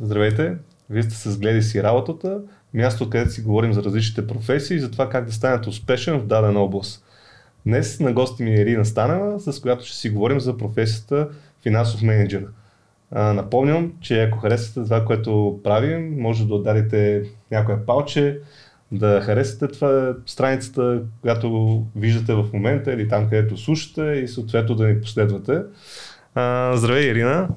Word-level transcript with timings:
Здравейте! 0.00 0.56
Вие 0.90 1.02
сте 1.02 1.14
с 1.14 1.38
Гледай 1.38 1.62
си 1.62 1.82
работата, 1.82 2.40
място, 2.74 3.10
където 3.10 3.30
си 3.30 3.42
говорим 3.42 3.72
за 3.72 3.82
различните 3.82 4.26
професии 4.26 4.76
и 4.76 4.80
за 4.80 4.90
това 4.90 5.08
как 5.08 5.24
да 5.24 5.32
станете 5.32 5.68
успешен 5.68 6.20
в 6.20 6.26
дадена 6.26 6.60
област. 6.60 7.04
Днес 7.66 8.00
на 8.00 8.12
гости 8.12 8.42
ми 8.42 8.50
е 8.50 8.60
Ирина 8.60 8.84
Станева, 8.84 9.40
с 9.40 9.60
която 9.60 9.84
ще 9.84 9.96
си 9.96 10.10
говорим 10.10 10.40
за 10.40 10.56
професията 10.56 11.28
финансов 11.62 12.02
менеджер. 12.02 12.46
Напомням, 13.12 13.92
че 14.00 14.22
ако 14.22 14.38
харесате 14.38 14.84
това, 14.84 15.04
което 15.04 15.60
правим, 15.64 16.16
може 16.18 16.46
да 16.46 16.54
ударите 16.54 17.22
някоя 17.50 17.86
палче, 17.86 18.38
да 18.92 19.20
харесате 19.20 19.74
това 19.74 20.14
страницата, 20.26 21.02
която 21.22 21.82
виждате 21.96 22.34
в 22.34 22.46
момента 22.52 22.92
или 22.92 23.08
там, 23.08 23.24
където 23.24 23.56
слушате 23.56 24.02
и 24.02 24.28
съответно 24.28 24.74
да 24.74 24.86
ни 24.86 25.00
последвате. 25.00 25.62
А, 26.34 26.76
здравей, 26.76 27.10
Ирина! 27.10 27.48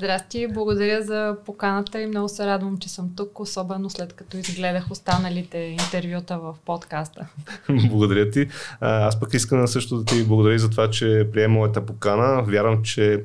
Здрасти, 0.00 0.46
благодаря 0.54 1.02
за 1.02 1.36
поканата 1.46 2.00
и 2.00 2.06
много 2.06 2.28
се 2.28 2.46
радвам, 2.46 2.78
че 2.78 2.88
съм 2.88 3.10
тук, 3.16 3.40
особено 3.40 3.90
след 3.90 4.12
като 4.12 4.36
изгледах 4.36 4.90
останалите 4.90 5.58
интервюта 5.58 6.38
в 6.38 6.54
подкаста. 6.66 7.26
благодаря 7.88 8.30
ти. 8.30 8.48
Аз 8.80 9.20
пък 9.20 9.34
искам 9.34 9.68
също 9.68 9.98
да 9.98 10.04
ти 10.04 10.24
благодаря 10.24 10.58
за 10.58 10.70
това, 10.70 10.90
че 10.90 11.28
приема 11.32 11.54
моята 11.54 11.86
покана. 11.86 12.42
Вярвам, 12.42 12.82
че 12.82 13.24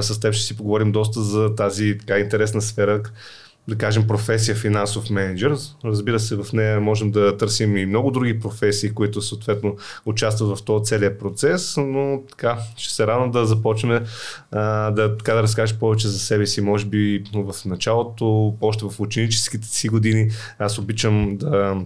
с 0.00 0.20
теб 0.20 0.34
ще 0.34 0.44
си 0.44 0.56
поговорим 0.56 0.92
доста 0.92 1.22
за 1.22 1.54
тази 1.54 1.98
така 1.98 2.18
интересна 2.18 2.62
сфера, 2.62 3.02
да 3.68 3.78
кажем, 3.78 4.06
професия 4.06 4.54
финансов 4.54 5.10
менеджер. 5.10 5.56
Разбира 5.84 6.20
се, 6.20 6.36
в 6.36 6.52
нея 6.52 6.80
можем 6.80 7.10
да 7.10 7.36
търсим 7.36 7.76
и 7.76 7.86
много 7.86 8.10
други 8.10 8.40
професии, 8.40 8.90
които 8.90 9.22
съответно 9.22 9.76
участват 10.06 10.58
в 10.58 10.64
този 10.64 10.84
целият 10.84 11.18
процес, 11.18 11.76
но 11.76 12.22
така, 12.30 12.58
ще 12.76 12.94
се 12.94 13.06
радвам 13.06 13.30
да 13.30 13.46
започнем 13.46 14.06
да, 14.52 15.16
така 15.18 15.34
да 15.34 15.42
разкажеш 15.42 15.76
повече 15.76 16.08
за 16.08 16.18
себе 16.18 16.46
си, 16.46 16.60
може 16.60 16.86
би 16.86 17.24
в 17.34 17.54
началото, 17.64 18.54
още 18.60 18.84
в 18.84 19.00
ученическите 19.00 19.66
си 19.66 19.88
години. 19.88 20.30
Аз 20.58 20.78
обичам 20.78 21.36
да 21.36 21.76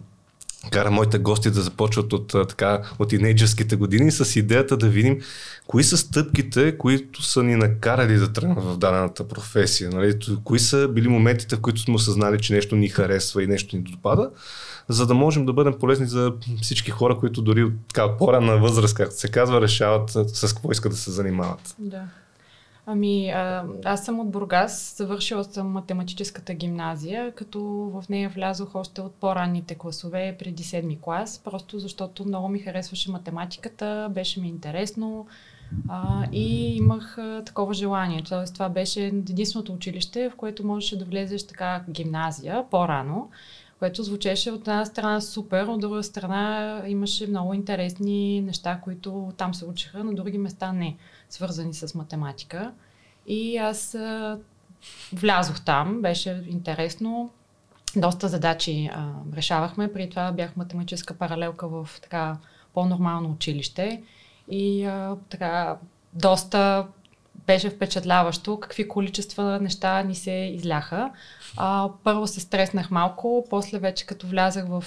кара 0.70 0.90
моите 0.90 1.18
гости 1.18 1.50
да 1.50 1.60
започват 1.60 2.12
от, 2.12 2.28
така, 2.48 2.82
от 2.98 3.08
тинейджерските 3.08 3.76
години 3.76 4.10
с 4.10 4.36
идеята 4.36 4.76
да 4.76 4.88
видим 4.88 5.20
кои 5.66 5.84
са 5.84 5.96
стъпките, 5.96 6.78
които 6.78 7.22
са 7.22 7.42
ни 7.42 7.56
накарали 7.56 8.16
да 8.16 8.32
тръгнем 8.32 8.56
в 8.56 8.78
дадената 8.78 9.28
професия. 9.28 9.90
Нали? 9.90 10.18
Кои 10.44 10.58
са 10.58 10.88
били 10.88 11.08
моментите, 11.08 11.56
в 11.56 11.60
които 11.60 11.80
сме 11.80 11.94
осъзнали, 11.94 12.40
че 12.40 12.52
нещо 12.52 12.76
ни 12.76 12.88
харесва 12.88 13.42
и 13.42 13.46
нещо 13.46 13.76
ни 13.76 13.82
допада, 13.82 14.30
за 14.88 15.06
да 15.06 15.14
можем 15.14 15.46
да 15.46 15.52
бъдем 15.52 15.74
полезни 15.80 16.06
за 16.06 16.32
всички 16.62 16.90
хора, 16.90 17.18
които 17.18 17.42
дори 17.42 17.64
от 17.64 17.72
така, 17.88 18.16
по-ранна 18.16 18.58
възраст, 18.58 18.94
както 18.94 19.18
се 19.18 19.28
казва, 19.28 19.60
решават 19.60 20.10
с 20.10 20.54
какво 20.54 20.72
искат 20.72 20.92
да 20.92 20.98
се 20.98 21.10
занимават. 21.10 21.74
Да. 21.78 22.02
Ами, 22.86 23.30
а, 23.30 23.64
аз 23.84 24.04
съм 24.04 24.20
от 24.20 24.30
Бургас, 24.30 24.94
завършила 24.96 25.44
съм 25.44 25.70
математическата 25.70 26.54
гимназия, 26.54 27.32
като 27.32 27.62
в 27.64 28.04
нея 28.08 28.28
влязох 28.28 28.74
още 28.74 29.00
от 29.00 29.14
по-ранните 29.14 29.74
класове, 29.74 30.36
преди 30.38 30.62
седми 30.62 30.98
клас, 31.00 31.40
просто 31.44 31.78
защото 31.78 32.24
много 32.24 32.48
ми 32.48 32.58
харесваше 32.58 33.10
математиката, 33.10 34.08
беше 34.10 34.40
ми 34.40 34.48
интересно 34.48 35.26
а, 35.88 36.26
и 36.32 36.76
имах 36.76 37.18
а, 37.18 37.42
такова 37.46 37.74
желание. 37.74 38.22
Тоест, 38.28 38.54
това 38.54 38.68
беше 38.68 39.06
единственото 39.06 39.72
училище, 39.72 40.30
в 40.30 40.36
което 40.36 40.66
можеше 40.66 40.98
да 40.98 41.04
влезеш 41.04 41.46
така 41.46 41.84
гимназия 41.90 42.64
по-рано 42.70 43.30
което 43.82 44.02
звучеше 44.02 44.50
от 44.50 44.60
една 44.60 44.84
страна 44.84 45.20
супер, 45.20 45.66
от 45.66 45.80
друга 45.80 46.02
страна 46.02 46.82
имаше 46.86 47.26
много 47.26 47.54
интересни 47.54 48.40
неща, 48.40 48.80
които 48.84 49.32
там 49.36 49.54
се 49.54 49.64
учиха, 49.64 50.04
на 50.04 50.14
други 50.14 50.38
места 50.38 50.72
не 50.72 50.96
свързани 51.32 51.74
с 51.74 51.94
математика. 51.94 52.72
И 53.26 53.56
аз 53.56 53.94
а, 53.94 54.38
влязох 55.12 55.60
там, 55.60 56.02
беше 56.02 56.44
интересно. 56.48 57.30
Доста 57.96 58.28
задачи 58.28 58.90
а, 58.92 59.12
решавахме. 59.36 59.92
При 59.92 60.10
това 60.10 60.32
бях 60.32 60.56
математическа 60.56 61.14
паралелка 61.14 61.68
в 61.68 61.88
така 62.02 62.36
по-нормално 62.74 63.30
училище. 63.30 64.02
И 64.48 64.84
а, 64.84 65.16
така 65.30 65.76
доста 66.12 66.86
беше 67.46 67.70
впечатляващо 67.70 68.60
какви 68.60 68.88
количества 68.88 69.58
неща 69.60 70.02
ни 70.02 70.14
се 70.14 70.32
изляха. 70.54 71.10
А, 71.56 71.88
първо 72.04 72.26
се 72.26 72.40
стреснах 72.40 72.90
малко, 72.90 73.46
после 73.50 73.78
вече 73.78 74.06
като 74.06 74.26
влязах 74.26 74.66
в, 74.68 74.84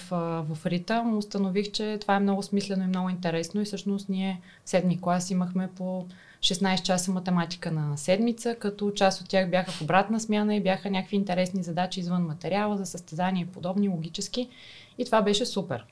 в 0.50 0.66
ритъм, 0.66 1.18
установих, 1.18 1.72
че 1.72 1.98
това 2.02 2.16
е 2.16 2.20
много 2.20 2.44
смислено 2.44 2.84
и 2.84 2.88
много 2.88 3.10
интересно 3.10 3.62
и 3.62 3.66
всъщност 3.66 4.10
ние 4.10 4.42
в 4.66 4.70
седми 4.70 5.02
клас 5.02 5.30
имахме 5.30 5.70
по 5.76 6.06
16 6.46 6.82
часа 6.82 7.12
математика 7.12 7.72
на 7.72 7.98
седмица, 7.98 8.56
като 8.56 8.92
част 8.92 9.22
от 9.22 9.30
тях 9.30 9.50
бяха 9.50 9.72
в 9.72 9.82
обратна 9.82 10.20
смяна 10.20 10.56
и 10.56 10.64
бяха 10.64 10.92
някакви 10.92 11.16
интересни 11.16 11.64
задачи 11.64 12.00
извън 12.00 12.26
материала 12.26 12.78
за 12.78 12.86
състезания 12.86 13.44
и 13.44 13.52
подобни, 13.52 13.90
логически. 13.90 14.50
И 14.98 15.06
това 15.06 15.22
беше 15.22 15.46
супер. 15.46 15.86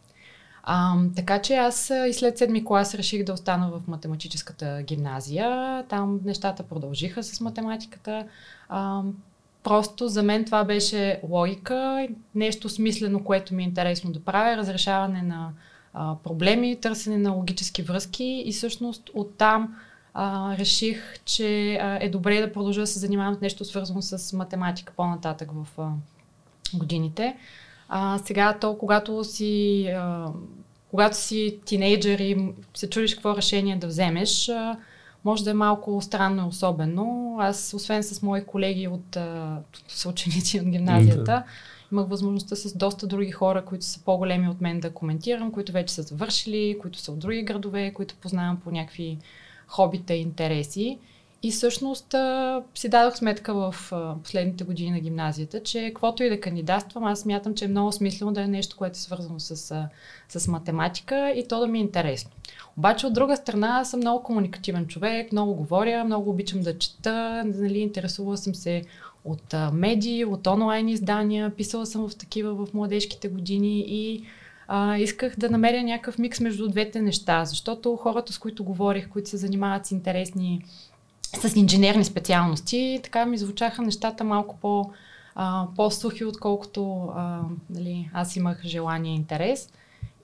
А, 0.63 0.95
така 1.15 1.41
че 1.41 1.55
аз 1.55 1.91
и 2.09 2.13
след 2.13 2.37
седми 2.37 2.65
клас 2.65 2.95
реших 2.95 3.23
да 3.23 3.33
остана 3.33 3.71
в 3.71 3.81
математическата 3.87 4.83
гимназия. 4.83 5.83
Там 5.89 6.19
нещата 6.25 6.63
продължиха 6.63 7.23
с 7.23 7.41
математиката. 7.41 8.25
А, 8.69 9.01
просто 9.63 10.07
за 10.07 10.23
мен 10.23 10.45
това 10.45 10.63
беше 10.63 11.19
логика, 11.29 12.07
нещо 12.35 12.69
смислено, 12.69 13.23
което 13.23 13.53
ми 13.53 13.63
е 13.63 13.65
интересно 13.65 14.11
да 14.11 14.19
правя, 14.19 14.57
разрешаване 14.57 15.21
на 15.21 15.51
а, 15.93 16.15
проблеми, 16.23 16.79
търсене 16.81 17.17
на 17.17 17.31
логически 17.31 17.81
връзки 17.81 18.43
и 18.45 18.51
всъщност 18.51 19.09
оттам 19.13 19.75
а, 20.13 20.57
реших, 20.57 21.19
че 21.25 21.75
а, 21.75 21.97
е 22.01 22.09
добре 22.09 22.41
да 22.41 22.53
продължа 22.53 22.81
да 22.81 22.87
се 22.87 22.99
занимавам 22.99 23.35
с 23.35 23.41
нещо 23.41 23.65
свързано 23.65 24.01
с 24.01 24.33
математика 24.33 24.93
по-нататък 24.97 25.49
в 25.53 25.67
а, 25.77 25.89
годините. 26.73 27.37
А, 27.89 28.17
сега 28.17 28.57
то, 28.61 28.77
когато 28.77 29.23
си, 29.23 29.87
а, 29.87 30.27
когато 30.91 31.17
си 31.17 31.59
тинейджър 31.65 32.19
и 32.19 32.53
се 32.73 32.89
чудиш 32.89 33.13
какво 33.13 33.37
решение 33.37 33.75
да 33.75 33.87
вземеш, 33.87 34.49
а, 34.49 34.77
може 35.25 35.43
да 35.43 35.49
е 35.49 35.53
малко 35.53 36.01
странно 36.01 36.43
и 36.43 36.47
особено. 36.47 37.37
Аз, 37.39 37.73
освен 37.73 38.03
с 38.03 38.21
мои 38.21 38.45
колеги 38.45 38.87
от 38.87 39.17
съученици 39.87 40.59
от 40.59 40.69
гимназията, 40.69 41.43
имах 41.91 42.07
възможността 42.07 42.55
с 42.55 42.77
доста 42.77 43.07
други 43.07 43.31
хора, 43.31 43.65
които 43.65 43.85
са 43.85 44.03
по-големи 44.03 44.49
от 44.49 44.61
мен 44.61 44.79
да 44.79 44.93
коментирам, 44.93 45.51
които 45.51 45.71
вече 45.71 45.93
са 45.93 46.01
завършили, 46.01 46.77
които 46.81 46.99
са 46.99 47.11
от 47.11 47.19
други 47.19 47.43
градове, 47.43 47.93
които 47.93 48.15
познавам 48.15 48.57
по 48.57 48.71
някакви 48.71 49.17
хобита 49.73 50.13
и 50.13 50.21
интереси. 50.21 50.99
И 51.43 51.51
всъщност 51.51 52.15
си 52.75 52.89
дадох 52.89 53.17
сметка 53.17 53.53
в 53.53 53.75
последните 54.23 54.63
години 54.63 54.91
на 54.91 54.99
гимназията, 54.99 55.63
че 55.63 55.87
каквото 55.87 56.23
и 56.23 56.29
да 56.29 56.41
кандидатствам, 56.41 57.03
аз 57.03 57.19
смятам, 57.19 57.55
че 57.55 57.65
е 57.65 57.67
много 57.67 57.91
смислено 57.91 58.31
да 58.33 58.41
е 58.41 58.47
нещо, 58.47 58.77
което 58.77 58.93
е 58.93 58.99
свързано 58.99 59.39
с, 59.39 59.87
с 60.29 60.47
математика 60.47 61.33
и 61.35 61.47
то 61.47 61.59
да 61.59 61.67
ми 61.67 61.77
е 61.77 61.81
интересно. 61.81 62.31
Обаче 62.77 63.07
от 63.07 63.13
друга 63.13 63.37
страна 63.37 63.85
съм 63.85 63.99
много 63.99 64.23
комуникативен 64.23 64.87
човек, 64.87 65.31
много 65.31 65.53
говоря, 65.53 66.03
много 66.03 66.29
обичам 66.29 66.61
да 66.61 66.77
чета, 66.77 67.43
нали, 67.45 67.79
интересувала 67.79 68.37
съм 68.37 68.55
се 68.55 68.83
от 69.25 69.55
медии, 69.73 70.25
от 70.25 70.47
онлайн 70.47 70.89
издания, 70.89 71.49
писала 71.49 71.85
съм 71.85 72.09
в 72.09 72.15
такива 72.15 72.65
в 72.65 72.73
младежките 72.73 73.27
години 73.27 73.85
и 73.87 74.23
а, 74.67 74.97
исках 74.97 75.35
да 75.37 75.49
намеря 75.49 75.83
някакъв 75.83 76.17
микс 76.17 76.39
между 76.39 76.67
двете 76.67 77.01
неща, 77.01 77.45
защото 77.45 77.95
хората, 77.95 78.33
с 78.33 78.37
които 78.37 78.63
говорих, 78.63 79.09
които 79.09 79.29
се 79.29 79.37
занимават 79.37 79.85
с 79.85 79.91
интересни, 79.91 80.65
с 81.21 81.55
инженерни 81.55 82.05
специалности, 82.05 82.99
така 83.03 83.25
ми 83.25 83.37
звучаха 83.37 83.81
нещата 83.81 84.23
малко 84.23 84.57
по, 84.61 84.89
а, 85.35 85.67
по-сухи, 85.75 86.25
отколкото 86.25 87.11
а, 87.15 87.41
нали, 87.69 88.09
аз 88.13 88.35
имах 88.35 88.61
желание 88.63 89.11
и 89.11 89.15
интерес. 89.15 89.69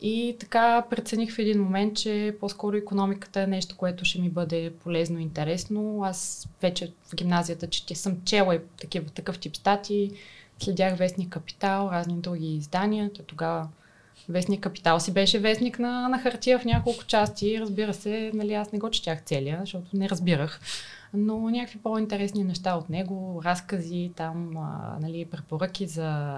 И 0.01 0.35
така 0.39 0.85
прецених 0.89 1.35
в 1.35 1.39
един 1.39 1.63
момент, 1.63 1.97
че 1.97 2.35
по-скоро 2.39 2.77
економиката 2.77 3.41
е 3.41 3.47
нещо, 3.47 3.77
което 3.77 4.05
ще 4.05 4.21
ми 4.21 4.29
бъде 4.29 4.73
полезно 4.83 5.19
и 5.19 5.23
интересно. 5.23 6.03
Аз 6.03 6.47
вече 6.61 6.93
в 7.03 7.15
гимназията 7.15 7.67
че 7.67 7.95
съм 7.95 8.17
чела 8.25 8.55
и 8.55 8.59
такива, 8.79 9.09
такъв 9.09 9.39
тип 9.39 9.55
стати, 9.55 10.11
следях 10.59 10.97
Вестник 10.97 11.29
Капитал, 11.29 11.89
разни 11.91 12.13
други 12.13 12.55
издания. 12.55 13.13
То 13.13 13.23
тогава 13.23 13.67
Вестник 14.29 14.61
Капитал 14.61 14.99
си 14.99 15.13
беше 15.13 15.39
вестник 15.39 15.79
на, 15.79 16.09
на 16.09 16.19
хартия 16.19 16.59
в 16.59 16.65
няколко 16.65 17.03
части. 17.03 17.59
Разбира 17.59 17.93
се, 17.93 18.31
нали, 18.33 18.53
аз 18.53 18.71
не 18.71 18.79
го 18.79 18.89
четях 18.89 19.23
целия, 19.23 19.59
защото 19.59 19.87
не 19.93 20.09
разбирах. 20.09 20.59
Но 21.13 21.49
някакви 21.49 21.79
по-интересни 21.79 22.43
неща 22.43 22.75
от 22.75 22.89
него, 22.89 23.41
разкази, 23.45 24.11
там, 24.15 24.57
а, 24.57 24.97
нали, 25.01 25.25
препоръки 25.25 25.87
за 25.87 26.35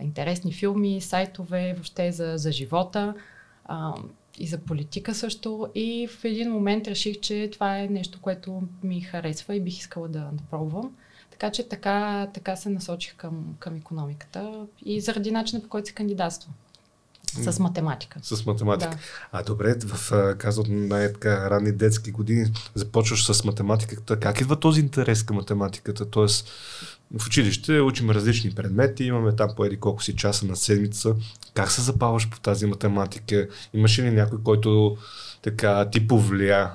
интересни 0.00 0.52
филми, 0.52 1.00
сайтове, 1.00 1.72
въобще 1.74 2.12
за, 2.12 2.32
за 2.36 2.52
живота 2.52 3.14
а, 3.64 3.94
и 4.38 4.46
за 4.46 4.58
политика 4.58 5.14
също. 5.14 5.68
И 5.74 6.08
в 6.08 6.24
един 6.24 6.52
момент 6.52 6.88
реших, 6.88 7.20
че 7.20 7.50
това 7.52 7.78
е 7.78 7.88
нещо, 7.88 8.20
което 8.20 8.62
ми 8.82 9.00
харесва 9.00 9.54
и 9.54 9.60
бих 9.60 9.78
искала 9.78 10.08
да, 10.08 10.30
пробвам. 10.50 10.96
Така 11.30 11.50
че 11.50 11.68
така, 11.68 12.28
така 12.34 12.56
се 12.56 12.70
насочих 12.70 13.16
към, 13.16 13.56
към 13.58 13.76
економиката 13.76 14.66
и 14.84 15.00
заради 15.00 15.30
начина 15.30 15.62
по 15.62 15.68
който 15.68 15.88
се 15.88 15.94
кандидатства. 15.94 16.52
С 17.30 17.58
математика. 17.58 18.18
С 18.22 18.46
математика. 18.46 18.90
Да. 18.90 18.98
А 19.32 19.42
добре, 19.42 19.74
в 19.84 20.34
казват 20.38 20.66
най-така 20.70 21.50
ранни 21.50 21.72
детски 21.72 22.10
години 22.10 22.52
започваш 22.74 23.32
с 23.32 23.44
математиката. 23.44 24.20
Как 24.20 24.40
идва 24.40 24.60
този 24.60 24.80
интерес 24.80 25.22
към 25.22 25.36
математиката? 25.36 26.10
Тоест, 26.10 26.48
в 27.18 27.26
училище 27.26 27.80
учим 27.80 28.10
различни 28.10 28.54
предмети, 28.54 29.04
имаме 29.04 29.36
там 29.36 29.50
по 29.56 29.64
еди 29.64 29.76
колко 29.76 30.02
си 30.02 30.16
часа 30.16 30.46
на 30.46 30.56
седмица. 30.56 31.14
Как 31.54 31.70
се 31.70 31.82
запаваш 31.82 32.30
по 32.30 32.40
тази 32.40 32.66
математика? 32.66 33.48
Имаше 33.74 34.02
ли 34.02 34.10
някой, 34.10 34.38
който 34.42 34.96
така 35.42 35.90
ти 35.90 36.08
повлия 36.08 36.70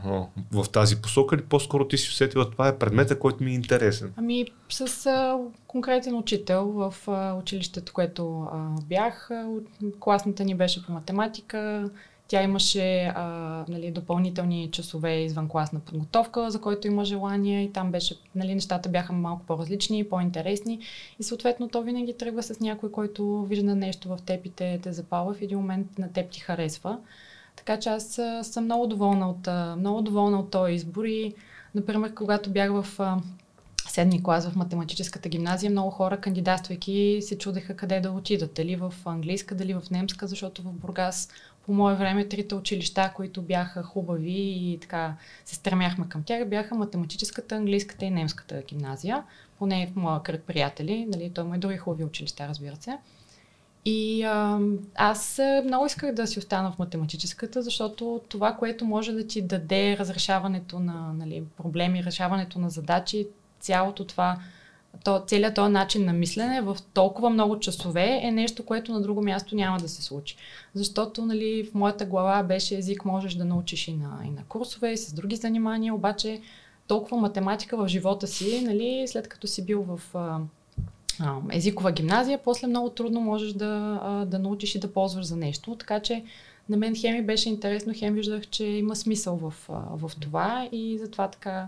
в 0.51 0.65
тази 0.71 1.01
посока 1.01 1.35
или 1.35 1.43
по-скоро 1.43 1.87
ти 1.87 1.97
си 1.97 2.09
усетила 2.09 2.51
това 2.51 2.67
е 2.67 2.77
предмета, 2.77 3.19
който 3.19 3.43
ми 3.43 3.51
е 3.51 3.55
интересен? 3.55 4.13
Ами 4.17 4.45
с 4.69 5.05
а, 5.05 5.37
конкретен 5.67 6.15
учител 6.15 6.65
в 6.65 6.95
а, 7.07 7.33
училището, 7.33 7.93
което 7.93 8.41
а, 8.41 8.67
бях. 8.83 9.31
А, 9.31 9.47
класната 9.99 10.43
ни 10.43 10.55
беше 10.55 10.85
по 10.85 10.91
математика. 10.91 11.89
Тя 12.27 12.43
имаше 12.43 13.11
а, 13.15 13.23
нали, 13.67 13.91
допълнителни 13.91 14.69
часове 14.71 15.15
извън 15.15 15.49
класна 15.49 15.79
подготовка, 15.79 16.51
за 16.51 16.61
който 16.61 16.87
има 16.87 17.05
желание 17.05 17.63
и 17.63 17.73
там 17.73 17.91
беше, 17.91 18.15
нали, 18.35 18.55
нещата 18.55 18.89
бяха 18.89 19.13
малко 19.13 19.45
по-различни, 19.45 20.09
по-интересни 20.09 20.79
и 21.19 21.23
съответно 21.23 21.69
то 21.69 21.81
винаги 21.81 22.17
тръгва 22.17 22.43
с 22.43 22.59
някой, 22.59 22.91
който 22.91 23.43
вижда 23.43 23.75
нещо 23.75 24.09
в 24.09 24.19
теб 24.25 24.45
и 24.45 24.49
те, 24.49 24.79
те 24.83 24.93
запалва 24.93 25.33
в 25.33 25.41
един 25.41 25.57
момент 25.57 25.99
на 25.99 26.13
теб 26.13 26.29
ти 26.29 26.39
харесва. 26.39 26.97
Така 27.65 27.79
че 27.79 27.89
аз 27.89 28.19
съм 28.41 28.63
много 28.63 28.87
доволна 28.87 29.29
от, 29.29 29.77
много 29.79 30.01
доволна 30.01 30.39
от 30.39 30.51
този 30.51 30.73
избор 30.73 31.05
и, 31.05 31.33
например, 31.75 32.13
когато 32.13 32.49
бях 32.49 32.71
в 32.71 32.85
седми 33.87 34.23
клас 34.23 34.49
в 34.49 34.55
математическата 34.55 35.29
гимназия, 35.29 35.71
много 35.71 35.89
хора, 35.89 36.21
кандидатствайки, 36.21 37.19
се 37.21 37.37
чудеха 37.37 37.75
къде 37.75 37.99
да 37.99 38.11
отидат. 38.11 38.53
Дали 38.53 38.75
в 38.75 38.93
английска, 39.05 39.55
дали 39.55 39.73
в 39.73 39.83
немска, 39.91 40.27
защото 40.27 40.61
в 40.61 40.71
Бургас 40.73 41.29
по 41.65 41.73
мое 41.73 41.95
време 41.95 42.29
трите 42.29 42.55
училища, 42.55 43.11
които 43.15 43.41
бяха 43.41 43.83
хубави 43.83 44.55
и 44.57 44.77
така 44.81 45.15
се 45.45 45.55
стремяхме 45.55 46.09
към 46.09 46.23
тях, 46.23 46.49
бяха 46.49 46.75
математическата, 46.75 47.55
английската 47.55 48.05
и 48.05 48.09
немската 48.09 48.63
гимназия. 48.67 49.23
Поне 49.57 49.91
в 49.93 49.95
моя 49.95 50.23
кръг 50.23 50.43
приятели, 50.43 51.05
нали, 51.05 51.31
той 51.33 51.43
има 51.43 51.55
и 51.55 51.59
други 51.59 51.77
хубави 51.77 52.03
училища, 52.03 52.47
разбира 52.47 52.75
се. 52.75 52.97
И 53.85 54.23
а, 54.23 54.59
аз 54.95 55.41
много 55.65 55.85
исках 55.85 56.13
да 56.13 56.27
си 56.27 56.39
остана 56.39 56.71
в 56.71 56.79
математическата, 56.79 57.61
защото 57.61 58.21
това, 58.29 58.53
което 58.53 58.85
може 58.85 59.11
да 59.11 59.27
ти 59.27 59.41
даде 59.41 59.97
разрешаването 59.97 60.79
на 60.79 61.13
нали, 61.13 61.43
проблеми, 61.57 62.03
решаването 62.03 62.59
на 62.59 62.69
задачи, 62.69 63.27
цялото 63.59 64.05
това, 64.05 64.37
то, 65.03 65.23
целият 65.27 65.55
този 65.55 65.71
начин 65.71 66.05
на 66.05 66.13
мислене 66.13 66.61
в 66.61 66.77
толкова 66.93 67.29
много 67.29 67.59
часове 67.59 68.19
е 68.23 68.31
нещо, 68.31 68.65
което 68.65 68.93
на 68.93 69.01
друго 69.01 69.21
място 69.21 69.55
няма 69.55 69.77
да 69.77 69.89
се 69.89 70.01
случи. 70.01 70.35
Защото 70.73 71.25
нали, 71.25 71.69
в 71.71 71.73
моята 71.73 72.05
глава 72.05 72.43
беше 72.43 72.77
език 72.77 73.05
можеш 73.05 73.33
да 73.33 73.45
научиш 73.45 73.87
и 73.87 73.93
на, 73.93 74.19
и 74.25 74.29
на 74.29 74.43
курсове, 74.43 74.91
и 74.91 74.97
с 74.97 75.13
други 75.13 75.35
занимания, 75.35 75.93
обаче 75.93 76.41
толкова 76.87 77.17
математика 77.17 77.77
в 77.77 77.87
живота 77.87 78.27
си, 78.27 78.61
нали, 78.61 79.05
след 79.07 79.27
като 79.27 79.47
си 79.47 79.65
бил 79.65 79.83
в 79.83 80.15
езикова 81.51 81.91
гимназия, 81.91 82.39
после 82.43 82.67
много 82.67 82.89
трудно 82.89 83.21
можеш 83.21 83.53
да, 83.53 84.25
да 84.27 84.39
научиш 84.39 84.75
и 84.75 84.79
да 84.79 84.93
ползваш 84.93 85.25
за 85.25 85.35
нещо. 85.35 85.75
Така 85.75 85.99
че 85.99 86.23
на 86.69 86.77
мен 86.77 86.95
хеми 86.95 87.25
беше 87.25 87.49
интересно, 87.49 87.93
хем 87.95 88.13
виждах, 88.13 88.47
че 88.47 88.65
има 88.65 88.95
смисъл 88.95 89.37
в, 89.37 89.53
в 89.69 90.11
това 90.19 90.69
и 90.71 90.97
затова 91.01 91.27
така 91.27 91.67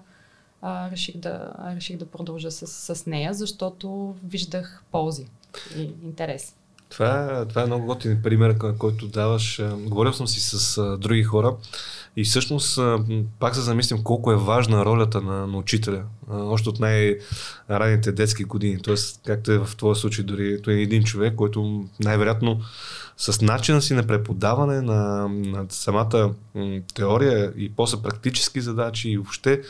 а, 0.62 0.92
реших, 0.92 1.18
да, 1.18 1.54
реших 1.76 1.98
да 1.98 2.06
продължа 2.06 2.52
с, 2.52 2.96
с 2.96 3.06
нея, 3.06 3.34
защото 3.34 4.16
виждах 4.24 4.84
ползи 4.92 5.26
и 5.78 5.92
интерес. 6.04 6.56
Това, 6.90 7.46
това 7.50 7.64
е 7.64 7.66
много 7.66 7.86
готин 7.86 8.22
пример, 8.24 8.58
който 8.78 9.08
даваш. 9.08 9.62
Говорил 9.78 10.14
съм 10.14 10.28
си 10.28 10.40
с 10.42 10.98
други 10.98 11.24
хора 11.24 11.56
и 12.18 12.24
всъщност 12.24 12.80
пак 13.40 13.56
се 13.56 13.62
замислям 13.62 14.04
колко 14.04 14.32
е 14.32 14.36
важна 14.36 14.86
ролята 14.86 15.22
на, 15.22 15.48
на 15.48 15.58
учителя. 15.58 16.04
Още 16.30 16.70
от 16.70 16.80
най-ранните 16.80 18.12
детски 18.12 18.44
години. 18.44 18.82
Тоест, 18.82 19.22
както 19.26 19.52
е 19.52 19.58
в 19.58 19.76
твоя 19.78 19.96
случай, 19.96 20.26
дори 20.26 20.62
той 20.62 20.74
е 20.74 20.82
един 20.82 21.04
човек, 21.04 21.36
който 21.36 21.86
най-вероятно 22.04 22.62
с 23.18 23.42
начина 23.42 23.82
си 23.82 23.94
на 23.94 24.08
преподаване 24.08 24.82
на, 24.82 25.28
на 25.30 25.66
самата 25.70 26.30
м, 26.56 26.80
теория 26.94 27.54
и 27.58 27.76
после 27.76 28.02
практически 28.02 28.62
задачи 28.62 29.10
и 29.10 29.18
въобще 29.18 29.62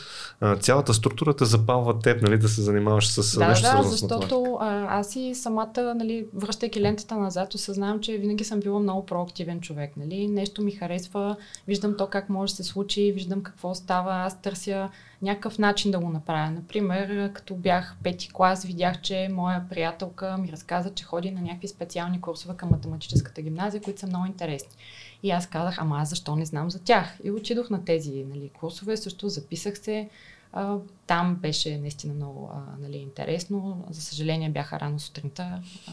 а, 0.41 0.55
цялата 0.55 0.93
структура 0.93 1.33
те 1.33 1.45
запалва 1.45 1.99
теб, 1.99 2.21
нали, 2.21 2.37
да 2.37 2.49
се 2.49 2.61
занимаваш 2.61 3.07
с 3.07 3.39
да, 3.39 3.47
нещо. 3.47 3.67
Да, 3.77 3.83
защото 3.83 4.57
а, 4.61 4.99
аз 4.99 5.15
и 5.15 5.35
самата, 5.35 5.93
нали, 5.95 6.25
връщайки 6.33 6.81
лентата 6.81 7.15
назад, 7.15 7.53
осъзнавам, 7.53 7.99
че 7.99 8.17
винаги 8.17 8.43
съм 8.43 8.59
била 8.59 8.79
много 8.79 9.05
проактивен 9.05 9.61
човек. 9.61 9.97
Нали? 9.97 10.27
Нещо 10.27 10.61
ми 10.61 10.71
харесва, 10.71 11.35
виждам 11.67 11.97
то 11.97 12.07
как 12.07 12.29
може 12.29 12.53
да 12.53 12.55
се 12.55 12.63
случи, 12.63 13.11
виждам 13.11 13.43
какво 13.43 13.75
става, 13.75 14.13
аз 14.13 14.41
търся 14.41 14.89
някакъв 15.21 15.59
начин 15.59 15.91
да 15.91 15.99
го 15.99 16.09
направя. 16.09 16.51
Например, 16.51 17.33
като 17.33 17.55
бях 17.55 17.97
пети 18.03 18.29
клас, 18.33 18.65
видях, 18.65 19.01
че 19.01 19.29
моя 19.31 19.69
приятелка 19.69 20.37
ми 20.37 20.51
разказа, 20.51 20.93
че 20.93 21.03
ходи 21.03 21.31
на 21.31 21.41
някакви 21.41 21.67
специални 21.67 22.21
курсове 22.21 22.57
към 22.57 22.69
математическата 22.69 23.41
гимназия, 23.41 23.81
които 23.81 23.99
са 23.99 24.07
много 24.07 24.25
интересни. 24.25 24.77
И 25.23 25.31
аз 25.31 25.47
казах, 25.47 25.77
ама 25.79 25.99
аз 25.99 26.09
защо 26.09 26.35
не 26.35 26.45
знам 26.45 26.71
за 26.71 26.83
тях? 26.83 27.19
И 27.23 27.31
отидох 27.31 27.69
на 27.69 27.85
тези 27.85 28.23
нали, 28.23 28.49
курсове, 28.49 28.97
също 28.97 29.29
записах 29.29 29.77
се. 29.79 30.09
А, 30.53 30.77
там 31.07 31.35
беше 31.35 31.77
наистина 31.77 32.13
много 32.13 32.51
а, 32.53 32.81
нали, 32.81 32.97
интересно. 32.97 33.85
За 33.89 34.01
съжаление 34.01 34.49
бяха 34.49 34.79
рано 34.79 34.99
сутринта. 34.99 35.61
А, 35.87 35.91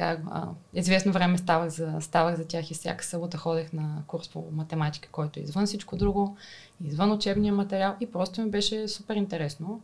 така, 0.00 0.48
известно 0.74 1.12
време 1.12 1.38
ставах 1.38 1.68
за, 1.68 1.96
ставах 2.00 2.36
за 2.36 2.46
тях 2.46 2.70
и 2.70 2.74
всяка 2.74 3.04
събота 3.04 3.38
ходех 3.38 3.72
на 3.72 4.02
курс 4.06 4.28
по 4.28 4.44
математика, 4.52 5.08
който 5.12 5.40
е 5.40 5.42
извън 5.42 5.66
всичко 5.66 5.96
друго, 5.96 6.36
извън 6.84 7.12
учебния 7.12 7.52
материал 7.52 7.96
и 8.00 8.10
просто 8.10 8.40
ми 8.40 8.50
беше 8.50 8.88
супер 8.88 9.14
интересно. 9.14 9.80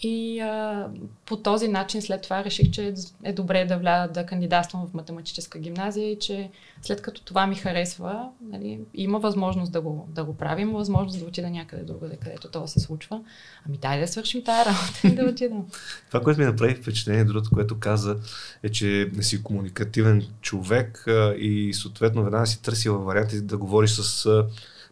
И 0.00 0.40
а, 0.40 0.88
по 1.26 1.36
този 1.36 1.68
начин 1.68 2.02
след 2.02 2.22
това 2.22 2.44
реших, 2.44 2.70
че 2.70 2.94
е 3.24 3.32
добре 3.32 3.64
да 3.64 3.78
вля, 3.78 4.08
да 4.14 4.26
кандидатствам 4.26 4.86
в 4.86 4.94
математическа 4.94 5.58
гимназия 5.58 6.10
и 6.10 6.18
че 6.18 6.50
след 6.82 7.02
като 7.02 7.22
това 7.22 7.46
ми 7.46 7.54
харесва, 7.54 8.28
нали, 8.50 8.80
има 8.94 9.18
възможност 9.18 9.72
да 9.72 9.80
го, 9.80 10.08
да 10.10 10.24
го 10.24 10.36
правим, 10.36 10.72
възможност 10.72 11.18
да 11.20 11.26
отида 11.26 11.50
някъде 11.50 11.82
другаде, 11.82 12.16
където 12.16 12.48
това 12.48 12.66
се 12.66 12.80
случва. 12.80 13.20
Ами 13.68 13.78
дай 13.78 14.00
да 14.00 14.08
свършим 14.08 14.44
тази 14.44 14.70
работа 14.70 15.00
и 15.04 15.14
да 15.14 15.24
отидем. 15.24 15.62
това, 16.06 16.20
което 16.20 16.40
ми 16.40 16.46
направи 16.46 16.74
впечатление, 16.74 17.24
другото, 17.24 17.50
което 17.52 17.78
каза, 17.78 18.16
е, 18.62 18.68
че 18.68 19.10
не 19.14 19.22
си 19.22 19.42
комуникативен 19.42 20.26
човек 20.40 21.04
а, 21.08 21.34
и 21.38 21.74
съответно 21.74 22.24
веднага 22.24 22.46
си 22.46 22.62
търсила 22.62 22.98
варианти 22.98 23.40
да 23.40 23.58
говориш 23.58 23.90
с 23.90 24.26
а, 24.26 24.46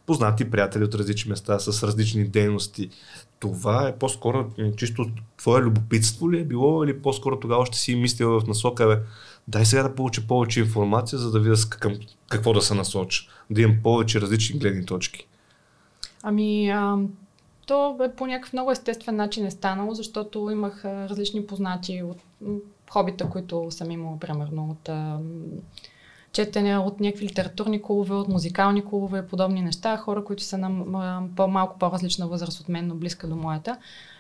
познати 0.07 0.51
приятели 0.51 0.85
от 0.85 0.95
различни 0.95 1.29
места, 1.31 1.59
с 1.59 1.83
различни 1.83 2.25
дейности 2.25 2.91
това 3.41 3.89
е 3.89 3.97
по-скоро 3.97 4.51
чисто 4.77 5.07
твое 5.37 5.63
любопитство 5.63 6.33
ли 6.33 6.41
е 6.41 6.45
било 6.45 6.85
или 6.85 7.03
по-скоро 7.03 7.41
тогава 7.41 7.67
ще 7.67 7.79
си 7.79 7.97
мислил 7.97 8.41
в 8.41 8.47
насока, 8.47 8.87
бе, 8.87 8.99
дай 9.49 9.65
сега 9.65 9.83
да 9.83 9.95
получа 9.95 10.27
повече 10.27 10.61
информация, 10.61 11.19
за 11.19 11.31
да 11.31 11.41
видя 11.41 11.57
към 11.71 11.95
какво 12.29 12.53
да 12.53 12.63
се 12.63 12.75
насоча, 12.75 13.23
да 13.51 13.63
имам 13.63 13.77
повече 13.83 14.21
различни 14.21 14.59
гледни 14.59 14.87
точки. 14.87 15.27
Ами, 16.23 16.71
а, 16.71 16.99
то 17.67 17.95
бе 17.99 18.15
по 18.17 18.27
някакъв 18.27 18.53
много 18.53 18.71
естествен 18.71 19.17
начин 19.17 19.47
е 19.47 19.51
станало, 19.51 19.95
защото 19.95 20.51
имах 20.51 20.85
различни 20.85 21.47
познати 21.47 22.03
от 22.03 22.19
хобита, 22.91 23.31
които 23.31 23.71
съм 23.71 23.91
имала, 23.91 24.19
примерно 24.19 24.71
от 24.71 24.89
а, 24.89 25.19
четене 26.33 26.79
от 26.79 27.01
някакви 27.01 27.27
литературни 27.27 27.83
клубове, 27.83 28.15
от 28.15 28.29
музикални 28.29 28.85
клубове, 28.85 29.27
подобни 29.27 29.63
неща, 29.63 29.97
хора, 29.97 30.25
които 30.25 30.43
са 30.43 30.59
на 30.59 31.23
по-малко 31.37 31.79
по-различна 31.79 32.27
възраст 32.27 32.61
от 32.61 32.69
мен, 32.69 32.87
но 32.87 32.95
близка 32.95 33.27
до 33.27 33.37
моята. 33.37 33.77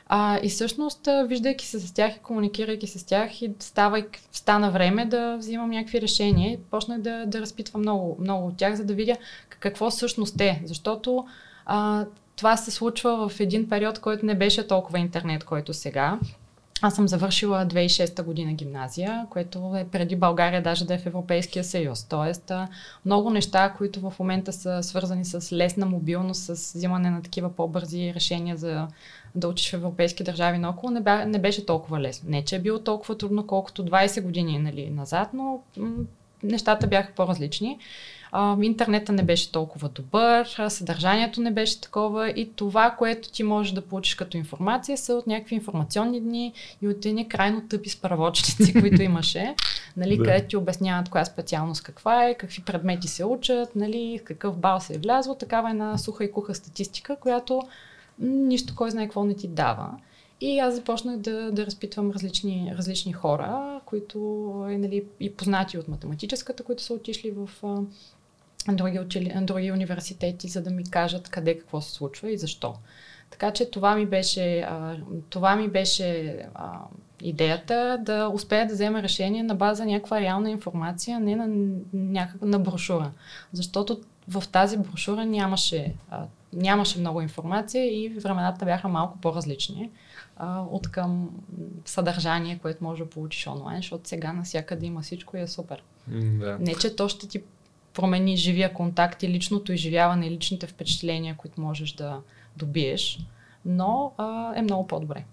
А, 0.06 0.38
и 0.42 0.48
всъщност, 0.48 1.08
виждайки 1.26 1.66
се 1.66 1.80
с 1.80 1.94
тях 1.94 2.16
и 2.16 2.18
комуникирайки 2.18 2.86
с 2.86 3.06
тях 3.06 3.42
и 3.42 3.52
става, 3.58 4.04
стана 4.32 4.70
време 4.70 5.06
да 5.06 5.36
взимам 5.36 5.70
някакви 5.70 6.00
решения, 6.00 6.58
почнах 6.70 7.00
да, 7.00 7.26
да 7.26 7.40
разпитвам 7.40 7.82
много, 7.82 8.16
много 8.20 8.46
от 8.46 8.56
тях, 8.56 8.74
за 8.74 8.84
да 8.84 8.94
видя 8.94 9.16
какво 9.48 9.90
всъщност 9.90 10.40
е. 10.40 10.62
Защото 10.64 11.26
а, 11.66 12.06
това 12.36 12.56
се 12.56 12.70
случва 12.70 13.28
в 13.28 13.40
един 13.40 13.68
период, 13.68 13.98
който 13.98 14.26
не 14.26 14.34
беше 14.34 14.66
толкова 14.66 14.98
интернет, 14.98 15.44
който 15.44 15.74
сега. 15.74 16.18
Аз 16.84 16.94
съм 16.94 17.08
завършила 17.08 17.66
2006 17.66 18.22
година 18.22 18.52
гимназия, 18.52 19.26
което 19.30 19.74
е 19.76 19.84
преди 19.84 20.16
България 20.16 20.62
даже 20.62 20.84
да 20.84 20.94
е 20.94 20.98
в 20.98 21.06
Европейския 21.06 21.64
съюз. 21.64 22.04
Тоест, 22.04 22.52
много 23.04 23.30
неща, 23.30 23.74
които 23.78 24.10
в 24.10 24.18
момента 24.18 24.52
са 24.52 24.82
свързани 24.82 25.24
с 25.24 25.52
лесна 25.52 25.86
мобилност, 25.86 26.42
с 26.42 26.72
взимане 26.74 27.10
на 27.10 27.22
такива 27.22 27.56
по-бързи 27.56 28.14
решения 28.14 28.56
за 28.56 28.88
да 29.34 29.48
учиш 29.48 29.70
в 29.70 29.74
европейски 29.74 30.24
държави 30.24 30.58
наоколо, 30.58 30.90
не, 30.92 31.00
бе, 31.00 31.26
не 31.26 31.38
беше 31.38 31.66
толкова 31.66 32.00
лесно. 32.00 32.30
Не, 32.30 32.44
че 32.44 32.56
е 32.56 32.60
било 32.60 32.78
толкова 32.78 33.18
трудно, 33.18 33.46
колкото 33.46 33.84
20 33.84 34.22
години 34.22 34.58
нали, 34.58 34.90
назад, 34.90 35.28
но 35.34 35.60
м- 35.76 36.04
нещата 36.42 36.86
бяха 36.86 37.12
по-различни 37.16 37.78
а, 38.32 38.56
интернета 38.62 39.12
не 39.12 39.22
беше 39.22 39.52
толкова 39.52 39.88
добър, 39.88 40.46
съдържанието 40.68 41.40
не 41.40 41.50
беше 41.50 41.80
такова 41.80 42.30
и 42.30 42.52
това, 42.56 42.90
което 42.90 43.30
ти 43.30 43.42
можеш 43.42 43.72
да 43.72 43.82
получиш 43.82 44.14
като 44.14 44.36
информация 44.36 44.98
са 44.98 45.14
от 45.14 45.26
някакви 45.26 45.54
информационни 45.54 46.20
дни 46.20 46.52
и 46.82 46.88
от 46.88 47.06
едни 47.06 47.28
крайно 47.28 47.68
тъпи 47.68 47.88
справочници, 47.88 48.72
които 48.80 49.02
имаше, 49.02 49.54
нали, 49.96 50.16
да. 50.16 50.24
където 50.24 50.48
ти 50.48 50.56
обясняват 50.56 51.08
коя 51.08 51.24
специалност 51.24 51.82
каква 51.82 52.28
е, 52.28 52.34
какви 52.34 52.62
предмети 52.62 53.08
се 53.08 53.24
учат, 53.24 53.76
нали, 53.76 54.20
какъв 54.24 54.56
бал 54.56 54.80
се 54.80 54.94
е 54.94 54.98
влязло, 54.98 55.34
такава 55.34 55.70
една 55.70 55.98
суха 55.98 56.24
и 56.24 56.32
куха 56.32 56.54
статистика, 56.54 57.16
която 57.16 57.62
нищо 58.18 58.74
кой 58.76 58.90
знае 58.90 59.04
какво 59.04 59.24
не 59.24 59.34
ти 59.34 59.48
дава. 59.48 59.90
И 60.40 60.58
аз 60.58 60.74
започнах 60.74 61.16
да, 61.16 61.52
да 61.52 61.66
разпитвам 61.66 62.10
различни, 62.10 62.72
различни 62.78 63.12
хора, 63.12 63.80
които 63.86 64.18
е, 64.70 64.78
нали, 64.78 65.04
и 65.20 65.34
познати 65.34 65.78
от 65.78 65.88
математическата, 65.88 66.62
които 66.62 66.82
са 66.82 66.94
отишли 66.94 67.30
в 67.30 67.50
други, 68.68 69.00
учили, 69.00 69.32
други 69.42 69.72
университети, 69.72 70.48
за 70.48 70.62
да 70.62 70.70
ми 70.70 70.84
кажат 70.84 71.28
къде 71.28 71.58
какво 71.58 71.80
се 71.80 71.92
случва 71.92 72.30
и 72.30 72.38
защо. 72.38 72.74
Така 73.30 73.50
че 73.50 73.70
това 73.70 73.94
ми 73.94 74.06
беше, 74.06 74.60
а, 74.60 74.96
това 75.30 75.56
ми 75.56 75.68
беше 75.68 76.38
а, 76.54 76.78
идеята 77.22 77.98
да 78.00 78.28
успея 78.28 78.66
да 78.66 78.74
взема 78.74 79.02
решение 79.02 79.42
на 79.42 79.54
база 79.54 79.84
някаква 79.84 80.20
реална 80.20 80.50
информация, 80.50 81.20
не 81.20 81.36
на 81.36 81.48
някаква 81.92 82.46
на 82.46 82.58
брошура. 82.58 83.10
Защото 83.52 84.00
в 84.28 84.44
тази 84.52 84.78
брошура 84.78 85.24
нямаше, 85.24 85.94
а, 86.10 86.24
нямаше 86.52 87.00
много 87.00 87.20
информация 87.20 88.04
и 88.04 88.08
времената 88.08 88.64
бяха 88.64 88.88
малко 88.88 89.18
по-различни 89.18 89.90
а, 90.36 90.60
от 90.60 90.88
към 90.88 91.30
съдържание, 91.84 92.58
което 92.62 92.84
може 92.84 93.02
да 93.02 93.10
получиш 93.10 93.46
онлайн, 93.46 93.76
защото 93.76 94.08
сега 94.08 94.32
навсякъде 94.32 94.86
има 94.86 95.00
всичко 95.00 95.36
и 95.36 95.40
е 95.40 95.46
супер. 95.46 95.82
Да. 96.06 96.58
Не, 96.60 96.74
че 96.74 96.96
то 96.96 97.08
ще 97.08 97.28
ти 97.28 97.42
промени 97.94 98.36
живия 98.36 98.72
контакт 98.72 99.22
и 99.22 99.28
личното 99.28 99.72
изживяване 99.72 100.26
и 100.26 100.30
личните 100.30 100.66
впечатления, 100.66 101.36
които 101.36 101.60
можеш 101.60 101.92
да 101.92 102.20
добиеш, 102.56 103.18
но 103.64 104.12
а, 104.18 104.52
е 104.56 104.62
много 104.62 104.86
по-добре. 104.86 105.24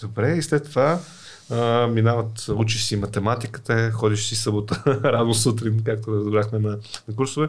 Добре, 0.00 0.36
и 0.36 0.42
след 0.42 0.64
това 0.64 1.00
а, 1.50 1.86
минават, 1.86 2.48
учиш 2.48 2.82
си 2.84 2.96
математиката, 2.96 3.90
ходиш 3.90 4.26
си 4.26 4.36
събота 4.36 4.82
рано 5.04 5.34
сутрин, 5.34 5.82
както 5.84 6.16
разбрахме 6.16 6.58
на, 6.58 6.78
на 7.08 7.14
курсове, 7.16 7.48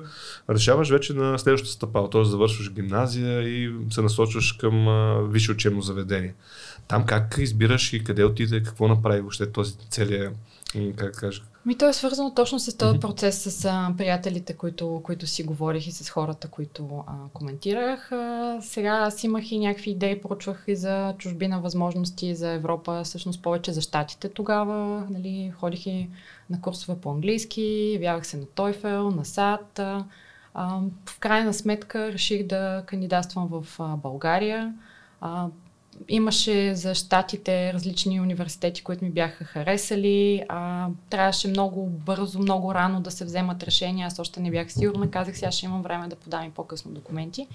решаваш 0.49 0.89
вече 0.89 1.13
на 1.13 1.39
следващата 1.39 1.73
стъпала, 1.73 2.09
т.е. 2.09 2.23
завършваш 2.23 2.73
гимназия 2.73 3.41
и 3.41 3.73
се 3.89 4.01
насочваш 4.01 4.51
към 4.51 4.87
а, 4.87 5.21
висше 5.21 5.51
учебно 5.51 5.81
заведение. 5.81 6.33
Там 6.87 7.05
как 7.05 7.35
избираш 7.39 7.93
и 7.93 8.03
къде 8.03 8.23
отиде, 8.23 8.63
какво 8.63 8.87
направи 8.87 9.21
въобще 9.21 9.51
този 9.51 9.73
целият, 9.89 10.35
как 10.95 11.15
кажа, 11.15 11.41
ми 11.65 11.77
то 11.77 11.89
е 11.89 11.93
свързано 11.93 12.33
точно 12.33 12.59
с 12.59 12.77
този 12.77 12.99
процес 12.99 13.43
с 13.43 13.65
а, 13.65 13.93
приятелите, 13.97 14.53
които, 14.53 15.01
които 15.03 15.27
си 15.27 15.43
говорих 15.43 15.87
и 15.87 15.91
с 15.91 16.09
хората, 16.09 16.47
които 16.47 17.03
а, 17.07 17.13
коментирах. 17.33 18.11
А, 18.11 18.57
сега 18.61 18.89
аз 18.89 19.23
имах 19.23 19.51
и 19.51 19.59
някакви 19.59 19.91
идеи, 19.91 20.21
поручвах 20.21 20.63
и 20.67 20.75
за 20.75 21.15
чужбина 21.17 21.59
възможности 21.61 22.35
за 22.35 22.49
Европа, 22.49 23.01
всъщност 23.03 23.41
повече 23.41 23.73
за 23.73 23.81
щатите 23.81 24.29
тогава. 24.29 25.07
Нали, 25.09 25.53
ходих 25.59 25.85
и 25.85 26.09
на 26.49 26.61
курсове 26.61 26.99
по 27.01 27.11
английски, 27.11 27.91
явявах 27.93 28.27
се 28.27 28.37
на 28.37 28.45
Тойфел, 28.45 29.11
на 29.11 29.25
САД. 29.25 29.79
А, 29.79 30.05
а, 30.53 30.79
в 31.05 31.19
крайна 31.19 31.53
сметка 31.53 32.11
реших 32.11 32.47
да 32.47 32.83
кандидатствам 32.85 33.47
в 33.47 33.67
а, 33.79 33.95
България. 33.95 34.73
А, 35.21 35.47
имаше 36.07 36.75
за 36.75 36.95
щатите 36.95 37.73
различни 37.73 38.21
университети, 38.21 38.83
които 38.83 39.05
ми 39.05 39.11
бяха 39.11 39.43
харесали. 39.43 40.43
А, 40.49 40.87
трябваше 41.09 41.47
много 41.47 41.85
бързо, 41.85 42.39
много 42.39 42.73
рано 42.73 43.01
да 43.01 43.11
се 43.11 43.25
вземат 43.25 43.63
решения. 43.63 44.07
Аз 44.07 44.19
още 44.19 44.39
не 44.39 44.51
бях 44.51 44.73
сигурна. 44.73 45.11
Казах, 45.11 45.37
сега 45.37 45.51
ще 45.51 45.65
имам 45.65 45.81
време 45.81 46.07
да 46.07 46.15
подам 46.15 46.43
и 46.43 46.51
по-късно 46.51 46.91
документи. 46.91 47.47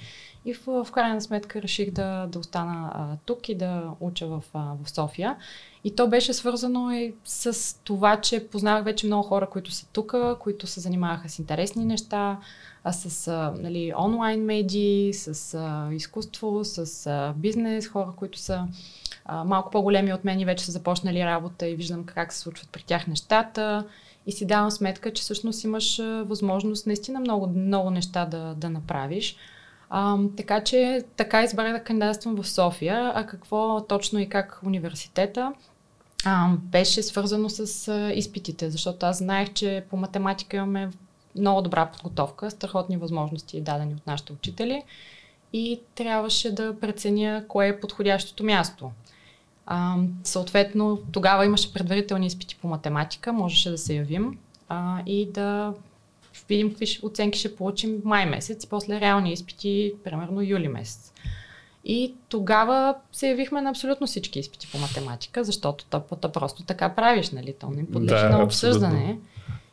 И 0.45 0.55
в, 0.55 0.85
в 0.85 0.93
крайна 0.93 1.21
сметка 1.21 1.63
реших 1.63 1.91
да, 1.91 2.27
да 2.27 2.39
остана 2.39 2.91
а, 2.95 3.17
тук 3.25 3.49
и 3.49 3.55
да 3.55 3.91
уча 4.01 4.27
в, 4.27 4.43
а, 4.55 4.75
в 4.85 4.91
София. 4.91 5.37
И 5.85 5.97
то 5.97 6.09
беше 6.09 6.33
свързано 6.33 6.91
и 6.91 7.15
с 7.25 7.77
това, 7.85 8.21
че 8.21 8.49
познавах 8.49 8.85
вече 8.85 9.07
много 9.07 9.29
хора, 9.29 9.47
които 9.47 9.71
са 9.71 9.87
тук, 9.93 10.15
които 10.41 10.67
се 10.67 10.81
занимаваха 10.81 11.29
с 11.29 11.39
интересни 11.39 11.85
неща, 11.85 12.39
а 12.85 12.93
с 12.93 13.29
а, 13.29 13.55
нали, 13.59 13.93
онлайн 13.99 14.45
медии, 14.45 15.15
с 15.15 15.55
а, 15.55 15.95
изкуство, 15.95 16.65
с 16.65 17.07
а, 17.07 17.35
бизнес, 17.37 17.89
хора, 17.89 18.13
които 18.17 18.39
са 18.39 18.67
а, 19.25 19.45
малко 19.45 19.71
по-големи 19.71 20.13
от 20.13 20.25
мен 20.25 20.41
и 20.41 20.45
вече 20.45 20.65
са 20.65 20.73
започнали 20.73 21.25
работа 21.25 21.69
и 21.69 21.75
виждам 21.75 22.05
как 22.05 22.33
се 22.33 22.39
случват 22.39 22.69
при 22.73 22.83
тях 22.83 23.07
нещата. 23.07 23.85
И 24.27 24.33
си 24.33 24.47
давам 24.47 24.71
сметка, 24.71 25.13
че 25.13 25.23
всъщност 25.23 25.65
имаш 25.65 25.99
възможност 26.25 26.87
наистина 26.87 27.21
много, 27.21 27.47
много 27.47 27.91
неща 27.91 28.25
да, 28.27 28.55
да 28.55 28.71
направиш. 28.71 29.37
А, 29.91 30.19
така 30.37 30.65
че 30.65 31.05
така 31.17 31.43
избрах 31.43 31.73
да 31.73 31.85
кандидатствам 31.85 32.43
в 32.43 32.49
София. 32.49 33.13
А 33.15 33.27
какво 33.27 33.81
точно 33.81 34.19
и 34.19 34.29
как 34.29 34.61
университета? 34.67 35.53
А, 36.25 36.49
беше 36.57 37.03
свързано 37.03 37.51
с 37.51 37.89
а, 37.89 38.13
изпитите, 38.13 38.71
защото 38.71 39.07
аз 39.07 39.19
знаех, 39.19 39.53
че 39.53 39.85
по 39.91 39.97
математика 39.97 40.57
имаме 40.57 40.91
много 41.37 41.63
добра 41.63 41.87
подготовка, 41.87 42.51
страхотни 42.51 42.97
възможности 42.97 43.61
дадени 43.61 43.95
от 43.95 44.07
нашите 44.07 44.33
учители 44.33 44.83
и 45.53 45.81
трябваше 45.95 46.55
да 46.55 46.81
преценя 46.81 47.45
кое 47.49 47.69
е 47.69 47.81
подходящото 47.81 48.45
място. 48.45 48.91
А, 49.67 49.97
съответно, 50.25 50.99
тогава 51.13 51.47
имаше 51.47 51.73
предварителни 51.73 52.27
изпити 52.27 52.57
по 52.57 52.69
математика, 52.69 53.33
можеше 53.33 53.71
да 53.71 53.79
се 53.79 53.95
явим 53.95 54.39
а, 54.69 55.03
и 55.07 55.31
да 55.33 55.75
видим 56.49 56.71
какви 56.71 56.99
оценки 57.03 57.39
ще 57.39 57.57
получим 57.57 58.01
май 58.05 58.27
месец 58.27 58.65
и 58.65 58.69
после 58.69 59.01
реални 59.01 59.33
изпити, 59.33 59.93
примерно 60.05 60.43
юли 60.43 60.69
месец. 60.69 61.13
И 61.85 62.15
тогава 62.29 62.95
се 63.13 63.29
явихме 63.29 63.61
на 63.61 63.71
абсолютно 63.71 64.07
всички 64.07 64.39
изпити 64.39 64.69
по 64.73 64.79
математика, 64.79 65.45
защото 65.45 65.85
то, 65.91 66.01
то 66.21 66.33
просто 66.33 66.63
така 66.63 66.89
правиш, 66.89 67.31
нали? 67.31 67.55
То 67.61 67.71
не 67.71 67.87
подлежи 67.87 68.23
да, 68.23 68.29
на 68.29 68.45
обсъждане. 68.45 68.99
Абсолютно. 68.99 69.21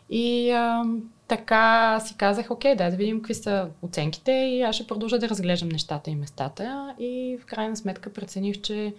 И 0.09 0.51
а, 0.51 0.83
така 1.27 1.99
си 1.99 2.15
казах, 2.17 2.51
окей, 2.51 2.75
да, 2.75 2.89
да 2.89 2.97
видим 2.97 3.17
какви 3.17 3.33
са 3.33 3.69
оценките 3.81 4.31
и 4.31 4.61
аз 4.61 4.75
ще 4.75 4.87
продължа 4.87 5.19
да 5.19 5.29
разглеждам 5.29 5.69
нещата 5.69 6.09
и 6.09 6.15
местата. 6.15 6.95
И 6.99 7.37
в 7.41 7.45
крайна 7.45 7.77
сметка 7.77 8.13
прецених, 8.13 8.61
че 8.61 8.93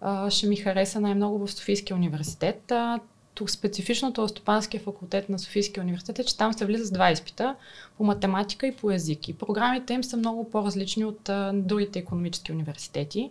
а, 0.00 0.30
ще 0.30 0.46
ми 0.46 0.56
хареса 0.56 1.00
най-много 1.00 1.46
в 1.46 1.52
Софийския 1.52 1.96
университет. 1.96 2.72
А, 2.72 3.00
тук 3.34 3.50
специфичното 3.50 4.28
Стопанския 4.28 4.80
факултет 4.80 5.28
на 5.28 5.38
Софийския 5.38 5.82
университет 5.82 6.18
е, 6.18 6.24
че 6.24 6.36
там 6.36 6.52
се 6.52 6.66
влиза 6.66 6.84
с 6.84 6.90
два 6.90 7.10
изпита 7.10 7.54
по 7.96 8.04
математика 8.04 8.66
и 8.66 8.76
по 8.76 8.90
език. 8.90 9.28
И 9.28 9.38
програмите 9.38 9.94
им 9.94 10.04
са 10.04 10.16
много 10.16 10.50
по-различни 10.50 11.04
от 11.04 11.28
а, 11.28 11.52
другите 11.54 11.98
економически 11.98 12.52
университети. 12.52 13.30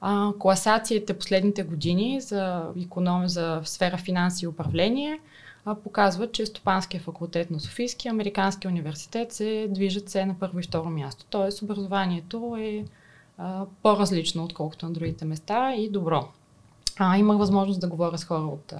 А, 0.00 0.32
класациите 0.38 1.18
последните 1.18 1.62
години 1.62 2.20
за, 2.20 2.62
економ, 2.84 3.28
за 3.28 3.60
сфера 3.64 3.96
финанси 3.96 4.44
и 4.44 4.48
управление– 4.48 5.20
а, 5.64 5.74
показват, 5.74 6.32
че 6.32 6.46
Стопанския 6.46 7.00
факултет 7.00 7.50
на 7.50 7.60
Софийския, 7.60 8.10
Американския 8.10 8.70
университет 8.70 9.32
се 9.32 9.66
движат 9.70 10.08
се 10.08 10.26
на 10.26 10.34
първо 10.38 10.58
и 10.58 10.62
второ 10.62 10.90
място. 10.90 11.24
Тоест 11.30 11.62
образованието 11.62 12.56
е 12.60 12.84
а, 13.38 13.64
по-различно, 13.82 14.44
отколкото 14.44 14.86
на 14.86 14.92
другите 14.92 15.24
места 15.24 15.74
и 15.74 15.88
добро. 15.88 16.28
А, 16.98 17.18
имах 17.18 17.38
възможност 17.38 17.80
да 17.80 17.88
говоря 17.88 18.18
с 18.18 18.24
хора 18.24 18.42
от 18.42 18.74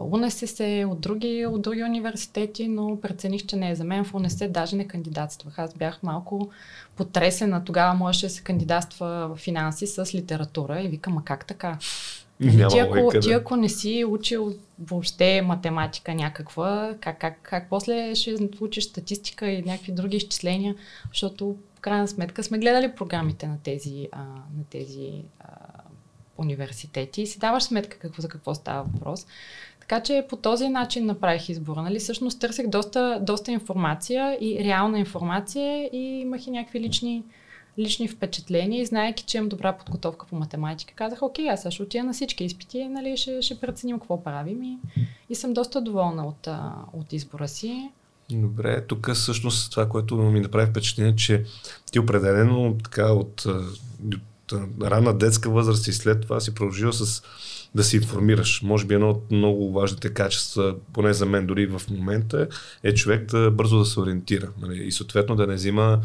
УНСС, 0.00 0.86
от 0.88 1.00
други, 1.00 1.46
от 1.46 1.62
други 1.62 1.84
университети, 1.84 2.68
но 2.68 3.00
прецених, 3.00 3.46
че 3.46 3.56
не 3.56 3.70
е 3.70 3.74
за 3.74 3.84
мен. 3.84 4.04
В 4.04 4.14
УНСС 4.14 4.48
даже 4.48 4.76
не 4.76 4.88
кандидатствах. 4.88 5.58
Аз 5.58 5.74
бях 5.74 6.02
малко 6.02 6.50
потресена. 6.96 7.64
Тогава 7.64 7.94
можеше 7.94 8.26
да 8.26 8.30
се 8.30 8.42
кандидатства 8.42 9.30
в 9.34 9.36
финанси 9.36 9.86
с 9.86 10.14
литература 10.14 10.80
и 10.80 10.88
викам, 10.88 11.18
а 11.18 11.22
как 11.24 11.46
така? 11.46 11.78
Няма 12.40 12.68
ти, 12.68 12.78
ако, 12.78 13.20
ти 13.20 13.32
ако 13.32 13.56
не 13.56 13.68
си 13.68 14.04
учил 14.08 14.54
въобще 14.78 15.42
математика 15.42 16.14
някаква, 16.14 16.94
как, 17.00 17.18
как, 17.18 17.38
как 17.42 17.68
после 17.68 18.14
ще 18.14 18.48
учиш 18.60 18.84
статистика 18.84 19.46
и 19.50 19.62
някакви 19.62 19.92
други 19.92 20.16
изчисления, 20.16 20.74
защото 21.08 21.56
в 21.74 21.80
крайна 21.80 22.08
сметка 22.08 22.42
сме 22.42 22.58
гледали 22.58 22.92
програмите 22.92 23.46
на 23.46 23.58
тези, 23.62 24.08
а, 24.12 24.22
на 24.24 24.64
тези 24.70 25.10
а, 25.40 25.46
университети 26.38 27.22
и 27.22 27.26
си 27.26 27.38
даваш 27.38 27.62
сметка 27.62 27.98
какво, 27.98 28.22
за 28.22 28.28
какво 28.28 28.54
става 28.54 28.82
въпрос. 28.82 29.26
Така 29.82 30.02
че 30.02 30.26
по 30.28 30.36
този 30.36 30.68
начин 30.68 31.06
направих 31.06 31.48
избора. 31.48 31.82
Нали? 31.82 31.98
Всъщност 31.98 32.40
търсех 32.40 32.66
доста, 32.66 33.18
доста 33.22 33.52
информация 33.52 34.38
и 34.40 34.64
реална 34.64 34.98
информация 34.98 35.90
и 35.92 36.20
имах 36.20 36.46
и 36.46 36.50
някакви 36.50 36.80
лични 36.80 37.22
лични 37.78 38.08
впечатления 38.08 38.82
и 38.82 38.86
знаеки, 38.86 39.24
че 39.24 39.36
имам 39.38 39.48
добра 39.48 39.72
подготовка 39.72 40.26
по 40.26 40.36
математика, 40.36 40.94
казах, 40.94 41.22
окей, 41.22 41.50
аз 41.50 41.66
ще 41.70 41.82
отида 41.82 42.04
на 42.04 42.12
всички 42.12 42.44
изпити, 42.44 42.84
нали, 42.84 43.16
ще, 43.16 43.42
ще 43.42 43.60
преценим 43.60 43.98
какво 43.98 44.24
правим 44.24 44.62
и, 44.62 44.78
и 45.30 45.34
съм 45.34 45.52
доста 45.52 45.80
доволна 45.80 46.26
от, 46.26 46.48
от 46.92 47.12
избора 47.12 47.48
си. 47.48 47.90
Добре, 48.30 48.86
тук 48.86 49.10
всъщност 49.12 49.70
това, 49.70 49.88
което 49.88 50.16
ми 50.16 50.40
направи 50.40 50.70
впечатление, 50.70 51.16
че 51.16 51.44
ти 51.92 51.98
определено 51.98 52.78
така 52.84 53.12
от, 53.12 53.44
от 53.44 54.52
рана 54.82 55.18
детска 55.18 55.50
възраст 55.50 55.86
и 55.86 55.92
след 55.92 56.20
това 56.20 56.40
си 56.40 56.54
продължила 56.54 56.92
с 56.92 57.22
да 57.74 57.84
се 57.84 57.96
информираш. 57.96 58.62
Може 58.62 58.86
би 58.86 58.94
едно 58.94 59.10
от 59.10 59.30
много 59.30 59.72
важните 59.72 60.14
качества, 60.14 60.74
поне 60.92 61.12
за 61.12 61.26
мен 61.26 61.46
дори 61.46 61.66
в 61.66 61.82
момента, 61.90 62.48
е 62.82 62.94
човек 62.94 63.30
да 63.30 63.50
бързо 63.50 63.78
да 63.78 63.84
се 63.84 64.00
ориентира. 64.00 64.48
Нали? 64.60 64.84
И 64.84 64.92
съответно 64.92 65.36
да 65.36 65.46
не 65.46 65.54
взима 65.54 66.00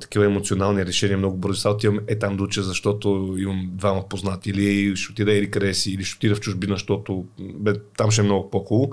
такива 0.00 0.24
емоционални 0.24 0.86
решения 0.86 1.18
много 1.18 1.36
бързо. 1.36 1.60
Сега 1.60 1.72
отивам 1.72 2.00
е 2.06 2.18
там 2.18 2.36
да 2.36 2.42
уча, 2.42 2.62
защото 2.62 3.34
имам 3.38 3.70
двама 3.72 4.08
познати 4.08 4.50
или 4.50 4.96
ще 4.96 5.12
отида 5.12 5.32
или 5.32 5.50
къде 5.50 5.74
си, 5.74 5.90
или 5.90 6.04
ще 6.04 6.16
отида 6.16 6.34
в 6.34 6.40
чужбина, 6.40 6.74
защото 6.74 7.24
бе, 7.38 7.72
там 7.96 8.10
ще 8.10 8.20
е 8.20 8.24
много 8.24 8.50
по-хубаво. 8.50 8.92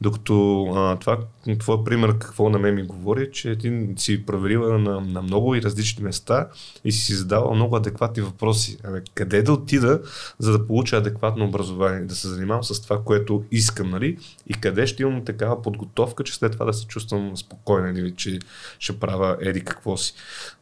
Докато 0.00 0.64
а, 0.76 0.96
това, 0.96 1.18
твой 1.58 1.84
пример 1.84 2.18
какво 2.18 2.50
на 2.50 2.58
мен 2.58 2.74
ми 2.74 2.82
говори, 2.82 3.30
че 3.32 3.56
ти 3.56 3.88
си 3.96 4.26
проверила 4.26 4.78
на, 4.78 5.00
на 5.00 5.22
много 5.22 5.54
и 5.54 5.62
различни 5.62 6.04
места 6.04 6.48
и 6.84 6.92
си 6.92 7.00
си 7.04 7.14
задавал 7.14 7.54
много 7.54 7.76
адекватни 7.76 8.22
въпроси. 8.22 8.78
Абе, 8.84 9.02
къде 9.14 9.42
да 9.42 9.52
отида, 9.52 10.00
за 10.38 10.52
да 10.52 10.66
получа 10.66 10.96
адекватно 10.96 11.44
образование, 11.44 12.00
да 12.00 12.14
се 12.14 12.28
занимавам 12.28 12.64
с 12.64 12.82
това, 12.82 13.02
което 13.04 13.44
искам, 13.50 13.90
нали? 13.90 14.18
И 14.46 14.54
къде 14.54 14.86
ще 14.86 15.02
имам 15.02 15.24
такава 15.24 15.62
подготовка, 15.62 16.24
че 16.24 16.34
след 16.34 16.52
това 16.52 16.66
да 16.66 16.72
се 16.72 16.86
чувствам 16.86 17.36
спокойна, 17.36 17.92
нали? 17.92 18.14
че 18.16 18.38
ще 18.78 18.98
правя 18.98 19.36
еди 19.40 19.60
какво 19.60 19.96
си. 19.96 20.14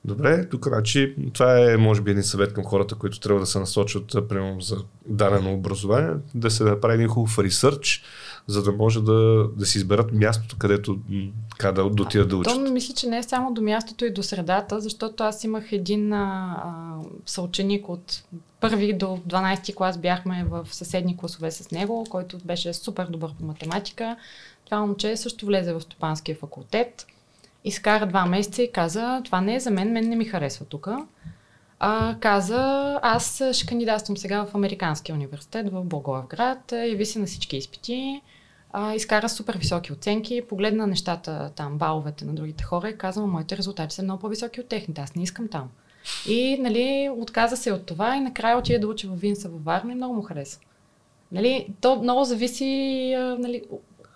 Добре, 0.04 0.48
тук 0.48 0.68
значи 0.68 1.14
това 1.32 1.72
е 1.72 1.76
може 1.76 2.00
би 2.00 2.10
един 2.10 2.22
съвет 2.22 2.52
към 2.52 2.64
хората, 2.64 2.94
които 2.94 3.20
трябва 3.20 3.40
да 3.40 3.46
се 3.46 3.58
насочат 3.58 4.28
примерно 4.28 4.60
за 4.60 4.76
дадено 5.06 5.54
образование, 5.54 6.10
да 6.34 6.50
се 6.50 6.64
направи 6.64 6.94
един 6.94 7.08
хубав 7.08 7.38
ресърч, 7.38 8.02
за 8.46 8.62
да 8.62 8.72
може 8.72 9.02
да, 9.02 9.48
да 9.56 9.66
си 9.66 9.78
изберат 9.78 10.12
мястото, 10.12 10.56
където 10.58 10.98
как 11.58 11.74
да, 11.74 11.90
да 11.90 12.02
отидат 12.02 12.28
да 12.28 12.36
учат. 12.36 12.54
То 12.54 12.72
мисля, 12.72 12.94
че 12.94 13.06
не 13.06 13.18
е 13.18 13.22
само 13.22 13.54
до 13.54 13.62
мястото 13.62 14.04
и 14.04 14.12
до 14.12 14.22
средата, 14.22 14.80
защото 14.80 15.24
аз 15.24 15.44
имах 15.44 15.72
един 15.72 16.12
а, 16.12 16.56
съученик 17.26 17.88
от 17.88 18.22
първи 18.60 18.92
до 18.92 19.06
12 19.06 19.74
клас 19.74 19.98
бяхме 19.98 20.44
в 20.48 20.68
съседни 20.70 21.16
класове 21.16 21.50
с 21.50 21.70
него, 21.70 22.06
който 22.10 22.38
беше 22.44 22.72
супер 22.72 23.06
добър 23.06 23.30
по 23.38 23.44
математика. 23.44 24.16
Това 24.64 24.80
момче 24.80 25.16
също 25.16 25.46
влезе 25.46 25.72
в 25.72 25.80
стопанския 25.80 26.36
факултет. 26.36 27.06
Изкара 27.64 28.06
два 28.06 28.26
месеца 28.26 28.62
и 28.62 28.72
каза, 28.72 29.20
това 29.24 29.40
не 29.40 29.54
е 29.54 29.60
за 29.60 29.70
мен, 29.70 29.92
мен 29.92 30.08
не 30.08 30.16
ми 30.16 30.24
харесва 30.24 30.64
тук. 30.64 30.88
Каза, 32.20 32.98
аз 33.02 33.42
ще 33.52 33.66
кандидатствам 33.66 34.16
сега 34.16 34.44
в 34.44 34.54
Американския 34.54 35.14
университет 35.14 35.72
в 35.72 35.84
Благоевград, 35.84 36.72
яви 36.72 37.06
се 37.06 37.18
на 37.18 37.26
всички 37.26 37.56
изпити, 37.56 38.22
а, 38.72 38.94
изкара 38.94 39.28
супер 39.28 39.56
високи 39.58 39.92
оценки, 39.92 40.42
погледна 40.48 40.86
нещата 40.86 41.50
там, 41.56 41.78
баловете 41.78 42.24
на 42.24 42.34
другите 42.34 42.64
хора 42.64 42.88
и 42.88 42.98
каза, 42.98 43.26
моите 43.26 43.56
резултати 43.56 43.94
са 43.94 44.02
много 44.02 44.20
по-високи 44.20 44.60
от 44.60 44.68
техните, 44.68 45.00
аз 45.00 45.14
не 45.14 45.22
искам 45.22 45.48
там. 45.48 45.68
И 46.28 46.58
нали, 46.60 47.10
отказа 47.16 47.56
се 47.56 47.72
от 47.72 47.86
това 47.86 48.16
и 48.16 48.20
накрая 48.20 48.58
отиде 48.58 48.78
да 48.78 48.88
учи 48.88 49.06
в 49.06 49.14
Винса 49.14 49.48
във 49.48 49.64
Варна 49.64 49.92
и 49.92 49.94
много 49.94 50.14
му 50.14 50.22
хареса. 50.22 50.60
Нали, 51.32 51.66
то 51.80 51.96
много 51.96 52.24
зависи 52.24 53.14
нали, 53.38 53.62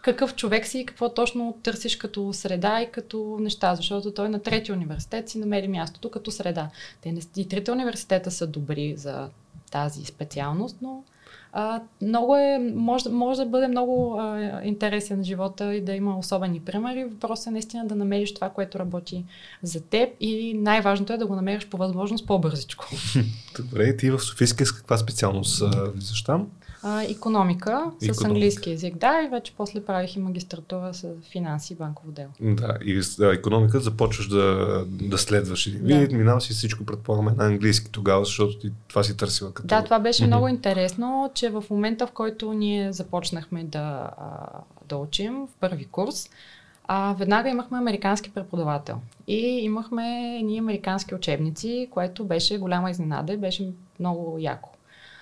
какъв 0.07 0.35
човек 0.35 0.67
си 0.67 0.79
и 0.79 0.87
какво 0.87 1.15
точно 1.15 1.59
търсиш 1.63 1.97
като 1.97 2.33
среда 2.33 2.83
и 2.83 2.91
като 2.91 3.37
неща, 3.41 3.75
защото 3.75 4.15
той 4.15 4.29
на 4.29 4.39
трети 4.39 4.73
университет 4.73 5.29
си 5.29 5.39
намери 5.39 5.69
мястото 5.69 6.11
като 6.11 6.31
среда. 6.31 6.71
Те 7.01 7.13
не, 7.13 7.21
и 7.37 7.49
трите 7.49 7.73
университета 7.73 8.31
са 8.31 8.47
добри 8.47 8.95
за 8.97 9.29
тази 9.71 10.05
специалност, 10.05 10.77
но 10.83 11.05
а, 11.53 11.81
много 12.03 12.37
е, 12.37 12.59
може, 12.75 13.09
може 13.09 13.41
да 13.41 13.47
бъде 13.47 13.69
много 13.69 14.17
а, 14.19 14.61
интересен 14.65 15.25
живота 15.25 15.75
и 15.75 15.81
да 15.81 15.93
има 15.93 16.19
особени 16.19 16.61
примери. 16.61 17.05
Въпросът 17.05 17.47
е 17.47 17.51
наистина 17.51 17.87
да 17.87 17.97
намериш 17.97 18.35
това, 18.35 18.51
което 18.51 18.79
работи 18.79 19.25
за 19.63 19.81
теб 19.81 20.11
и 20.21 20.55
най-важното 20.55 21.13
е 21.13 21.19
да 21.19 21.27
го 21.27 21.37
намериш 21.37 21.67
по 21.67 21.77
възможност 21.77 22.27
по-бързичко. 22.27 22.87
Добре, 23.57 23.97
ти 23.97 24.11
в 24.11 24.19
Софийска 24.19 24.67
с 24.67 24.73
каква 24.73 24.97
специалност 24.97 25.63
влизаш 25.95 26.25
там? 26.25 26.49
А, 26.83 27.03
економика, 27.03 27.71
економика 27.71 28.15
с 28.15 28.25
английски 28.25 28.71
язик, 28.71 28.97
да, 28.97 29.23
и 29.27 29.29
вече 29.29 29.53
после 29.57 29.85
правих 29.85 30.17
и 30.17 30.19
магистратура 30.19 30.95
с 30.95 31.09
финанси 31.33 31.73
и 31.73 31.77
банково 31.77 32.13
дело. 32.13 32.29
Да, 32.41 32.79
и 32.85 33.03
с 33.03 33.17
да, 33.17 33.35
економика 33.35 33.81
започваш 33.81 34.29
да, 34.29 34.85
да 34.87 35.19
следваш 35.19 35.67
един 35.67 35.87
да. 35.87 35.99
вид, 35.99 36.13
минава 36.13 36.41
си 36.41 36.53
всичко, 36.53 36.85
предполагаме, 36.85 37.33
на 37.33 37.47
английски 37.47 37.91
тогава, 37.91 38.25
защото 38.25 38.59
ти 38.59 38.73
това 38.89 39.03
си 39.03 39.17
търсила 39.17 39.55
като... 39.55 39.69
Да, 39.69 39.85
това 39.85 39.99
беше 39.99 40.23
mm-hmm. 40.23 40.27
много 40.27 40.49
интересно, 40.49 41.31
че 41.35 41.51
в 41.51 41.65
момента, 41.71 42.07
в 42.07 42.13
който 42.13 42.53
ние 42.53 42.93
започнахме 42.93 43.65
да, 43.65 44.11
да 44.89 44.97
учим 44.97 45.35
в 45.47 45.61
първи 45.61 45.85
курс, 45.85 46.31
а, 46.89 47.15
веднага 47.19 47.49
имахме 47.49 47.79
американски 47.79 48.31
преподавател. 48.31 48.97
И 49.27 49.39
имахме 49.39 50.37
едни 50.39 50.59
американски 50.59 51.15
учебници, 51.15 51.89
което 51.91 52.25
беше 52.25 52.59
голяма 52.59 52.91
изненада 52.91 53.33
и 53.33 53.37
беше 53.37 53.69
много 54.01 54.37
яко 54.41 54.76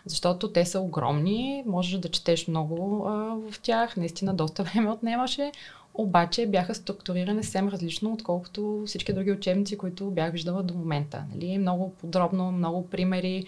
защото 0.06 0.52
те 0.52 0.64
са 0.64 0.80
огромни, 0.80 1.64
можеш 1.66 2.00
да 2.00 2.08
четеш 2.08 2.48
много 2.48 3.06
а, 3.06 3.10
в 3.50 3.60
тях, 3.62 3.96
наистина 3.96 4.34
доста 4.34 4.62
време 4.62 4.90
отнемаше, 4.90 5.52
обаче 5.94 6.46
бяха 6.46 6.74
структурирани 6.74 7.42
съвсем 7.42 7.68
различно, 7.68 8.12
отколкото 8.12 8.82
всички 8.86 9.12
други 9.12 9.32
учебници, 9.32 9.78
които 9.78 10.10
бях 10.10 10.32
виждала 10.32 10.62
до 10.62 10.74
момента. 10.74 11.24
Нали? 11.34 11.58
Много 11.58 11.92
подробно, 12.00 12.52
много 12.52 12.88
примери, 12.88 13.44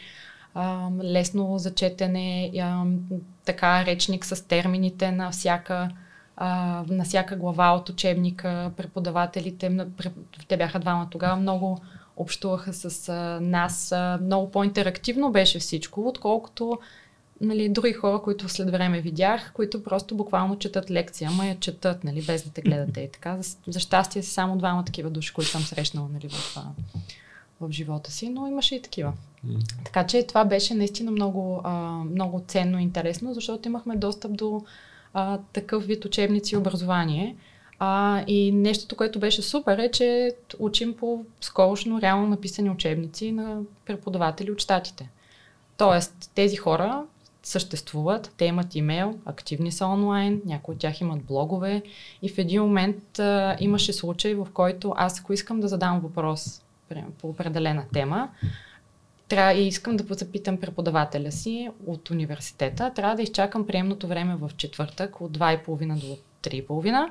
а, 0.54 0.90
лесно 1.02 1.58
зачетене, 1.58 2.52
а, 2.60 2.84
така 3.44 3.84
речник 3.84 4.24
с 4.24 4.48
термините 4.48 5.12
на 5.12 5.30
всяка 5.30 5.90
на 6.88 7.04
всяка 7.04 7.36
глава 7.36 7.74
от 7.74 7.88
учебника, 7.88 8.70
преподавателите, 8.76 9.86
те 10.48 10.56
бяха 10.56 10.78
двама 10.78 11.08
тогава, 11.10 11.36
много 11.36 11.78
общуваха 12.16 12.72
с 12.72 13.08
а, 13.08 13.40
нас. 13.40 13.92
А, 13.92 14.18
много 14.22 14.50
по-интерактивно 14.50 15.32
беше 15.32 15.58
всичко, 15.58 16.08
отколкото 16.08 16.78
нали, 17.40 17.68
други 17.68 17.92
хора, 17.92 18.22
които 18.22 18.48
след 18.48 18.70
време 18.70 19.00
видях, 19.00 19.52
които 19.52 19.84
просто 19.84 20.14
буквално 20.14 20.58
четат 20.58 20.90
лекция, 20.90 21.30
ама 21.32 21.46
я 21.46 21.60
четат, 21.60 22.04
нали, 22.04 22.22
без 22.22 22.44
да 22.44 22.50
те 22.50 22.62
гледате 22.62 23.00
и 23.00 23.10
така. 23.10 23.42
За, 23.42 23.56
за 23.66 23.80
щастие 23.80 24.22
са 24.22 24.30
само 24.30 24.58
двама 24.58 24.84
такива 24.84 25.10
души, 25.10 25.34
които 25.34 25.50
съм 25.50 25.62
срещнала 25.62 26.08
нали, 26.12 26.28
в, 26.28 26.58
в 27.60 27.72
живота 27.72 28.12
си, 28.12 28.28
но 28.28 28.46
имаше 28.46 28.74
и 28.74 28.82
такива. 28.82 29.12
Mm. 29.46 29.84
Така 29.84 30.06
че 30.06 30.26
това 30.26 30.44
беше 30.44 30.74
наистина 30.74 31.10
много, 31.10 31.60
а, 31.64 31.70
много 32.10 32.44
ценно 32.48 32.78
и 32.78 32.82
интересно, 32.82 33.34
защото 33.34 33.68
имахме 33.68 33.96
достъп 33.96 34.36
до 34.36 34.64
а, 35.14 35.38
такъв 35.52 35.86
вид 35.86 36.04
учебници 36.04 36.54
и 36.54 36.58
образование. 36.58 37.36
А, 37.78 38.22
и 38.26 38.52
нещото, 38.52 38.96
което 38.96 39.18
беше 39.18 39.42
супер 39.42 39.78
е, 39.78 39.90
че 39.90 40.32
учим 40.58 40.96
по 40.96 41.24
скорошно 41.40 42.00
реално 42.00 42.26
написани 42.26 42.70
учебници 42.70 43.32
на 43.32 43.60
преподаватели 43.86 44.50
от 44.50 44.60
щатите. 44.60 45.10
Тоест, 45.76 46.30
тези 46.34 46.56
хора 46.56 47.04
съществуват, 47.42 48.32
те 48.36 48.44
имат 48.44 48.74
имейл, 48.74 49.18
активни 49.24 49.72
са 49.72 49.86
онлайн, 49.86 50.42
някои 50.46 50.74
от 50.74 50.80
тях 50.80 51.00
имат 51.00 51.24
блогове 51.24 51.82
и 52.22 52.28
в 52.28 52.38
един 52.38 52.62
момент 52.62 53.18
а, 53.18 53.56
имаше 53.60 53.92
случай, 53.92 54.34
в 54.34 54.48
който 54.54 54.94
аз 54.96 55.20
ако 55.20 55.32
искам 55.32 55.60
да 55.60 55.68
задам 55.68 56.00
въпрос 56.00 56.62
по 57.18 57.28
определена 57.28 57.84
тема, 57.92 58.28
трябва 59.28 59.52
и 59.52 59.66
искам 59.66 59.96
да 59.96 60.14
запитам 60.14 60.56
преподавателя 60.56 61.32
си 61.32 61.68
от 61.86 62.10
университета, 62.10 62.92
трябва 62.94 63.16
да 63.16 63.22
изчакам 63.22 63.66
приемното 63.66 64.06
време 64.06 64.36
в 64.36 64.50
четвъртък 64.56 65.20
от 65.20 65.38
2.30 65.38 65.94
до 65.94 66.16
3.30 66.42 67.08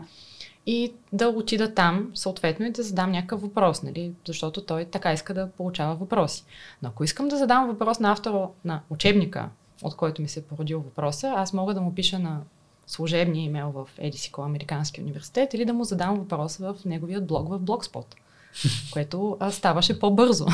и 0.66 0.94
да 1.14 1.28
отида 1.28 1.74
там, 1.74 2.12
съответно, 2.14 2.66
и 2.66 2.70
да 2.70 2.84
задам 2.84 3.12
някакъв 3.12 3.42
въпрос, 3.42 3.84
нали? 3.84 4.12
защото 4.28 4.62
той 4.62 4.86
така 4.86 5.14
иска 5.14 5.34
да 5.34 5.50
получава 5.50 5.96
въпроси. 5.96 6.46
Но 6.82 6.90
ако 6.90 7.04
искам 7.04 7.28
да 7.28 7.38
задам 7.38 7.68
въпрос 7.68 8.00
на 8.00 8.12
автора 8.12 8.48
на 8.66 8.82
учебника, 8.90 9.50
от 9.84 9.96
който 9.96 10.22
ми 10.22 10.28
се 10.28 10.40
е 10.40 10.44
породил 10.44 10.80
въпроса, 10.80 11.34
аз 11.36 11.54
мога 11.54 11.74
да 11.74 11.82
му 11.82 11.96
пиша 11.96 12.20
на 12.20 12.42
служебния 12.88 13.44
имейл 13.44 13.72
в 13.72 13.90
Едисико, 13.98 14.42
Американски 14.42 15.02
университет, 15.02 15.54
или 15.54 15.66
да 15.66 15.74
му 15.74 15.84
задам 15.84 16.18
въпрос 16.18 16.58
в 16.58 16.76
неговият 16.86 17.28
блог 17.28 17.50
в 17.50 17.60
Блогспот, 17.60 18.16
което 18.94 19.38
а, 19.40 19.52
ставаше 19.52 20.00
по-бързо. 20.00 20.46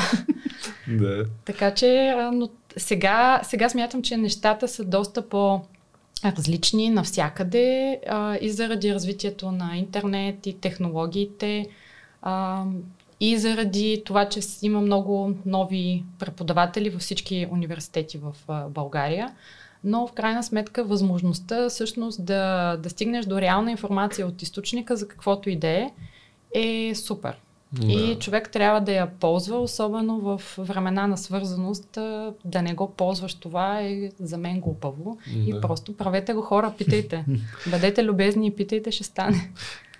Да. 0.88 1.26
така 1.44 1.74
че, 1.74 2.14
а, 2.18 2.32
но 2.32 2.48
сега, 2.76 3.40
сега 3.44 3.68
смятам, 3.68 4.02
че 4.02 4.16
нещата 4.16 4.68
са 4.68 4.84
доста 4.84 5.28
по- 5.28 5.60
различни 6.24 6.90
навсякъде 6.90 8.00
а, 8.08 8.38
и 8.40 8.50
заради 8.50 8.94
развитието 8.94 9.52
на 9.52 9.76
интернет 9.76 10.46
и 10.46 10.60
технологиите 10.60 11.68
а, 12.22 12.64
и 13.20 13.38
заради 13.38 14.02
това, 14.06 14.28
че 14.28 14.40
има 14.62 14.80
много 14.80 15.34
нови 15.46 16.04
преподаватели 16.18 16.90
във 16.90 17.00
всички 17.00 17.46
университети 17.50 18.18
в 18.18 18.34
а, 18.48 18.68
България. 18.68 19.34
Но 19.84 20.06
в 20.06 20.12
крайна 20.12 20.42
сметка 20.42 20.84
възможността 20.84 21.68
всъщност 21.68 22.24
да, 22.24 22.76
да 22.76 22.90
стигнеш 22.90 23.26
до 23.26 23.40
реална 23.40 23.70
информация 23.70 24.26
от 24.26 24.42
източника 24.42 24.96
за 24.96 25.08
каквото 25.08 25.50
и 25.50 25.56
да 25.56 25.68
е, 25.68 25.90
е 26.54 26.94
супер. 26.94 27.36
Да. 27.72 27.92
И 27.92 28.18
човек 28.18 28.50
трябва 28.50 28.80
да 28.80 28.92
я 28.92 29.06
ползва, 29.06 29.58
особено 29.58 30.20
в 30.20 30.42
времена 30.58 31.06
на 31.06 31.18
свързаност, 31.18 31.90
да 32.44 32.62
не 32.62 32.74
го 32.74 32.90
ползваш 32.90 33.34
това 33.34 33.80
е 33.80 34.10
за 34.20 34.38
мен 34.38 34.60
глупаво. 34.60 35.18
Да. 35.26 35.50
И 35.50 35.60
просто 35.60 35.96
правете 35.96 36.32
го 36.32 36.42
хора, 36.42 36.72
питайте. 36.78 37.24
Бъдете 37.70 38.04
любезни 38.04 38.46
и 38.46 38.54
питайте, 38.54 38.90
ще 38.90 39.04
стане. 39.04 39.52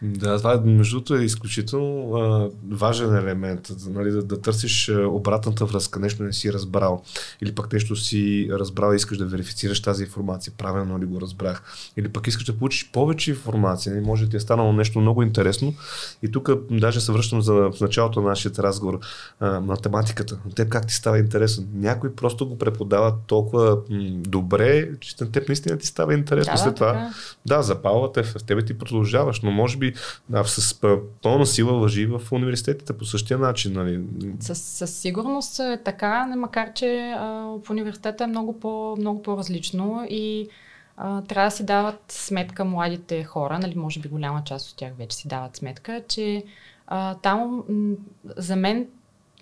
Да, 0.05 0.39
това 0.39 0.61
между 0.65 0.97
другото 0.97 1.15
е 1.15 1.25
изключително 1.25 2.15
а, 2.15 2.51
важен 2.71 3.17
елемент, 3.17 3.73
нали, 3.87 4.11
да, 4.11 4.23
да 4.23 4.41
търсиш 4.41 4.91
обратната 5.07 5.65
връзка, 5.65 6.01
нещо 6.01 6.23
не 6.23 6.33
си 6.33 6.53
разбрал 6.53 7.03
или 7.43 7.55
пък 7.55 7.73
нещо 7.73 7.97
си 7.97 8.49
разбрал 8.51 8.93
и 8.93 8.97
искаш 8.97 9.19
да 9.19 9.27
верифицираш 9.27 9.83
тази 9.83 10.03
информация, 10.05 10.53
правилно 10.59 10.99
ли 10.99 11.05
го 11.05 11.21
разбрах, 11.21 11.63
или 11.97 12.09
пък 12.09 12.27
искаш 12.27 12.45
да 12.45 12.59
получиш 12.59 12.91
повече 12.93 13.31
информация, 13.31 13.95
нали, 13.95 14.05
може 14.05 14.25
да 14.25 14.31
ти 14.31 14.37
е 14.37 14.41
станало 14.41 14.73
нещо 14.73 15.01
много 15.01 15.23
интересно 15.23 15.75
и 16.23 16.31
тук 16.31 16.51
даже 16.71 17.01
се 17.01 17.13
връщам 17.13 17.43
за 17.43 17.55
в 17.55 17.73
началото 17.81 18.23
на 18.23 18.29
нашия 18.29 18.53
разговор, 18.59 19.01
а, 19.41 19.61
математиката, 19.61 20.39
на 20.45 20.55
теб 20.55 20.69
как 20.69 20.87
ти 20.87 20.95
става 20.95 21.19
интересен. 21.19 21.69
Някой 21.75 22.15
просто 22.15 22.49
го 22.49 22.59
преподава 22.59 23.15
толкова 23.27 23.77
м- 23.91 24.01
добре, 24.13 24.91
че 25.01 25.15
на 25.21 25.33
теб 25.33 25.49
наистина 25.49 25.79
ти 25.79 25.87
става 25.87 26.15
интересно. 26.15 26.53
Да, 26.53 26.59
След 26.59 26.75
това, 26.75 26.93
така. 26.93 27.11
да, 27.47 27.63
запалва 27.63 28.13
те, 28.13 28.23
в 28.23 28.35
тебе 28.47 28.65
ти 28.65 28.79
продължаваш, 28.79 29.41
но 29.41 29.51
може 29.51 29.79
би 29.79 29.92
а, 30.33 30.45
с 30.45 30.81
пълна 31.23 31.47
сила 31.47 31.73
въжи 31.73 32.07
в 32.07 32.21
университетите 32.33 32.93
по 32.93 33.05
същия 33.05 33.39
начин. 33.39 33.73
Нали? 33.73 34.01
Със, 34.41 34.59
със 34.59 34.97
сигурност 34.97 35.59
е 35.59 35.81
така, 35.85 36.27
макар 36.37 36.73
че 36.73 37.15
а, 37.17 37.25
в 37.65 37.71
университета 37.71 38.25
е 38.25 38.27
много, 38.27 38.61
по, 38.61 38.97
много 38.99 39.23
по-различно 39.23 40.07
и 40.11 40.49
а, 40.97 41.23
трябва 41.23 41.51
да 41.51 41.57
си 41.57 41.67
дават 41.67 42.01
сметка 42.09 42.65
младите 42.65 43.25
хора, 43.25 43.59
нали, 43.59 43.75
може 43.75 44.01
би 44.01 44.09
голяма 44.09 44.43
част 44.45 44.71
от 44.71 44.77
тях 44.77 44.93
вече 44.99 45.17
си 45.17 45.29
дават 45.29 45.57
сметка, 45.57 46.03
че 46.09 46.45
а, 46.87 47.15
там 47.15 47.65
м, 47.69 47.95
за 48.37 48.57
мен 48.57 48.87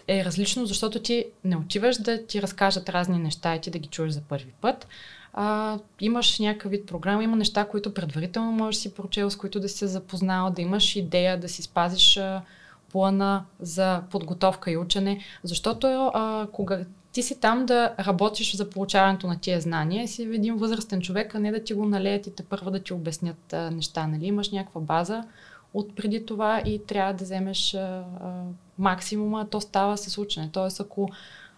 е 0.08 0.24
различно, 0.24 0.66
защото 0.66 1.02
ти 1.02 1.24
не 1.44 1.56
отиваш 1.56 1.98
да 1.98 2.26
ти 2.26 2.42
разкажат 2.42 2.88
разни 2.88 3.18
неща 3.18 3.54
и 3.54 3.60
ти 3.60 3.70
да 3.70 3.78
ги 3.78 3.88
чуеш 3.88 4.12
за 4.12 4.20
първи 4.20 4.52
път. 4.60 4.86
А, 5.32 5.78
имаш 6.00 6.38
някакъв 6.38 6.70
вид 6.70 6.86
програма, 6.86 7.24
има 7.24 7.36
неща, 7.36 7.64
които 7.64 7.94
предварително 7.94 8.52
можеш 8.52 8.78
да 8.78 8.82
си 8.82 8.94
прочел, 8.94 9.30
с 9.30 9.36
които 9.36 9.60
да 9.60 9.68
си 9.68 9.78
се 9.78 9.86
запознал, 9.86 10.50
да 10.50 10.62
имаш 10.62 10.96
идея, 10.96 11.40
да 11.40 11.48
си 11.48 11.62
спазиш 11.62 12.16
а, 12.16 12.42
плана 12.92 13.44
за 13.60 14.02
подготовка 14.10 14.70
и 14.70 14.76
учене, 14.76 15.20
защото 15.44 15.86
а, 16.14 16.46
кога 16.52 16.78
ти 17.12 17.22
си 17.22 17.40
там 17.40 17.66
да 17.66 17.94
работиш 17.98 18.56
за 18.56 18.70
получаването 18.70 19.26
на 19.26 19.40
тия 19.40 19.60
знания, 19.60 20.08
си 20.08 20.22
един 20.22 20.56
възрастен 20.56 21.00
човек, 21.00 21.34
а 21.34 21.38
не 21.38 21.52
да 21.52 21.64
ти 21.64 21.74
го 21.74 21.84
налеят 21.84 22.26
и 22.26 22.34
те 22.34 22.42
първо 22.42 22.70
да 22.70 22.80
ти 22.80 22.92
обяснят 22.92 23.52
а, 23.52 23.70
неща. 23.70 24.06
Нали? 24.06 24.26
Имаш 24.26 24.50
някаква 24.50 24.80
база 24.80 25.24
от 25.74 25.96
преди 25.96 26.26
това 26.26 26.62
и 26.66 26.86
трябва 26.86 27.12
да 27.12 27.24
вземеш 27.24 27.74
а, 27.74 27.78
а, 27.78 28.04
максимума, 28.78 29.46
то 29.50 29.60
става 29.60 29.96
с 29.96 30.18
учене. 30.18 30.50
Тоест, 30.52 30.80
ако 30.80 31.10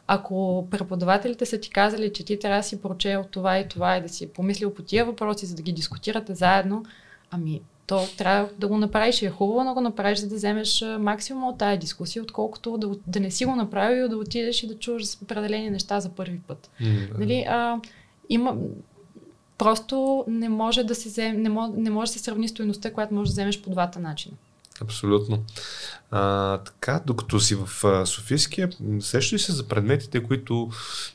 ако 0.07 0.67
преподавателите 0.71 1.47
са 1.47 1.59
ти 1.59 1.71
казали, 1.71 2.13
че 2.13 2.25
ти 2.25 2.39
трябва 2.39 2.59
да 2.59 2.63
си 2.63 2.83
прочел 2.83 3.25
това 3.31 3.59
и 3.59 3.69
това 3.69 3.97
и 3.97 4.01
да 4.01 4.09
си 4.09 4.33
помислил 4.33 4.75
по 4.75 4.83
тия 4.83 5.05
въпроси, 5.05 5.47
за 5.47 5.55
да 5.55 5.63
ги 5.63 5.73
дискутирате 5.73 6.35
заедно, 6.35 6.85
ами 7.31 7.61
то 7.87 8.07
трябва 8.19 8.49
да 8.59 8.69
го 8.69 8.79
направиш 8.79 9.23
и 9.23 9.27
е 9.27 9.31
хубаво 9.31 9.65
да 9.65 9.75
го 9.75 9.81
направиш, 9.81 10.19
за 10.19 10.29
да 10.29 10.35
вземеш 10.35 10.85
максимум 10.99 11.45
от 11.45 11.59
тази 11.59 11.79
дискусия, 11.79 12.23
отколкото 12.23 12.79
да, 12.79 12.91
да 13.07 13.21
не 13.21 13.31
си 13.31 13.45
го 13.45 13.57
направил, 13.57 14.09
да 14.09 14.17
отидеш 14.17 14.63
и 14.63 14.67
да 14.67 14.79
чуваш 14.79 15.03
определени 15.23 15.71
неща 15.71 16.01
за 16.01 16.09
първи 16.09 16.41
път. 16.47 16.71
Mm, 16.81 17.19
Нали, 17.19 17.45
а, 17.49 17.81
има, 18.29 18.57
просто 19.59 20.25
не 20.29 20.49
може 20.49 20.85
да 20.85 20.95
се 20.95 21.09
вземе, 21.09 21.39
не 21.39 21.49
може, 21.49 21.73
не 21.77 21.91
може 21.91 22.13
да 22.13 22.19
се 22.19 22.25
сравни 22.25 22.49
стоеността, 22.49 22.93
която 22.93 23.15
можеш 23.15 23.29
да 23.31 23.35
вземеш 23.35 23.63
по 23.63 23.71
двата 23.71 23.99
начина. 24.01 24.35
Абсолютно. 24.81 25.45
А, 26.11 26.59
така, 26.59 27.01
докато 27.07 27.41
си 27.41 27.55
в 27.55 27.85
а, 27.85 28.07
Софийския, 28.07 28.71
сещаш 29.01 29.33
ли 29.33 29.39
се 29.39 29.53
за 29.53 29.69
предметите, 29.69 30.23
които 30.23 30.71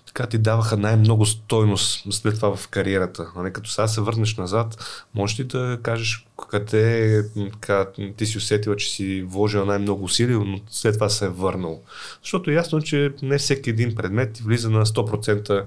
така 0.05 0.25
ти 0.25 0.37
даваха 0.37 0.77
най-много 0.77 1.25
стойност 1.25 2.13
след 2.13 2.35
това 2.35 2.55
в 2.55 2.67
кариерата? 2.67 3.31
Нали, 3.35 3.53
като 3.53 3.69
сега 3.69 3.87
се 3.87 4.01
върнеш 4.01 4.37
назад, 4.37 4.77
можеш 5.13 5.39
ли 5.39 5.43
да 5.43 5.79
кажеш 5.83 6.27
къде 6.49 7.23
така, 7.51 7.85
ти 8.17 8.25
си 8.25 8.37
усетила, 8.37 8.75
че 8.75 8.89
си 8.89 9.21
вложила 9.27 9.65
най-много 9.65 10.03
усилия, 10.03 10.39
но 10.39 10.59
след 10.69 10.93
това 10.93 11.09
се 11.09 11.25
е 11.25 11.29
върнал? 11.29 11.81
Защото 12.23 12.51
е 12.51 12.53
ясно, 12.53 12.81
че 12.81 13.13
не 13.21 13.37
всеки 13.37 13.69
един 13.69 13.95
предмет 13.95 14.33
ти 14.33 14.43
влиза 14.43 14.69
на 14.69 14.85
100% 14.85 15.47
Да. 15.47 15.65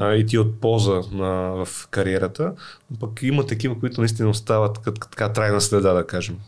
а, 0.00 0.14
и 0.14 0.26
ти 0.26 0.38
от 0.38 0.60
полза 0.60 1.00
на, 1.12 1.64
в 1.64 1.88
кариерата, 1.90 2.52
но 2.90 2.98
пък 2.98 3.22
има 3.22 3.46
такива, 3.46 3.80
които 3.80 4.00
наистина 4.00 4.28
остават 4.28 4.78
като 4.78 5.00
така 5.00 5.28
трайна 5.28 5.60
следа, 5.60 5.92
да 5.92 6.06
кажем. 6.06 6.38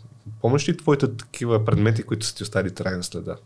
Помниш 0.45 0.69
ли 0.69 0.77
твоите 0.77 1.17
такива 1.17 1.65
предмети, 1.65 2.03
които 2.03 2.27
са 2.27 2.35
ти 2.35 2.43
оставили 2.43 2.75
трайна 2.75 3.03
следа? 3.03 3.37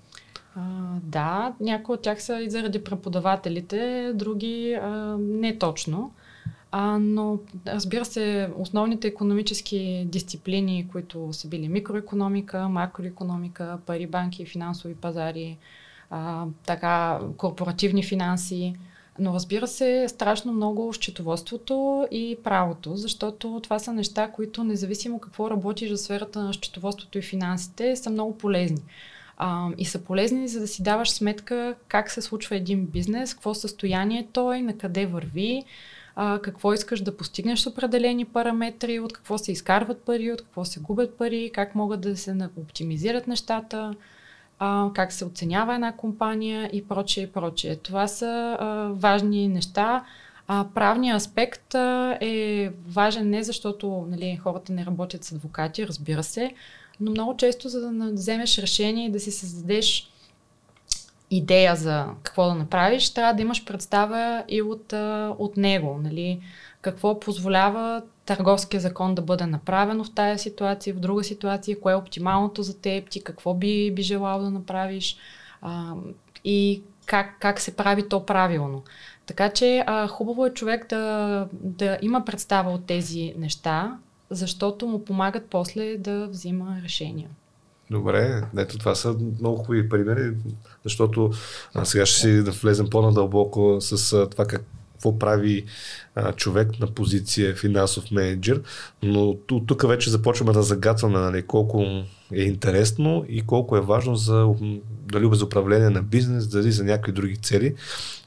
А, 0.57 0.61
да, 1.03 1.55
някои 1.61 1.95
от 1.95 2.03
тях 2.03 2.23
са 2.23 2.41
и 2.43 2.51
заради 2.51 2.85
преподавателите, 2.85 4.13
други 4.15 4.79
а, 4.83 5.17
не 5.19 5.59
точно. 5.59 6.13
А, 6.73 6.99
но 6.99 7.39
разбира 7.67 8.05
се, 8.05 8.51
основните 8.57 9.09
економически 9.09 10.05
дисциплини, 10.09 10.89
които 10.93 11.29
са 11.33 11.49
били 11.49 11.69
микроекономика, 11.69 12.69
макроекономика, 12.69 13.79
пари, 13.87 14.07
банки, 14.07 14.47
финансови 14.47 14.95
пазари, 14.95 15.59
а, 16.11 16.45
така, 16.67 17.21
корпоративни 17.37 18.05
финанси, 18.05 18.75
но 19.19 19.35
разбира 19.35 19.67
се, 19.67 20.07
страшно 20.09 20.53
много 20.53 20.93
счетоводството 20.93 22.07
и 22.11 22.39
правото, 22.45 22.97
защото 22.97 23.61
това 23.63 23.79
са 23.79 23.93
неща, 23.93 24.31
които 24.31 24.65
независимо 24.65 25.19
какво 25.19 25.51
работиш 25.51 25.91
в 25.91 25.97
сферата 25.97 26.43
на 26.43 26.53
счетоводството 26.53 27.19
и 27.19 27.23
финансите, 27.23 27.97
са 27.97 28.11
много 28.11 28.39
полезни. 28.39 28.83
А, 29.37 29.69
и 29.79 29.85
са 29.85 29.99
полезни, 29.99 30.49
за 30.49 30.61
да 30.61 30.69
си 30.69 30.83
даваш 30.83 31.11
сметка 31.11 31.75
как 31.89 32.11
се 32.11 32.23
случва 32.23 32.57
един 32.57 32.87
бизнес, 32.87 33.35
какво 33.35 33.55
състояние 33.55 34.29
той, 34.33 34.63
на 34.63 34.79
къде 34.79 35.07
върви, 35.07 35.65
а, 36.17 36.39
какво 36.43 36.73
искаш 36.73 37.01
да 37.01 37.17
постигнеш 37.17 37.61
с 37.61 37.67
определени 37.67 38.25
параметри, 38.25 39.01
от 39.01 39.13
какво 39.13 39.39
се 39.39 39.53
изкарват 39.53 40.03
пари, 40.03 40.33
от 40.33 40.43
какво 40.43 40.65
се 40.65 40.81
губят 40.81 41.19
пари, 41.19 41.51
как 41.55 41.75
могат 41.75 42.01
да 42.01 42.17
се 42.17 42.37
оптимизират 42.57 43.27
нещата, 43.27 43.95
а, 44.59 44.91
как 44.95 45.13
се 45.13 45.25
оценява 45.25 45.75
една 45.75 45.93
компания 45.93 46.71
и 46.73 46.89
прочее 46.89 47.27
прочее. 47.33 47.77
Това 47.77 48.09
са 48.09 48.57
а, 48.61 48.89
важни 48.93 49.49
неща. 49.49 50.05
А, 50.49 50.67
правният 50.75 51.17
аспект 51.17 51.75
а, 51.75 52.19
е 52.21 52.71
важен 52.89 53.31
не 53.31 53.43
защото 53.43 54.07
нали, 54.11 54.37
хората 54.37 54.73
не 54.73 54.87
работят 54.87 55.25
с 55.25 55.33
адвокати, 55.33 55.87
разбира 55.87 56.23
се, 56.23 56.55
но 57.01 57.11
много 57.11 57.37
често 57.37 57.69
за 57.69 57.81
да 57.81 58.13
вземеш 58.13 58.59
решение 58.59 59.07
и 59.07 59.13
да 59.13 59.21
си 59.21 59.31
създадеш 59.31 60.11
идея 61.31 61.77
за 61.77 62.07
какво 62.23 62.45
да 62.45 62.55
направиш, 62.55 63.11
трябва 63.11 63.35
да 63.35 63.43
имаш 63.43 63.65
представа 63.65 64.45
и 64.49 64.63
от, 64.63 64.93
от 65.39 65.57
него. 65.57 66.01
Нали? 66.03 66.41
Какво 66.81 67.21
позволява 67.21 68.03
търговския 68.27 68.81
закон 68.81 69.15
да 69.15 69.23
бъде 69.23 69.47
направено 69.47 70.05
в 70.05 70.15
тая 70.15 70.39
ситуация, 70.39 70.95
в 70.95 70.99
друга 71.01 71.25
ситуация, 71.25 71.81
кое 71.81 71.93
е 71.93 71.97
оптималното 71.97 72.63
за 72.63 72.81
теб, 72.81 73.11
ти 73.11 73.25
какво 73.25 73.55
би, 73.55 73.93
би 73.95 74.03
желал 74.03 74.41
да 74.41 74.51
направиш 74.51 75.17
а, 75.63 75.95
и 76.45 76.83
как, 77.07 77.37
как 77.41 77.61
се 77.61 77.77
прави 77.77 78.09
то 78.09 78.27
правилно. 78.27 78.83
Така 79.27 79.51
че 79.51 79.85
а, 79.87 80.07
хубаво 80.07 80.47
е 80.47 80.55
човек 80.55 80.87
да, 80.89 81.49
да 81.53 81.99
има 82.03 82.25
представа 82.25 82.71
от 82.71 82.87
тези 82.87 83.35
неща, 83.39 83.99
защото 84.31 84.87
му 84.87 85.05
помагат 85.05 85.47
после 85.51 85.97
да 85.97 86.27
взима 86.27 86.81
решения. 86.85 87.29
Добре, 87.91 88.43
ето 88.59 88.79
това 88.79 88.95
са 88.95 89.17
много 89.41 89.57
хубави 89.57 89.89
примери, 89.89 90.33
защото 90.85 91.31
а, 91.75 91.85
сега 91.85 92.07
ще 92.07 92.21
си 92.21 92.43
да 92.43 92.51
влезем 92.51 92.91
по-надълбоко 92.91 93.77
с 93.81 94.13
а, 94.13 94.31
това 94.31 94.45
как, 94.45 94.65
какво 94.93 95.19
прави 95.19 95.65
а, 96.15 96.33
човек 96.33 96.81
на 96.81 96.87
позиция 96.87 97.55
финансов 97.57 98.11
менеджер, 98.11 98.63
но 99.03 99.35
ту- 99.35 99.61
тук 99.61 99.89
вече 99.89 100.11
започваме 100.11 100.53
да 100.53 100.63
загатваме 100.63 101.19
нали, 101.19 101.43
колко 101.43 101.85
е 102.33 102.43
интересно 102.43 103.25
и 103.29 103.47
колко 103.47 103.77
е 103.77 103.81
важно 103.81 104.17
за 104.17 104.49
дали 105.13 105.29
за 105.33 105.45
управление 105.45 105.91
на 105.91 106.03
бизнес, 106.03 106.47
дали 106.49 106.73
за 106.73 106.85
някакви 106.85 107.13
други 107.13 107.37
цели. 107.37 107.75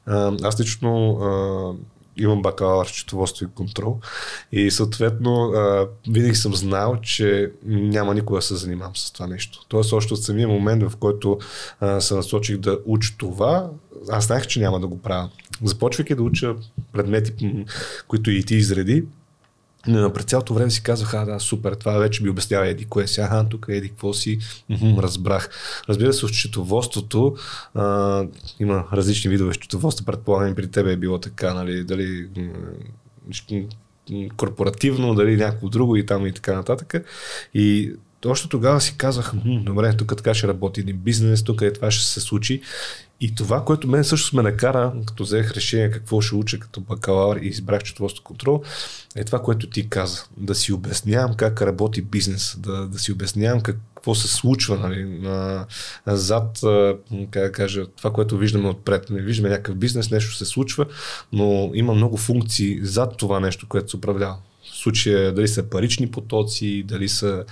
А, 0.06 0.34
аз 0.44 0.60
лично 0.60 1.12
а, 1.12 1.74
имам 2.18 2.42
бакалавър 2.42 2.88
в 2.88 2.90
счетоводство 2.90 3.46
и 3.46 3.56
контрол 3.56 4.00
и 4.52 4.72
съответно 4.72 5.44
а, 5.44 5.88
винаги 6.10 6.36
съм 6.36 6.56
знал, 6.56 6.98
че 7.02 7.52
няма 7.66 8.14
никога 8.14 8.38
да 8.38 8.42
се 8.42 8.56
занимавам 8.56 8.96
с 8.96 9.12
това 9.12 9.28
нещо. 9.28 9.66
Тоест 9.68 9.94
още 9.94 10.14
от 10.14 10.24
самия 10.24 10.48
момент, 10.48 10.84
в 10.84 10.98
който 10.98 11.40
а, 11.80 12.02
се 12.02 12.16
насочих 12.16 12.58
да 12.58 12.80
уча 12.86 13.14
това, 13.18 13.70
аз 14.10 14.26
знаех, 14.26 14.48
че 14.48 14.60
няма 14.60 14.80
да 14.80 14.88
го 14.88 15.02
правя. 15.02 15.30
Започвайки 15.64 16.16
да 16.16 16.24
уча 16.24 16.56
предмети, 16.92 17.66
които 18.08 18.32
и 18.32 18.44
ти 18.44 18.56
изреди, 18.56 19.04
през 19.86 20.26
цялото 20.26 20.54
време 20.54 20.72
си 20.72 20.84
казвах, 20.84 21.14
а 21.14 21.26
да, 21.26 21.40
супер, 21.40 21.74
това 21.74 21.98
вече 21.98 22.24
ми 22.24 22.30
обяснява 22.30 22.68
еди 22.68 22.86
кое 22.86 23.08
си, 23.08 23.22
аха, 23.22 23.46
тук 23.50 23.66
еди 23.70 23.90
какво 23.90 24.14
си, 24.14 24.40
Мгм, 24.70 25.00
разбрах. 25.00 25.50
Разбира 25.90 26.14
се, 26.14 26.26
в 26.26 26.30
счетоводството 26.30 27.36
а, 27.74 28.24
има 28.60 28.86
различни 28.94 29.30
видове 29.32 29.54
счетоводство, 29.54 30.06
предполагам 30.06 30.56
при 30.56 30.68
тебе 30.68 30.94
е 30.94 30.98
било 30.98 31.20
така, 31.20 31.54
нали, 31.54 31.84
дали 31.84 32.28
корпоративно, 34.38 35.16
дали 35.16 35.38
някакво 35.38 35.70
друго 35.70 35.96
и 35.96 36.06
там 36.06 36.28
и 36.28 36.34
така 36.34 36.54
нататък. 36.54 37.06
И 37.54 37.94
още 38.30 38.50
тогава 38.50 38.82
си 38.82 38.98
казах, 38.98 39.32
добре, 39.46 39.98
тук 39.98 40.18
така 40.18 40.34
ще 40.34 40.48
работи 40.48 40.80
един 40.80 40.98
бизнес, 40.98 41.44
тук 41.44 41.62
е 41.62 41.74
това 41.74 41.92
ще 41.92 42.06
се 42.06 42.20
случи. 42.20 42.62
И 43.22 43.36
това, 43.36 43.66
което 43.66 43.88
мен 43.88 44.04
също 44.04 44.36
ме 44.36 44.42
накара, 44.42 44.94
като 45.06 45.24
взех 45.24 45.52
решение 45.52 45.92
какво 45.92 46.22
ще 46.22 46.36
уча 46.36 46.60
като 46.60 46.82
бакалавър 46.82 47.38
и 47.38 47.48
избрах 47.48 47.84
четоводство 47.84 48.24
контрол, 48.24 48.64
е 49.16 49.24
това, 49.24 49.42
което 49.42 49.68
ти 49.68 49.90
каза. 49.90 50.24
Да 50.38 50.56
си 50.56 50.74
обяснявам 50.74 51.34
как 51.34 51.62
работи 51.62 52.02
бизнес, 52.02 52.56
да, 52.60 52.88
да 52.88 53.00
си 53.00 53.12
обяснявам 53.12 53.62
какво 53.62 54.16
се 54.16 54.28
случва 54.28 54.78
нали, 54.78 55.04
на, 55.04 55.66
назад, 56.08 56.60
как 57.32 57.44
да 57.44 57.52
кажа, 57.52 57.86
това, 57.98 58.14
което 58.14 58.38
виждаме 58.38 58.70
отпред. 58.70 59.10
Не 59.10 59.22
виждаме 59.22 59.50
някакъв 59.50 59.76
бизнес, 59.76 60.12
нещо 60.12 60.36
се 60.36 60.46
случва, 60.46 60.86
но 61.34 61.72
има 61.74 61.94
много 61.94 62.18
функции 62.18 62.80
зад 62.86 63.18
това 63.18 63.40
нещо, 63.40 63.68
което 63.70 63.90
се 63.90 63.98
управлява 63.98 64.38
случая 64.82 65.34
дали 65.34 65.48
са 65.48 65.64
парични 65.64 66.12
потоци, 66.12 66.84
дали 66.88 67.10
са 67.10 67.44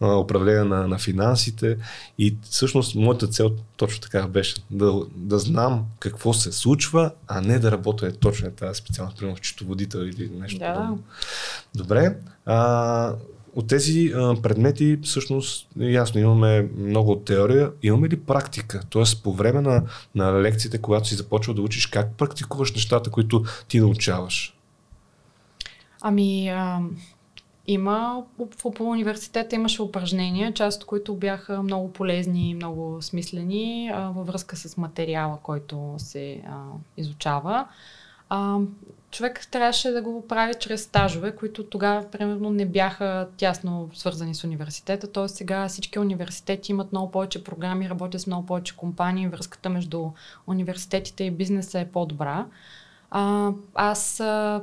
а, 0.00 0.14
управление 0.14 0.64
на, 0.64 0.88
на 0.88 0.98
финансите. 0.98 1.76
И 2.18 2.36
всъщност 2.50 2.94
моята 2.94 3.26
цел 3.26 3.50
точно 3.76 4.00
така 4.00 4.26
беше 4.26 4.54
да, 4.70 5.02
да 5.16 5.38
знам 5.38 5.86
какво 5.98 6.32
се 6.32 6.52
случва, 6.52 7.10
а 7.26 7.40
не 7.40 7.58
да 7.58 7.72
работя 7.72 8.12
точно 8.12 8.50
тази 8.50 8.78
специалност, 8.78 9.18
примерно 9.18 9.36
счетоводител 9.36 9.98
или 9.98 10.30
нещо 10.40 10.58
да. 10.58 10.74
подобно. 10.74 11.02
Добре. 11.74 12.16
А, 12.46 13.14
от 13.54 13.66
тези 13.66 14.12
а, 14.14 14.34
предмети 14.42 14.98
всъщност 15.02 15.68
ясно 15.76 16.20
имаме 16.20 16.68
много 16.78 17.16
теория. 17.16 17.70
Имаме 17.82 18.08
ли 18.08 18.16
практика? 18.16 18.82
Тоест 18.90 19.22
по 19.22 19.32
време 19.32 19.60
на, 19.60 19.82
на 20.14 20.42
лекциите, 20.42 20.78
когато 20.78 21.08
си 21.08 21.14
започва 21.14 21.54
да 21.54 21.62
учиш, 21.62 21.86
как 21.86 22.16
практикуваш 22.16 22.72
нещата, 22.72 23.10
които 23.10 23.44
ти 23.68 23.80
научаваш? 23.80 24.57
Ами, 26.00 26.48
а, 26.48 26.80
има, 27.66 28.24
в, 28.38 28.72
в 28.74 28.80
университета 28.80 29.54
имаше 29.54 29.82
упражнения, 29.82 30.52
част 30.54 30.82
от 30.82 30.86
които 30.86 31.14
бяха 31.14 31.62
много 31.62 31.92
полезни 31.92 32.50
и 32.50 32.54
много 32.54 33.02
смислени 33.02 33.90
а, 33.94 34.10
във 34.10 34.26
връзка 34.26 34.56
с 34.56 34.76
материала, 34.76 35.38
който 35.42 35.94
се 35.98 36.42
а, 36.46 36.56
изучава. 36.96 37.68
А, 38.28 38.58
човек 39.10 39.48
трябваше 39.50 39.90
да 39.90 40.02
го 40.02 40.26
прави 40.26 40.54
чрез 40.60 40.82
стажове, 40.82 41.36
които 41.36 41.64
тогава, 41.64 42.10
примерно, 42.10 42.50
не 42.50 42.66
бяха 42.66 43.28
тясно 43.36 43.90
свързани 43.94 44.34
с 44.34 44.44
университета. 44.44 45.12
Тоест 45.12 45.36
сега 45.36 45.68
всички 45.68 45.98
университети 45.98 46.72
имат 46.72 46.92
много 46.92 47.10
повече 47.10 47.44
програми, 47.44 47.90
работят 47.90 48.20
с 48.20 48.26
много 48.26 48.46
повече 48.46 48.76
компании, 48.76 49.28
връзката 49.28 49.68
между 49.68 50.10
университетите 50.46 51.24
и 51.24 51.30
бизнеса 51.30 51.80
е 51.80 51.88
по-добра. 51.88 52.46
А, 53.10 53.52
аз 53.74 54.20
а, 54.20 54.62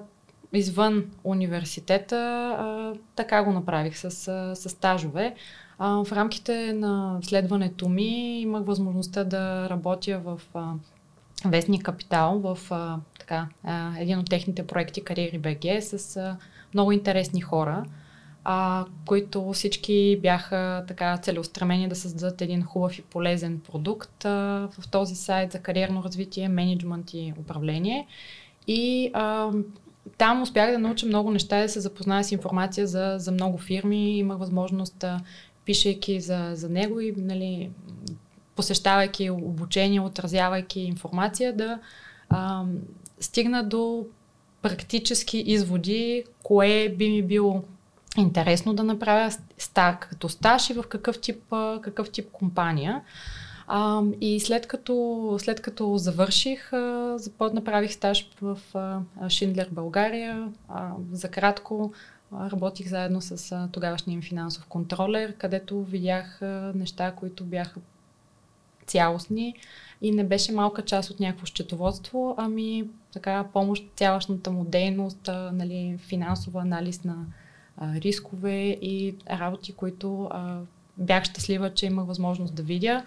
извън 0.53 1.05
университета, 1.23 2.15
а, 2.59 2.93
така 3.15 3.43
го 3.43 3.51
направих 3.51 3.97
с, 3.97 4.11
с 4.55 4.69
стажове. 4.69 5.35
А, 5.77 6.03
в 6.03 6.11
рамките 6.11 6.73
на 6.73 7.19
следването 7.21 7.89
ми 7.89 8.41
имах 8.41 8.65
възможността 8.65 9.23
да 9.23 9.69
работя 9.69 10.19
в 10.19 10.41
а, 10.53 10.73
Вестник 11.45 11.83
Капитал, 11.83 12.39
в 12.39 12.57
а, 12.71 12.99
така, 13.19 13.47
а, 13.63 13.99
един 13.99 14.19
от 14.19 14.29
техните 14.29 14.67
проекти 14.67 15.03
Кариери 15.03 15.37
БГ 15.37 15.83
с 15.83 16.17
а, 16.17 16.37
много 16.73 16.91
интересни 16.91 17.41
хора, 17.41 17.85
а, 18.43 18.85
които 19.05 19.53
всички 19.53 20.19
бяха 20.21 20.83
така 20.87 21.17
целеустремени 21.17 21.89
да 21.89 21.95
създадат 21.95 22.41
един 22.41 22.63
хубав 22.63 22.99
и 22.99 23.01
полезен 23.01 23.59
продукт 23.71 24.25
а, 24.25 24.69
в 24.79 24.91
този 24.91 25.15
сайт 25.15 25.51
за 25.51 25.59
кариерно 25.59 26.03
развитие, 26.03 26.49
менеджмент 26.49 27.13
и 27.13 27.33
управление. 27.39 28.07
И 28.67 29.11
а, 29.13 29.51
там 30.17 30.41
успях 30.41 30.71
да 30.71 30.79
науча 30.79 31.05
много 31.05 31.31
неща, 31.31 31.61
да 31.61 31.69
се 31.69 31.79
запозная 31.79 32.23
с 32.23 32.31
информация 32.31 32.87
за, 32.87 33.15
за 33.17 33.31
много 33.31 33.57
фирми. 33.57 34.17
Имах 34.17 34.37
възможност, 34.37 35.05
пишейки 35.65 36.21
за, 36.21 36.51
за 36.53 36.69
него 36.69 36.99
и 36.99 37.13
нали, 37.17 37.69
посещавайки 38.55 39.29
обучение, 39.29 40.01
отразявайки 40.01 40.79
информация, 40.79 41.55
да 41.55 41.79
а, 42.29 42.63
стигна 43.19 43.63
до 43.63 44.05
практически 44.61 45.37
изводи, 45.37 46.23
кое 46.43 46.89
би 46.89 47.09
ми 47.09 47.23
било 47.23 47.63
интересно 48.17 48.73
да 48.73 48.83
направя 48.83 49.31
ста, 49.57 49.97
като 50.01 50.29
стаж 50.29 50.69
и 50.69 50.73
в 50.73 50.83
какъв 50.89 51.19
тип, 51.21 51.43
какъв 51.81 52.09
тип 52.09 52.31
компания. 52.31 53.01
А, 53.67 54.01
и 54.21 54.39
след 54.39 54.67
като, 54.67 55.37
след 55.39 55.61
като 55.61 55.97
завърших, 55.97 56.73
а, 56.73 57.17
направих 57.53 57.93
стаж 57.93 58.29
в 58.41 58.59
а, 58.73 58.99
Шиндлер 59.29 59.69
България. 59.71 60.51
А, 60.69 60.91
за 61.11 61.29
кратко 61.29 61.93
работих 62.33 62.87
заедно 62.87 63.21
с 63.21 63.51
а, 63.51 63.69
тогавашния 63.71 64.21
финансов 64.21 64.65
контролер, 64.65 65.33
където 65.37 65.83
видях 65.83 66.41
а, 66.41 66.71
неща, 66.75 67.11
които 67.11 67.43
бяха 67.43 67.79
цялостни 68.85 69.55
и 70.01 70.11
не 70.11 70.23
беше 70.23 70.51
малка 70.51 70.81
част 70.81 71.09
от 71.09 71.19
някакво 71.19 71.45
счетоводство, 71.45 72.35
ами 72.37 72.87
така 73.13 73.45
помощ 73.53 73.85
цялостната 73.95 74.51
му 74.51 74.63
дейност, 74.63 75.27
а, 75.27 75.51
нали, 75.53 75.97
финансова 76.07 76.61
анализ 76.61 77.03
на 77.03 77.25
а, 77.77 77.95
рискове 77.95 78.77
и 78.81 79.15
работи, 79.29 79.73
които 79.73 80.27
а, 80.31 80.59
бях 80.97 81.23
щастлива, 81.23 81.73
че 81.73 81.85
имах 81.85 82.05
възможност 82.05 82.55
да 82.55 82.63
видя 82.63 83.03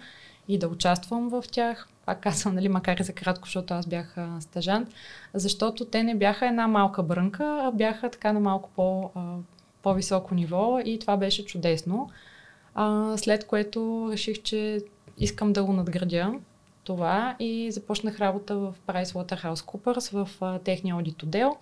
и 0.49 0.57
да 0.57 0.67
участвам 0.67 1.29
в 1.29 1.43
тях. 1.51 1.87
Пак 2.05 2.21
казвам, 2.21 2.55
нали, 2.55 2.69
макар 2.69 2.97
и 2.97 3.03
за 3.03 3.13
кратко, 3.13 3.45
защото 3.47 3.73
аз 3.73 3.87
бях 3.87 4.17
а, 4.17 4.41
стажант, 4.41 4.89
защото 5.33 5.85
те 5.85 6.03
не 6.03 6.15
бяха 6.15 6.47
една 6.47 6.67
малка 6.67 7.03
брънка, 7.03 7.59
а 7.63 7.71
бяха 7.71 8.09
така 8.09 8.33
на 8.33 8.39
малко 8.39 8.69
по, 8.75 9.11
а, 9.15 9.35
по-високо 9.83 10.35
ниво 10.35 10.79
и 10.85 10.99
това 10.99 11.17
беше 11.17 11.45
чудесно. 11.45 12.09
А, 12.75 13.17
след 13.17 13.47
което 13.47 14.09
реших, 14.11 14.41
че 14.41 14.81
искам 15.17 15.53
да 15.53 15.63
го 15.63 15.73
надградя 15.73 16.33
това 16.83 17.35
и 17.39 17.71
започнах 17.71 18.19
работа 18.19 18.57
в 18.57 18.75
PricewaterhouseCoopers 18.87 20.23
в 20.23 20.29
а, 20.41 20.59
техния 20.59 20.95
аудит 20.95 21.23
отдел, 21.23 21.57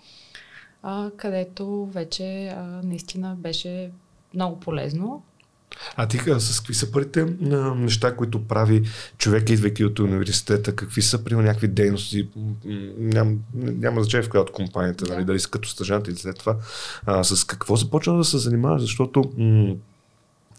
а, 0.83 1.11
където 1.17 1.85
вече 1.85 2.47
а, 2.47 2.61
наистина 2.63 3.35
беше 3.37 3.91
много 4.33 4.59
полезно. 4.59 5.23
А 5.95 6.07
ти 6.07 6.17
с 6.39 6.59
какви 6.59 6.73
са 6.73 6.91
първите 6.91 7.25
неща, 7.75 8.15
които 8.15 8.47
прави 8.47 8.83
човек, 9.17 9.49
идвайки 9.49 9.85
от 9.85 9.99
университета? 9.99 10.75
Какви 10.75 11.01
са, 11.01 11.23
при 11.23 11.35
някакви 11.35 11.67
дейности? 11.67 12.27
Ням, 12.97 13.39
няма 13.53 14.01
значение 14.01 14.23
в 14.23 14.29
коя 14.29 14.41
от 14.41 14.51
компанията, 14.51 15.05
да. 15.05 15.13
нали, 15.13 15.25
дали 15.25 15.39
са 15.39 15.49
като 15.49 15.69
стъжант 15.69 16.07
или 16.07 16.15
след 16.15 16.37
това. 16.37 16.55
А, 17.05 17.23
с 17.23 17.43
какво 17.43 17.75
започна 17.75 18.17
да 18.17 18.23
се 18.23 18.37
занимаваш? 18.37 18.81
Защото 18.81 19.31
м- 19.37 19.75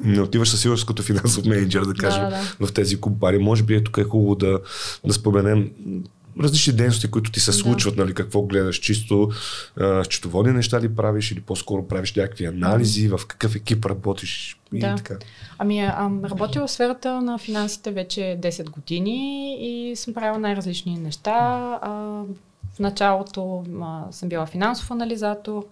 не 0.01 0.21
отиваш 0.21 0.49
със 0.49 0.61
сигурност 0.61 0.87
като 0.87 1.03
финансов 1.03 1.45
менеджер, 1.45 1.83
да 1.83 1.95
кажем, 1.95 2.23
да, 2.23 2.31
да. 2.31 2.67
в 2.67 2.73
тези 2.73 3.01
компании. 3.01 3.41
Може 3.41 3.63
би 3.63 3.75
е 3.75 3.85
тук 3.85 3.99
е 3.99 4.05
хубаво 4.05 4.35
да, 4.35 4.61
да 5.07 5.13
споменем 5.13 5.71
различни 6.41 6.73
дейности, 6.73 7.11
които 7.11 7.31
ти 7.31 7.41
се 7.41 7.53
случват, 7.53 7.97
да. 7.97 8.03
нали, 8.03 8.15
какво 8.15 8.43
гледаш, 8.43 8.77
чисто 8.77 9.31
а, 9.81 10.05
счетоводни 10.05 10.53
неща 10.53 10.81
ли 10.81 10.95
правиш 10.95 11.33
или 11.33 11.41
по-скоро 11.41 11.89
правиш 11.89 12.15
някакви 12.15 12.45
анализи, 12.45 13.09
в 13.09 13.21
какъв 13.29 13.55
екип 13.55 13.87
работиш 13.87 14.61
и 14.73 14.79
да. 14.79 14.95
така. 14.97 15.17
Ами, 15.59 15.81
ам, 15.81 16.25
работя 16.25 16.67
в 16.67 16.71
сферата 16.71 17.21
на 17.21 17.39
финансите 17.39 17.91
вече 17.91 18.21
10 18.21 18.71
години 18.71 19.57
и 19.61 19.97
съм 19.97 20.15
правила 20.15 20.39
най-различни 20.39 20.99
неща. 20.99 21.33
А, 21.83 21.91
в 22.75 22.79
началото 22.79 23.65
а, 23.83 24.13
съм 24.13 24.29
била 24.29 24.47
финансов 24.47 24.91
анализатор, 24.91 25.65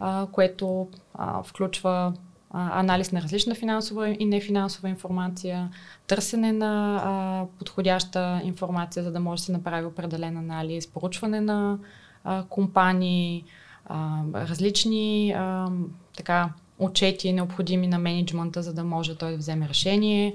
а, 0.00 0.26
което 0.32 0.88
а, 1.14 1.42
включва 1.42 2.12
анализ 2.54 3.12
на 3.12 3.22
различна 3.22 3.54
финансова 3.54 4.16
и 4.18 4.24
нефинансова 4.24 4.88
информация, 4.88 5.70
търсене 6.06 6.52
на 6.52 7.02
а, 7.04 7.46
подходяща 7.58 8.40
информация, 8.44 9.02
за 9.02 9.12
да 9.12 9.20
може 9.20 9.42
да 9.42 9.46
се 9.46 9.52
направи 9.52 9.86
определен 9.86 10.36
анализ, 10.36 10.86
поручване 10.86 11.40
на 11.40 11.78
а, 12.24 12.44
компании, 12.48 13.44
а, 13.86 14.22
различни 14.34 15.32
а, 15.36 15.68
така, 16.16 16.50
отчети 16.78 17.32
необходими 17.32 17.86
на 17.86 17.98
менеджмента, 17.98 18.62
за 18.62 18.74
да 18.74 18.84
може 18.84 19.14
той 19.14 19.30
да 19.30 19.36
вземе 19.36 19.68
решение, 19.68 20.34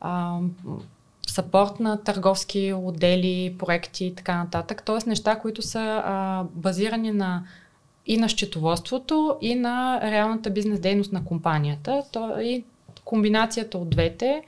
а, 0.00 0.38
сапорт 1.26 1.80
на 1.80 2.04
търговски 2.04 2.72
отдели, 2.72 3.56
проекти 3.58 4.04
и 4.04 4.14
така 4.14 4.36
нататък. 4.36 4.82
Тоест 4.86 5.06
неща, 5.06 5.38
които 5.38 5.62
са 5.62 6.02
а, 6.04 6.44
базирани 6.54 7.10
на 7.10 7.44
и 8.10 8.16
на 8.16 8.28
счетоводството, 8.28 9.36
и 9.40 9.54
на 9.54 10.00
реалната 10.02 10.50
бизнес 10.50 10.80
дейност 10.80 11.12
на 11.12 11.24
компанията. 11.24 12.02
То, 12.12 12.40
и 12.40 12.64
комбинацията 13.04 13.78
от 13.78 13.90
двете, 13.90 14.42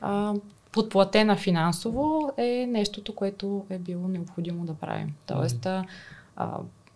а, 0.00 0.34
подплатена 0.72 1.36
финансово, 1.36 2.30
е 2.36 2.66
нещото, 2.68 3.14
което 3.14 3.66
е 3.70 3.78
било 3.78 4.08
необходимо 4.08 4.64
да 4.64 4.74
правим. 4.74 5.14
Тоест, 5.26 5.66
а, 5.66 5.84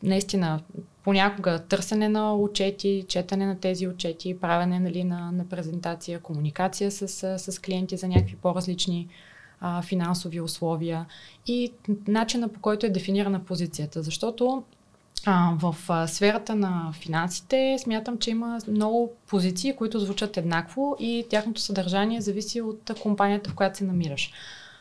наистина, 0.02 0.60
понякога 1.04 1.58
търсене 1.58 2.08
на 2.08 2.36
отчети, 2.36 3.04
четене 3.08 3.46
на 3.46 3.60
тези 3.60 3.88
отчети, 3.88 4.40
правене 4.40 4.80
нали, 4.80 5.04
на, 5.04 5.32
на 5.32 5.48
презентация, 5.48 6.20
комуникация 6.20 6.90
с, 6.90 7.08
с 7.38 7.58
клиенти 7.58 7.96
за 7.96 8.08
някакви 8.08 8.36
по-различни 8.36 9.08
финансови 9.82 10.40
условия 10.40 11.06
и 11.46 11.72
начина 12.08 12.48
по 12.48 12.60
който 12.60 12.86
е 12.86 12.90
дефинирана 12.90 13.44
позицията. 13.44 14.02
Защото 14.02 14.62
А, 15.26 15.52
в 15.62 15.76
а, 15.88 16.06
сферата 16.06 16.54
на 16.54 16.92
финансите 16.92 17.76
смятам, 17.82 18.18
че 18.18 18.30
има 18.30 18.60
много 18.68 19.12
позиции, 19.28 19.76
които 19.76 20.00
звучат 20.00 20.36
еднакво 20.36 20.96
и 21.00 21.26
тяхното 21.30 21.60
съдържание 21.60 22.20
зависи 22.20 22.60
от 22.60 22.90
компанията, 23.02 23.50
в 23.50 23.54
която 23.54 23.78
се 23.78 23.84
намираш. 23.84 24.32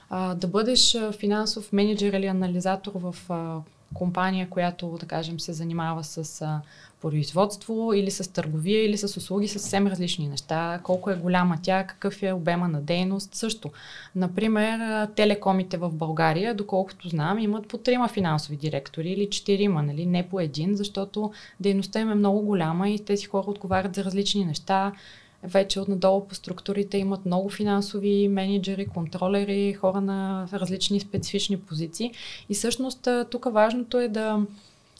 А, 0.09 0.35
да 0.35 0.47
бъдеш 0.47 0.97
финансов 1.19 1.73
менеджер 1.73 2.13
или 2.13 2.25
анализатор 2.25 2.91
в 2.95 3.15
а, 3.29 3.59
компания, 3.93 4.49
която, 4.49 4.97
да 4.99 5.05
кажем, 5.05 5.39
се 5.39 5.53
занимава 5.53 6.03
с 6.03 6.41
а, 6.41 6.61
производство 7.01 7.93
или 7.93 8.11
с 8.11 8.33
търговия 8.33 8.85
или 8.85 8.97
с 8.97 9.17
услуги, 9.17 9.47
съвсем 9.47 9.87
различни 9.87 10.27
неща. 10.27 10.79
Колко 10.83 11.09
е 11.09 11.15
голяма 11.15 11.57
тя, 11.63 11.83
какъв 11.83 12.23
е 12.23 12.33
обема 12.33 12.67
на 12.67 12.81
дейност 12.81 13.35
също. 13.35 13.71
Например, 14.15 15.07
телекомите 15.15 15.77
в 15.77 15.89
България, 15.89 16.55
доколкото 16.55 17.09
знам, 17.09 17.39
имат 17.39 17.67
по 17.67 17.77
трима 17.77 18.07
финансови 18.07 18.57
директори 18.57 19.09
или 19.09 19.29
четирима, 19.29 19.83
нали? 19.83 20.05
не 20.05 20.29
по 20.29 20.39
един, 20.39 20.75
защото 20.75 21.31
дейността 21.59 21.99
им 21.99 22.11
е 22.11 22.15
много 22.15 22.41
голяма 22.41 22.89
и 22.89 23.05
тези 23.05 23.25
хора 23.25 23.45
отговарят 23.47 23.95
за 23.95 24.03
различни 24.03 24.45
неща 24.45 24.91
вече 25.43 25.79
отнадолу 25.79 26.27
по 26.27 26.35
структурите 26.35 26.97
имат 26.97 27.25
много 27.25 27.49
финансови 27.49 28.27
менеджери, 28.27 28.87
контролери, 28.87 29.73
хора 29.73 30.01
на 30.01 30.47
различни 30.53 30.99
специфични 30.99 31.59
позиции. 31.59 32.11
И 32.49 32.53
всъщност 32.53 33.07
тук 33.31 33.45
важното 33.51 33.99
е 33.99 34.07
да 34.07 34.41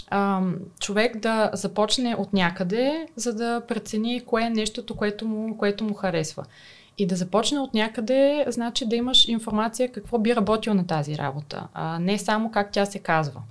а, 0.08 0.42
човек 0.80 1.18
да 1.18 1.50
започне 1.54 2.16
от 2.16 2.34
някъде, 2.34 3.08
за 3.16 3.34
да 3.34 3.62
прецени 3.68 4.22
кое 4.26 4.44
е 4.44 4.50
нещото, 4.50 4.96
което 4.96 5.28
му, 5.28 5.58
което 5.58 5.84
му 5.84 5.94
харесва. 5.94 6.46
И 6.98 7.08
да 7.08 7.16
започне 7.16 7.60
от 7.60 7.74
някъде, 7.74 8.46
значи 8.48 8.86
да 8.86 8.96
имаш 8.96 9.28
информация 9.28 9.92
какво 9.92 10.18
би 10.20 10.36
работил 10.36 10.74
на 10.74 10.88
тази 10.88 11.18
работа, 11.18 11.68
а 11.74 12.00
не 12.00 12.18
само 12.18 12.52
как 12.52 12.72
тя 12.72 12.86
се 12.86 13.00
казва. 13.00 13.42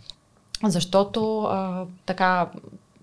Защото 0.64 1.40
а, 1.40 1.86
така 2.06 2.50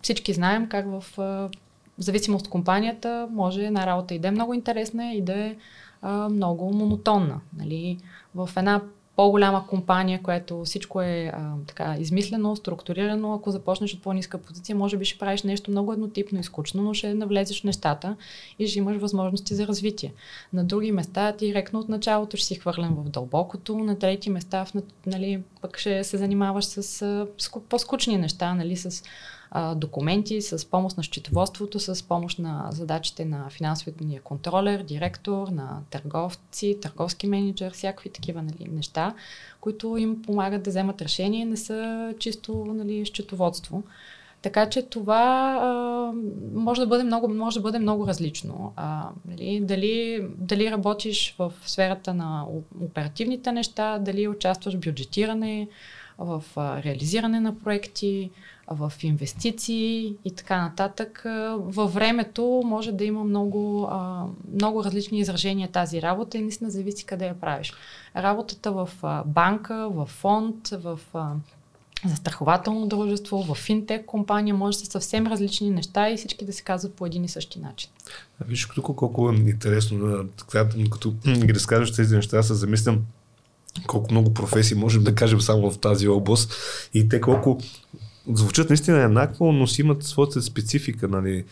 всички 0.01 0.33
знаем 0.33 0.69
как 0.69 0.85
в, 0.85 1.19
а, 1.19 1.21
в 1.21 1.49
зависимост 1.97 2.45
от 2.45 2.51
компанията 2.51 3.27
може 3.31 3.65
една 3.65 3.85
работа 3.85 4.13
и 4.13 4.19
да 4.19 4.27
е 4.27 4.31
много 4.31 4.53
интересна 4.53 5.13
и 5.13 5.21
да 5.21 5.39
е 5.39 5.55
а, 6.01 6.29
много 6.29 6.73
монотонна. 6.73 7.39
Нали? 7.57 7.97
В 8.35 8.49
една 8.57 8.81
по-голяма 9.15 9.67
компания, 9.67 10.21
която 10.23 10.63
всичко 10.63 11.01
е 11.01 11.31
а, 11.33 11.53
така 11.67 11.95
измислено, 11.99 12.55
структурирано, 12.55 13.33
ако 13.33 13.51
започнеш 13.51 13.93
от 13.93 14.01
по-ниска 14.01 14.37
позиция, 14.37 14.75
може 14.75 14.97
би 14.97 15.05
ще 15.05 15.19
правиш 15.19 15.43
нещо 15.43 15.71
много 15.71 15.93
еднотипно 15.93 16.39
и 16.39 16.43
скучно, 16.43 16.83
но 16.83 16.93
ще 16.93 17.13
навлезеш 17.13 17.61
в 17.61 17.63
нещата 17.63 18.15
и 18.59 18.67
ще 18.67 18.79
имаш 18.79 18.97
възможности 18.97 19.55
за 19.55 19.67
развитие. 19.67 20.13
На 20.53 20.63
други 20.63 20.91
места 20.91 21.31
директно 21.31 21.79
от 21.79 21.89
началото 21.89 22.37
ще 22.37 22.45
си 22.45 22.55
хвърлен 22.55 22.95
в 22.95 23.09
дълбокото, 23.09 23.77
на 23.77 23.99
трети 23.99 24.29
места 24.29 24.65
нали, 25.05 25.41
пък 25.61 25.77
ще 25.77 26.03
се 26.03 26.17
занимаваш 26.17 26.65
с, 26.65 26.83
с 26.83 27.27
по-скучни 27.69 28.17
неща, 28.17 28.53
нали, 28.53 28.75
с 28.77 29.03
документи, 29.75 30.41
с 30.41 30.69
помощ 30.69 30.97
на 30.97 31.03
счетоводството, 31.03 31.79
с 31.79 32.07
помощ 32.07 32.39
на 32.39 32.67
задачите 32.71 33.25
на 33.25 33.49
финансовия 33.49 34.21
контролер, 34.21 34.83
директор, 34.83 35.47
на 35.47 35.79
търговци, 35.89 36.77
търговски 36.81 37.27
менеджер, 37.27 37.71
всякакви 37.73 38.09
такива 38.09 38.41
нали, 38.41 38.69
неща, 38.71 39.13
които 39.61 39.97
им 39.97 40.21
помагат 40.21 40.63
да 40.63 40.69
вземат 40.69 41.01
решение, 41.01 41.45
не 41.45 41.57
са 41.57 42.13
чисто 42.19 42.65
нали, 42.65 43.05
счетоводство. 43.05 43.83
Така 44.41 44.69
че 44.69 44.81
това 44.81 45.57
а, 45.61 46.13
може, 46.53 46.81
да 46.81 46.87
бъде 46.87 47.03
много, 47.03 47.27
може 47.33 47.59
да 47.59 47.63
бъде 47.63 47.79
много 47.79 48.07
различно. 48.07 48.73
А, 48.75 49.09
нали, 49.25 49.59
дали, 49.63 50.27
дали 50.37 50.71
работиш 50.71 51.35
в 51.39 51.53
сферата 51.65 52.13
на 52.13 52.45
оперативните 52.81 53.51
неща, 53.51 53.99
дали 53.99 54.27
участваш 54.27 54.73
в 54.73 54.79
бюджетиране, 54.79 55.67
в 56.17 56.43
а, 56.55 56.83
реализиране 56.83 57.39
на 57.39 57.59
проекти, 57.59 58.31
в 58.71 58.93
инвестиции 59.01 60.15
и 60.25 60.31
така 60.31 60.61
нататък. 60.61 61.21
Във 61.57 61.93
времето 61.93 62.61
може 62.65 62.91
да 62.91 63.03
има 63.03 63.23
много, 63.23 63.89
много 64.53 64.83
различни 64.83 65.19
изражения 65.19 65.71
тази 65.71 66.01
работа 66.01 66.37
и 66.37 66.41
наистина 66.41 66.69
зависи 66.69 67.05
къде 67.05 67.25
я 67.25 67.39
правиш. 67.39 67.73
Работата 68.15 68.71
в 68.71 68.89
банка, 69.25 69.89
в 69.89 70.05
фонд, 70.05 70.67
в 70.67 70.99
застрахователно 72.05 72.87
дружество, 72.87 73.43
в 73.43 73.55
финтек 73.55 74.05
компания, 74.05 74.55
може 74.55 74.77
да 74.77 74.85
са 74.85 74.91
съвсем 74.91 75.27
различни 75.27 75.69
неща 75.69 76.09
и 76.09 76.17
всички 76.17 76.45
да 76.45 76.53
се 76.53 76.63
казват 76.63 76.93
по 76.93 77.05
един 77.05 77.23
и 77.23 77.29
същи 77.29 77.59
начин. 77.59 77.89
Виж 78.47 78.67
тук 78.75 78.95
колко 78.95 79.29
е 79.29 79.35
интересно, 79.35 80.25
като 80.91 81.13
ги 81.45 81.53
разкажеш 81.53 81.95
тези 81.95 82.15
неща, 82.15 82.43
се 82.43 82.53
замислям 82.53 83.05
колко 83.87 84.11
много 84.11 84.33
професии 84.33 84.77
можем 84.77 85.03
да 85.03 85.15
кажем 85.15 85.41
само 85.41 85.71
в 85.71 85.79
тази 85.79 86.07
област 86.07 86.53
и 86.93 87.09
те 87.09 87.21
колко 87.21 87.59
звучат 88.33 88.69
наистина 88.69 89.03
еднакво, 89.03 89.51
но 89.51 89.67
си 89.67 89.81
имат 89.81 90.03
своята 90.03 90.41
специфика. 90.41 91.07
Нали 91.07 91.45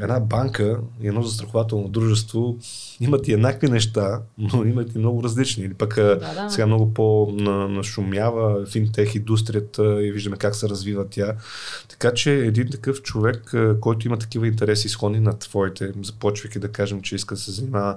една 0.00 0.20
банка 0.20 0.80
едно 1.02 1.22
застрахователно 1.22 1.88
дружество 1.88 2.56
имат 3.00 3.28
и 3.28 3.32
еднакви 3.32 3.68
неща, 3.68 4.20
но 4.38 4.64
имат 4.64 4.94
и 4.94 4.98
много 4.98 5.22
различни. 5.24 5.64
Или 5.64 5.74
пък 5.74 5.94
да, 5.94 6.16
да. 6.16 6.50
сега 6.50 6.66
много 6.66 6.94
по-нашумява 6.94 8.66
финтех 8.66 9.14
индустрията 9.14 10.06
и 10.06 10.12
виждаме 10.12 10.36
как 10.36 10.54
се 10.54 10.68
развива 10.68 11.06
тя. 11.10 11.34
Така 11.88 12.14
че 12.14 12.32
един 12.32 12.70
такъв 12.70 13.02
човек, 13.02 13.54
който 13.80 14.06
има 14.06 14.18
такива 14.18 14.46
интереси 14.46 14.88
сходни 14.88 15.20
на 15.20 15.38
твоите, 15.38 15.92
започвайки 16.02 16.58
да 16.58 16.68
кажем, 16.68 17.02
че 17.02 17.14
иска 17.14 17.34
да 17.34 17.40
се 17.40 17.50
занимава 17.50 17.96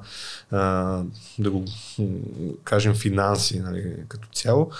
да 1.39 1.51
го 1.51 1.65
кажем 2.63 2.93
финанси 2.93 3.59
нали, 3.59 3.93
като 4.07 4.27
цяло, 4.33 4.71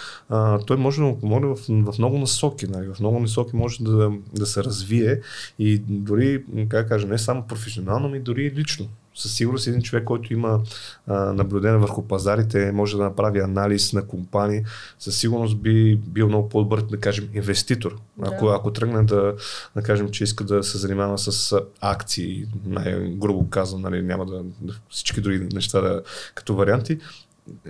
той 0.67 0.77
може 0.77 0.97
да 0.97 1.03
му 1.03 1.19
помогне 1.19 1.47
в, 1.47 1.55
в 1.67 1.97
много 1.99 2.17
насоки. 2.17 2.67
Нали, 2.67 2.87
в 2.87 2.99
много 2.99 3.19
насоки 3.19 3.55
може 3.55 3.83
да, 3.83 4.11
да 4.33 4.45
се 4.45 4.63
развие 4.63 5.19
и 5.59 5.77
дори 5.77 6.43
как 6.69 6.89
кажа, 6.89 7.07
не 7.07 7.17
само 7.17 7.47
професионално, 7.47 8.07
но 8.07 8.15
и 8.15 8.19
дори 8.19 8.51
лично. 8.55 8.89
Със 9.15 9.33
сигурност 9.35 9.67
един 9.67 9.81
човек, 9.81 10.03
който 10.03 10.33
има 10.33 10.61
а, 11.07 11.33
наблюдение 11.33 11.77
върху 11.77 12.07
пазарите, 12.07 12.71
може 12.71 12.97
да 12.97 13.03
направи 13.03 13.39
анализ 13.39 13.93
на 13.93 14.07
компании, 14.07 14.63
със 14.99 15.17
сигурност 15.17 15.57
би 15.57 15.95
бил 15.95 16.27
много 16.27 16.49
по-добър, 16.49 16.81
да 16.81 16.99
кажем, 16.99 17.29
инвеститор. 17.33 17.95
Да. 18.17 18.31
Ако, 18.33 18.47
ако 18.47 18.73
тръгне 18.73 19.03
да, 19.03 19.35
да 19.75 19.81
кажем, 19.81 20.09
че 20.09 20.23
иска 20.23 20.43
да 20.43 20.63
се 20.63 20.77
занимава 20.77 21.17
с 21.17 21.59
акции, 21.81 22.45
най-грубо 22.65 23.49
казвам, 23.49 23.81
нали, 23.81 24.01
няма 24.01 24.25
да, 24.25 24.43
да 24.61 24.73
всички 24.89 25.21
други 25.21 25.47
неща 25.53 25.81
да, 25.81 26.01
като 26.35 26.55
варианти, 26.55 26.99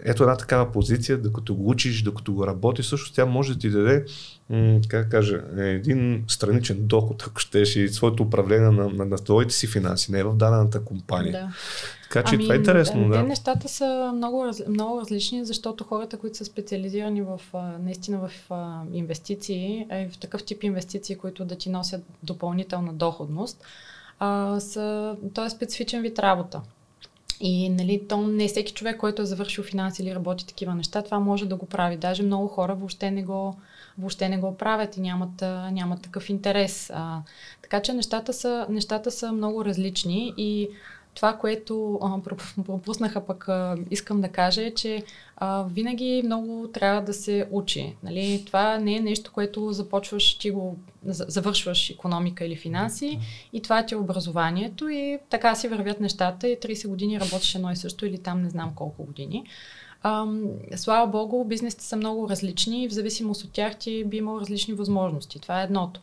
ето 0.04 0.24
една 0.24 0.38
такава 0.38 0.72
позиция, 0.72 1.18
докато 1.18 1.56
го 1.56 1.70
учиш, 1.70 2.02
докато 2.02 2.34
го 2.34 2.48
работиш, 2.48 2.86
също 2.86 3.14
тя 3.14 3.26
може 3.26 3.54
да 3.54 3.60
ти 3.60 3.70
даде, 3.70 4.06
м- 4.50 4.80
как 4.88 5.12
кажа, 5.12 5.44
един 5.58 6.24
страничен 6.28 6.78
доход, 6.88 7.24
ако 7.28 7.40
щеш, 7.40 7.76
и 7.76 7.90
своето 7.90 8.24
управление 8.24 8.70
на, 8.70 8.90
на, 8.90 9.06
на 9.06 9.18
твоите 9.18 9.54
си 9.54 9.68
финанси, 9.68 10.12
не 10.12 10.24
в 10.24 10.36
дадената 10.36 10.86
компания. 10.86 11.32
Да. 11.32 11.54
Така 12.04 12.30
че 12.30 12.36
ами, 12.36 12.44
това 12.44 12.54
е 12.54 12.58
интересно. 12.58 13.10
Да, 13.10 13.18
да. 13.18 13.24
нещата 13.24 13.70
са 13.70 14.12
много, 14.16 14.46
много 14.70 15.02
различни, 15.02 15.46
защото 15.46 15.84
хората, 15.84 16.18
които 16.18 16.38
са 16.38 16.46
специализирани 16.46 17.22
в, 17.22 17.40
наистина 17.80 18.30
в 18.30 18.52
инвестиции, 18.94 19.88
в 20.12 20.18
такъв 20.18 20.44
тип 20.44 20.64
инвестиции, 20.64 21.16
които 21.16 21.46
да 21.46 21.56
ти 21.56 21.70
носят 21.70 22.04
допълнителна 22.24 22.94
доходност, 22.94 23.64
а, 24.20 24.60
са, 24.60 25.16
то 25.34 25.46
е 25.46 25.50
специфичен 25.50 26.02
вид 26.02 26.20
работа. 26.20 26.62
И 27.46 27.70
нали, 27.70 28.08
то 28.10 28.18
не 28.18 28.44
е 28.44 28.48
всеки 28.48 28.74
човек, 28.74 28.98
който 28.98 29.22
е 29.22 29.26
завършил 29.26 29.64
финанси 29.64 30.02
или 30.02 30.16
работи 30.16 30.48
такива 30.48 30.76
неща, 30.76 31.02
това 31.02 31.20
може 31.20 31.46
да 31.46 31.56
го 31.56 31.66
прави. 31.66 31.98
Даже 31.98 32.24
много 32.24 32.48
хора 32.48 32.76
въобще 32.76 33.12
не 33.12 33.24
го, 33.24 33.56
въобще 33.98 34.30
не 34.30 34.38
го 34.38 34.58
правят 34.58 34.98
и 34.98 35.02
нямат, 35.02 35.42
нямат 35.72 36.02
такъв 36.02 36.30
интерес. 36.30 36.92
А, 36.94 37.22
така 37.62 37.82
че 37.82 37.94
нещата 37.94 38.34
са, 38.34 38.68
нещата 38.70 39.12
са 39.12 39.32
много 39.32 39.66
различни 39.66 40.34
и 40.38 40.70
това, 41.16 41.38
което 41.38 42.00
а, 42.02 42.22
пропуснаха 42.66 43.26
пък 43.26 43.50
а, 43.50 43.76
искам 43.92 44.22
да 44.22 44.30
кажа 44.30 44.62
е, 44.62 44.74
че 44.74 45.04
а, 45.38 45.64
винаги 45.64 46.22
много 46.26 46.70
трябва 46.74 47.02
да 47.02 47.14
се 47.14 47.48
учи. 47.52 47.96
Нали? 48.04 48.44
Това 48.46 48.78
не 48.78 48.96
е 48.96 49.00
нещо, 49.00 49.32
което 49.34 49.72
започваш, 49.72 50.38
ти 50.38 50.52
го 50.52 50.78
завършваш 51.06 51.90
економика 51.90 52.46
или 52.46 52.56
финанси 52.56 53.20
и 53.54 53.62
това 53.62 53.86
ти 53.86 53.94
е 53.94 53.98
образованието 53.98 54.90
и 54.90 55.20
така 55.30 55.56
си 55.56 55.68
вървят 55.68 56.00
нещата 56.00 56.48
и 56.48 56.58
30 56.58 56.88
години 56.88 57.20
работиш 57.20 57.56
едно 57.56 57.72
и 57.72 57.76
също 57.76 58.06
или 58.06 58.18
там 58.18 58.42
не 58.42 58.50
знам 58.50 58.72
колко 58.76 59.04
години. 59.04 59.46
А, 60.04 60.26
слава 60.76 61.08
богу, 61.08 61.46
бизнесите 61.46 61.84
са 61.84 61.96
много 61.96 62.30
различни 62.30 62.84
и 62.84 62.88
в 62.88 62.94
зависимост 62.94 63.44
от 63.44 63.52
тях 63.52 63.78
ти 63.78 64.04
би 64.04 64.18
имал 64.18 64.40
различни 64.40 64.74
възможности. 64.74 65.40
Това 65.40 65.62
е 65.62 65.64
едното. 65.64 66.02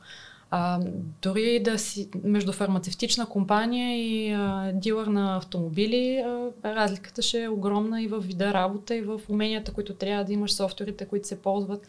А, 0.52 0.80
дори 1.22 1.62
да 1.62 1.78
си 1.78 2.08
между 2.24 2.52
фармацевтична 2.52 3.26
компания 3.26 3.98
и 3.98 4.32
а, 4.32 4.72
дилър 4.74 5.06
на 5.06 5.36
автомобили, 5.36 6.16
а, 6.16 6.50
разликата 6.64 7.22
ще 7.22 7.42
е 7.42 7.48
огромна 7.48 8.02
и 8.02 8.08
в 8.08 8.20
вида 8.20 8.54
работа, 8.54 8.94
и 8.94 9.02
в 9.02 9.20
уменията, 9.28 9.72
които 9.72 9.94
трябва 9.94 10.24
да 10.24 10.32
имаш, 10.32 10.52
софтуерите, 10.52 11.06
които 11.06 11.28
се 11.28 11.42
ползват 11.42 11.86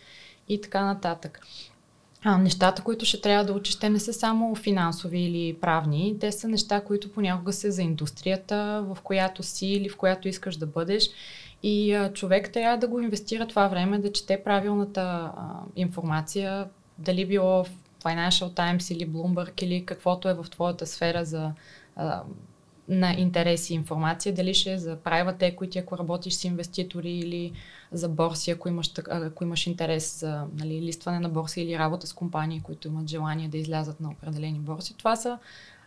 и 0.50 0.62
така 0.62 0.86
нататък. 0.86 1.39
А, 2.24 2.38
нещата, 2.38 2.82
които 2.82 3.06
ще 3.06 3.21
трябва 3.21 3.45
да 3.45 3.54
учиш, 3.54 3.76
те 3.76 3.89
не 3.89 4.00
са 4.00 4.13
само 4.13 4.56
финансови 4.56 5.19
или 5.19 5.54
правни, 5.54 6.17
те 6.19 6.32
са 6.32 6.47
неща, 6.47 6.82
които 6.82 7.12
понякога 7.12 7.54
са 7.54 7.71
за 7.71 7.82
индустрията, 7.82 8.86
в 8.88 9.02
която 9.04 9.43
си 9.43 9.67
или 9.67 9.89
в 9.89 9.97
която 9.97 10.28
искаш 10.28 10.58
да 10.58 10.65
бъдеш. 10.65 11.10
И 11.63 11.93
а, 11.93 12.13
човек 12.13 12.52
трябва 12.52 12.78
да 12.78 12.88
го 12.88 13.00
инвестира 13.00 13.47
това 13.47 13.67
време, 13.67 14.00
да 14.00 14.12
чете 14.12 14.43
правилната 14.43 15.02
а, 15.02 15.32
информация, 15.76 16.67
дали 16.97 17.26
било 17.26 17.65
Financial 18.04 18.54
Times 18.54 18.94
или 18.94 19.10
Bloomberg 19.10 19.64
или 19.64 19.86
каквото 19.86 20.30
е 20.30 20.34
в 20.34 20.46
твоята 20.50 20.88
сфера 20.88 21.26
за 21.26 21.52
а, 21.96 22.24
на 22.88 23.14
интереси 23.14 23.74
и 23.74 23.76
информация, 23.76 24.34
дали 24.34 24.54
ще 24.54 24.74
е 24.74 24.78
за 24.78 24.98
private 24.98 25.56
equity, 25.56 25.82
ако 25.82 25.98
работиш 25.98 26.34
с 26.34 26.44
инвеститори 26.44 27.12
или 27.12 27.52
за 27.92 28.10
борси, 28.10 28.52
ако 28.52 28.70
имаш, 28.70 28.92
ако 29.10 29.44
имаш 29.44 29.67
интерес 29.67 30.19
за 30.19 30.46
нали, 30.58 30.82
листване 30.82 31.19
на 31.19 31.30
борси 31.30 31.62
или 31.62 31.80
работа 31.80 32.08
с 32.08 32.13
компании, 32.13 32.62
които 32.62 32.88
имат 32.88 33.08
желание 33.08 33.48
да 33.48 33.58
излязат 33.58 34.00
на 34.00 34.10
определени 34.10 34.60
борси. 34.60 34.98
Това 34.98 35.15
са, 35.15 35.38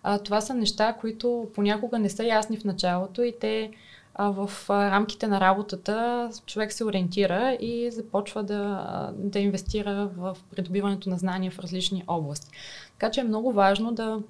а, 0.03 0.19
това 0.19 0.41
са 0.41 0.55
неща, 0.55 0.97
които 1.01 1.51
понякога 1.55 1.99
не 1.99 2.11
са 2.11 2.25
ясни 2.25 2.57
в 2.57 2.65
началото 2.65 3.23
и 3.23 3.35
те 3.41 3.71
а, 4.15 4.31
в 4.31 4.71
рамките 4.71 5.27
на 5.27 5.41
работата 5.41 6.31
човек 6.47 6.73
се 6.73 6.85
ориентира 6.85 7.57
и 7.61 7.91
започва 7.91 8.43
да, 8.43 9.13
да 9.17 9.39
инвестира 9.39 10.11
в 10.17 10.37
придобиването 10.51 11.11
на 11.11 11.19
знания 11.19 11.51
в 11.51 11.59
различни 11.59 12.05
области. 12.07 12.51
Така 12.93 13.11
че 13.11 13.21
е 13.21 13.25
много 13.25 13.53
важно 13.53 13.93
да 13.93 14.21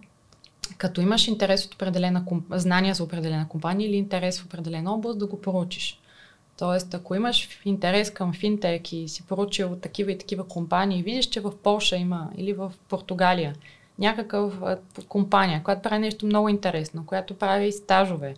като 0.79 1.01
имаш 1.01 1.29
интерес 1.29 1.67
от 1.67 1.75
определена 1.75 2.25
знания 2.51 2.95
за 2.95 3.05
определена 3.05 3.49
компания 3.49 3.89
или 3.89 3.97
интерес 3.97 4.41
в 4.41 4.47
определена 4.47 4.95
област, 4.95 5.19
да 5.19 5.27
го 5.27 5.41
проучиш. 5.41 6.01
Тоест, 6.59 6.95
ако 6.95 7.15
имаш 7.15 7.49
интерес 7.65 8.11
към 8.11 8.33
финтек 8.33 8.93
и 8.93 9.09
си 9.09 9.27
поручил 9.27 9.77
такива 9.77 10.13
и 10.13 10.19
такива 10.19 10.49
компании, 10.49 11.03
видиш, 11.03 11.27
че 11.27 11.41
в 11.41 11.53
Польша 11.63 11.97
има 11.97 12.31
или 12.37 12.53
в 12.53 12.73
Португалия 12.89 13.55
някакъв 13.99 14.61
компания, 15.09 15.63
която 15.63 15.83
прави 15.83 15.99
нещо 15.99 16.27
много 16.27 16.49
интересно, 16.49 17.07
която 17.07 17.35
прави 17.35 17.73
стажове, 17.73 18.35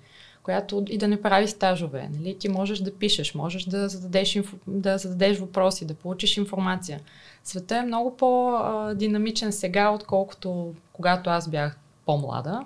която 0.47 0.84
и 0.88 0.99
да 0.99 1.09
не 1.09 1.22
прави 1.22 1.49
стажове. 1.49 2.09
Нали? 2.12 2.38
Ти 2.38 2.49
можеш 2.49 2.78
да 2.78 2.94
пишеш, 2.94 3.34
можеш 3.34 3.64
да 3.64 3.88
зададеш, 3.88 4.38
да 4.66 4.99
зададеш 4.99 5.38
въпроси, 5.38 5.86
да 5.86 5.94
получиш 5.94 6.36
информация. 6.36 7.01
Света 7.44 7.76
е 7.76 7.82
много 7.82 8.16
по-динамичен 8.16 9.53
сега, 9.53 9.90
отколкото 9.90 10.74
когато 10.92 11.30
аз 11.30 11.49
бях 11.49 11.78
по-млада, 12.05 12.64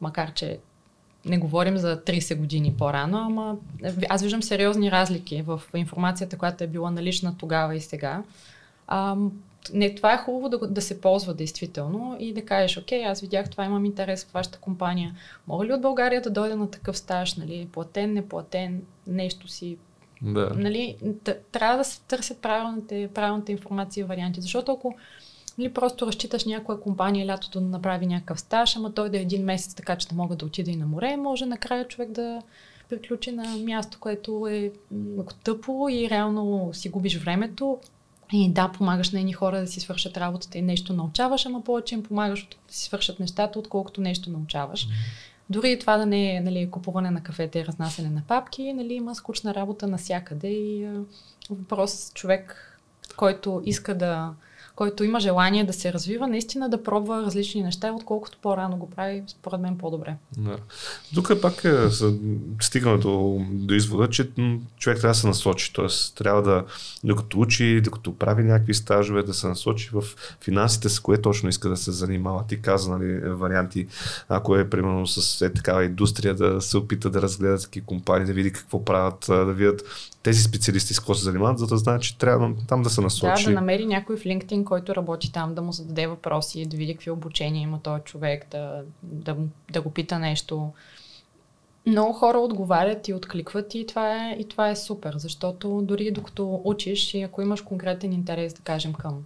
макар 0.00 0.32
че 0.32 0.58
не 1.24 1.38
говорим 1.38 1.76
за 1.76 2.04
30 2.04 2.36
години 2.36 2.74
по-рано, 2.78 3.18
ама 3.18 3.56
аз 4.08 4.22
виждам 4.22 4.42
сериозни 4.42 4.90
разлики 4.90 5.42
в 5.42 5.62
информацията, 5.74 6.38
която 6.38 6.64
е 6.64 6.66
била 6.66 6.90
налична 6.90 7.36
тогава 7.38 7.74
и 7.74 7.80
сега. 7.80 8.22
Не, 9.72 9.94
това 9.94 10.12
е 10.14 10.18
хубаво 10.18 10.48
да, 10.48 10.58
да 10.58 10.82
се 10.82 11.00
ползва 11.00 11.34
действително 11.34 12.16
и 12.20 12.32
да 12.32 12.44
кажеш, 12.44 12.78
окей, 12.78 13.06
аз 13.06 13.20
видях 13.20 13.50
това, 13.50 13.64
имам 13.64 13.84
интерес 13.84 14.24
в 14.24 14.32
вашата 14.32 14.58
компания. 14.58 15.14
Мога 15.46 15.64
ли 15.64 15.72
от 15.72 15.80
България 15.80 16.20
да 16.22 16.30
дойда 16.30 16.56
на 16.56 16.70
такъв 16.70 16.98
стаж, 16.98 17.34
нали, 17.34 17.68
платен, 17.72 18.12
неплатен, 18.12 18.82
нещо 19.06 19.48
си 19.48 19.76
да. 20.22 20.52
Нали, 20.56 20.96
трябва 21.52 21.78
да 21.78 21.84
се 21.84 22.00
търсят 22.00 22.38
правилната, 22.38 23.08
правилната 23.14 23.52
информация 23.52 24.02
и 24.02 24.04
варианти, 24.04 24.40
защото 24.40 24.72
ако 24.72 24.94
или 25.58 25.72
просто 25.72 26.06
разчиташ 26.06 26.44
някоя 26.44 26.80
компания 26.80 27.26
лятото 27.26 27.60
да 27.60 27.66
направи 27.66 28.06
някакъв 28.06 28.40
стаж, 28.40 28.76
ама 28.76 28.94
той 28.94 29.10
да 29.10 29.18
е 29.18 29.22
един 29.22 29.44
месец, 29.44 29.74
така 29.74 29.96
че 29.96 30.08
да 30.08 30.14
мога 30.14 30.36
да 30.36 30.46
отида 30.46 30.70
и 30.70 30.76
на 30.76 30.86
море, 30.86 31.16
може 31.16 31.46
накрая 31.46 31.88
човек 31.88 32.10
да 32.10 32.42
приключи 32.88 33.32
на 33.32 33.56
място, 33.56 33.98
което 34.00 34.46
е 34.50 34.72
тъпо 35.44 35.88
и 35.90 36.10
реално 36.10 36.70
си 36.72 36.88
губиш 36.88 37.18
времето. 37.18 37.78
И 38.32 38.52
да, 38.52 38.68
помагаш 38.68 39.10
на 39.10 39.18
едни 39.18 39.32
хора 39.32 39.60
да 39.60 39.66
си 39.66 39.80
свършат 39.80 40.16
работата 40.16 40.58
и 40.58 40.62
нещо 40.62 40.92
научаваш, 40.92 41.46
ама 41.46 41.64
повече 41.64 41.94
им 41.94 42.02
помагаш 42.02 42.48
да 42.68 42.74
си 42.74 42.84
свършат 42.84 43.20
нещата, 43.20 43.58
отколкото 43.58 44.00
нещо 44.00 44.30
научаваш. 44.30 44.88
Дори 45.50 45.72
и 45.72 45.78
това 45.78 45.96
да 45.96 46.06
не 46.06 46.36
е 46.36 46.40
нали, 46.40 46.70
купуване 46.70 47.10
на 47.10 47.22
кафета 47.22 47.58
и 47.58 47.66
разнасяне 47.66 48.10
на 48.10 48.22
папки, 48.28 48.72
нали, 48.72 48.94
има 48.94 49.14
скучна 49.14 49.54
работа 49.54 49.86
навсякъде 49.86 50.48
и 50.48 50.84
е, 50.84 50.92
въпрос 51.50 52.12
човек, 52.14 52.78
който 53.16 53.62
иска 53.64 53.98
да, 53.98 54.32
който 54.76 55.04
има 55.04 55.20
желание 55.20 55.64
да 55.64 55.72
се 55.72 55.92
развива, 55.92 56.28
наистина 56.28 56.68
да 56.68 56.82
пробва 56.82 57.22
различни 57.22 57.62
неща, 57.62 57.92
отколкото 57.92 58.38
по-рано 58.42 58.76
го 58.76 58.90
прави, 58.90 59.22
според 59.26 59.60
мен 59.60 59.78
по-добре. 59.78 60.16
Да. 60.36 60.56
Тук 61.14 61.30
е 61.30 61.40
пак 61.40 61.64
е, 61.64 61.88
стигаме 62.60 62.98
до, 62.98 63.40
до 63.50 63.74
извода, 63.74 64.10
че 64.10 64.30
човек 64.78 65.00
трябва 65.00 65.14
да 65.14 65.18
се 65.18 65.26
насочи, 65.26 65.72
т.е. 65.72 66.14
трябва 66.14 66.42
да, 66.42 66.64
докато 67.04 67.40
учи, 67.40 67.80
докато 67.80 68.16
прави 68.16 68.42
някакви 68.42 68.74
стажове, 68.74 69.22
да 69.22 69.34
се 69.34 69.48
насочи 69.48 69.90
в 69.92 70.04
финансите, 70.40 70.88
с 70.88 71.00
кое 71.00 71.20
точно 71.20 71.48
иска 71.48 71.68
да 71.68 71.76
се 71.76 71.92
занимава. 71.92 72.44
Ти 72.48 72.62
каза 72.62 72.98
нали, 72.98 73.18
варианти, 73.18 73.86
ако 74.28 74.56
е 74.56 74.70
примерно 74.70 75.06
с 75.06 75.42
е, 75.42 75.52
такава 75.52 75.84
индустрия, 75.84 76.34
да 76.34 76.60
се 76.60 76.76
опита 76.76 77.10
да 77.10 77.22
разгледа 77.22 77.58
такива 77.58 77.86
компании, 77.86 78.26
да 78.26 78.32
види 78.32 78.52
какво 78.52 78.84
правят, 78.84 79.24
да 79.28 79.52
видят 79.52 79.82
тези 80.22 80.42
специалисти 80.42 80.94
с 80.94 80.98
какво 80.98 81.14
се 81.14 81.24
занимават, 81.24 81.58
за 81.58 81.66
да 81.66 81.76
знаят, 81.76 82.02
че 82.02 82.18
трябва 82.18 82.54
там 82.68 82.82
да 82.82 82.90
се 82.90 83.00
насочи. 83.00 83.44
Да, 83.44 83.50
да 83.50 83.54
намери 83.54 83.86
някой 83.86 84.16
в 84.16 84.24
LinkedIn, 84.24 84.64
който 84.64 84.94
работи 84.94 85.32
там, 85.32 85.54
да 85.54 85.62
му 85.62 85.72
зададе 85.72 86.06
въпроси, 86.06 86.66
да 86.66 86.76
види 86.76 86.94
какви 86.94 87.10
обучения 87.10 87.62
има 87.62 87.80
този 87.82 88.02
човек, 88.02 88.46
да, 88.50 88.82
да, 89.02 89.36
да 89.72 89.80
го 89.80 89.90
пита 89.90 90.18
нещо. 90.18 90.72
Много 91.86 92.12
хора 92.12 92.38
отговарят 92.38 93.08
и 93.08 93.14
откликват 93.14 93.74
и 93.74 93.86
това, 93.86 94.16
е, 94.16 94.36
и 94.38 94.48
това 94.48 94.70
е 94.70 94.76
супер, 94.76 95.14
защото 95.16 95.82
дори 95.82 96.10
докато 96.10 96.60
учиш 96.64 97.14
и 97.14 97.22
ако 97.22 97.42
имаш 97.42 97.60
конкретен 97.60 98.12
интерес, 98.12 98.54
да 98.54 98.60
кажем, 98.60 98.92
към, 98.92 99.24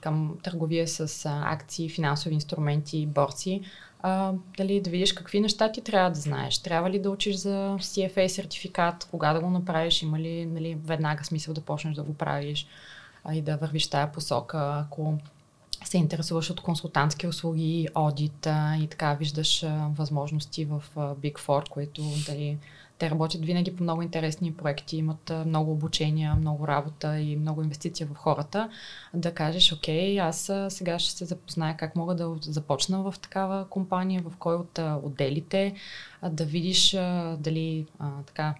към 0.00 0.34
търговия 0.42 0.88
с 0.88 1.26
акции, 1.26 1.90
финансови 1.90 2.34
инструменти, 2.34 3.06
борси, 3.06 3.62
а, 4.02 4.32
дали 4.56 4.80
да 4.80 4.90
видиш 4.90 5.12
какви 5.12 5.40
неща 5.40 5.72
ти 5.72 5.80
трябва 5.80 6.10
да 6.10 6.20
знаеш. 6.20 6.58
Трябва 6.58 6.90
ли 6.90 6.98
да 6.98 7.10
учиш 7.10 7.36
за 7.36 7.76
CFA 7.78 8.26
сертификат, 8.26 9.08
кога 9.10 9.32
да 9.32 9.40
го 9.40 9.50
направиш, 9.50 10.02
има 10.02 10.18
ли 10.18 10.46
нали, 10.46 10.78
веднага 10.84 11.24
смисъл 11.24 11.54
да 11.54 11.60
почнеш 11.60 11.94
да 11.94 12.02
го 12.02 12.14
правиш 12.14 12.66
а, 13.24 13.34
и 13.34 13.42
да 13.42 13.56
вървиш 13.56 13.86
тая 13.86 14.12
посока. 14.12 14.84
Ако 14.86 15.18
се 15.84 15.98
интересуваш 15.98 16.50
от 16.50 16.60
консултантски 16.60 17.26
услуги, 17.26 17.88
одит 17.94 18.46
и 18.80 18.86
така 18.90 19.14
виждаш 19.14 19.62
а, 19.62 19.88
възможности 19.96 20.64
в 20.64 20.82
а, 20.96 21.00
Big 21.14 21.34
Four, 21.34 21.68
които 21.68 22.02
дали 22.26 22.58
те 23.00 23.10
работят 23.10 23.44
винаги 23.44 23.76
по 23.76 23.82
много 23.82 24.02
интересни 24.02 24.54
проекти, 24.54 24.96
имат 24.96 25.32
много 25.46 25.72
обучения, 25.72 26.34
много 26.34 26.68
работа 26.68 27.20
и 27.20 27.36
много 27.36 27.62
инвестиция 27.62 28.06
в 28.06 28.14
хората. 28.14 28.70
Да 29.14 29.34
кажеш, 29.34 29.72
окей, 29.72 30.20
аз 30.20 30.52
сега 30.68 30.98
ще 30.98 31.12
се 31.12 31.24
запозная 31.24 31.76
как 31.76 31.96
мога 31.96 32.14
да 32.14 32.36
започна 32.40 33.02
в 33.02 33.14
такава 33.22 33.68
компания, 33.68 34.22
в 34.22 34.36
кой 34.36 34.54
от 34.54 34.78
отделите, 35.02 35.74
да 36.30 36.44
видиш 36.44 36.90
дали 37.38 37.86
така, 38.26 38.54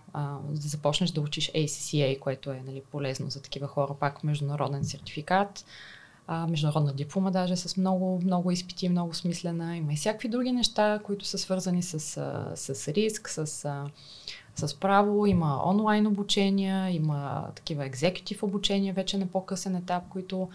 да 0.51 0.69
започнеш 0.69 1.11
да 1.11 1.21
учиш 1.21 1.51
ACCA, 1.53 2.19
което 2.19 2.51
е 2.51 2.63
нали, 2.67 2.83
полезно 2.91 3.31
за 3.31 3.43
такива 3.43 3.67
хора, 3.67 3.95
пак 4.01 4.25
международен 4.25 4.85
сертификат 4.85 5.65
а, 6.33 6.47
международна 6.47 6.93
диплома, 6.93 7.31
даже 7.31 7.57
с 7.57 7.77
много, 7.77 8.21
много 8.25 8.51
изпити, 8.51 8.89
много 8.89 9.15
смислена. 9.15 9.77
Има 9.77 9.93
и 9.93 9.97
всякакви 9.97 10.29
други 10.29 10.53
неща, 10.53 11.01
които 11.05 11.25
са 11.25 11.39
свързани 11.39 11.83
с, 11.83 12.01
с 12.55 12.89
риск, 12.89 13.29
с, 13.29 13.47
с 14.57 14.75
право. 14.81 15.27
Има 15.27 15.63
онлайн 15.67 16.07
обучения, 16.07 16.91
има 16.91 17.47
такива 17.55 17.87
екзекутив 17.87 18.43
обучения 18.43 18.95
вече 18.95 19.19
на 19.19 19.27
по-късен 19.27 19.77
етап, 19.77 20.03
които 20.09 20.49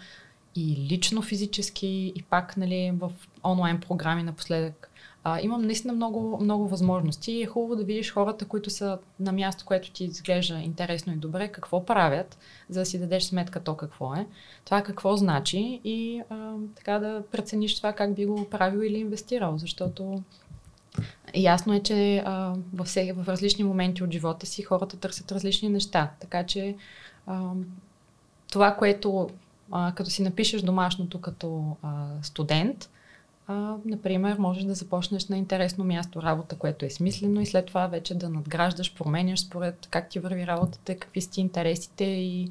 и 0.54 0.88
лично 0.90 1.22
физически, 1.22 2.12
и 2.16 2.22
пак 2.22 2.56
нали, 2.56 2.92
в 2.98 3.12
онлайн 3.44 3.80
програми 3.80 4.22
напоследък 4.22 4.90
а, 5.28 5.40
имам 5.40 5.62
наистина 5.62 5.92
много, 5.92 6.38
много 6.42 6.68
възможности. 6.68 7.32
И 7.32 7.42
е 7.42 7.46
хубаво 7.46 7.76
да 7.76 7.84
видиш 7.84 8.12
хората, 8.12 8.44
които 8.44 8.70
са 8.70 8.98
на 9.20 9.32
място, 9.32 9.64
което 9.66 9.90
ти 9.90 10.04
изглежда 10.04 10.58
интересно 10.58 11.12
и 11.12 11.16
добре, 11.16 11.48
какво 11.48 11.84
правят, 11.84 12.38
за 12.68 12.80
да 12.80 12.86
си 12.86 12.98
дадеш 12.98 13.24
сметка 13.24 13.60
то 13.60 13.76
какво 13.76 14.14
е, 14.14 14.26
това 14.64 14.82
какво 14.82 15.16
значи 15.16 15.80
и 15.84 16.22
а, 16.30 16.54
така 16.76 16.98
да 16.98 17.22
прецениш 17.32 17.76
това 17.76 17.92
как 17.92 18.14
би 18.14 18.26
го 18.26 18.50
правил 18.50 18.78
или 18.78 18.98
инвестирал, 18.98 19.58
защото 19.58 20.22
ясно 21.34 21.74
е, 21.74 21.80
че 21.80 22.22
а, 22.26 22.54
във, 22.74 22.86
все, 22.86 23.12
в 23.12 23.28
различни 23.28 23.64
моменти 23.64 24.04
от 24.04 24.12
живота 24.12 24.46
си 24.46 24.62
хората 24.62 24.96
търсят 24.96 25.32
различни 25.32 25.68
неща, 25.68 26.10
така 26.20 26.46
че 26.46 26.76
а, 27.26 27.50
това, 28.52 28.74
което 28.74 29.28
а, 29.72 29.92
като 29.94 30.10
си 30.10 30.22
напишеш 30.22 30.62
домашното 30.62 31.20
като 31.20 31.76
а, 31.82 32.06
студент, 32.22 32.90
а, 33.46 33.76
например, 33.84 34.36
можеш 34.38 34.64
да 34.64 34.74
започнеш 34.74 35.28
на 35.28 35.38
интересно 35.38 35.84
място 35.84 36.22
работа, 36.22 36.56
което 36.56 36.84
е 36.84 36.90
смислено 36.90 37.40
и 37.40 37.46
след 37.46 37.66
това 37.66 37.86
вече 37.86 38.14
да 38.14 38.28
надграждаш, 38.28 38.94
променяш 38.94 39.40
според 39.40 39.86
как 39.90 40.08
ти 40.08 40.18
върви 40.18 40.46
работата, 40.46 40.98
какви 40.98 41.20
си 41.20 41.40
интересите 41.40 42.04
и 42.04 42.50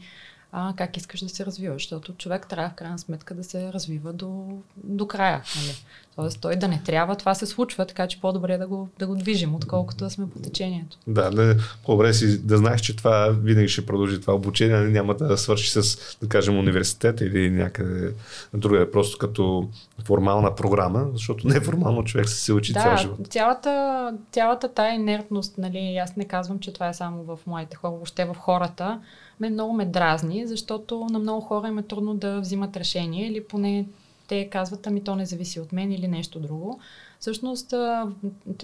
а, 0.51 0.73
как 0.77 0.97
искаш 0.97 1.19
да 1.19 1.29
се 1.29 1.45
развиваш, 1.45 1.81
защото 1.81 2.13
човек 2.13 2.47
трябва 2.47 2.69
в 2.69 2.73
крайна 2.73 2.99
сметка 2.99 3.35
да 3.35 3.43
се 3.43 3.73
развива 3.73 4.13
до, 4.13 4.57
до 4.77 5.07
края. 5.07 5.43
Нали? 5.55 5.75
Тоест 6.15 6.41
той 6.41 6.55
да 6.55 6.67
не 6.67 6.81
трябва, 6.85 7.15
това 7.15 7.35
се 7.35 7.45
случва, 7.45 7.85
така 7.85 8.07
че 8.07 8.21
по-добре 8.21 8.53
е 8.53 8.57
да 8.57 8.67
го, 8.67 8.89
да 8.99 9.07
го 9.07 9.15
движим, 9.15 9.55
отколкото 9.55 10.03
да 10.03 10.09
сме 10.09 10.29
по 10.29 10.39
течението. 10.39 10.97
Да, 11.07 11.31
не, 11.31 11.55
по-добре 11.85 12.13
си 12.13 12.41
да 12.41 12.57
знаеш, 12.57 12.81
че 12.81 12.95
това 12.95 13.35
винаги 13.41 13.67
ще 13.67 13.85
продължи 13.85 14.21
това 14.21 14.33
обучение, 14.33 14.77
няма 14.77 15.13
да 15.13 15.37
свърши 15.37 15.71
с, 15.71 15.97
да 16.21 16.29
кажем, 16.29 16.59
университет 16.59 17.21
или 17.21 17.49
някъде 17.49 18.13
друга, 18.53 18.91
просто 18.91 19.17
като 19.17 19.69
формална 20.03 20.55
програма, 20.55 21.05
защото 21.13 21.47
неформално 21.47 22.03
човек 22.03 22.29
се 22.29 22.53
учи 22.53 22.73
да, 22.73 22.81
цял 22.81 22.97
живот. 22.97 23.27
Цялата, 23.29 24.13
цялата 24.31 24.67
тая 24.67 24.95
инертност, 24.95 25.57
нали, 25.57 25.97
аз 26.03 26.15
не 26.15 26.25
казвам, 26.25 26.59
че 26.59 26.73
това 26.73 26.89
е 26.89 26.93
само 26.93 27.23
в 27.23 27.39
моите 27.47 27.75
хора, 27.75 27.91
въобще 27.91 28.25
в 28.25 28.35
хората, 28.35 29.01
мен 29.39 29.53
много 29.53 29.73
ме 29.73 29.85
дразни, 29.85 30.47
защото 30.47 31.07
на 31.11 31.19
много 31.19 31.41
хора 31.41 31.67
им 31.67 31.77
е 31.77 31.83
трудно 31.83 32.13
да 32.13 32.39
взимат 32.39 32.77
решение 32.77 33.27
или 33.27 33.43
поне 33.43 33.85
те 34.27 34.49
казват, 34.49 34.87
ами 34.87 35.03
то 35.03 35.15
не 35.15 35.25
зависи 35.25 35.59
от 35.59 35.71
мен 35.71 35.91
или 35.91 36.07
нещо 36.07 36.39
друго. 36.39 36.79
Всъщност, 37.19 37.73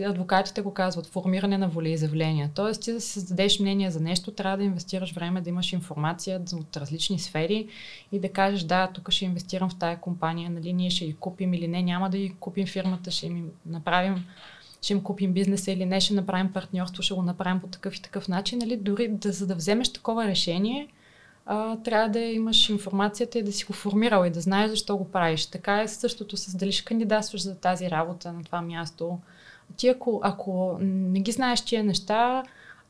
адвокатите 0.05 0.61
го 0.61 0.73
казват, 0.73 1.05
формиране 1.05 1.57
на 1.57 1.67
волеизявления. 1.67 2.49
Тоест, 2.55 2.81
ти 2.81 2.93
да 2.93 3.01
си 3.01 3.11
създадеш 3.11 3.59
мнение 3.59 3.91
за 3.91 3.99
нещо, 3.99 4.31
трябва 4.31 4.57
да 4.57 4.63
инвестираш 4.63 5.13
време, 5.13 5.41
да 5.41 5.49
имаш 5.49 5.73
информация 5.73 6.41
от 6.53 6.77
различни 6.77 7.19
сфери 7.19 7.67
и 8.11 8.19
да 8.19 8.29
кажеш, 8.29 8.63
да, 8.63 8.87
тук 8.87 9.11
ще 9.11 9.25
инвестирам 9.25 9.69
в 9.69 9.79
тая 9.79 9.99
компания, 9.99 10.49
нали, 10.49 10.73
ние 10.73 10.89
ще 10.89 11.05
ги 11.05 11.13
купим 11.13 11.53
или 11.53 11.67
не, 11.67 11.81
няма 11.81 12.09
да 12.09 12.17
ги 12.17 12.35
купим 12.39 12.67
фирмата, 12.67 13.11
ще 13.11 13.25
им 13.25 13.51
направим 13.65 14.25
ще 14.81 14.93
им 14.93 15.03
купим 15.03 15.33
бизнеса 15.33 15.71
или 15.71 15.85
не, 15.85 15.99
ще 15.99 16.13
направим 16.13 16.53
партньорство, 16.53 17.03
ще 17.03 17.13
го 17.13 17.21
направим 17.21 17.59
по 17.59 17.67
такъв 17.67 17.95
и 17.95 18.01
такъв 18.01 18.27
начин. 18.27 18.59
Нали? 18.59 18.77
Дори 18.77 19.07
да, 19.07 19.31
за 19.31 19.47
да 19.47 19.55
вземеш 19.55 19.93
такова 19.93 20.27
решение, 20.27 20.87
а, 21.45 21.77
трябва 21.77 22.09
да 22.09 22.19
имаш 22.19 22.69
информацията 22.69 23.39
и 23.39 23.43
да 23.43 23.51
си 23.51 23.65
го 23.65 23.73
формирал 23.73 24.25
и 24.25 24.29
да 24.29 24.41
знаеш 24.41 24.69
защо 24.69 24.97
го 24.97 25.11
правиш. 25.11 25.45
Така 25.45 25.81
е 25.81 25.87
същото 25.87 26.37
с 26.37 26.55
дали 26.55 26.71
ще 26.71 26.85
кандидатстваш 26.85 27.41
за 27.41 27.55
тази 27.55 27.91
работа 27.91 28.33
на 28.33 28.43
това 28.43 28.61
място. 28.61 29.19
Ти 29.77 29.87
ако, 29.87 30.19
ако 30.23 30.77
не 30.81 31.19
ги 31.19 31.31
знаеш 31.31 31.61
тия 31.61 31.83
неща, 31.83 32.43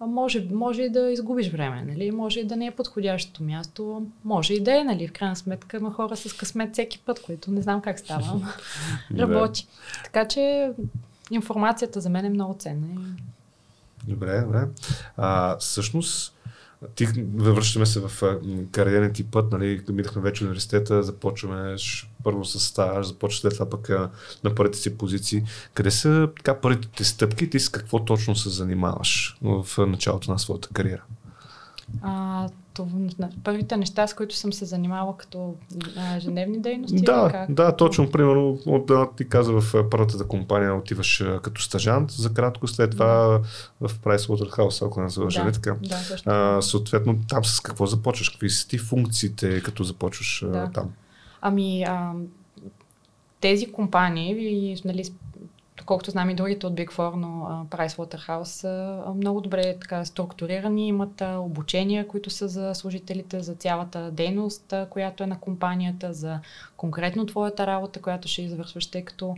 може, 0.07 0.47
може 0.51 0.81
и 0.81 0.89
да 0.89 1.11
изгубиш 1.11 1.51
време, 1.51 1.83
нали? 1.87 2.11
може 2.11 2.39
и 2.39 2.47
да 2.47 2.55
не 2.55 2.65
е 2.65 2.71
подходящото 2.71 3.43
място, 3.43 4.05
може 4.23 4.53
и 4.53 4.63
да 4.63 4.79
е, 4.79 4.83
нали? 4.83 5.07
в 5.07 5.13
крайна 5.13 5.35
сметка 5.35 5.77
има 5.77 5.93
хора 5.93 6.17
с 6.17 6.33
късмет 6.33 6.73
всеки 6.73 6.99
път, 6.99 7.21
които 7.21 7.51
не 7.51 7.61
знам 7.61 7.81
как 7.81 7.99
става, 7.99 8.53
работи. 9.19 9.67
Така 10.03 10.27
че 10.27 10.71
информацията 11.31 12.01
за 12.01 12.09
мен 12.09 12.25
е 12.25 12.29
много 12.29 12.53
ценна. 12.53 13.01
Добре, 14.07 14.41
добре. 14.41 14.67
А, 15.17 15.57
всъщност, 15.57 16.35
ти 16.95 17.07
връщаме 17.35 17.85
се 17.85 17.99
в 17.99 18.39
кариерния 18.71 19.13
ти 19.13 19.23
път, 19.23 19.51
нали, 19.51 19.81
минахме 19.89 20.21
вече 20.21 20.43
университета, 20.43 21.03
започваме 21.03 21.75
първо 22.23 22.45
с 22.45 22.59
стаж, 22.59 23.07
започваш 23.07 23.39
след 23.39 23.53
това 23.53 23.69
пък 23.69 23.89
на 24.43 24.55
първите 24.55 24.77
си 24.77 24.97
позиции. 24.97 25.43
Къде 25.73 25.91
са 25.91 26.29
така 26.37 26.61
първите 26.61 27.03
стъпки, 27.03 27.49
ти 27.49 27.59
с 27.59 27.69
какво 27.69 28.05
точно 28.05 28.35
се 28.35 28.49
занимаваш 28.49 29.37
в 29.41 29.65
началото 29.77 30.31
на 30.31 30.39
своята 30.39 30.69
кариера? 30.73 31.03
А, 32.01 32.49
това, 32.85 33.29
първите 33.43 33.77
неща, 33.77 34.07
с 34.07 34.13
които 34.13 34.35
съм 34.35 34.53
се 34.53 34.65
занимавала 34.65 35.17
като 35.17 35.55
а, 35.97 36.15
ежедневни 36.15 36.59
дейности? 36.59 37.01
Да, 37.01 37.29
как? 37.31 37.53
да, 37.53 37.75
точно. 37.75 38.11
Примерно, 38.11 38.57
от, 38.65 38.91
ти 39.17 39.29
каза 39.29 39.53
в 39.61 39.89
първата 39.89 40.17
компания 40.27 40.75
отиваш 40.75 41.23
като 41.43 41.61
стажант 41.61 42.11
за 42.11 42.33
кратко, 42.33 42.67
след 42.67 42.91
това 42.91 43.07
да. 43.07 43.87
в 43.87 43.99
Pricewaterhouse, 43.99 44.85
ако 44.85 45.01
не 45.01 45.09
залъжа, 45.09 45.43
да, 45.43 45.51
така. 45.51 45.75
Да, 45.81 45.97
също. 45.97 46.29
А, 46.29 46.61
съответно, 46.61 47.17
там 47.27 47.45
с 47.45 47.59
какво 47.59 47.85
започваш? 47.85 48.29
Какви 48.29 48.49
са 48.49 48.67
ти 48.67 48.77
функциите, 48.77 49.61
като 49.61 49.83
започваш 49.83 50.45
да. 50.47 50.71
там? 50.73 50.89
Ами, 51.41 51.83
а, 51.83 52.13
тези 53.41 53.71
компании, 53.71 54.81
нали, 54.85 55.03
доколкото 55.91 56.11
знам 56.11 56.29
и 56.29 56.35
другите 56.35 56.67
от 56.67 56.73
Big 56.73 56.91
Four, 56.91 57.15
но 57.15 57.27
Pricewaterhouse 57.69 58.43
са 58.43 59.03
много 59.15 59.41
добре 59.41 59.77
така 59.81 60.05
структурирани, 60.05 60.87
имат 60.87 61.23
обучения, 61.37 62.07
които 62.07 62.29
са 62.29 62.47
за 62.47 62.75
служителите, 62.75 63.39
за 63.39 63.55
цялата 63.55 64.11
дейност, 64.11 64.73
която 64.89 65.23
е 65.23 65.27
на 65.27 65.39
компанията, 65.39 66.13
за 66.13 66.39
конкретно 66.77 67.25
твоята 67.25 67.67
работа, 67.67 68.01
която 68.01 68.27
ще 68.27 68.41
извършваш, 68.41 68.87
тъй 68.87 69.05
като 69.05 69.35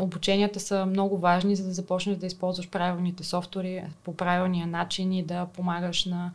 обученията 0.00 0.60
са 0.60 0.86
много 0.86 1.18
важни, 1.18 1.56
за 1.56 1.64
да 1.64 1.72
започнеш 1.72 2.16
да 2.16 2.26
използваш 2.26 2.70
правилните 2.70 3.24
софтуери 3.24 3.84
по 4.04 4.16
правилния 4.16 4.66
начин 4.66 5.12
и 5.12 5.22
да 5.22 5.46
помагаш 5.46 6.04
на 6.04 6.30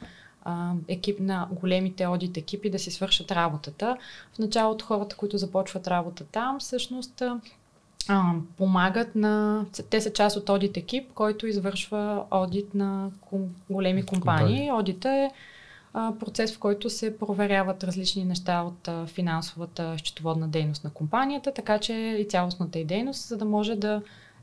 екип 0.88 1.20
на 1.20 1.48
големите 1.52 2.08
одит 2.08 2.38
екипи 2.38 2.70
да 2.70 2.80
си 2.80 2.92
свършат 2.92 3.32
работата. 3.32 3.98
В 4.34 4.40
началото 4.40 4.86
хората, 4.86 5.16
които 5.16 5.38
започват 5.38 5.88
работа 5.88 6.24
там, 6.24 6.60
всъщност 6.60 7.24
а, 8.10 8.34
помагат 8.58 9.16
на... 9.16 9.66
Те 9.90 10.02
са 10.02 10.14
част 10.14 10.38
от 10.38 10.50
одит 10.50 10.78
екип, 10.78 11.14
който 11.14 11.48
извършва 11.48 12.26
одит 12.32 12.74
на 12.74 13.12
големи 13.70 14.06
компании. 14.06 14.72
Одита 14.72 15.10
е 15.10 15.32
а, 15.94 16.14
процес, 16.20 16.56
в 16.56 16.60
който 16.60 16.90
се 16.90 17.18
проверяват 17.18 17.84
различни 17.84 18.26
неща 18.26 18.62
от 18.62 18.88
а, 18.88 19.06
финансовата 19.06 19.96
счетоводна 19.98 20.48
дейност 20.48 20.84
на 20.84 20.90
компанията, 20.90 21.54
така 21.54 21.80
че 21.80 21.94
и 21.94 22.28
цялостната 22.30 22.80
и 22.80 22.86
дейност, 22.86 23.28
за 23.28 23.38
да 23.38 23.46
може 23.46 23.76
да 23.76 24.02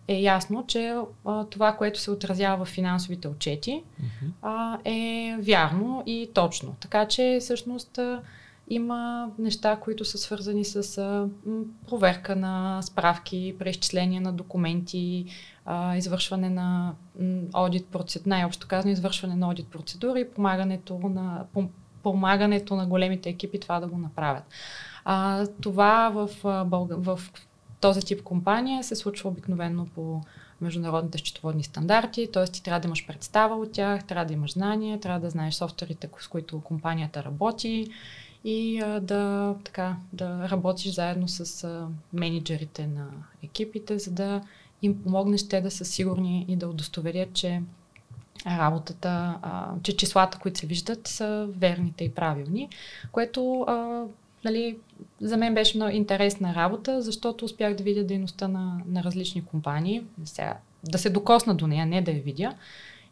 е 0.08 0.20
ясно, 0.20 0.64
че 0.66 0.96
а, 1.24 1.44
това, 1.44 1.72
което 1.72 2.00
се 2.00 2.10
отразява 2.10 2.64
в 2.64 2.68
финансовите 2.68 3.28
отчети, 3.28 3.82
а, 4.42 4.78
е 4.84 5.36
вярно 5.40 6.02
и 6.06 6.30
точно. 6.34 6.76
Така 6.80 7.08
че 7.08 7.38
всъщност 7.40 7.98
а, 7.98 8.20
има 8.70 9.30
неща, 9.38 9.76
които 9.76 10.04
са 10.04 10.18
свързани 10.18 10.64
с 10.64 10.98
а, 10.98 11.28
проверка 11.88 12.36
на 12.36 12.82
справки, 12.82 13.56
преизчисление 13.58 14.20
на 14.20 14.32
документи, 14.32 15.26
а, 15.64 15.96
извършване 15.96 16.50
на 16.50 16.94
аудит 17.52 17.86
процедури, 17.86 18.28
най-общо 18.28 18.68
казано 18.68 18.92
извършване 18.92 19.36
на 19.36 19.46
аудит 19.46 19.68
процедури 19.68 20.28
помагането 20.30 20.98
на, 20.98 21.44
помагането 22.02 22.76
на 22.76 22.86
големите 22.86 23.28
екипи 23.28 23.60
това 23.60 23.80
да 23.80 23.86
го 23.86 23.98
направят. 23.98 24.44
А, 25.04 25.46
това 25.60 26.08
в, 26.08 26.30
в, 26.90 27.20
този 27.80 28.00
тип 28.00 28.22
компания 28.22 28.84
се 28.84 28.96
случва 28.96 29.28
обикновено 29.28 29.86
по 29.94 30.20
международните 30.60 31.18
счетоводни 31.18 31.64
стандарти, 31.64 32.28
т.е. 32.32 32.44
ти 32.44 32.62
трябва 32.62 32.80
да 32.80 32.88
имаш 32.88 33.06
представа 33.06 33.56
от 33.56 33.72
тях, 33.72 34.04
трябва 34.04 34.24
да 34.24 34.32
имаш 34.32 34.52
знания, 34.52 35.00
трябва 35.00 35.20
да 35.20 35.30
знаеш 35.30 35.54
софтуерите, 35.54 36.08
с 36.20 36.28
които 36.28 36.60
компанията 36.60 37.24
работи 37.24 37.90
и 38.44 38.80
а, 38.80 39.00
да, 39.00 39.54
така, 39.64 39.96
да 40.12 40.48
работиш 40.50 40.94
заедно 40.94 41.28
с 41.28 41.64
а, 41.64 41.88
менеджерите 42.12 42.86
на 42.86 43.06
екипите, 43.42 43.98
за 43.98 44.10
да 44.10 44.42
им 44.82 45.02
помогнеш 45.02 45.48
те 45.48 45.60
да 45.60 45.70
са 45.70 45.84
сигурни 45.84 46.46
и 46.48 46.56
да 46.56 46.68
удостоверят, 46.68 47.32
че 47.34 47.62
работата, 48.46 49.38
а, 49.42 49.74
че 49.82 49.96
числата, 49.96 50.38
които 50.38 50.58
се 50.58 50.66
виждат, 50.66 51.06
са 51.06 51.48
верните 51.50 52.04
и 52.04 52.10
правилни, 52.10 52.68
което 53.12 53.60
а, 53.60 54.04
нали, 54.44 54.78
за 55.20 55.36
мен 55.36 55.54
беше 55.54 55.78
много 55.78 55.92
интересна 55.92 56.54
работа, 56.54 57.02
защото 57.02 57.44
успях 57.44 57.74
да 57.74 57.84
видя 57.84 58.04
дейността 58.04 58.48
на, 58.48 58.80
на 58.86 59.02
различни 59.02 59.44
компании, 59.44 60.02
сега, 60.24 60.56
да 60.84 60.98
се 60.98 61.10
докосна 61.10 61.54
до 61.54 61.66
нея, 61.66 61.86
не 61.86 62.02
да 62.02 62.10
я 62.10 62.22
видя 62.22 62.54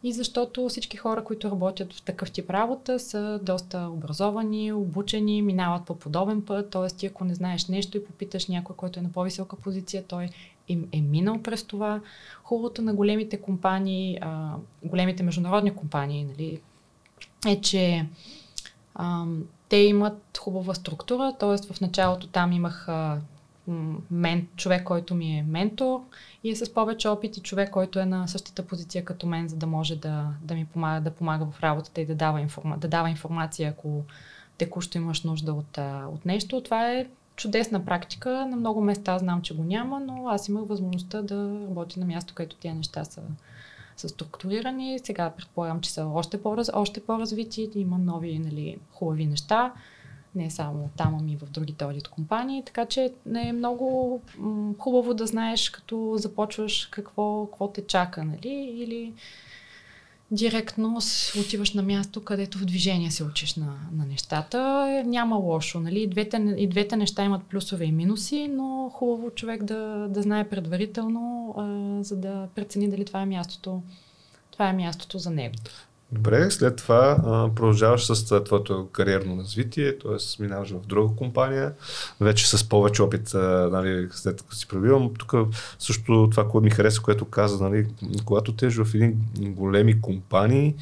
и 0.03 0.13
защото 0.13 0.69
всички 0.69 0.97
хора, 0.97 1.25
които 1.25 1.51
работят 1.51 1.93
в 1.93 2.03
такъв 2.03 2.31
тип 2.31 2.51
работа, 2.51 2.99
са 2.99 3.41
доста 3.43 3.89
образовани, 3.93 4.73
обучени, 4.73 5.43
минават 5.43 5.85
по 5.85 5.99
подобен 5.99 6.43
път, 6.43 6.71
т.е. 6.71 6.87
ти 6.87 7.07
ако 7.07 7.25
не 7.25 7.35
знаеш 7.35 7.67
нещо 7.67 7.97
и 7.97 8.05
попиташ 8.05 8.47
някой, 8.47 8.77
който 8.77 8.99
е 8.99 9.03
на 9.03 9.13
по-висока 9.13 9.57
позиция, 9.57 10.05
той 10.09 10.29
им 10.69 10.89
е 10.93 11.01
минал 11.01 11.43
през 11.43 11.65
това. 11.65 12.01
Хубавото 12.43 12.83
на 12.83 12.95
големите 12.95 13.41
компании, 13.41 14.19
а, 14.21 14.55
големите 14.85 15.23
международни 15.23 15.75
компании, 15.75 16.25
нали, 16.25 16.61
е, 17.47 17.61
че 17.61 18.07
а, 18.95 19.25
те 19.69 19.77
имат 19.77 20.39
хубава 20.39 20.75
структура, 20.75 21.33
т.е. 21.39 21.73
в 21.73 21.81
началото 21.81 22.27
там 22.27 22.53
имах 22.53 22.89
а, 22.89 23.21
мен, 24.11 24.49
човек, 24.57 24.85
който 24.85 25.15
ми 25.15 25.39
е 25.39 25.43
ментор 25.43 26.01
и 26.45 26.51
е 26.51 26.57
с 26.57 26.75
повече 26.75 27.09
опит 27.09 27.37
и 27.37 27.43
човек, 27.43 27.71
който 27.71 27.99
е 27.99 28.05
на 28.07 28.29
същата 28.29 28.67
позиция 28.67 29.05
като 29.05 29.27
мен, 29.27 29.49
за 29.49 29.57
да 29.57 29.67
може 29.67 29.97
да, 29.97 30.29
да 30.43 30.55
ми 30.55 30.65
помага, 30.65 31.01
да 31.01 31.11
помага 31.11 31.47
в 31.47 31.63
работата 31.63 32.01
и 32.01 32.07
да 32.07 32.15
дава, 32.15 32.41
информа, 32.41 32.79
да 32.79 32.89
дава 32.89 33.11
информация, 33.11 33.71
ако 33.71 34.05
текущо 34.59 34.99
имаш 34.99 35.23
нужда 35.23 35.53
от, 35.53 35.79
от 36.15 36.27
нещо. 36.27 36.61
Това 36.61 36.93
е 36.93 37.07
чудесна 37.37 37.85
практика. 37.85 38.47
На 38.47 38.57
много 38.57 38.81
места 38.81 39.19
знам, 39.19 39.43
че 39.43 39.57
го 39.57 39.65
няма, 39.65 40.01
но 40.01 40.29
аз 40.29 40.49
имах 40.49 40.65
възможността 40.67 41.23
да 41.23 41.67
работя 41.69 42.01
на 42.01 42.07
място, 42.07 42.35
където 42.35 42.57
тия 42.57 42.75
неща 42.75 43.05
са, 43.05 43.23
са 43.97 44.09
структурирани. 44.09 44.99
Сега 44.99 45.31
предполагам, 45.31 45.81
че 45.81 45.91
са 45.91 46.07
още, 46.07 46.43
по-раз, 46.43 46.71
още 46.75 47.05
по-развити. 47.05 47.71
Има 47.75 47.99
нови 47.99 48.39
нали, 48.39 48.79
хубави 48.93 49.27
неща 49.27 49.73
не 50.37 50.51
само 50.51 50.91
там, 50.97 51.17
ами 51.21 51.37
в 51.37 51.51
другите 51.51 51.85
одит 51.85 52.09
компании. 52.09 52.63
Така 52.67 52.87
че 52.87 53.13
не 53.27 53.49
е 53.49 53.53
много 53.53 54.21
хубаво 54.79 55.15
да 55.15 55.27
знаеш, 55.27 55.71
като 55.71 56.13
започваш 56.17 56.87
какво, 56.87 57.47
какво 57.47 57.69
те 57.69 57.87
чака, 57.87 58.25
нали? 58.25 58.75
Или 58.77 59.13
директно 60.31 60.99
отиваш 61.41 61.75
на 61.75 61.83
място, 61.83 62.25
където 62.25 62.59
в 62.59 62.65
движение 62.65 63.11
се 63.11 63.25
учиш 63.25 63.55
на, 63.55 63.77
на 63.93 64.07
нещата. 64.07 64.87
Е, 64.91 65.09
няма 65.09 65.37
лошо. 65.37 65.81
Нали? 65.81 66.03
И, 66.03 66.07
двете, 66.07 66.55
и 66.57 66.67
двете 66.67 66.97
неща 66.97 67.25
имат 67.25 67.43
плюсове 67.43 67.85
и 67.85 67.93
минуси, 67.93 68.49
но 68.49 68.91
хубаво 68.95 69.31
човек 69.31 69.65
да, 69.65 70.09
да 70.11 70.23
знае 70.23 70.49
предварително, 70.49 71.55
а, 71.59 72.03
за 72.05 72.17
да 72.17 72.49
прецени 72.55 72.91
дали 72.91 73.05
това 73.05 73.23
е 73.23 73.27
мястото, 73.27 73.83
това 74.51 74.69
е 74.69 74.73
мястото 74.73 75.19
за 75.19 75.31
него. 75.31 75.55
Добре, 76.13 76.51
след 76.51 76.77
това 76.77 77.17
а, 77.25 77.55
продължаваш 77.55 78.07
с 78.07 78.45
твоето 78.45 78.89
кариерно 78.93 79.39
развитие, 79.39 79.99
т.е. 79.99 80.43
минаваш 80.43 80.71
в 80.71 80.87
друга 80.87 81.15
компания, 81.17 81.73
вече 82.21 82.49
с 82.49 82.69
повече 82.69 83.03
опит, 83.03 83.35
а, 83.35 83.69
нали, 83.73 84.09
след 84.11 84.43
като 84.43 84.57
си 84.57 84.69
пробивам. 84.69 85.11
Тук 85.19 85.35
също 85.79 86.29
това, 86.31 86.49
което 86.49 86.65
ми 86.65 86.71
хареса, 86.71 87.03
което 87.03 87.25
каза, 87.25 87.65
нали, 87.65 87.87
когато 88.25 88.53
те 88.53 88.69
в 88.69 88.95
един 88.95 89.17
големи 89.39 90.01
компании, 90.01 90.75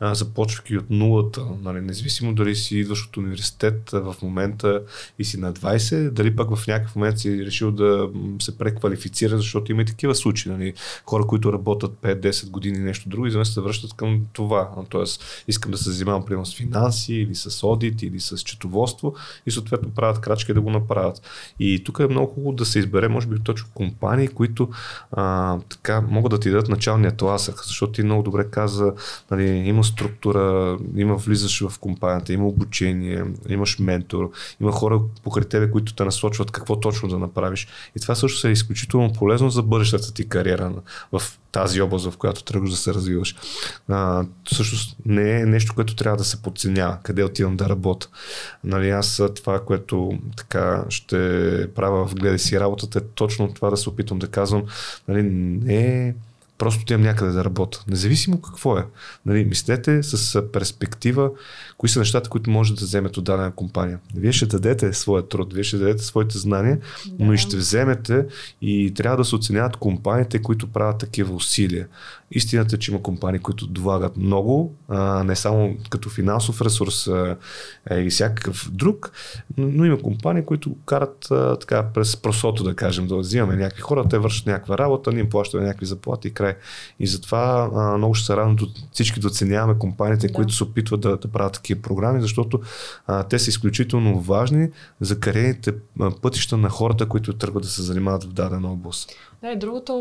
а, 0.00 0.14
започвайки 0.14 0.78
от 0.78 0.90
нулата, 0.90 1.46
нали, 1.62 1.80
независимо 1.80 2.34
дали 2.34 2.56
си 2.56 2.78
идваш 2.78 3.06
от 3.06 3.16
университет 3.16 3.90
в 3.92 4.16
момента 4.22 4.82
и 5.18 5.24
си 5.24 5.40
на 5.40 5.52
20, 5.52 6.10
дали 6.10 6.36
пък 6.36 6.56
в 6.56 6.66
някакъв 6.66 6.96
момент 6.96 7.18
си 7.18 7.46
решил 7.46 7.70
да 7.70 8.10
се 8.42 8.58
преквалифицира, 8.58 9.36
защото 9.36 9.72
има 9.72 9.82
и 9.82 9.84
такива 9.84 10.14
случаи, 10.14 10.52
нали, 10.52 10.74
хора, 11.04 11.26
които 11.26 11.52
работят 11.52 11.92
5-10 12.02 12.50
години 12.50 12.78
нещо 12.78 13.08
друго 13.08 13.26
и 13.26 13.44
се 13.44 13.60
връщат 13.60 13.94
към 13.94 14.20
това 14.32 14.67
т.е. 14.90 15.02
искам 15.48 15.72
да 15.72 15.78
се 15.78 15.90
занимавам 15.90 16.24
примерно 16.24 16.46
с 16.46 16.56
финанси 16.56 17.14
или 17.14 17.34
с 17.34 17.66
одит 17.66 18.02
или 18.02 18.20
с 18.20 18.38
четоводство 18.38 19.14
и 19.46 19.50
съответно 19.50 19.90
правят 19.90 20.20
крачки 20.20 20.54
да 20.54 20.60
го 20.60 20.70
направят. 20.70 21.22
И 21.60 21.84
тук 21.84 21.98
е 21.98 22.06
много 22.06 22.34
хубаво 22.34 22.52
да 22.52 22.64
се 22.64 22.78
избере, 22.78 23.08
може 23.08 23.26
би 23.26 23.40
точно 23.40 23.68
компании, 23.74 24.28
които 24.28 24.68
а, 25.12 25.58
така 25.68 26.00
могат 26.00 26.30
да 26.30 26.40
ти 26.40 26.50
дадат 26.50 26.68
началния 26.68 27.16
тласък, 27.16 27.64
защото 27.64 27.92
ти 27.92 28.02
много 28.02 28.22
добре 28.22 28.44
каза, 28.50 28.92
нали, 29.30 29.44
има 29.44 29.84
структура, 29.84 30.78
има 30.96 31.16
влизаш 31.16 31.68
в 31.68 31.78
компанията, 31.78 32.32
има 32.32 32.46
обучение, 32.46 33.24
имаш 33.48 33.78
ментор, 33.78 34.30
има 34.60 34.72
хора 34.72 35.00
покрай 35.22 35.44
тебе, 35.44 35.70
които 35.70 35.94
те 35.94 36.04
насочват 36.04 36.50
какво 36.50 36.80
точно 36.80 37.08
да 37.08 37.18
направиш. 37.18 37.68
И 37.96 38.00
това 38.00 38.14
също 38.14 38.48
е 38.48 38.50
изключително 38.50 39.12
полезно 39.12 39.50
за 39.50 39.62
бъдещата 39.62 40.14
ти 40.14 40.28
кариера 40.28 40.72
в 41.12 41.22
тази 41.52 41.80
област, 41.80 42.10
в 42.10 42.16
която 42.16 42.44
тръгваш 42.44 42.70
да 42.70 42.76
се 42.76 42.94
развиваш. 42.94 43.36
А, 43.88 44.24
всъщност 44.44 44.96
не 45.06 45.40
е 45.40 45.46
нещо, 45.46 45.74
което 45.74 45.96
трябва 45.96 46.16
да 46.16 46.24
се 46.24 46.42
подценява, 46.42 46.98
къде 47.02 47.24
отивам 47.24 47.56
да 47.56 47.68
работя. 47.68 48.08
Нали, 48.64 48.90
аз 48.90 49.22
това, 49.36 49.64
което 49.64 50.18
така 50.36 50.84
ще 50.88 51.16
правя 51.74 52.06
в 52.06 52.14
гледа 52.14 52.38
си 52.38 52.60
работата 52.60 52.98
е 52.98 53.02
точно 53.14 53.54
това 53.54 53.70
да 53.70 53.76
се 53.76 53.88
опитвам 53.88 54.18
да 54.18 54.28
казвам, 54.28 54.62
нали, 55.08 55.22
не 55.22 56.08
е 56.08 56.14
Просто 56.58 56.82
отивам 56.82 57.02
някъде 57.02 57.32
да 57.32 57.44
работя. 57.44 57.84
Независимо 57.88 58.40
какво 58.40 58.78
е. 58.78 58.86
Нали, 59.26 59.44
мислете 59.44 60.02
с 60.02 60.42
перспектива, 60.52 61.30
кои 61.78 61.88
са 61.88 61.98
нещата, 61.98 62.30
които 62.30 62.50
може 62.50 62.74
да 62.74 62.84
вземете 62.84 63.18
от 63.20 63.24
дадена 63.24 63.50
компания. 63.50 63.98
Вие 64.14 64.32
ще 64.32 64.46
дадете 64.46 64.92
своя 64.92 65.28
труд, 65.28 65.54
вие 65.54 65.64
ще 65.64 65.76
дадете 65.76 66.04
своите 66.04 66.38
знания, 66.38 66.78
да. 67.06 67.24
но 67.24 67.32
и 67.32 67.38
ще 67.38 67.56
вземете 67.56 68.26
и 68.62 68.94
трябва 68.94 69.16
да 69.16 69.24
се 69.24 69.36
оценяват 69.36 69.76
компаниите, 69.76 70.42
които 70.42 70.66
правят 70.66 70.98
такива 70.98 71.34
усилия. 71.34 71.86
Истината 72.30 72.76
е, 72.76 72.78
че 72.78 72.90
има 72.90 73.02
компании, 73.02 73.40
които 73.40 73.66
довлагат 73.66 74.16
много, 74.16 74.74
а, 74.88 75.24
не 75.24 75.36
само 75.36 75.76
като 75.90 76.10
финансов 76.10 76.62
ресурс 76.62 77.06
а, 77.06 77.36
и 77.94 78.10
всякакъв 78.10 78.70
друг, 78.72 79.12
но, 79.56 79.68
но 79.68 79.84
има 79.84 79.98
компании, 79.98 80.44
които 80.44 80.76
карат 80.86 81.30
а, 81.30 81.56
така 81.58 81.82
през 81.94 82.16
просото, 82.16 82.64
да 82.64 82.76
кажем, 82.76 83.06
да 83.06 83.16
взимаме 83.16 83.56
някакви 83.56 83.82
хора, 83.82 84.08
те 84.08 84.18
вършат 84.18 84.46
някаква 84.46 84.78
работа, 84.78 85.12
ние 85.12 85.20
им 85.20 85.30
плащаме 85.30 85.64
някакви 85.64 85.86
заплати 85.86 86.28
и 86.28 86.34
край. 86.34 86.56
И 87.00 87.06
затова 87.06 87.70
а, 87.74 87.98
много 87.98 88.14
ще 88.14 88.26
се 88.26 88.36
радвам 88.36 88.56
всички 88.92 89.20
да 89.20 89.26
оценяваме 89.26 89.78
компаниите, 89.78 90.26
да. 90.26 90.32
които 90.32 90.52
се 90.52 90.64
опитват 90.64 91.00
да, 91.00 91.16
да 91.16 91.28
правят 91.28 91.52
такива 91.52 91.82
програми, 91.82 92.20
защото 92.20 92.60
а, 93.06 93.22
те 93.22 93.38
са 93.38 93.50
изключително 93.50 94.20
важни 94.20 94.68
за 95.00 95.20
кариерните 95.20 95.74
пътища 96.22 96.56
на 96.56 96.68
хората, 96.68 97.06
които 97.06 97.32
тръгват 97.32 97.62
да 97.62 97.68
се 97.68 97.82
занимават 97.82 98.24
в 98.24 98.32
дадена 98.32 98.72
област. 98.72 99.10
Да, 99.42 99.52
и 99.52 99.56
другото, 99.58 99.94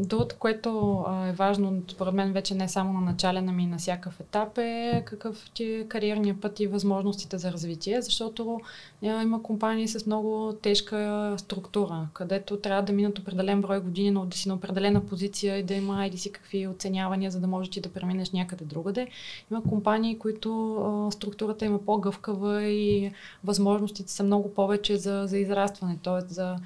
другото, 0.00 0.36
което 0.38 1.04
е 1.28 1.32
важно, 1.32 1.82
според 1.90 2.14
мен 2.14 2.32
вече 2.32 2.54
не 2.54 2.68
само 2.68 2.92
на 2.92 3.00
начален, 3.00 3.48
ами 3.48 3.66
на 3.66 3.78
всякакъв 3.78 4.20
етап 4.20 4.58
е 4.58 5.02
какъв 5.06 5.50
ти 5.54 5.64
е 5.64 5.88
кариерния 5.88 6.40
път 6.40 6.60
и 6.60 6.66
възможностите 6.66 7.38
за 7.38 7.52
развитие, 7.52 8.02
защото 8.02 8.60
има 9.02 9.42
компании 9.42 9.88
с 9.88 10.06
много 10.06 10.52
тежка 10.62 11.34
структура, 11.38 12.08
където 12.12 12.56
трябва 12.56 12.82
да 12.82 12.92
минат 12.92 13.18
определен 13.18 13.60
брой 13.60 13.80
години, 13.80 14.10
но 14.10 14.26
да 14.26 14.36
си 14.36 14.48
на 14.48 14.54
определена 14.54 15.06
позиция 15.06 15.58
и 15.58 15.62
да 15.62 15.74
има 15.74 16.06
или 16.06 16.18
си 16.18 16.32
какви 16.32 16.66
оценявания, 16.66 17.30
за 17.30 17.40
да 17.40 17.46
можеш 17.46 17.70
ти 17.70 17.80
да 17.80 17.92
преминеш 17.92 18.30
някъде 18.30 18.64
другаде. 18.64 19.08
Има 19.50 19.62
компании, 19.62 20.18
които 20.18 21.08
структурата 21.12 21.64
има 21.64 21.78
по-гъвкава 21.78 22.62
и 22.62 23.12
възможностите 23.44 24.12
са 24.12 24.22
много 24.22 24.54
повече 24.54 24.96
за, 24.96 25.24
за 25.26 25.38
израстване, 25.38 25.98
т.е. 26.02 26.34
за 26.34 26.56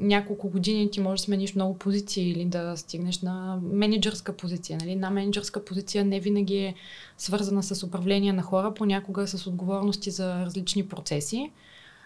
няколко 0.00 0.48
години 0.48 0.90
ти 0.90 1.00
можеш 1.00 1.20
да 1.20 1.24
смениш 1.24 1.54
много 1.54 1.78
позиции 1.78 2.30
или 2.30 2.44
да 2.44 2.76
стигнеш 2.76 3.22
на 3.22 3.58
менеджерска 3.62 4.36
позиция. 4.36 4.78
Нали? 4.80 4.96
На 4.96 5.10
менеджерска 5.10 5.64
позиция 5.64 6.04
не 6.04 6.20
винаги 6.20 6.56
е 6.56 6.74
свързана 7.18 7.62
с 7.62 7.82
управление 7.82 8.32
на 8.32 8.42
хора, 8.42 8.74
понякога 8.74 9.26
с 9.26 9.46
отговорности 9.46 10.10
за 10.10 10.44
различни 10.44 10.88
процеси. 10.88 11.50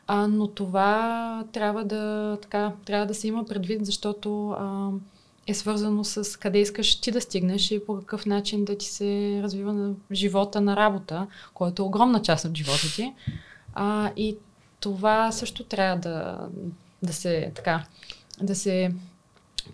А, 0.07 0.29
но 0.29 0.49
това 0.49 1.45
трябва 1.53 1.85
да, 1.85 2.39
така, 2.43 2.73
трябва 2.85 3.07
да 3.07 3.15
се 3.15 3.29
има 3.29 3.45
предвид, 3.45 3.87
защото 3.87 4.51
а, 4.51 4.91
е 5.47 5.55
свързано 5.55 6.05
с 6.05 6.41
къде 6.41 6.59
искаш 6.59 7.01
ти 7.01 7.11
да 7.11 7.21
стигнеш 7.21 7.71
и 7.71 7.85
по 7.87 7.97
какъв 7.97 8.27
начин 8.27 8.65
да 8.65 8.79
ти 8.79 8.87
се 8.87 9.41
развива 9.43 9.73
на 9.73 9.95
живота 10.13 10.61
на 10.61 10.77
работа, 10.77 11.27
който 11.55 11.83
е 11.83 11.87
огромна 11.87 12.23
част 12.23 12.45
от 12.45 12.57
живота 12.57 12.95
ти. 12.97 13.15
А, 13.75 14.11
и 14.17 14.37
това 14.81 15.33
също 15.33 15.65
трябва 15.65 15.97
да, 15.97 16.49
да 17.03 17.13
се 17.13 17.53
така, 17.55 17.85
да 18.43 18.55
се 18.55 18.93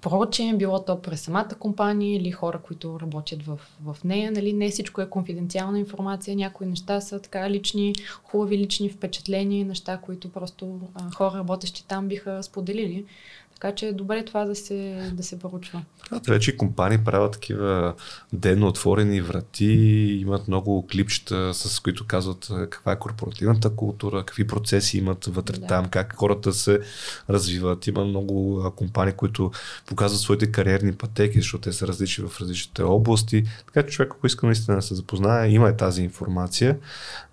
проучи, 0.01 0.53
било 0.57 0.85
то 0.85 1.03
през 1.03 1.21
самата 1.21 1.49
компания 1.59 2.17
или 2.17 2.31
хора, 2.31 2.59
които 2.63 3.01
работят 3.01 3.43
в, 3.43 3.59
в 3.85 3.97
нея. 4.05 4.33
Нали? 4.33 4.53
Не 4.53 4.71
всичко 4.71 5.01
е 5.01 5.11
конфиденциална 5.11 5.79
информация, 5.79 6.37
някои 6.37 6.67
неща 6.67 7.01
са 7.01 7.21
така 7.21 7.51
лични, 7.51 7.95
хубави 8.23 8.59
лични 8.59 8.91
впечатления, 8.91 9.67
неща, 9.67 9.99
които 9.99 10.33
просто 10.33 10.81
а, 10.95 11.11
хора, 11.11 11.39
работещи 11.39 11.87
там, 11.87 12.09
биха 12.09 12.43
споделили. 12.43 13.05
Така 13.63 13.75
че 13.75 13.87
е 13.87 13.93
добре 13.93 14.25
това 14.25 14.45
да 14.45 14.55
се, 14.55 15.11
да 15.13 15.23
се 15.23 15.39
поручва. 15.39 15.83
Да, 16.11 16.21
вече 16.29 16.57
компании 16.57 16.99
правят 16.99 17.33
такива 17.33 17.95
денно 18.33 18.67
отворени 18.67 19.21
врати, 19.21 19.73
имат 20.21 20.49
много 20.49 20.87
клипчета, 20.87 21.55
с 21.55 21.81
които 21.81 22.07
казват 22.07 22.49
каква 22.71 22.93
е 22.93 22.99
корпоративната 22.99 23.71
култура, 23.77 24.25
какви 24.25 24.47
процеси 24.47 24.99
имат 24.99 25.25
вътре 25.27 25.59
да. 25.59 25.67
там, 25.67 25.89
как 25.89 26.17
хората 26.17 26.53
се 26.53 26.81
развиват. 27.31 27.87
Има 27.87 28.05
много 28.05 28.65
компании, 28.77 29.15
които 29.15 29.51
показват 29.87 30.21
своите 30.21 30.53
кариерни 30.53 30.93
пътеки, 30.93 31.39
защото 31.39 31.63
те 31.63 31.73
са 31.73 31.87
различни 31.87 32.29
в 32.29 32.41
различните 32.41 32.83
области. 32.83 33.45
Така 33.67 33.83
че 33.83 33.97
човек, 33.97 34.13
ако 34.17 34.27
иска 34.27 34.47
наистина 34.47 34.77
да 34.77 34.83
се 34.83 34.95
запознае, 34.95 35.49
има 35.49 35.69
е 35.69 35.77
тази 35.77 36.03
информация. 36.03 36.79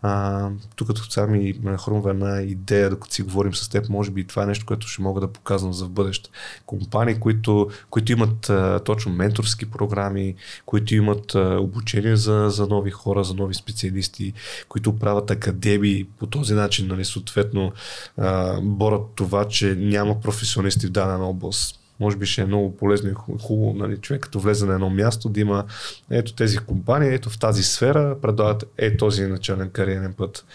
А, 0.01 0.49
тук 0.75 0.87
като 0.87 1.11
сега 1.11 1.27
ми 1.27 1.61
хрумва 1.85 2.09
една 2.09 2.41
идея, 2.41 2.89
докато 2.89 3.13
си 3.13 3.21
говорим 3.21 3.55
с 3.55 3.69
теб, 3.69 3.89
може 3.89 4.11
би 4.11 4.27
това 4.27 4.43
е 4.43 4.45
нещо, 4.45 4.65
което 4.65 4.87
ще 4.87 5.01
мога 5.01 5.21
да 5.21 5.27
показвам 5.27 5.73
за 5.73 5.85
в 5.85 5.89
бъдеще. 5.89 6.18
Компании, 6.65 7.19
които, 7.19 7.69
които 7.89 8.11
имат 8.11 8.49
а, 8.49 8.79
точно 8.79 9.11
менторски 9.11 9.71
програми, 9.71 10.35
които 10.65 10.95
имат 10.95 11.35
а, 11.35 11.57
обучение 11.59 12.15
за, 12.15 12.49
за 12.49 12.67
нови 12.67 12.91
хора, 12.91 13.23
за 13.23 13.33
нови 13.33 13.53
специалисти, 13.53 14.33
които 14.69 14.99
правят 14.99 15.31
академии 15.31 16.05
по 16.19 16.27
този 16.27 16.53
начин, 16.53 16.87
нали, 16.87 17.05
съответно 17.05 17.71
а, 18.17 18.61
борят 18.61 19.01
това, 19.15 19.47
че 19.47 19.75
няма 19.75 20.21
професионалисти 20.21 20.87
в 20.87 20.91
дадена 20.91 21.29
област 21.29 21.79
може 21.99 22.17
би 22.17 22.25
ще 22.25 22.41
е 22.41 22.45
много 22.45 22.77
полезно 22.77 23.09
и 23.09 23.13
хубаво 23.41 23.73
нали, 23.73 23.97
човек 23.97 24.21
като 24.21 24.39
влезе 24.39 24.65
на 24.65 24.73
едно 24.73 24.89
място 24.89 25.29
да 25.29 25.39
има 25.39 25.65
ето 26.11 26.33
тези 26.33 26.57
компании, 26.57 27.13
ето 27.13 27.29
в 27.29 27.39
тази 27.39 27.63
сфера 27.63 28.17
предлагат 28.21 28.63
е 28.77 28.97
този 28.97 29.23
начален 29.23 29.69
кариерен 29.69 30.13
път. 30.13 30.45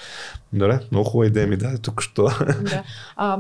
Добре, 0.53 0.81
много 0.91 1.11
хубава 1.11 1.27
идея 1.27 1.47
ми 1.47 1.57
даде 1.57 1.79
тук 1.79 2.03
що. 2.03 2.29
Да. 3.17 3.39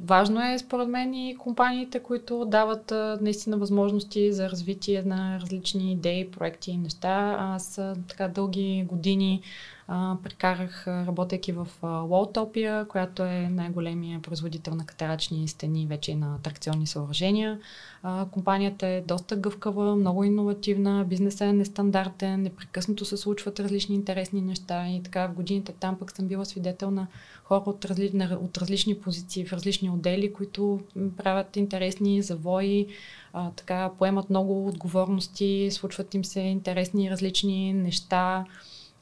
Важно 0.00 0.52
е 0.52 0.58
според 0.58 0.88
мен 0.88 1.14
и 1.14 1.36
компаниите, 1.36 1.98
които 1.98 2.44
дават 2.44 2.92
а, 2.92 3.18
наистина 3.20 3.56
възможности 3.56 4.32
за 4.32 4.50
развитие 4.50 5.02
на 5.02 5.40
различни 5.40 5.92
идеи, 5.92 6.30
проекти 6.30 6.70
и 6.70 6.76
неща. 6.76 7.36
Аз 7.38 7.80
така 8.08 8.28
дълги 8.28 8.84
години 8.88 9.42
а, 9.88 10.16
прекарах, 10.22 10.86
работейки 10.86 11.52
в 11.52 11.68
Walltopia, 11.82 12.86
която 12.86 13.22
е 13.22 13.48
най-големия 13.50 14.22
производител 14.22 14.74
на 14.74 14.86
катерачни 14.86 15.48
стени, 15.48 15.86
вече 15.86 16.10
и 16.10 16.14
на 16.14 16.34
атракционни 16.34 16.86
съоръжения. 16.86 17.58
А, 18.02 18.26
компанията 18.30 18.86
е 18.86 19.00
доста 19.00 19.36
гъвкава, 19.36 19.96
много 19.96 20.24
иновативна, 20.24 21.04
бизнесът 21.08 21.40
е 21.40 21.52
нестандартен, 21.52 22.42
непрекъснато 22.42 23.04
се 23.04 23.16
случват 23.16 23.60
различни 23.60 23.94
интересни 23.94 24.42
неща 24.42 24.88
и 24.88 25.02
така 25.02 25.26
в 25.26 25.34
годините 25.34 25.72
там 25.72 25.98
пък 25.98 26.16
съм 26.16 26.26
била 26.28 26.44
свидетел 26.44 26.90
на 26.90 27.06
хора 27.44 27.62
от, 27.66 27.84
разли, 27.84 28.28
от 28.40 28.58
различни 28.58 28.98
позиции 29.00 29.46
в 29.46 29.52
различни 29.52 29.90
отдели, 29.90 30.32
които 30.32 30.80
правят 31.16 31.56
интересни 31.56 32.22
завои, 32.22 32.86
а, 33.32 33.50
така 33.50 33.90
поемат 33.98 34.30
много 34.30 34.68
отговорности, 34.68 35.68
случват 35.72 36.14
им 36.14 36.24
се 36.24 36.40
интересни 36.40 37.10
различни 37.10 37.72
неща 37.72 38.44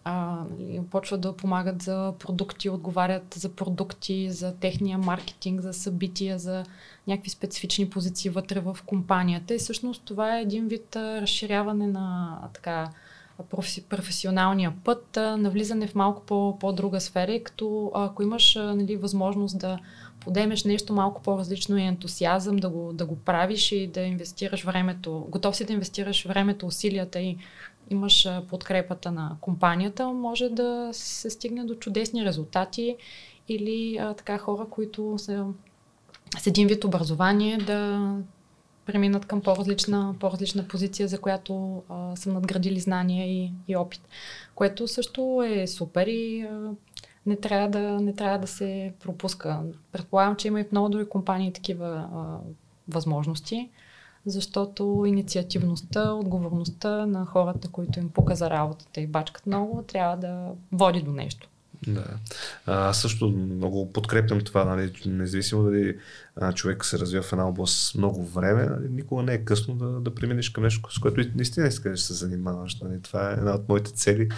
а, 0.05 0.45
нали, 0.51 0.81
почват 0.91 1.21
да 1.21 1.37
помагат 1.37 1.83
за 1.83 2.15
продукти, 2.19 2.71
отговарят 2.71 3.35
за 3.35 3.49
продукти, 3.49 4.31
за 4.31 4.55
техния 4.55 4.99
маркетинг, 4.99 5.61
за 5.61 5.73
събития, 5.73 6.39
за 6.39 6.65
някакви 7.07 7.31
специфични 7.31 7.91
позиции 7.91 8.31
вътре 8.31 8.61
в 8.61 8.77
компанията. 8.87 9.55
И 9.55 9.59
всъщност 9.59 10.03
това 10.05 10.39
е 10.39 10.43
един 10.43 10.69
вид 10.69 10.97
а, 10.97 11.21
разширяване 11.23 11.87
на 11.87 12.39
така 12.55 12.91
професи, 13.51 13.85
професионалния 13.85 14.73
път, 14.85 15.17
а, 15.17 15.37
навлизане 15.37 15.87
в 15.87 15.95
малко 15.95 16.23
по, 16.23 16.59
по-друга 16.59 17.01
сфера, 17.01 17.33
и 17.33 17.45
като 17.45 17.91
ако 17.95 18.23
имаш 18.23 18.57
а, 18.57 18.75
нали, 18.75 18.97
възможност 18.97 19.59
да 19.59 19.79
подемеш 20.21 20.65
нещо 20.65 20.93
малко 20.93 21.23
по-различно 21.23 21.77
и 21.77 21.83
ентусиазъм, 21.83 22.57
да 22.57 22.69
го, 22.69 22.93
да 22.93 23.07
го 23.07 23.19
правиш 23.19 23.73
и 23.73 23.87
да 23.87 24.01
инвестираш 24.01 24.65
времето, 24.65 25.27
готов 25.29 25.57
си 25.57 25.65
да 25.65 25.73
инвестираш 25.73 26.27
времето, 26.27 26.67
усилията 26.67 27.21
и 27.21 27.39
имаш 27.91 28.28
подкрепата 28.49 29.12
на 29.12 29.37
компанията, 29.41 30.07
може 30.07 30.49
да 30.49 30.89
се 30.93 31.30
стигне 31.30 31.64
до 31.64 31.74
чудесни 31.74 32.24
резултати 32.24 32.97
или 33.49 33.97
а, 33.97 34.14
така 34.14 34.39
хора, 34.39 34.66
които 34.70 35.14
са 35.18 35.47
с 36.39 36.47
един 36.47 36.68
вид 36.68 36.85
образование 36.85 37.59
да 37.59 38.11
преминат 38.87 39.26
към 39.26 39.41
по-различна, 39.41 40.14
по-различна 40.20 40.68
позиция, 40.68 41.09
за 41.09 41.20
която 41.20 41.82
а, 41.89 42.16
са 42.16 42.32
надградили 42.32 42.80
знания 42.80 43.26
и, 43.26 43.53
и 43.68 43.76
опит. 43.76 44.09
Което 44.55 44.89
също 44.89 45.43
е 45.47 45.66
супер 45.66 46.07
и 46.07 46.43
а, 46.43 46.70
не, 47.26 47.37
трябва 47.37 47.68
да, 47.68 47.80
не 47.80 48.14
трябва 48.14 48.39
да 48.39 48.47
се 48.47 48.93
пропуска. 49.01 49.62
Предполагам, 49.93 50.37
че 50.37 50.49
има 50.49 50.61
и 50.61 50.64
в 50.64 50.72
много 50.72 50.89
други 50.89 51.09
компании 51.09 51.53
такива 51.53 52.09
а, 52.14 52.39
възможности 52.89 53.70
защото 54.27 55.05
инициативността, 55.07 56.12
отговорността 56.12 57.07
на 57.07 57.27
хората, 57.27 57.68
които 57.68 57.99
им 57.99 58.11
показа 58.11 58.51
работата 58.51 59.01
и 59.01 59.07
бачкат 59.07 59.47
много, 59.47 59.85
трябва 59.87 60.16
да 60.16 60.49
води 60.72 61.03
до 61.03 61.12
нещо. 61.12 61.49
Да. 61.87 62.05
Аз 62.66 63.01
също 63.01 63.29
много 63.29 63.93
подкрепям 63.93 64.41
това, 64.41 64.64
нали, 64.64 64.93
независимо 65.07 65.62
дали 65.62 65.99
а, 66.37 66.53
човек 66.53 66.85
се 66.85 66.99
развива 66.99 67.22
в 67.22 67.32
една 67.32 67.49
област 67.49 67.95
много 67.95 68.24
време, 68.24 68.64
нали, 68.64 68.89
никога 68.91 69.22
не 69.22 69.35
е 69.35 69.45
късно 69.45 69.74
да, 69.74 69.87
да 69.87 70.14
преминеш 70.14 70.51
към 70.51 70.64
нещо, 70.64 70.95
с 70.95 70.99
което 70.99 71.30
наистина 71.35 71.66
искаш 71.66 71.93
да 71.93 71.97
се 71.97 72.14
занимаваш. 72.14 72.80
Нали. 72.80 73.03
Това 73.03 73.30
е 73.30 73.32
една 73.32 73.55
от 73.55 73.68
моите 73.68 73.93
цели, 73.93 74.28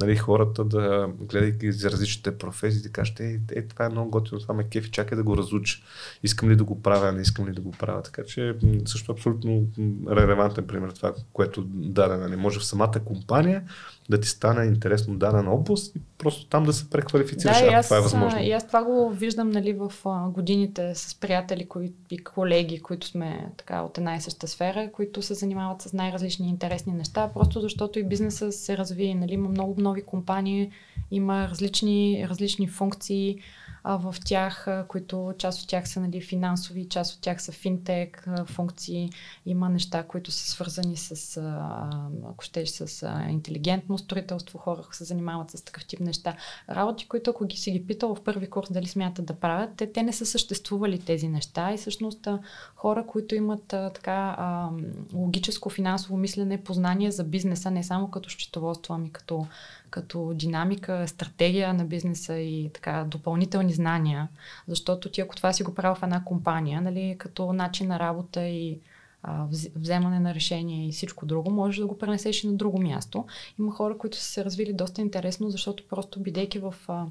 нали, 0.00 0.16
хората 0.16 0.64
да, 0.64 1.08
гледайки 1.20 1.72
за 1.72 1.90
различните 1.90 2.38
професии, 2.38 2.82
да 2.82 2.88
кажат, 2.88 3.20
е, 3.20 3.40
е, 3.52 3.62
това 3.62 3.84
е 3.84 3.88
много 3.88 4.10
готино, 4.10 4.40
това 4.40 4.54
ме 4.54 4.68
кефи, 4.68 4.90
чакай 4.90 5.16
да 5.16 5.22
го 5.22 5.36
разуча. 5.36 5.82
Искам 6.22 6.50
ли 6.50 6.56
да 6.56 6.64
го 6.64 6.82
правя, 6.82 7.12
не 7.12 7.22
искам 7.22 7.48
ли 7.48 7.52
да 7.52 7.60
го 7.60 7.70
правя. 7.70 8.02
Така 8.02 8.24
че 8.24 8.54
също 8.86 9.12
абсолютно 9.12 9.66
релевантен 10.10 10.66
пример 10.66 10.90
това, 10.90 11.14
което 11.32 11.62
даде. 11.64 12.16
Нали. 12.16 12.36
Може 12.36 12.58
в 12.58 12.64
самата 12.64 13.00
компания 13.04 13.62
да 14.10 14.20
ти 14.20 14.28
стане 14.28 14.64
интересно 14.64 15.14
дадена 15.14 15.50
област 15.50 15.96
и 15.96 16.00
просто 16.18 16.46
там 16.46 16.64
да 16.64 16.72
се 16.72 16.90
преквалифицираш, 16.90 17.58
да, 17.58 17.64
ако 17.64 17.74
аз, 17.74 17.86
това 17.86 17.96
е 17.96 18.00
възможно. 18.00 18.42
И 18.42 18.52
аз 18.52 18.66
това 18.66 18.84
го 18.84 19.10
виждам 19.10 19.50
нали, 19.50 19.72
в 19.72 19.92
годините 20.30 20.94
с 20.94 21.14
приятели 21.14 21.43
кои, 21.68 21.92
и 22.10 22.18
колеги, 22.18 22.82
които 22.82 23.06
сме 23.06 23.52
така 23.56 23.82
от 23.82 23.98
една 23.98 24.16
и 24.16 24.20
съща 24.20 24.48
сфера, 24.48 24.92
които 24.92 25.22
се 25.22 25.34
занимават 25.34 25.82
с 25.82 25.92
най-различни 25.92 26.48
интересни 26.48 26.92
неща, 26.92 27.30
просто 27.34 27.60
защото 27.60 27.98
и 27.98 28.04
бизнеса 28.04 28.52
се 28.52 28.76
разви. 28.76 29.14
Нали, 29.14 29.32
има 29.32 29.48
много 29.48 29.80
нови 29.80 30.02
компании, 30.02 30.70
има 31.10 31.48
различни, 31.48 32.26
различни 32.28 32.68
функции 32.68 33.38
а, 33.84 33.96
в 33.96 34.14
тях, 34.24 34.68
а, 34.68 34.86
които 34.88 35.34
част 35.38 35.62
от 35.62 35.68
тях 35.68 35.88
са 35.88 36.00
нали, 36.00 36.20
финансови, 36.20 36.88
част 36.88 37.14
от 37.14 37.20
тях 37.20 37.42
са 37.42 37.52
финтек 37.52 38.24
а, 38.26 38.44
функции. 38.44 39.10
Има 39.46 39.68
неща, 39.68 40.02
които 40.02 40.30
са 40.30 40.50
свързани 40.50 40.96
с, 40.96 41.36
а, 41.36 41.88
ако 42.30 42.44
щеш, 42.44 42.68
с 42.68 43.02
а, 43.02 43.26
интелигентно 43.30 43.98
строителство. 43.98 44.58
Хора 44.58 44.82
се 44.92 45.04
занимават 45.04 45.50
с 45.50 45.64
такъв 45.64 45.86
тип 45.86 46.00
неща. 46.00 46.36
Работи, 46.70 47.08
които 47.08 47.30
ако 47.30 47.44
ги 47.44 47.56
си 47.56 47.70
ги 47.70 47.86
питал 47.86 48.14
в 48.14 48.24
първи 48.24 48.50
курс 48.50 48.72
дали 48.72 48.86
смятат 48.86 49.26
да 49.26 49.34
правят, 49.34 49.70
те, 49.76 49.92
те 49.92 50.02
не 50.02 50.12
са 50.12 50.26
съществували 50.26 50.98
тези 50.98 51.28
неща 51.28 51.72
и 51.72 51.76
всъщност 51.76 52.26
а, 52.26 52.38
хора, 52.76 53.06
които 53.06 53.34
имат 53.34 53.72
а, 53.72 53.90
така 53.90 54.36
а, 54.38 54.70
логическо 55.14 55.70
финансово 55.70 56.16
мислене, 56.16 56.64
познание 56.64 57.10
за 57.10 57.24
бизнеса, 57.24 57.70
не 57.70 57.82
само 57.82 58.10
като 58.10 58.30
счетоводство, 58.30 58.94
ами 58.94 59.10
като 59.10 59.46
като 59.94 60.34
динамика, 60.34 61.08
стратегия 61.08 61.74
на 61.74 61.84
бизнеса 61.84 62.36
и 62.36 62.70
така 62.74 63.04
допълнителни 63.04 63.72
знания, 63.72 64.28
защото 64.68 65.10
ти 65.10 65.20
ако 65.20 65.36
това 65.36 65.52
си 65.52 65.62
го 65.62 65.74
правил 65.74 65.94
в 65.94 66.02
една 66.02 66.24
компания, 66.24 66.80
нали, 66.80 67.16
като 67.18 67.52
начин 67.52 67.88
на 67.88 67.98
работа 67.98 68.46
и 68.46 68.78
а, 69.22 69.46
вземане 69.76 70.20
на 70.20 70.34
решение 70.34 70.88
и 70.88 70.92
всичко 70.92 71.26
друго, 71.26 71.50
можеш 71.50 71.80
да 71.80 71.86
го 71.86 71.98
пренесеш 71.98 72.44
и 72.44 72.46
на 72.46 72.52
друго 72.52 72.80
място. 72.80 73.24
Има 73.58 73.72
хора, 73.72 73.98
които 73.98 74.16
са 74.16 74.24
се 74.24 74.44
развили 74.44 74.72
доста 74.72 75.00
интересно, 75.00 75.50
защото 75.50 75.88
просто 75.88 76.20
бидейки 76.20 76.58
в 76.58 76.74
а, 76.88 77.06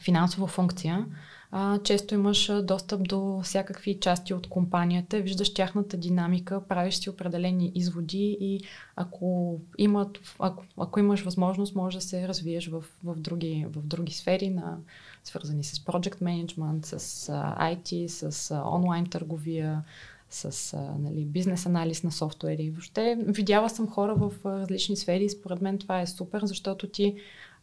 финансова 0.00 0.46
функция, 0.46 1.06
а, 1.50 1.78
често 1.78 2.14
имаш 2.14 2.50
достъп 2.62 3.08
до 3.08 3.40
всякакви 3.44 4.00
части 4.00 4.34
от 4.34 4.48
компанията, 4.48 5.20
виждаш 5.20 5.54
тяхната 5.54 5.96
динамика, 5.96 6.62
правиш 6.68 6.94
си 6.94 7.10
определени 7.10 7.72
изводи 7.74 8.36
и 8.40 8.60
ако, 8.96 9.58
имат, 9.78 10.18
ако, 10.38 10.64
ако 10.78 11.00
имаш 11.00 11.22
възможност, 11.22 11.74
може 11.74 11.98
да 11.98 12.04
се 12.04 12.28
развиеш 12.28 12.68
в, 12.68 12.84
в, 13.04 13.16
други, 13.16 13.66
в 13.68 13.82
други 13.82 14.12
сфери, 14.12 14.50
на, 14.50 14.78
свързани 15.24 15.64
с 15.64 15.78
project 15.78 16.22
management, 16.22 16.98
с 16.98 17.28
а, 17.28 17.74
IT, 17.74 18.06
с 18.06 18.50
а, 18.50 18.62
онлайн 18.68 19.06
търговия, 19.06 19.84
с 20.30 20.74
а, 20.74 20.94
нали, 20.98 21.24
бизнес 21.24 21.66
анализ 21.66 22.02
на 22.02 22.12
софтуери. 22.12 22.70
Въобще 22.70 23.16
видяла 23.20 23.70
съм 23.70 23.88
хора 23.88 24.14
в 24.14 24.32
различни 24.44 24.96
сфери 24.96 25.24
и 25.24 25.30
според 25.30 25.62
мен 25.62 25.78
това 25.78 26.00
е 26.00 26.06
супер, 26.06 26.40
защото 26.44 26.88
ти 26.88 27.16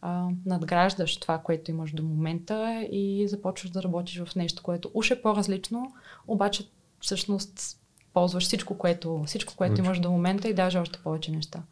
а, 0.06 0.28
надграждаш 0.46 1.16
това, 1.16 1.38
което 1.38 1.70
имаш 1.70 1.92
до 1.92 2.02
момента 2.02 2.88
и 2.92 3.28
започваш 3.28 3.70
да 3.70 3.82
работиш 3.82 4.22
в 4.22 4.36
нещо, 4.36 4.62
което 4.62 4.90
уж 4.94 5.10
е 5.10 5.22
по-различно, 5.22 5.92
обаче 6.26 6.68
всъщност 7.00 7.78
ползваш 8.14 8.44
всичко, 8.44 8.78
което, 8.78 9.22
всичко, 9.26 9.54
което 9.56 9.80
имаш 9.80 10.00
до 10.00 10.10
момента 10.10 10.48
и 10.48 10.54
даже 10.54 10.78
още 10.78 10.98
повече 10.98 11.32
неща. 11.32 11.62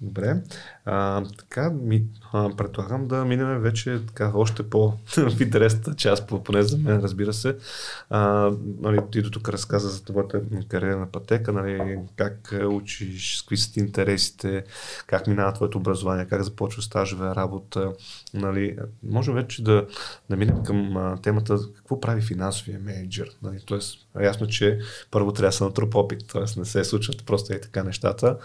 Добре. 0.00 0.42
А, 0.84 1.24
така, 1.38 1.70
ми, 1.70 2.04
а, 2.32 2.56
предлагам 2.56 3.08
да 3.08 3.24
минем 3.24 3.58
вече 3.58 4.00
така, 4.06 4.32
още 4.34 4.70
по 4.70 4.92
в 5.16 5.40
интересната 5.40 5.94
част, 5.94 6.32
поне 6.44 6.62
за 6.62 6.78
мен, 6.78 7.00
разбира 7.00 7.32
се. 7.32 7.56
А, 8.10 8.50
нали, 8.80 9.00
ти 9.12 9.22
до 9.22 9.30
тук 9.30 9.48
разказа 9.48 9.88
за 9.88 10.04
твоята 10.04 10.40
кариерна 10.68 11.06
пътека, 11.12 11.52
нали, 11.52 11.98
как 12.16 12.54
учиш, 12.70 13.38
с 13.38 13.42
какви 13.42 13.56
са 13.56 13.72
ти 13.72 13.80
интересите, 13.80 14.64
как 15.06 15.26
минава 15.26 15.52
твоето 15.52 15.78
образование, 15.78 16.26
как 16.26 16.42
започва 16.42 16.82
стажове, 16.82 17.34
работа. 17.34 17.92
Нали. 18.34 18.78
Можем 19.02 19.34
вече 19.34 19.64
да, 19.64 19.86
да 20.30 20.36
минем 20.36 20.62
към 20.62 20.96
а, 20.96 21.16
темата 21.22 21.58
какво 21.76 22.00
прави 22.00 22.20
финансовия 22.20 22.78
менеджер. 22.80 23.30
Нали. 23.42 23.60
Тоест, 23.66 23.98
ясно, 24.20 24.46
че 24.46 24.78
първо 25.10 25.32
трябва 25.32 25.48
да 25.48 25.52
се 25.52 25.64
натрупа 25.64 25.98
опит, 25.98 26.28
т.е. 26.32 26.58
не 26.58 26.64
се 26.64 26.84
случват 26.84 27.26
просто 27.26 27.52
и 27.52 27.60
така 27.60 27.82
нещата 27.82 28.36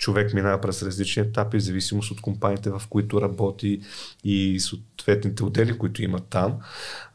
човек 0.00 0.34
минава 0.34 0.60
през 0.60 0.82
различни 0.82 1.22
етапи, 1.22 1.58
в 1.58 1.62
зависимост 1.62 2.10
от 2.10 2.20
компаниите, 2.20 2.70
в 2.70 2.82
които 2.90 3.20
работи 3.20 3.80
и 4.24 4.60
съответните 4.60 5.44
отдели, 5.44 5.78
които 5.78 6.02
има 6.02 6.20
там. 6.20 6.58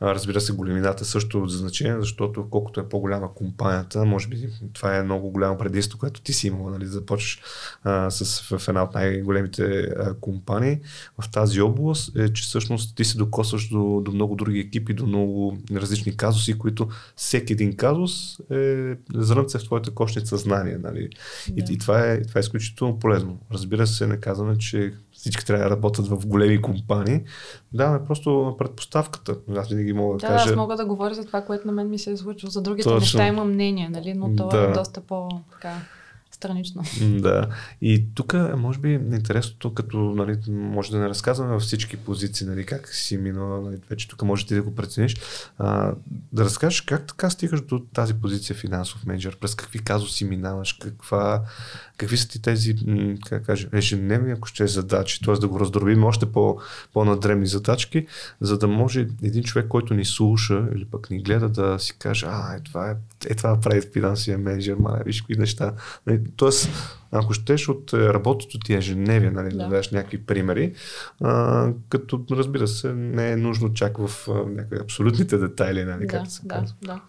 Разбира 0.01 0.41
се, 0.41 0.53
големината 0.53 1.05
също 1.05 1.43
е 1.43 1.49
за 1.49 1.57
значение, 1.57 1.99
защото 1.99 2.49
колкото 2.49 2.79
е 2.79 2.89
по-голяма 2.89 3.33
компанията, 3.33 4.05
може 4.05 4.27
би 4.27 4.49
това 4.73 4.97
е 4.97 5.03
много 5.03 5.29
голямо 5.29 5.57
предимство, 5.57 5.99
което 5.99 6.21
ти 6.21 6.33
си 6.33 6.47
имал, 6.47 6.69
нали, 6.69 6.85
да 6.85 6.91
започнеш 6.91 7.41
а, 7.83 8.09
с, 8.09 8.41
в 8.57 8.67
една 8.67 8.83
от 8.83 8.93
най-големите 8.93 9.63
а, 9.63 10.13
компании 10.13 10.79
в 11.21 11.31
тази 11.31 11.61
област, 11.61 12.15
е, 12.17 12.33
че 12.33 12.43
всъщност 12.43 12.95
ти 12.95 13.05
се 13.05 13.17
докосваш 13.17 13.69
до, 13.69 14.01
до 14.05 14.11
много 14.11 14.35
други 14.35 14.59
екипи, 14.59 14.93
до 14.93 15.05
много 15.05 15.57
различни 15.71 16.17
казуси, 16.17 16.57
които 16.57 16.87
всеки 17.15 17.53
един 17.53 17.75
казус 17.75 18.39
е 18.51 18.93
зрънце 19.13 19.59
в 19.59 19.63
твоята 19.63 19.91
кошница 19.91 20.37
знание. 20.37 20.77
Нали? 20.77 21.09
Да. 21.47 21.63
И, 21.71 21.73
и 21.73 21.77
това, 21.77 22.11
е, 22.11 22.21
това 22.21 22.39
е 22.39 22.41
изключително 22.41 22.74
полезно. 22.99 23.37
Разбира 23.53 23.87
се, 23.87 24.07
не 24.07 24.17
казваме, 24.17 24.57
че 24.57 24.93
всички 25.11 25.45
трябва 25.45 25.63
да 25.63 25.69
работят 25.69 26.07
в 26.07 26.27
големи 26.27 26.61
компании. 26.61 27.21
Да, 27.73 27.99
е 28.01 28.07
просто 28.07 28.55
предпоставката. 28.57 29.35
Аз 29.57 29.69
винаги 29.69 29.93
мога 29.93 30.17
да, 30.17 30.27
да 30.27 30.33
кажа. 30.33 30.49
аз 30.49 30.55
мога 30.55 30.75
да 30.75 30.85
говоря 30.85 31.13
за 31.13 31.25
това, 31.25 31.41
което 31.41 31.67
на 31.67 31.73
мен 31.73 31.89
ми 31.89 31.99
се 31.99 32.11
е 32.11 32.17
случило. 32.17 32.49
За 32.49 32.61
другите 32.61 32.83
Точно. 32.83 32.99
неща 32.99 33.27
имам 33.27 33.53
мнение, 33.53 33.89
нали? 33.89 34.13
но 34.13 34.35
то 34.35 34.57
е 34.57 34.61
да. 34.61 34.63
е 34.63 34.71
доста 34.71 35.01
по- 35.01 35.29
така 35.51 35.73
странично. 36.35 36.83
Да. 37.01 37.47
И 37.81 38.05
тук, 38.15 38.33
може 38.57 38.79
би, 38.79 38.93
интересното, 38.93 39.73
като 39.73 39.97
нали, 39.97 40.37
може 40.47 40.91
да 40.91 40.97
не 40.97 41.09
разказваме 41.09 41.53
във 41.53 41.61
всички 41.61 41.97
позиции, 41.97 42.47
нали, 42.47 42.65
как 42.65 42.89
си 42.89 43.17
минала, 43.17 43.61
нали, 43.61 43.77
вече 43.89 44.07
тук 44.07 44.21
може 44.21 44.45
ти 44.45 44.55
да 44.55 44.61
го 44.61 44.75
прецениш, 44.75 45.15
а, 45.57 45.93
да 46.31 46.43
разкажеш 46.43 46.81
как 46.81 47.07
така 47.07 47.29
стигаш 47.29 47.61
до 47.61 47.79
тази 47.79 48.13
позиция 48.13 48.55
финансов 48.55 49.05
менеджер, 49.05 49.37
през 49.37 49.55
какви 49.55 49.79
казуси 49.79 50.25
минаваш, 50.25 50.73
каква, 50.73 51.43
какви 51.97 52.17
са 52.17 52.27
ти 52.27 52.41
тези, 52.41 52.75
как 53.25 53.45
кажа, 53.45 53.67
ежедневни, 53.73 54.31
ако 54.31 54.47
ще 54.47 54.63
е 54.63 54.67
задачи, 54.67 55.21
т.е. 55.21 55.33
да 55.33 55.47
го 55.47 55.59
раздробим 55.59 56.03
още 56.03 56.25
по, 56.25 56.59
по-надремни 56.93 57.47
задачки, 57.47 58.07
за 58.41 58.57
да 58.57 58.67
може 58.67 59.07
един 59.23 59.43
човек, 59.43 59.67
който 59.67 59.93
ни 59.93 60.05
слуша 60.05 60.67
или 60.75 60.85
пък 60.85 61.09
ни 61.09 61.21
гледа 61.21 61.49
да 61.49 61.79
си 61.79 61.97
каже, 61.99 62.25
а, 62.29 62.55
е 62.55 62.59
това, 62.59 62.91
е, 62.91 62.95
е 63.29 63.35
това 63.35 63.59
прави 63.59 63.81
финансовия 63.93 64.37
менеджер, 64.37 64.75
ма, 64.79 64.99
виж 65.05 65.21
какви 65.21 65.37
неща. 65.37 65.73
Нали, 66.07 66.21
Тоест, 66.35 66.69
ако 67.11 67.33
щеш 67.33 67.69
от 67.69 67.93
работото 67.93 68.59
ти 68.59 68.73
ежедневие, 68.73 69.31
нали, 69.31 69.49
да. 69.49 69.57
да 69.57 69.63
дадеш 69.63 69.91
някакви 69.91 70.25
примери, 70.25 70.73
а, 71.21 71.69
като 71.89 72.25
разбира 72.31 72.67
се, 72.67 72.93
не 72.93 73.31
е 73.31 73.35
нужно 73.35 73.73
чак 73.73 73.97
в 73.97 74.27
някакви 74.47 74.77
абсолютните 74.81 75.37
детайли, 75.37 75.83
нали, 75.83 76.05
да, 76.05 76.07
както 76.07 76.31
се 76.31 76.41
да, 76.47 76.55
казва. 76.55 76.75
Да. 76.81 77.01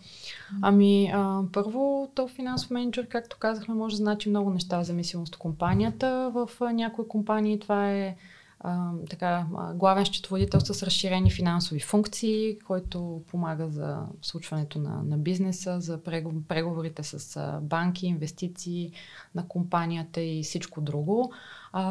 Ами, 0.63 1.11
а, 1.15 1.41
първо, 1.53 2.11
то 2.15 2.29
финансов 2.29 2.71
менеджер, 2.71 3.09
както 3.09 3.37
казахме, 3.41 3.75
може 3.75 3.93
да 3.93 3.97
значи 3.97 4.29
много 4.29 4.51
неща 4.51 4.79
в 4.79 4.85
зависимост 4.85 5.35
от 5.35 5.39
компанията. 5.39 6.31
В 6.35 6.51
а, 6.61 6.73
някои 6.73 7.09
компании 7.09 7.61
това 7.61 7.93
е 7.93 8.17
а, 8.61 8.91
така, 9.11 9.47
главен 9.75 10.05
счетоводител 10.05 10.61
с 10.61 10.83
разширени 10.83 11.31
финансови 11.31 11.81
функции, 11.81 12.59
който 12.59 13.23
помага 13.31 13.69
за 13.69 13.99
случването 14.23 14.79
на, 14.79 15.03
на 15.03 15.19
бизнеса, 15.19 15.81
за 15.81 16.03
преговорите 16.49 17.03
с 17.03 17.41
банки, 17.63 18.07
инвестиции 18.07 18.93
на 19.35 19.49
компанията 19.49 20.21
и 20.21 20.43
всичко 20.43 20.81
друго. 20.81 21.33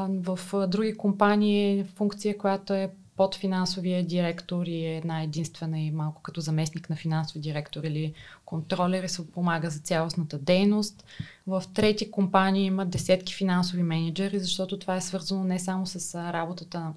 В 0.09 0.39
други 0.67 0.97
компании 0.97 1.83
функция, 1.83 2.37
която 2.37 2.73
е 2.73 2.91
под 3.17 3.35
финансовия 3.35 4.05
директор 4.05 4.65
и 4.65 4.85
е 4.85 4.97
една 4.97 5.23
единствена 5.23 5.79
и 5.79 5.91
малко 5.91 6.21
като 6.21 6.41
заместник 6.41 6.89
на 6.89 6.95
финансов 6.95 7.41
директор 7.41 7.83
или 7.83 8.13
контролер 8.45 9.03
и 9.03 9.09
се 9.09 9.31
помага 9.31 9.69
за 9.69 9.79
цялостната 9.79 10.37
дейност. 10.37 11.05
В 11.47 11.63
трети 11.73 12.11
компании 12.11 12.65
има 12.65 12.85
десетки 12.85 13.33
финансови 13.33 13.83
менеджери, 13.83 14.39
защото 14.39 14.79
това 14.79 14.95
е 14.95 15.01
свързано 15.01 15.43
не 15.43 15.59
само 15.59 15.87
с 15.87 16.15
работата 16.33 16.93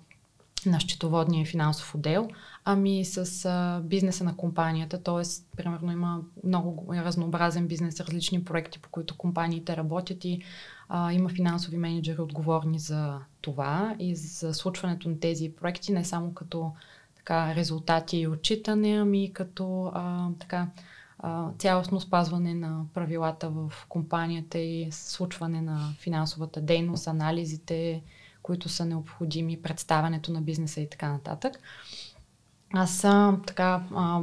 на 0.67 0.81
счетоводния 0.81 1.47
финансов 1.47 1.95
отдел, 1.95 2.29
ами 2.65 3.05
с 3.05 3.81
бизнеса 3.85 4.25
на 4.25 4.37
компанията. 4.37 5.03
Тоест, 5.03 5.47
примерно 5.57 5.93
има 5.93 6.21
много 6.45 6.95
разнообразен 6.95 7.67
бизнес, 7.67 8.01
различни 8.01 8.45
проекти, 8.45 8.79
по 8.79 8.89
които 8.89 9.17
компаниите 9.17 9.77
работят 9.77 10.25
и 10.25 10.43
а, 10.89 11.13
има 11.13 11.29
финансови 11.29 11.77
менеджери 11.77 12.21
отговорни 12.21 12.79
за 12.79 13.19
това 13.41 13.97
и 13.99 14.15
за 14.17 14.55
случването 14.55 15.09
на 15.09 15.21
тези 15.21 15.53
проекти, 15.53 15.93
не 15.93 16.05
само 16.05 16.35
като 16.35 16.73
така, 17.17 17.55
резултати 17.55 18.19
и 18.19 18.29
отчитане, 18.29 18.99
ами 18.99 19.33
като 19.33 19.91
а, 19.95 20.29
така, 20.39 20.69
а, 21.19 21.51
цялостно 21.59 22.01
спазване 22.01 22.55
на 22.55 22.85
правилата 22.95 23.51
в 23.51 23.73
компанията 23.89 24.59
и 24.59 24.89
случване 24.93 25.61
на 25.63 25.93
финансовата 25.99 26.61
дейност, 26.61 27.09
анализите, 27.09 28.03
които 28.43 28.69
са 28.69 28.85
необходими, 28.85 29.63
представянето 29.63 30.33
на 30.33 30.43
бизнеса 30.43 30.81
и 30.81 30.91
така 30.91 31.13
нататък. 31.13 31.61
Аз 32.73 33.01
така 33.47 33.83
а, 33.95 34.23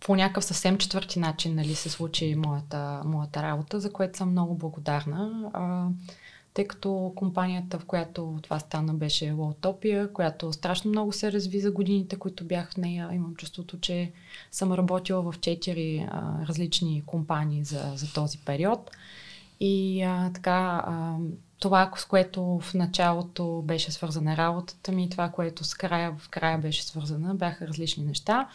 по 0.00 0.16
някакъв 0.16 0.44
съвсем 0.44 0.78
четвърти 0.78 1.18
начин 1.18 1.54
нали, 1.54 1.74
се 1.74 1.88
случи 1.88 2.34
моята, 2.34 3.02
моята 3.04 3.42
работа, 3.42 3.80
за 3.80 3.92
което 3.92 4.18
съм 4.18 4.30
много 4.30 4.54
благодарна. 4.54 5.50
А, 5.52 5.86
тъй 6.54 6.66
като 6.66 7.12
компанията, 7.16 7.78
в 7.78 7.84
която 7.84 8.38
това 8.42 8.58
стана, 8.58 8.94
беше 8.94 9.30
Лотопия, 9.30 10.12
която 10.12 10.52
страшно 10.52 10.90
много 10.90 11.12
се 11.12 11.32
разви 11.32 11.60
за 11.60 11.70
годините, 11.70 12.16
които 12.16 12.44
бях 12.44 12.72
в 12.72 12.76
нея. 12.76 13.10
Имам 13.12 13.34
чувството, 13.34 13.80
че 13.80 14.12
съм 14.50 14.72
работила 14.72 15.32
в 15.32 15.40
четири 15.40 16.08
различни 16.48 17.02
компании 17.06 17.64
за, 17.64 17.92
за 17.94 18.12
този 18.12 18.38
период. 18.38 18.90
И 19.60 20.02
а, 20.02 20.30
така, 20.32 20.82
а, 20.86 21.16
това, 21.60 21.92
с 21.96 22.04
което 22.04 22.60
в 22.62 22.74
началото 22.74 23.62
беше 23.64 23.92
свързана 23.92 24.36
работата 24.36 24.92
ми, 24.92 25.10
това, 25.10 25.28
което 25.28 25.64
с 25.64 25.74
края, 25.74 26.16
в 26.18 26.28
края 26.28 26.58
беше 26.58 26.84
свързана, 26.84 27.34
бяха 27.34 27.68
различни 27.68 28.04
неща. 28.04 28.48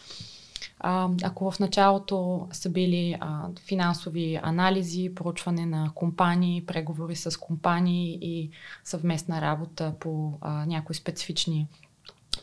А, 0.80 1.10
ако 1.24 1.52
в 1.52 1.60
началото 1.60 2.48
са 2.52 2.70
били 2.70 3.18
а, 3.20 3.48
финансови 3.68 4.40
анализи, 4.44 5.16
проучване 5.16 5.66
на 5.66 5.92
компании, 5.96 6.66
преговори 6.66 7.16
с 7.16 7.40
компании 7.40 8.20
и 8.22 8.50
съвместна 8.84 9.42
работа 9.42 9.94
по 10.00 10.34
а, 10.42 10.66
някои 10.66 10.96
специфични 10.96 11.68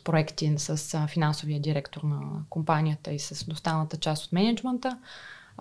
проекти 0.04 0.54
с 0.58 0.94
а, 0.94 1.06
финансовия 1.06 1.61
директор 1.61 2.02
на 2.02 2.20
компанията 2.50 3.12
и 3.12 3.18
с 3.18 3.52
останалата 3.52 3.96
част 3.96 4.24
от 4.24 4.32
менеджмента, 4.32 4.98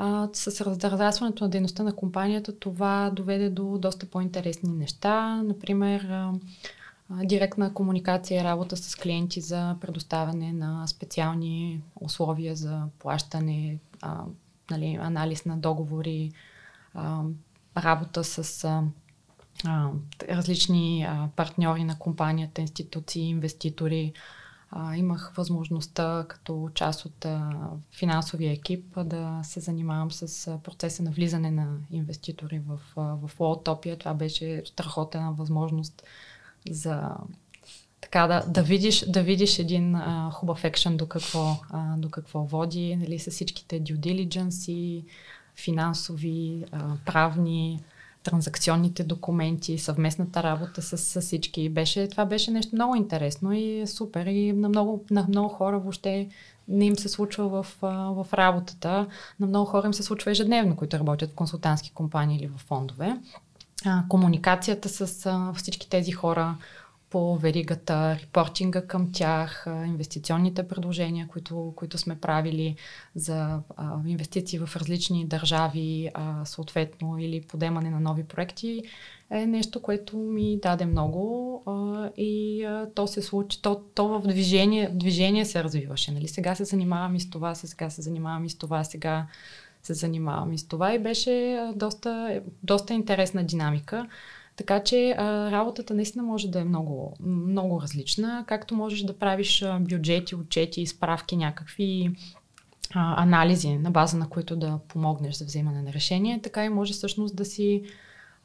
а, 0.02 0.30
с 0.34 0.62
разрастването 0.62 1.44
на 1.44 1.50
дейността 1.50 1.84
на 1.84 1.96
компанията 1.96 2.60
това 2.60 3.12
доведе 3.14 3.50
до 3.50 3.78
доста 3.78 4.06
по-интересни 4.06 4.70
неща. 4.70 5.44
Например, 5.44 6.04
а, 6.04 6.34
а, 7.10 7.26
директна 7.26 7.74
комуникация 7.74 8.42
и 8.42 8.44
работа 8.44 8.78
с 8.78 8.96
клиенти 8.96 9.42
за 9.42 9.76
предоставяне 9.82 10.54
на 10.54 10.88
специални 10.88 11.82
условия 12.02 12.56
за 12.56 12.84
плащане, 13.00 13.80
а, 14.02 14.24
нали, 14.72 14.98
анализ 15.02 15.46
на 15.46 15.58
договори, 15.58 16.32
а, 16.94 17.22
работа 17.78 18.24
с 18.24 18.64
а, 18.64 18.84
а, 19.66 19.90
различни 20.30 21.04
а, 21.10 21.30
партньори 21.36 21.84
на 21.84 22.00
компанията, 22.00 22.62
институции, 22.62 23.30
инвеститори, 23.30 24.14
а, 24.72 24.96
имах 24.96 25.34
възможността 25.36 26.26
като 26.30 26.70
част 26.74 27.06
от 27.06 27.26
а, 27.26 27.52
финансовия 27.92 28.52
екип 28.52 28.86
да 29.06 29.40
се 29.44 29.60
занимавам 29.60 30.12
с 30.12 30.48
а, 30.48 30.58
процеса 30.58 31.04
на 31.04 31.12
влизане 31.12 31.52
на 31.52 31.78
инвеститори 31.92 32.60
в, 32.60 32.80
а, 32.98 33.02
в 33.02 33.40
Лотопия. 33.40 33.98
Това 33.98 34.14
беше 34.14 34.64
страхотна 34.66 35.32
възможност 35.32 36.04
за 36.70 37.12
така 38.02 38.28
да, 38.28 38.46
да, 38.48 38.64
видиш, 38.64 39.06
да 39.06 39.24
видиш 39.24 39.60
един 39.60 39.96
а, 39.96 40.32
хубав 40.34 40.64
екшен 40.64 40.98
до 40.98 41.08
какво, 41.08 41.56
а, 41.70 41.98
до 41.98 42.10
какво 42.10 42.44
води, 42.44 42.96
нали, 42.96 43.20
с 43.20 43.32
всичките 43.32 43.82
due 43.84 43.98
diligence 43.98 45.04
финансови, 45.56 46.66
а, 46.72 46.96
правни, 47.06 47.84
транзакционните 48.24 49.04
документи, 49.04 49.78
съвместната 49.78 50.44
работа 50.44 50.82
с, 50.82 50.98
с 50.98 51.22
всички. 51.22 51.70
Беше, 51.70 52.08
това 52.08 52.26
беше 52.26 52.52
нещо 52.52 52.76
много 52.76 52.96
интересно 52.96 53.54
и 53.54 53.88
супер. 53.88 54.26
И 54.26 54.54
на 54.54 54.70
много, 54.70 55.06
на 55.12 55.26
много 55.30 55.50
хора 55.50 55.80
въобще 55.80 56.30
не 56.68 56.86
им 56.86 56.96
се 56.96 57.10
случва 57.10 57.48
в, 57.50 57.68
в 57.82 58.28
работата. 58.34 59.08
На 59.40 59.48
много 59.48 59.66
хора 59.66 59.88
им 59.88 59.94
се 59.94 60.04
случва 60.04 60.32
ежедневно, 60.32 60.76
които 60.76 61.00
работят 61.00 61.32
в 61.32 61.36
консултантски 61.36 61.92
компании 61.94 62.38
или 62.38 62.48
в 62.48 62.58
фондове. 62.58 63.18
А, 63.86 64.04
комуникацията 64.10 64.90
с 64.90 65.26
а, 65.26 65.54
всички 65.54 65.90
тези 65.90 66.12
хора, 66.12 66.56
по 67.10 67.36
веригата, 67.36 68.20
репортинга 68.22 68.88
към 68.88 69.12
тях, 69.12 69.64
инвестиционните 69.68 70.68
предложения, 70.68 71.28
които, 71.28 71.74
които 71.76 71.98
сме 71.98 72.20
правили 72.20 72.76
за 73.16 73.60
инвестиции 74.08 74.60
в 74.60 74.76
различни 74.76 75.26
държави, 75.26 76.10
съответно, 76.44 77.18
или 77.20 77.42
подемане 77.42 77.90
на 77.90 78.00
нови 78.00 78.24
проекти, 78.24 78.84
е 79.32 79.46
нещо, 79.46 79.82
което 79.82 80.18
ми 80.18 80.60
даде 80.62 80.86
много 80.86 81.64
и 82.18 82.68
то 82.96 83.08
се 83.08 83.22
случи, 83.22 83.62
то, 83.62 83.82
то 83.96 84.08
в 84.08 84.28
движение, 84.28 84.90
движение 84.94 85.46
се 85.46 85.64
развиваше. 85.64 86.12
Нали? 86.12 86.28
Сега 86.28 86.56
се 86.56 86.66
занимавам 86.66 87.16
и 87.16 87.20
с 87.20 87.30
това, 87.30 87.56
сега 87.56 87.90
се 87.90 88.02
занимавам 88.02 88.46
и 88.46 88.50
с 88.50 88.58
това, 88.58 88.84
сега 88.84 89.28
се 89.84 89.94
занимавам 89.94 90.54
и 90.54 90.58
с 90.58 90.68
това 90.68 90.94
и 90.94 91.00
беше 91.00 91.68
доста, 91.76 92.42
доста 92.64 92.94
интересна 92.94 93.44
динамика. 93.44 94.08
Така 94.60 94.84
че 94.84 95.16
а, 95.18 95.52
работата 95.52 95.94
наистина 95.94 96.24
може 96.24 96.48
да 96.48 96.60
е 96.60 96.64
много, 96.64 97.14
много 97.20 97.82
различна. 97.82 98.44
Както 98.48 98.76
можеш 98.76 99.02
да 99.02 99.18
правиш 99.18 99.62
а, 99.62 99.80
бюджети, 99.80 100.36
отчети, 100.36 100.86
справки, 100.86 101.38
някакви 101.38 102.12
а, 102.94 103.24
анализи, 103.24 103.78
на 103.78 103.92
база 103.92 104.18
на 104.18 104.30
които 104.30 104.56
да 104.56 104.80
помогнеш 104.88 105.36
за 105.36 105.46
вземане 105.46 105.82
на 105.82 105.94
решение, 105.94 106.42
така 106.42 106.66
и 106.66 106.70
може 106.70 106.94
всъщност 106.94 107.36
да 107.36 107.46
си 107.46 107.84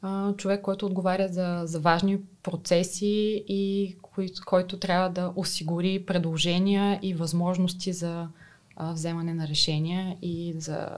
а, 0.01 0.33
човек, 0.33 0.61
който 0.61 0.85
отговаря 0.85 1.27
за, 1.27 1.61
за 1.65 1.79
важни 1.79 2.19
процеси 2.43 3.43
и 3.47 3.95
кой, 4.01 4.29
който 4.45 4.79
трябва 4.79 5.09
да 5.09 5.33
осигури 5.35 6.05
предложения 6.05 6.99
и 7.01 7.13
възможности 7.13 7.93
за 7.93 8.27
а, 8.75 8.93
вземане 8.93 9.33
на 9.33 9.47
решения 9.47 10.17
и 10.21 10.53
за 10.57 10.97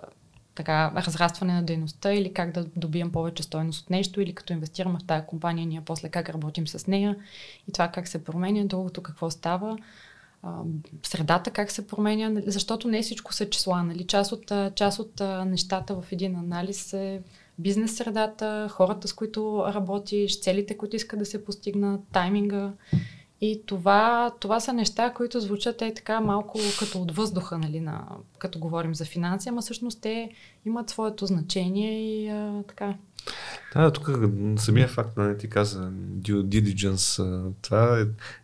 така, 0.57 0.91
разрастване 0.95 1.53
на 1.53 1.63
дейността 1.63 2.13
или 2.13 2.33
как 2.33 2.51
да 2.51 2.65
добием 2.75 3.11
повече 3.11 3.43
стойност 3.43 3.83
от 3.83 3.89
нещо 3.89 4.21
или 4.21 4.33
като 4.33 4.53
инвестираме 4.53 4.99
в 4.99 5.07
тази 5.07 5.25
компания, 5.25 5.67
ние 5.67 5.81
после 5.81 6.09
как 6.09 6.29
работим 6.29 6.67
с 6.67 6.87
нея 6.87 7.15
и 7.67 7.71
това 7.71 7.87
как 7.87 8.07
се 8.07 8.23
променя, 8.23 8.65
другото 8.65 9.03
какво 9.03 9.29
става, 9.29 9.77
средата 11.03 11.51
как 11.51 11.71
се 11.71 11.87
променя, 11.87 12.41
защото 12.45 12.87
не 12.87 13.01
всичко 13.01 13.33
са 13.33 13.49
числа. 13.49 13.83
Нали? 13.83 14.07
Част, 14.07 14.31
от, 14.31 14.51
част 14.75 14.99
от 14.99 15.21
нещата 15.45 16.01
в 16.01 16.11
един 16.11 16.35
анализ 16.35 16.93
е 16.93 17.21
бизнес 17.59 17.95
средата, 17.95 18.67
хората 18.71 19.07
с 19.07 19.13
които 19.13 19.63
работиш, 19.67 20.41
целите, 20.41 20.77
които 20.77 20.95
искат 20.95 21.19
да 21.19 21.25
се 21.25 21.45
постигнат, 21.45 22.01
тайминга 22.11 22.73
и 23.41 23.61
това, 23.65 24.31
това 24.39 24.59
са 24.59 24.73
неща, 24.73 25.13
които 25.13 25.39
звучат 25.39 25.81
е 25.81 25.93
така 25.93 26.21
малко 26.21 26.59
като 26.79 27.01
от 27.01 27.11
въздуха, 27.11 27.57
нали, 27.57 27.79
на, 27.79 28.07
като 28.37 28.59
говорим 28.59 28.95
за 28.95 29.05
финанси, 29.05 29.49
ама 29.49 29.61
всъщност 29.61 30.01
те 30.01 30.29
имат 30.65 30.89
своето 30.89 31.25
значение 31.25 32.21
и 32.21 32.29
а, 32.29 32.63
така. 32.67 32.95
Да, 33.75 33.91
тук 33.91 34.09
самия 34.57 34.87
факт, 34.87 35.17
нали, 35.17 35.37
ти 35.37 35.49
каза, 35.49 35.91
due 36.17 36.43
diligence, 36.43 37.43
това 37.61 37.99
е, 37.99 38.01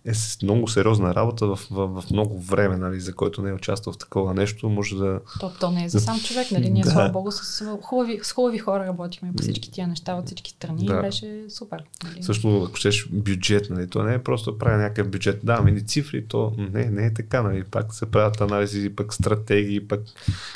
е 0.10 0.14
много 0.44 0.68
сериозна 0.68 1.16
работа 1.16 1.48
в, 1.48 1.60
в, 1.72 2.02
в 2.02 2.12
много 2.12 2.40
време, 2.40 2.78
нали, 2.78 3.00
за 3.00 3.14
който 3.14 3.42
не 3.42 3.50
е 3.50 3.54
участвал 3.54 3.94
в 3.94 3.98
такова 3.98 4.34
нещо, 4.34 4.70
може 4.70 4.96
да... 4.96 5.20
То, 5.40 5.52
то 5.60 5.72
не 5.72 5.86
е 5.86 5.90
за 5.90 6.00
сам 6.00 6.20
човек, 6.20 6.52
нали, 6.52 6.70
ние 6.70 6.84
да. 6.84 6.92
слава 6.92 7.10
богу 7.10 7.32
с 7.32 7.66
хубави, 7.82 8.20
с 8.24 8.32
хубави 8.32 8.58
хора 8.58 8.86
работихме 8.86 9.34
по 9.38 9.44
всички 9.44 9.72
тия 9.72 9.88
неща 9.88 10.14
от 10.14 10.26
всички 10.26 10.52
страни 10.52 10.86
да. 10.86 10.98
и 10.98 11.02
беше 11.02 11.46
супер. 11.50 11.84
Нали. 12.04 12.24
Също, 12.24 12.64
ако 12.64 12.76
щеш 12.76 13.08
бюджет, 13.12 13.70
нали, 13.70 13.90
то 13.90 14.04
не 14.04 14.14
е 14.14 14.24
просто 14.24 14.58
правя 14.58 14.78
някакъв 14.78 15.10
бюджет, 15.10 15.40
да, 15.44 15.62
ни 15.62 15.86
цифри, 15.86 16.26
то 16.28 16.54
не, 16.58 16.86
не 16.86 17.06
е 17.06 17.14
така, 17.14 17.42
нали, 17.42 17.64
пак 17.64 17.94
се 17.94 18.06
правят 18.06 18.42
анализи, 18.42 18.90
пък 18.90 19.14
стратегии, 19.14 19.88
пък 19.88 20.02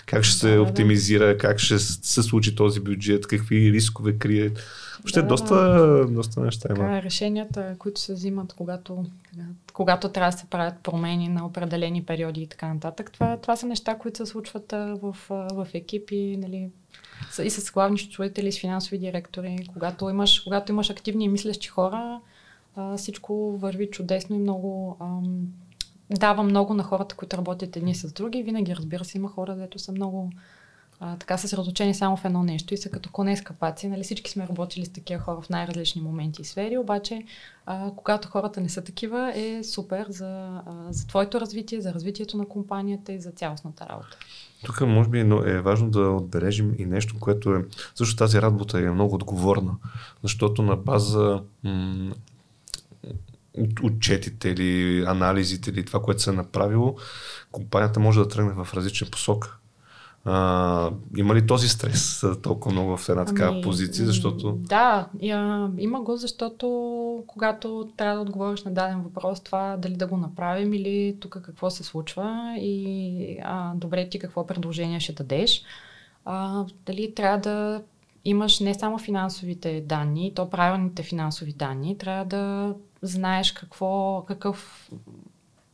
как 0.05 0.23
ще 0.23 0.39
се 0.39 0.55
да, 0.55 0.61
оптимизира, 0.61 1.37
как 1.37 1.59
ще 1.59 1.79
се 1.79 2.23
случи 2.23 2.55
този 2.55 2.79
бюджет, 2.79 3.27
какви 3.27 3.73
рискове 3.73 4.16
крие 4.19 4.51
Въобще 4.99 5.21
да, 5.21 5.27
доста, 5.27 6.05
доста 6.09 6.41
неща 6.41 6.67
има. 6.69 6.77
Така, 6.77 7.01
решенията, 7.01 7.75
които 7.79 7.99
се 7.99 8.13
взимат, 8.13 8.53
когато, 8.53 9.05
когато 9.73 10.09
трябва 10.09 10.31
да 10.31 10.37
се 10.37 10.45
правят 10.45 10.75
промени 10.83 11.29
на 11.29 11.45
определени 11.45 12.03
периоди 12.03 12.41
и 12.41 12.47
така 12.47 12.73
нататък, 12.73 13.11
това, 13.11 13.37
това 13.37 13.55
са 13.55 13.65
неща, 13.65 13.97
които 13.97 14.17
се 14.17 14.25
случват 14.25 14.71
в, 14.71 15.15
в 15.29 15.67
екипи, 15.73 16.37
нали, 16.41 16.69
и 17.43 17.49
с 17.49 17.71
главни 17.71 17.97
счетоводители, 17.97 18.51
с 18.51 18.59
финансови 18.59 18.97
директори. 18.97 19.67
Когато 19.73 20.09
имаш, 20.09 20.39
когато 20.39 20.71
имаш 20.71 20.89
активни 20.89 21.25
и 21.25 21.29
мислещи 21.29 21.67
хора, 21.67 22.19
всичко 22.97 23.57
върви 23.57 23.89
чудесно 23.89 24.35
и 24.35 24.39
много 24.39 24.97
ам, 25.01 25.47
дава 26.09 26.43
много 26.43 26.73
на 26.73 26.83
хората, 26.83 27.15
които 27.15 27.37
работят 27.37 27.77
едни 27.77 27.95
с 27.95 28.13
други. 28.13 28.43
Винаги, 28.43 28.75
разбира 28.75 29.05
се, 29.05 29.17
има 29.17 29.29
хора, 29.29 29.55
дето 29.55 29.79
са 29.79 29.91
много 29.91 30.31
а, 30.99 31.17
така 31.17 31.37
съсредоточени 31.37 31.93
само 31.93 32.17
в 32.17 32.25
едно 32.25 32.43
нещо 32.43 32.73
и 32.73 32.77
са 32.77 32.89
като 32.89 33.09
коне 33.09 33.37
с 33.37 33.41
капаци. 33.41 33.87
Нали, 33.87 34.03
всички 34.03 34.31
сме 34.31 34.47
работили 34.47 34.85
с 34.85 34.89
такива 34.89 35.19
хора 35.23 35.41
в 35.41 35.49
най-различни 35.49 36.01
моменти 36.01 36.41
и 36.41 36.45
сфери, 36.45 36.77
обаче 36.77 37.23
а, 37.65 37.91
когато 37.95 38.27
хората 38.27 38.61
не 38.61 38.69
са 38.69 38.83
такива, 38.83 39.33
е 39.35 39.63
супер 39.63 40.05
за, 40.09 40.61
а, 40.65 40.73
за 40.89 41.07
твоето 41.07 41.41
развитие, 41.41 41.81
за 41.81 41.93
развитието 41.93 42.37
на 42.37 42.47
компанията 42.47 43.13
и 43.13 43.21
за 43.21 43.31
цялостната 43.31 43.85
работа. 43.89 44.17
Тук 44.65 44.81
може 44.81 45.09
би 45.09 45.19
е 45.19 45.61
важно 45.61 45.89
да 45.89 45.99
отбележим 45.99 46.75
и 46.77 46.85
нещо, 46.85 47.15
което 47.19 47.53
е... 47.53 47.65
Също 47.95 48.15
тази 48.15 48.41
работа 48.41 48.79
е 48.79 48.91
много 48.91 49.15
отговорна, 49.15 49.75
защото 50.23 50.61
на 50.61 50.75
база 50.75 51.43
м- 51.63 52.11
отчетите 53.83 54.49
или 54.49 55.03
анализите 55.07 55.69
или 55.69 55.85
това, 55.85 56.01
което 56.01 56.21
се 56.21 56.29
е 56.29 56.33
направило, 56.33 56.95
компанията 57.51 57.99
може 57.99 58.19
да 58.19 58.27
тръгне 58.27 58.63
в 58.63 58.73
различна 58.73 59.07
посока. 59.11 59.57
А, 60.29 60.91
има 61.17 61.35
ли 61.35 61.47
този 61.47 61.69
стрес 61.69 62.25
толкова 62.43 62.71
много 62.71 62.97
в 62.97 63.09
една 63.09 63.25
такава 63.25 63.51
ами, 63.51 63.61
позиция? 63.61 64.05
Защото... 64.05 64.51
Да, 64.51 65.07
я, 65.21 65.71
има 65.77 66.01
го, 66.01 66.17
защото 66.17 66.67
когато 67.27 67.89
трябва 67.97 68.15
да 68.15 68.21
отговориш 68.21 68.63
на 68.63 68.71
даден 68.71 69.01
въпрос, 69.01 69.39
това 69.39 69.77
дали 69.77 69.95
да 69.95 70.07
го 70.07 70.17
направим 70.17 70.73
или 70.73 71.17
тук 71.19 71.41
какво 71.43 71.69
се 71.69 71.83
случва 71.83 72.55
и 72.59 73.37
а, 73.43 73.73
добре 73.75 74.09
ти 74.09 74.19
какво 74.19 74.47
предложение 74.47 74.99
ще 74.99 75.13
дадеш. 75.13 75.63
А, 76.25 76.65
дали 76.85 77.13
трябва 77.15 77.37
да 77.37 77.81
имаш 78.25 78.59
не 78.59 78.73
само 78.73 78.97
финансовите 78.97 79.81
данни, 79.81 80.31
то 80.35 80.49
правилните 80.49 81.03
финансови 81.03 81.53
данни, 81.53 81.97
трябва 81.97 82.25
да 82.25 82.73
знаеш 83.01 83.51
какво, 83.51 84.23
какъв 84.27 84.89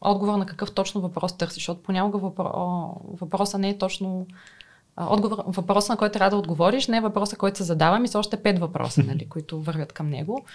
отговор 0.04 0.38
на 0.38 0.46
какъв 0.46 0.72
точно 0.72 1.02
въпрос 1.02 1.38
търсиш, 1.38 1.56
защото 1.56 1.84
понякога 1.84 2.18
въпро... 2.18 2.52
въпроса 3.22 3.58
не 3.58 3.70
е 3.70 3.78
точно 3.78 4.28
отговор, 4.98 5.44
въпроса, 5.48 5.94
на 5.94 5.98
който 5.98 6.14
трябва 6.14 6.30
да 6.30 6.38
отговориш, 6.38 6.88
не 6.88 6.98
е 6.98 7.02
въпроса, 7.02 7.36
който 7.36 7.58
се 7.58 7.64
задава, 7.64 8.00
ми 8.00 8.08
са 8.08 8.20
още 8.20 8.44
пет 8.44 8.60
въпроса, 8.60 9.04
нали, 9.08 9.30
които 9.30 9.62
вървят 9.62 9.94
към 9.94 10.10
него. 10.10 10.46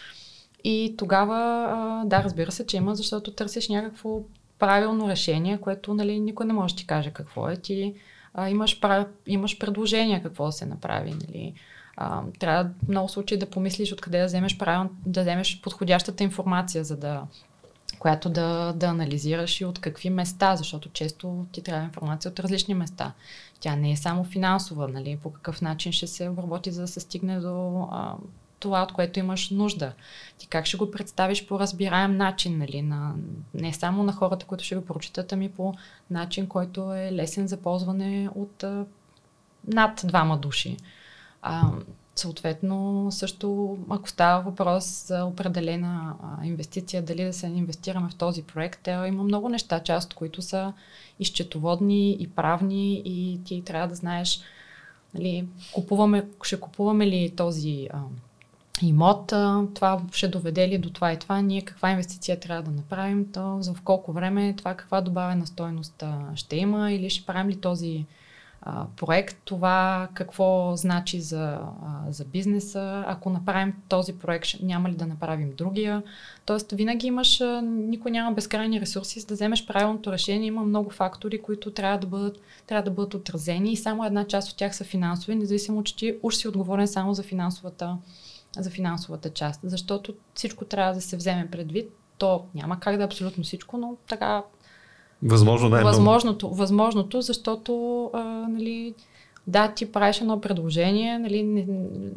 И 0.64 0.94
тогава, 0.98 2.02
да, 2.06 2.22
разбира 2.22 2.52
се, 2.52 2.66
че 2.66 2.76
има, 2.76 2.94
защото 2.94 3.34
търсиш 3.34 3.68
някакво 3.68 4.20
правилно 4.58 5.08
решение, 5.08 5.58
което 5.58 5.94
нали, 5.94 6.20
никой 6.20 6.46
не 6.46 6.52
може 6.52 6.74
да 6.74 6.78
ти 6.78 6.86
каже 6.86 7.10
какво 7.10 7.48
е. 7.48 7.56
Ти 7.56 7.94
а, 8.34 8.50
имаш, 8.50 8.80
имаш 9.26 9.58
предложение 9.58 10.22
какво 10.22 10.46
да 10.46 10.52
се 10.52 10.66
направи. 10.66 11.10
Нали. 11.10 11.54
А, 11.96 12.22
трябва 12.38 12.70
в 12.84 12.88
много 12.88 13.08
случаи 13.08 13.38
да 13.38 13.50
помислиш 13.50 13.92
откъде 13.92 14.18
да 14.18 14.26
вземеш, 14.26 14.58
правил, 14.58 14.90
да 15.06 15.20
вземеш 15.20 15.60
подходящата 15.60 16.24
информация, 16.24 16.84
за 16.84 16.96
да 16.96 17.22
която 17.98 18.30
да, 18.30 18.72
да 18.72 18.86
анализираш 18.86 19.60
и 19.60 19.64
от 19.64 19.78
какви 19.78 20.10
места, 20.10 20.56
защото 20.56 20.88
често 20.88 21.46
ти 21.52 21.62
трябва 21.62 21.84
информация 21.84 22.30
от 22.30 22.40
различни 22.40 22.74
места. 22.74 23.12
Тя 23.60 23.76
не 23.76 23.92
е 23.92 23.96
само 23.96 24.24
финансова, 24.24 24.88
нали, 24.88 25.18
по 25.22 25.32
какъв 25.32 25.62
начин 25.62 25.92
ще 25.92 26.06
се 26.06 26.28
обработи, 26.28 26.70
за 26.70 26.80
да 26.80 26.88
се 26.88 27.00
стигне 27.00 27.40
до 27.40 27.88
а, 27.90 28.14
това, 28.60 28.82
от 28.82 28.92
което 28.92 29.18
имаш 29.18 29.50
нужда. 29.50 29.92
Ти 30.38 30.46
как 30.46 30.66
ще 30.66 30.76
го 30.76 30.90
представиш 30.90 31.46
по 31.46 31.60
разбираем 31.60 32.16
начин, 32.16 32.58
нали, 32.58 32.82
на, 32.82 33.14
не 33.54 33.72
само 33.72 34.02
на 34.02 34.12
хората, 34.12 34.46
които 34.46 34.64
ще 34.64 34.76
го 34.76 34.84
прочитат, 34.84 35.32
ами 35.32 35.48
по 35.48 35.74
начин, 36.10 36.46
който 36.46 36.94
е 36.94 37.12
лесен 37.12 37.48
за 37.48 37.56
ползване 37.56 38.28
от 38.34 38.62
а, 38.62 38.86
над 39.66 40.00
двама 40.04 40.38
души. 40.38 40.76
А, 41.42 41.70
Съответно, 42.18 43.06
също 43.10 43.78
ако 43.90 44.08
става 44.08 44.42
въпрос 44.42 45.06
за 45.06 45.24
определена 45.24 46.14
а, 46.22 46.46
инвестиция, 46.46 47.02
дали 47.02 47.24
да 47.24 47.32
се 47.32 47.46
инвестираме 47.46 48.08
в 48.08 48.14
този 48.14 48.42
проект, 48.42 48.88
е, 48.88 48.90
има 48.90 49.24
много 49.24 49.48
неща, 49.48 49.80
част 49.80 50.14
които 50.14 50.42
са 50.42 50.72
изчетоводни 51.20 52.16
и 52.20 52.28
правни 52.28 53.02
и 53.04 53.40
ти 53.44 53.62
трябва 53.64 53.88
да 53.88 53.94
знаеш 53.94 54.40
нали, 55.14 55.46
купуваме, 55.74 56.24
ще 56.42 56.60
купуваме 56.60 57.06
ли 57.06 57.32
този 57.36 57.88
а, 57.92 58.00
имот, 58.82 59.32
а, 59.32 59.62
това 59.74 60.02
ще 60.12 60.28
доведе 60.28 60.68
ли 60.68 60.78
до 60.78 60.90
това 60.90 61.12
и 61.12 61.18
това, 61.18 61.40
ние 61.40 61.62
каква 61.62 61.90
инвестиция 61.90 62.40
трябва 62.40 62.62
да 62.62 62.70
направим, 62.70 63.32
то 63.32 63.58
за 63.60 63.74
в 63.74 63.82
колко 63.82 64.12
време 64.12 64.54
това 64.56 64.74
каква 64.74 65.00
добавена 65.00 65.46
стойност 65.46 66.04
ще 66.34 66.56
има 66.56 66.92
или 66.92 67.10
ще 67.10 67.26
правим 67.26 67.50
ли 67.50 67.60
този 67.60 68.04
проект, 68.96 69.36
това 69.44 70.08
какво 70.14 70.76
значи 70.76 71.20
за, 71.20 71.60
за 72.08 72.24
бизнеса, 72.24 73.04
ако 73.06 73.30
направим 73.30 73.74
този 73.88 74.12
проект, 74.18 74.48
няма 74.62 74.88
ли 74.88 74.94
да 74.94 75.06
направим 75.06 75.52
другия. 75.56 76.02
Тоест, 76.46 76.72
винаги 76.72 77.06
имаш, 77.06 77.42
никой 77.62 78.10
няма 78.10 78.32
безкрайни 78.32 78.80
ресурси, 78.80 79.20
за 79.20 79.26
да 79.26 79.34
вземеш 79.34 79.66
правилното 79.66 80.12
решение. 80.12 80.46
Има 80.46 80.62
много 80.62 80.90
фактори, 80.90 81.42
които 81.42 81.70
трябва 81.70 81.98
да 81.98 82.06
бъдат, 82.06 82.40
трябва 82.66 82.82
да 82.82 82.90
бъдат 82.90 83.14
отразени 83.14 83.72
и 83.72 83.76
само 83.76 84.04
една 84.04 84.24
част 84.24 84.50
от 84.50 84.56
тях 84.56 84.76
са 84.76 84.84
финансови, 84.84 85.34
независимо, 85.34 85.82
че 85.82 85.96
ти 85.96 86.18
уж 86.22 86.34
си 86.34 86.48
отговорен 86.48 86.88
само 86.88 87.14
за 87.14 87.22
финансовата, 87.22 87.96
за 88.58 88.70
финансовата 88.70 89.30
част. 89.30 89.60
Защото 89.64 90.14
всичко 90.34 90.64
трябва 90.64 90.94
да 90.94 91.00
се 91.00 91.16
вземе 91.16 91.50
предвид. 91.50 91.92
То 92.18 92.44
няма 92.54 92.80
как 92.80 92.96
да 92.96 93.02
е 93.02 93.06
абсолютно 93.06 93.44
всичко, 93.44 93.76
но 93.76 93.96
така 94.08 94.42
Възможно 95.22 95.68
най 95.68 95.82
възможното, 95.82 96.50
възможното, 96.50 97.20
защото 97.20 98.04
а, 98.14 98.22
нали, 98.48 98.94
да, 99.46 99.68
ти 99.74 99.92
правиш 99.92 100.20
едно 100.20 100.40
предложение, 100.40 101.18
нали, 101.18 101.42
не, 101.42 101.66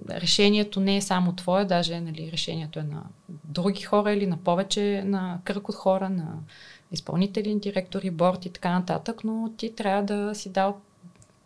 решението 0.09 0.79
не 0.79 0.97
е 0.97 1.01
само 1.01 1.35
твое, 1.35 1.65
даже 1.65 2.01
нали, 2.01 2.29
решението 2.31 2.79
е 2.79 2.83
на 2.83 3.03
други 3.43 3.81
хора 3.81 4.13
или 4.13 4.27
на 4.27 4.37
повече, 4.37 5.03
на 5.05 5.39
кръг 5.43 5.69
от 5.69 5.75
хора, 5.75 6.09
на 6.09 6.33
изпълнители, 6.91 7.55
директори, 7.55 8.11
борт 8.11 8.45
и 8.45 8.49
така 8.49 8.71
нататък, 8.71 9.23
но 9.23 9.51
ти 9.57 9.75
трябва 9.75 10.03
да 10.03 10.35
си 10.35 10.49
дал 10.49 10.77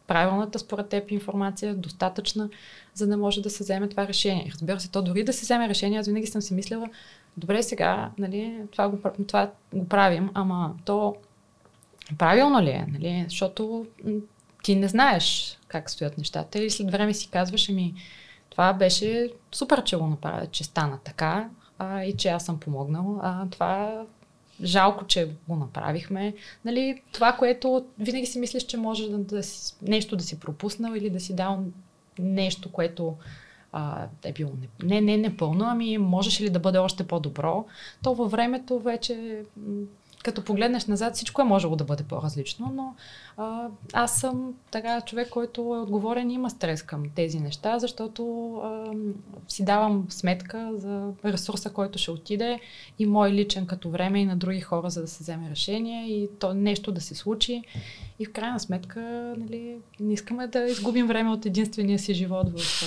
правилната 0.08 0.60
според 0.60 0.90
теб 0.90 1.12
информация, 1.12 1.76
достатъчна, 1.76 2.50
за 2.94 3.08
да 3.08 3.18
може 3.18 3.42
да 3.42 3.50
се 3.50 3.64
вземе 3.64 3.90
това 3.90 4.08
решение. 4.08 4.52
Разбира 4.54 4.80
се, 4.80 4.92
то 4.92 5.02
дори 5.02 5.24
да 5.24 5.34
се 5.34 5.42
вземе 5.42 5.70
решение, 5.70 6.00
аз 6.00 6.08
винаги 6.08 6.28
съм 6.28 6.42
си 6.42 6.54
мислила, 6.54 6.90
добре 7.38 7.64
сега, 7.64 8.12
нали, 8.18 8.58
това, 8.72 8.90
го, 8.90 9.00
това 9.28 9.52
го 9.74 9.88
правим, 9.88 10.30
ама 10.34 10.74
то 10.86 11.16
правилно 12.18 12.62
ли 12.62 12.70
е, 12.70 12.86
нали? 12.92 13.26
защото 13.30 13.86
ти 14.64 14.76
не 14.76 14.88
знаеш 14.88 15.58
как 15.68 15.90
стоят 15.90 16.18
нещата 16.18 16.60
и 16.60 16.70
след 16.70 16.92
време 16.92 17.14
си 17.14 17.30
казваш, 17.30 17.70
ами 17.70 17.94
това 18.50 18.74
беше 18.74 19.30
супер, 19.52 19.84
че 19.84 19.98
го 19.98 20.08
направя, 20.08 20.48
че 20.48 20.64
стана 20.64 21.00
така 21.04 21.50
а, 21.80 22.04
и 22.04 22.18
че 22.18 22.30
аз 22.30 22.46
съм 22.46 22.60
помогнал. 22.60 23.20
А, 23.22 23.50
това 23.50 24.06
жалко, 24.64 25.08
че 25.08 25.30
го 25.48 25.56
направихме. 25.56 26.34
Нали, 26.66 27.02
това, 27.12 27.32
което 27.32 27.86
винаги 28.00 28.26
си 28.26 28.40
мислиш, 28.40 28.64
че 28.64 28.78
може 28.78 29.10
да, 29.10 29.18
да 29.18 29.44
си, 29.44 29.76
нещо 29.82 30.16
да 30.16 30.24
си 30.24 30.40
пропуснал 30.40 30.96
или 30.96 31.10
да 31.10 31.20
си 31.20 31.36
дал 31.36 31.64
нещо, 32.20 32.72
което 32.72 33.16
а, 33.72 34.08
е 34.24 34.34
било 34.34 34.52
не, 34.84 35.02
не 35.02 35.18
непълно, 35.18 35.66
ами 35.66 35.98
можеше 35.98 36.44
ли 36.44 36.50
да 36.50 36.60
бъде 36.60 36.78
още 36.78 37.08
по-добро, 37.08 37.66
то 38.04 38.16
във 38.16 38.32
времето 38.32 38.80
вече 38.80 39.44
като 40.26 40.44
погледнеш 40.44 40.86
назад, 40.86 41.16
всичко 41.16 41.42
е 41.42 41.46
можело 41.46 41.76
да 41.76 41.84
бъде 41.84 42.04
по-различно, 42.04 42.72
но 42.76 42.96
а, 43.38 43.68
аз 43.94 44.20
съм 44.20 44.54
така 44.72 45.02
човек, 45.02 45.30
който 45.30 45.62
е 45.62 45.80
отговорен 45.80 46.30
и 46.30 46.34
има 46.34 46.50
стрес 46.50 46.84
към 46.84 47.04
тези 47.16 47.40
неща, 47.40 47.80
защото 47.80 48.54
а, 48.56 48.94
си 49.48 49.66
давам 49.66 50.06
сметка 50.10 50.72
за 50.74 51.12
ресурса, 51.26 51.70
който 51.70 52.00
ще 52.00 52.12
отиде 52.12 52.60
и 53.00 53.06
мой 53.06 53.32
личен 53.32 53.66
като 53.66 53.90
време 53.90 54.20
и 54.20 54.26
на 54.26 54.36
други 54.36 54.62
хора, 54.62 54.90
за 54.90 55.02
да 55.02 55.08
се 55.08 55.24
вземе 55.24 55.50
решение 55.50 56.08
и 56.08 56.30
то 56.40 56.54
нещо 56.54 56.92
да 56.92 57.02
се 57.02 57.16
случи. 57.16 57.62
И 58.20 58.26
в 58.26 58.32
крайна 58.34 58.60
сметка, 58.60 59.00
нали, 59.38 59.78
не 60.00 60.14
искаме 60.14 60.48
да 60.48 60.66
изгубим 60.66 61.08
време 61.08 61.30
от 61.30 61.46
единствения 61.46 62.00
си 62.00 62.14
живот 62.14 62.60
в 62.60 62.84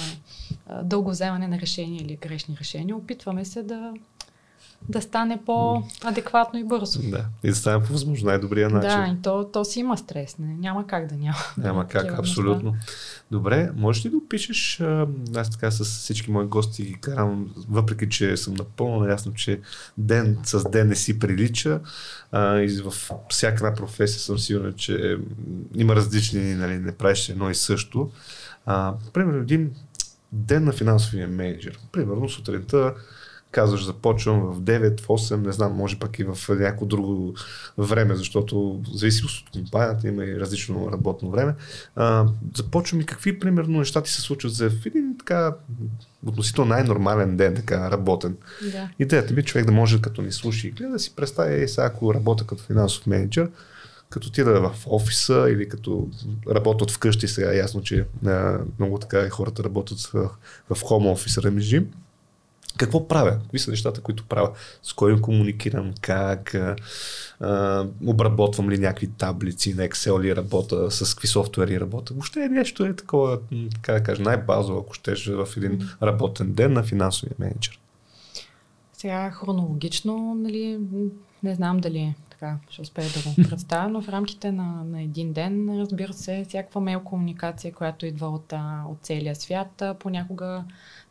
а, 0.69 0.83
дълго 0.83 1.11
вземане 1.11 1.49
на 1.49 1.59
решения 1.59 2.03
или 2.03 2.17
грешни 2.17 2.57
решения. 2.61 2.97
Опитваме 2.97 3.45
се 3.45 3.63
да 3.63 3.95
да 4.89 5.03
стане 5.03 5.41
по-адекватно 5.47 6.59
и 6.59 6.65
бързо. 6.65 7.01
Да, 7.03 7.25
и 7.43 7.49
да 7.49 7.55
стане 7.55 7.85
по 7.85 7.93
възможно 7.93 8.27
най-добрия 8.27 8.71
начин. 8.71 8.89
Да, 8.89 9.19
и 9.19 9.23
то, 9.23 9.51
то 9.53 9.65
си 9.65 9.81
има 9.81 9.99
стрес. 9.99 10.39
Не? 10.39 10.55
Няма 10.55 10.87
как 10.87 11.07
да 11.07 11.15
няма. 11.15 11.39
Няма 11.59 11.89
как, 11.89 12.19
абсолютно. 12.19 12.71
Неща. 12.71 12.93
Добре, 13.31 13.71
можеш 13.77 14.05
ли 14.05 14.11
да 14.11 14.17
опишеш, 14.17 14.81
аз 15.37 15.51
така 15.51 15.71
с 15.71 15.85
всички 15.85 16.31
мои 16.31 16.47
гости 16.47 16.83
ги 16.83 16.95
карам, 16.95 17.55
въпреки 17.69 18.09
че 18.09 18.37
съм 18.37 18.55
напълно 18.55 19.01
наясно, 19.01 19.35
че 19.35 19.61
ден 19.99 20.39
с 20.45 20.71
ден 20.71 20.89
не 20.89 20.95
си 20.97 21.19
прилича 21.19 21.81
а, 22.33 22.59
и 22.59 22.69
в 22.69 22.95
всяка 23.29 23.67
една 23.67 23.75
професия 23.75 24.21
съм 24.21 24.39
сигурен, 24.39 24.75
че 24.77 25.19
има 25.77 25.97
различни, 25.97 26.55
нали, 26.55 26.79
не 26.79 26.93
правиш 26.93 27.29
едно 27.29 27.51
и 27.51 27.55
също. 27.55 28.11
А, 28.67 28.95
примерно 29.13 29.39
един 29.43 29.71
ден 30.33 30.65
на 30.65 30.73
финансовия 30.73 31.29
менеджер. 31.29 31.79
Примерно 31.93 32.29
сутринта 32.29 32.95
казваш 33.51 33.85
започвам 33.85 34.41
в 34.41 34.61
9, 34.61 35.01
в 35.01 35.07
8, 35.07 35.47
не 35.47 35.53
знам, 35.53 35.73
може 35.73 35.99
пък 35.99 36.19
и 36.19 36.25
в 36.25 36.39
някакво 36.49 36.87
друго 36.87 37.35
време, 37.79 38.17
защото 38.17 38.83
в 38.85 38.97
зависимост 38.97 39.47
от 39.47 39.53
компанията 39.53 40.09
има 40.09 40.25
и 40.25 40.41
различно 40.41 40.93
работно 40.93 41.31
време. 41.31 41.55
А, 41.97 42.27
започвам 42.57 43.01
и 43.01 43.07
какви 43.07 43.39
примерно 43.39 43.79
неща 43.79 44.03
ти 44.03 44.11
се 44.11 44.21
случват 44.21 44.53
за 44.53 44.71
един 44.87 45.17
така 45.19 45.55
относително 46.27 46.69
най-нормален 46.69 47.37
ден, 47.37 47.55
така 47.55 47.91
работен. 47.91 48.37
Да. 48.73 48.89
Идеята 48.99 49.35
ми 49.35 49.41
е 49.41 49.45
човек 49.45 49.67
да 49.67 49.73
може 49.73 50.01
като 50.01 50.23
ни 50.23 50.33
слуши 50.33 50.69
и 50.69 50.71
гледа 50.71 50.93
да 50.93 50.99
си 50.99 51.17
представя 51.17 51.55
и 51.55 51.69
сега 51.69 51.87
ако 51.87 52.15
работя 52.15 52.47
като 52.47 52.63
финансов 52.63 53.07
менеджер, 53.07 53.51
като 54.11 54.29
отида 54.29 54.61
в 54.61 54.87
офиса 54.87 55.47
или 55.51 55.69
като 55.69 56.09
работят 56.51 56.91
вкъщи, 56.91 57.29
сега 57.29 57.53
е 57.53 57.57
ясно, 57.57 57.83
че 57.83 58.05
а, 58.27 58.59
много 58.79 58.99
така 58.99 59.31
хората 59.31 59.65
работят 59.65 60.01
в, 60.01 60.31
в 60.71 60.81
home 60.83 61.15
office 61.15 61.57
режим 61.57 61.91
какво 62.79 63.09
правя? 63.09 63.39
Какви 63.43 63.59
са 63.59 63.71
нещата, 63.71 64.01
които 64.01 64.25
правя? 64.25 64.51
С 64.83 64.93
кой 64.93 65.21
комуникирам? 65.21 65.95
Как? 66.01 66.55
А, 67.41 67.87
обработвам 68.07 68.71
ли 68.71 68.79
някакви 68.79 69.07
таблици 69.07 69.75
на 69.75 69.89
Excel 69.89 70.23
ли 70.23 70.37
работа? 70.37 70.91
С 70.91 71.15
какви 71.15 71.29
софтуери 71.29 71.81
работя? 71.81 72.15
Въобще 72.15 72.41
е 72.41 72.49
нещо 72.49 72.85
е 72.85 72.97
такова, 72.97 73.39
как 73.83 73.99
да 73.99 74.03
кажа, 74.03 74.23
най-базово, 74.23 74.79
ако 74.79 74.95
щеш 74.95 75.27
в 75.27 75.49
един 75.57 75.89
работен 76.03 76.53
ден 76.53 76.73
на 76.73 76.83
финансовия 76.83 77.35
менеджер. 77.39 77.79
Сега 78.93 79.31
хронологично, 79.31 80.35
нали, 80.35 80.79
не 81.43 81.55
знам 81.55 81.79
дали 81.79 82.15
така 82.31 82.57
ще 82.71 82.83
успея 82.83 83.09
да 83.09 83.31
го 83.31 83.49
представя, 83.49 83.89
но 83.89 84.03
в 84.03 84.09
рамките 84.09 84.53
на, 84.53 84.85
на 84.85 85.03
един 85.03 85.33
ден, 85.33 85.81
разбира 85.81 86.13
се, 86.13 86.45
всякаква 86.49 86.81
мейл 86.81 87.01
комуникация, 87.01 87.73
която 87.73 88.07
идва 88.07 88.29
от, 88.29 88.53
от 88.89 88.99
целия 89.03 89.35
свят, 89.35 89.83
понякога 89.99 90.65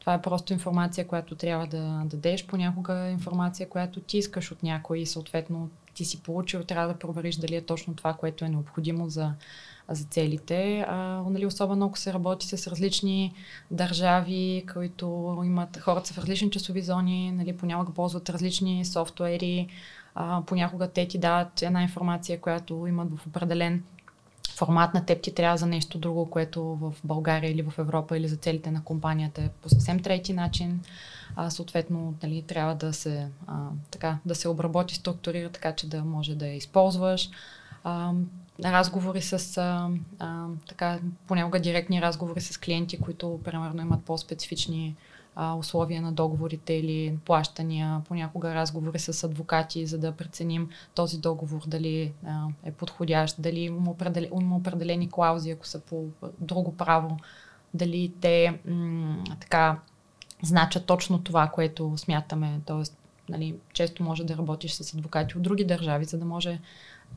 това 0.08 0.14
е 0.14 0.22
просто 0.22 0.53
информация, 0.53 1.08
която 1.08 1.36
трябва 1.36 1.68
да 1.68 2.01
дадеш, 2.05 2.45
понякога 2.45 3.10
информация, 3.10 3.70
която 3.70 3.99
ти 3.99 4.18
искаш 4.18 4.51
от 4.51 4.64
някой 4.64 4.99
и 4.99 5.05
съответно 5.05 5.70
ти 5.93 6.05
си 6.05 6.22
получил, 6.22 6.64
трябва 6.64 6.88
да 6.88 6.99
провериш 6.99 7.36
дали 7.36 7.55
е 7.55 7.66
точно 7.66 7.95
това, 7.95 8.14
което 8.14 8.45
е 8.45 8.49
необходимо 8.49 9.10
за, 9.10 9.34
за 9.89 10.05
целите. 10.05 10.86
А, 10.88 10.95
нали, 11.30 11.45
особено 11.45 11.86
ако 11.86 11.97
се 11.97 12.14
работи 12.14 12.47
с 12.47 12.68
различни 12.68 13.34
държави, 13.72 14.66
които 14.74 15.38
имат, 15.45 15.78
хората 15.78 16.08
са 16.08 16.14
в 16.14 16.18
различни 16.18 16.51
часови 16.51 16.82
зони, 16.82 17.32
нали, 17.32 17.58
понякога 17.58 17.93
ползват 17.93 18.30
различни 18.30 18.86
софтуери, 18.86 19.68
а, 20.16 20.43
понякога 20.45 20.88
те 20.88 21.08
ти 21.08 21.18
дават 21.18 21.62
една 21.62 21.82
информация, 21.82 22.41
която 22.41 22.88
имат 22.88 23.18
в 23.18 23.28
определен 23.28 23.84
формат 24.58 24.93
на 24.93 25.05
теб 25.05 25.22
ти 25.22 25.34
трябва 25.34 25.58
за 25.58 25.66
нещо 25.66 25.97
друго, 25.97 26.30
което 26.30 26.64
в 26.64 26.93
България 27.03 27.51
или 27.51 27.62
в 27.62 27.74
Европа 27.78 28.18
или 28.18 28.28
за 28.28 28.36
целите 28.36 28.72
на 28.72 28.84
компанията 28.84 29.41
е 29.41 29.49
по 29.49 29.70
съвсем 29.70 29.99
трети 29.99 30.34
начин. 30.34 30.82
А, 31.36 31.49
съответно, 31.49 32.14
нали, 32.24 32.41
трябва 32.41 32.76
да 32.76 32.93
се, 32.93 33.28
а, 33.47 33.55
така, 33.91 34.18
да 34.26 34.36
се 34.36 34.47
обработи, 34.47 34.95
структурира 34.95 35.49
така, 35.49 35.76
че 35.76 35.89
да 35.89 36.03
може 36.03 36.36
да 36.36 36.47
я 36.47 36.55
използваш. 36.55 37.30
А, 37.84 38.14
разговори 38.66 39.22
с, 39.22 39.58
а, 39.58 39.89
а, 40.20 40.45
така, 40.68 40.99
понякога 41.28 41.60
директни 41.60 42.01
разговори 42.01 42.41
с 42.41 42.58
клиенти, 42.58 42.97
които, 42.97 43.39
примерно, 43.43 43.82
имат 43.82 44.03
по-специфични 44.03 44.95
а, 45.40 45.56
условия 45.56 46.02
на 46.02 46.12
договорите 46.12 46.74
или 46.74 47.18
плащания, 47.26 48.02
понякога 48.08 48.56
разговори 48.56 49.00
с 49.00 49.24
адвокати, 49.24 49.86
за 49.86 49.98
да 49.98 50.12
преценим 50.12 50.70
този 50.96 51.18
договор 51.18 51.62
дали 51.68 52.14
а, 52.26 52.48
е 52.64 52.72
подходящ, 52.72 53.42
дали 53.42 53.60
има, 53.60 53.92
определ... 53.92 54.28
има 54.42 54.56
определени 54.56 55.10
клаузи, 55.10 55.52
ако 55.52 55.68
са 55.68 55.80
по 55.80 56.06
друго 56.40 56.78
право, 56.78 57.18
дали 57.74 58.14
те 58.22 58.60
м- 58.66 59.24
така 59.40 59.80
значат 60.44 60.86
точно 60.86 61.24
това, 61.24 61.48
което 61.48 61.98
смятаме. 61.98 62.62
Тоест, 62.66 62.98
нали, 63.30 63.56
често 63.74 64.04
може 64.04 64.24
да 64.24 64.38
работиш 64.38 64.72
с 64.72 64.94
адвокати 64.94 65.38
от 65.38 65.44
други 65.44 65.66
държави, 65.66 66.06
за 66.06 66.18
да 66.18 66.26
може 66.26 66.60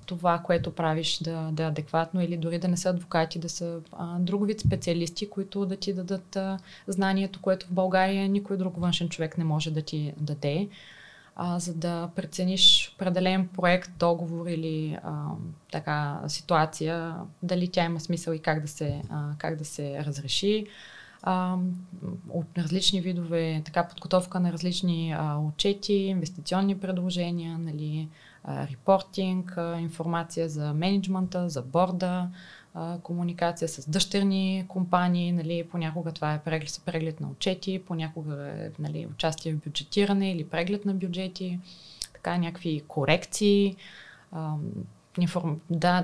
това, 0.07 0.39
което 0.39 0.75
правиш 0.75 1.19
да, 1.19 1.51
да 1.53 1.63
е 1.63 1.67
адекватно 1.67 2.23
или 2.23 2.37
дори 2.37 2.59
да 2.59 2.69
не 2.69 2.77
са 2.77 2.91
адвокати, 2.91 3.39
да 3.39 3.49
са 3.49 3.81
а, 3.93 4.19
друг 4.19 4.47
вид 4.47 4.61
специалисти, 4.61 5.31
които 5.31 5.67
да 5.67 5.77
ти 5.77 5.95
дадат 5.95 6.37
а, 6.37 6.59
знанието, 6.89 7.41
което 7.43 7.67
в 7.67 7.73
България 7.73 8.29
никой 8.29 8.57
друг 8.57 8.81
външен 8.81 9.09
човек 9.09 9.39
не 9.39 9.45
може 9.45 9.71
да 9.71 9.83
ти 9.83 10.15
даде, 10.17 10.69
а, 11.37 11.59
за 11.59 11.75
да 11.75 12.11
прецениш 12.17 12.93
определен 12.95 13.49
проект, 13.49 13.91
договор 13.99 14.47
или 14.47 14.99
а, 15.03 15.25
така 15.73 16.21
ситуация, 16.29 17.15
дали 17.43 17.69
тя 17.69 17.85
има 17.85 18.01
смисъл 18.01 18.33
и 18.33 18.39
как 18.39 18.61
да 18.63 18.69
се, 18.69 19.03
а, 19.11 19.31
как 19.39 19.57
да 19.57 19.65
се 19.65 20.05
разреши. 20.05 20.67
А, 21.23 21.57
от 22.29 22.59
различни 22.59 23.01
видове, 23.01 23.63
така 23.65 23.89
подготовка 23.89 24.41
на 24.41 24.53
различни 24.53 25.13
а, 25.19 25.39
отчети, 25.39 25.93
инвестиционни 25.93 26.79
предложения, 26.79 27.59
нали, 27.59 28.09
репортинг, 28.49 29.55
информация 29.79 30.49
за 30.49 30.75
менеджмента, 30.75 31.49
за 31.49 31.63
борда, 31.63 32.29
комуникация 33.03 33.69
с 33.69 33.91
дъщерни 33.91 34.65
компании, 34.69 35.33
нали, 35.33 35.65
понякога 35.71 36.13
това 36.13 36.35
е 36.35 36.43
преглед, 36.43 36.83
преглед 36.85 37.21
на 37.21 37.31
отчети, 37.31 37.83
понякога 37.87 38.47
е 38.49 38.71
нали, 38.79 39.07
участие 39.07 39.53
в 39.53 39.59
бюджетиране 39.59 40.33
или 40.33 40.45
преглед 40.45 40.85
на 40.85 40.95
бюджети, 40.95 41.59
така 42.13 42.39
някакви 42.39 42.83
корекции, 42.89 43.77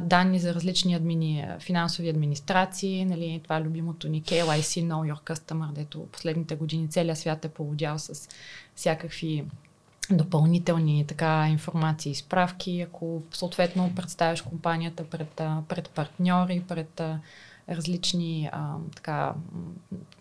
данни 0.01 0.39
за 0.39 0.55
различни 0.55 0.95
админи... 0.95 1.47
финансови 1.61 2.09
администрации, 2.09 3.05
нали, 3.05 3.41
това 3.45 3.57
е 3.57 3.62
любимото 3.62 4.09
ни 4.09 4.22
KYC, 4.22 4.87
Know 4.87 5.14
Your 5.14 5.34
Customer, 5.34 5.72
дето 5.72 6.07
последните 6.12 6.57
години 6.57 6.91
целият 6.91 7.18
свят 7.18 7.45
е 7.45 7.49
поводял 7.49 7.99
с 7.99 8.28
всякакви 8.74 9.45
допълнителни 10.11 11.04
така 11.07 11.48
информации 11.50 12.12
и 12.12 12.14
справки, 12.14 12.80
ако 12.80 13.22
съответно 13.30 13.94
представяш 13.96 14.42
компанията 14.42 15.04
пред, 15.04 15.42
пред 15.68 15.90
партньори, 15.90 16.64
пред 16.68 17.02
различни, 17.68 18.48
а, 18.52 18.74
така, 18.96 19.34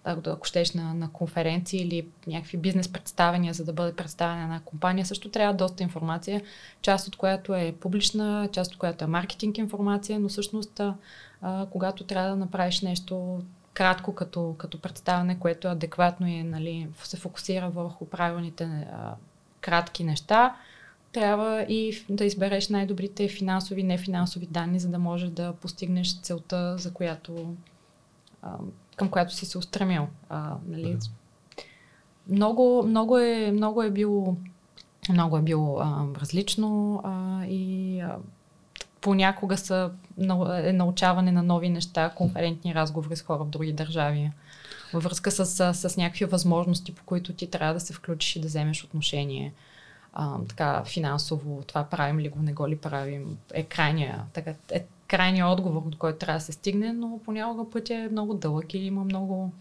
ако 0.04 0.46
щеш 0.46 0.74
на, 0.74 0.94
на 0.94 1.12
конференции 1.12 1.82
или 1.82 2.08
някакви 2.28 2.58
бизнес 2.58 2.88
представения, 2.88 3.54
за 3.54 3.66
да 3.66 3.74
бъде 3.74 3.96
представена 3.96 4.44
една 4.44 4.60
компания, 4.60 5.06
също 5.06 5.30
трябва 5.30 5.54
доста 5.54 5.84
информация, 5.84 6.42
част 6.82 7.08
от 7.08 7.16
която 7.16 7.54
е 7.54 7.76
публична, 7.80 8.50
част 8.52 8.72
от 8.72 8.78
която 8.78 9.04
е 9.04 9.08
маркетинг 9.08 9.58
информация, 9.58 10.20
но 10.20 10.30
всъщност 10.30 10.82
а, 11.42 11.66
когато 11.72 12.04
трябва 12.04 12.30
да 12.30 12.36
направиш 12.36 12.82
нещо 12.82 13.42
кратко 13.74 14.16
като, 14.16 14.56
като 14.58 14.82
представяне, 14.82 15.40
което 15.40 15.68
е 15.68 15.72
адекватно 15.72 16.28
и 16.28 16.44
нали, 16.44 16.88
се 17.04 17.18
фокусира 17.18 17.70
върху 17.70 18.06
правилните 18.06 18.64
а, 18.64 19.16
кратки 19.66 20.04
неща, 20.04 20.56
трябва 21.12 21.62
и 21.62 22.06
да 22.10 22.26
избереш 22.26 22.70
най-добрите 22.70 23.28
финансови 23.28 23.82
и 23.82 23.84
нефинансови 23.84 24.46
данни, 24.46 24.80
за 24.80 24.90
да 24.90 25.00
можеш 25.00 25.30
да 25.30 25.54
постигнеш 25.54 26.22
целта, 26.22 26.78
за 26.78 26.94
която, 26.94 27.56
а, 28.42 28.50
към 28.96 29.10
която 29.10 29.34
си 29.34 29.46
се 29.46 29.58
устремил. 29.58 30.08
А, 30.30 30.56
нали? 30.68 30.98
много, 32.30 32.84
много, 32.88 33.18
е, 33.18 33.52
много 33.52 33.84
е 33.84 33.92
било, 33.92 34.36
много 35.10 35.38
е 35.38 35.42
било 35.42 35.80
а, 35.80 36.06
различно 36.22 37.02
а, 37.04 37.46
и 37.46 38.00
а, 38.00 38.18
понякога 39.02 39.58
са, 39.58 39.92
е 40.64 40.74
научаване 40.74 41.32
на 41.32 41.44
нови 41.44 41.70
неща, 41.70 42.14
конферентни 42.16 42.76
разговори 42.76 43.16
с 43.16 43.22
хора 43.22 43.44
в 43.44 43.50
други 43.50 43.74
държави 43.74 44.32
във 44.96 45.04
връзка 45.04 45.32
с, 45.32 45.46
с, 45.46 45.90
с 45.90 45.98
някакви 45.98 46.26
възможности, 46.26 46.96
по 46.96 47.04
които 47.04 47.34
ти 47.34 47.48
трябва 47.48 47.74
да 47.74 47.80
се 47.80 47.94
включиш 47.94 48.36
и 48.36 48.40
да 48.40 48.48
вземеш 48.48 48.84
отношение. 48.84 49.54
а, 50.14 50.38
така 50.50 50.84
финансово 50.86 51.64
това 51.68 51.84
правим 51.84 52.20
ли 52.20 52.30
го, 52.30 52.40
не 52.40 52.54
го 52.54 52.70
ли 52.70 52.78
правим, 52.78 53.38
е 53.54 53.64
крайния, 53.64 54.24
така, 54.34 54.54
е 54.72 54.86
крайния 55.08 55.48
отговор, 55.48 55.82
от 55.88 55.98
който 55.98 56.20
трябва 56.20 56.40
да 56.40 56.46
се 56.46 56.52
стигне, 56.52 56.94
но 56.94 57.20
понякога 57.26 57.70
пътя 57.70 57.94
е 57.96 58.10
много 58.10 58.34
дълъг 58.34 58.74
и 58.74 58.78
има 58.78 59.04
много, 59.04 59.52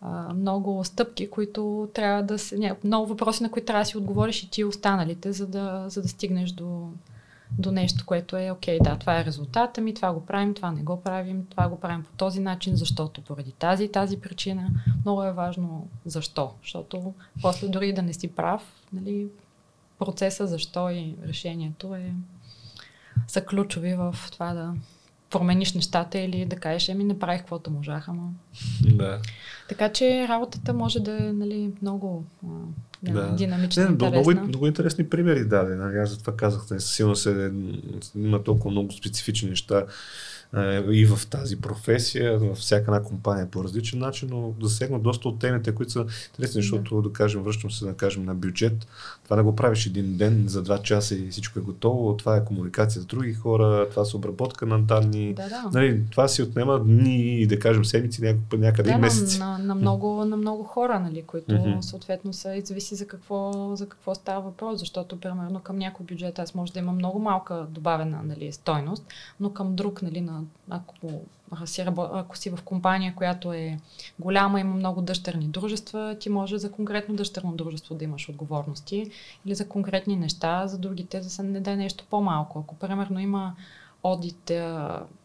а, 0.00 0.34
много 0.34 0.84
стъпки, 0.84 1.30
които 1.30 1.88
трябва 1.94 2.22
да 2.22 2.38
се... 2.38 2.76
Много 2.84 3.06
въпроси, 3.06 3.42
на 3.42 3.50
които 3.50 3.66
трябва 3.66 3.82
да 3.82 3.86
си 3.86 3.98
отговориш 3.98 4.42
и 4.42 4.50
ти 4.50 4.64
останалите, 4.64 5.32
за 5.32 5.46
да, 5.46 5.84
за 5.88 6.02
да 6.02 6.08
стигнеш 6.08 6.50
до, 6.50 6.90
до 7.58 7.72
нещо, 7.72 8.06
което 8.06 8.36
е 8.36 8.50
окей, 8.50 8.78
да, 8.82 8.96
това 8.96 9.20
е 9.20 9.24
резултата 9.24 9.80
ми, 9.80 9.94
това 9.94 10.12
го 10.12 10.26
правим, 10.26 10.54
това 10.54 10.70
не 10.70 10.82
го 10.82 11.02
правим, 11.02 11.46
това 11.50 11.68
го 11.68 11.80
правим 11.80 12.02
по 12.02 12.12
този 12.16 12.40
начин, 12.40 12.76
защото 12.76 13.20
поради 13.20 13.52
тази 13.52 13.84
и 13.84 13.92
тази 13.92 14.20
причина. 14.20 14.70
Много 15.04 15.24
е 15.24 15.32
важно 15.32 15.88
защо, 16.04 16.54
защото 16.62 17.14
после 17.42 17.68
дори 17.68 17.92
да 17.92 18.02
не 18.02 18.12
си 18.12 18.28
прав, 18.28 18.62
нали, 18.92 19.26
процеса 19.98 20.46
защо 20.46 20.90
и 20.90 21.16
решението 21.26 21.94
е, 21.94 22.12
са 23.26 23.44
ключови 23.44 23.94
в 23.94 24.16
това 24.32 24.54
да 24.54 24.74
промениш 25.30 25.74
нещата 25.74 26.18
или 26.18 26.44
да 26.44 26.56
кажеш, 26.56 26.88
еми 26.88 27.04
не 27.04 27.18
правих 27.18 27.40
каквото 27.40 27.70
можах, 27.70 28.08
ама... 28.08 28.30
Да. 28.80 29.20
Така 29.68 29.92
че 29.92 30.28
работата 30.28 30.74
може 30.74 31.00
да 31.00 31.26
е 31.26 31.32
нали, 31.32 31.72
много 31.82 32.24
да, 33.02 33.12
Да. 33.12 33.36
динамична, 33.36 33.82
Не, 33.84 33.90
много, 33.90 34.16
интересна. 34.16 34.42
много 34.42 34.66
интересни 34.66 35.08
примери 35.08 35.44
даде. 35.44 35.74
Нали? 35.74 35.98
Аз 35.98 36.10
затова 36.10 36.36
казах, 36.36 36.70
не, 36.70 36.80
силно 36.80 37.16
се, 37.16 37.52
има 38.16 38.42
толкова 38.44 38.70
много 38.70 38.92
специфични 38.92 39.50
неща 39.50 39.84
и 40.90 41.06
в 41.06 41.26
тази 41.26 41.60
професия, 41.60 42.38
във 42.38 42.58
всяка 42.58 42.94
една 42.94 43.02
компания 43.02 43.50
по 43.50 43.64
различен 43.64 43.98
начин, 43.98 44.28
но 44.32 44.54
засегна 44.62 44.98
доста 44.98 45.28
от 45.28 45.38
темите, 45.38 45.74
които 45.74 45.92
са 45.92 46.06
интересни, 46.28 46.62
защото, 46.62 47.02
да 47.02 47.12
кажем, 47.12 47.42
връщам 47.42 47.70
се, 47.70 47.84
да 47.84 47.94
кажем, 47.94 48.24
на 48.24 48.34
бюджет. 48.34 48.86
Това 49.24 49.36
не 49.36 49.42
го 49.42 49.56
правиш 49.56 49.86
един 49.86 50.16
ден 50.16 50.44
за 50.46 50.62
два 50.62 50.78
часа 50.78 51.14
и 51.14 51.30
всичко 51.30 51.58
е 51.58 51.62
готово. 51.62 52.16
Това 52.16 52.36
е 52.36 52.44
комуникация 52.44 53.02
с 53.02 53.06
други 53.06 53.34
хора, 53.34 53.86
това 53.90 54.04
са 54.04 54.16
обработка 54.16 54.66
на 54.66 54.82
данни. 54.82 55.34
Да, 55.34 55.48
да. 55.48 55.70
Нали, 55.72 56.02
това 56.10 56.28
си 56.28 56.42
отнема 56.42 56.84
дни, 56.84 57.46
да 57.46 57.58
кажем, 57.58 57.84
седмици, 57.84 58.22
някъде, 58.22 58.66
някъде 58.66 58.90
Да, 58.90 58.96
и 58.96 59.00
месеци. 59.00 59.38
на, 59.38 59.58
на, 59.58 59.74
много, 59.74 60.24
на 60.24 60.36
много 60.36 60.64
хора, 60.64 61.00
нали, 61.00 61.22
които 61.22 61.52
Мгм. 61.54 61.80
съответно 61.80 62.32
са 62.32 62.54
и 62.54 62.60
зависи 62.60 62.94
за 62.94 63.06
какво, 63.06 63.52
за 63.76 63.88
какво 63.88 64.14
става 64.14 64.40
въпрос, 64.40 64.80
защото 64.80 65.20
примерно 65.20 65.60
към 65.60 65.76
някой 65.76 66.06
бюджет 66.06 66.38
аз 66.38 66.54
може 66.54 66.72
да 66.72 66.78
има 66.78 66.92
много 66.92 67.18
малка 67.18 67.66
добавена 67.70 68.20
нали, 68.24 68.52
стойност, 68.52 69.04
но 69.40 69.52
към 69.52 69.76
друг, 69.76 70.02
нали, 70.02 70.20
на, 70.20 70.37
ако, 70.70 70.94
си, 71.64 71.84
ако 71.96 72.36
си 72.36 72.50
в 72.50 72.58
компания, 72.64 73.14
която 73.14 73.52
е 73.52 73.78
голяма, 74.18 74.60
има 74.60 74.74
много 74.74 75.02
дъщерни 75.02 75.46
дружества, 75.46 76.16
ти 76.20 76.28
може 76.28 76.58
за 76.58 76.72
конкретно 76.72 77.16
дъщерно 77.16 77.52
дружество 77.52 77.94
да 77.94 78.04
имаш 78.04 78.28
отговорности 78.28 79.10
или 79.46 79.54
за 79.54 79.68
конкретни 79.68 80.16
неща, 80.16 80.66
за 80.66 80.78
другите 80.78 81.20
да 81.20 81.30
се 81.30 81.42
не 81.42 81.52
даде 81.52 81.76
нещо 81.76 82.04
по-малко. 82.10 82.58
Ако 82.58 82.74
примерно 82.74 83.20
има 83.20 83.54
одит 84.02 84.50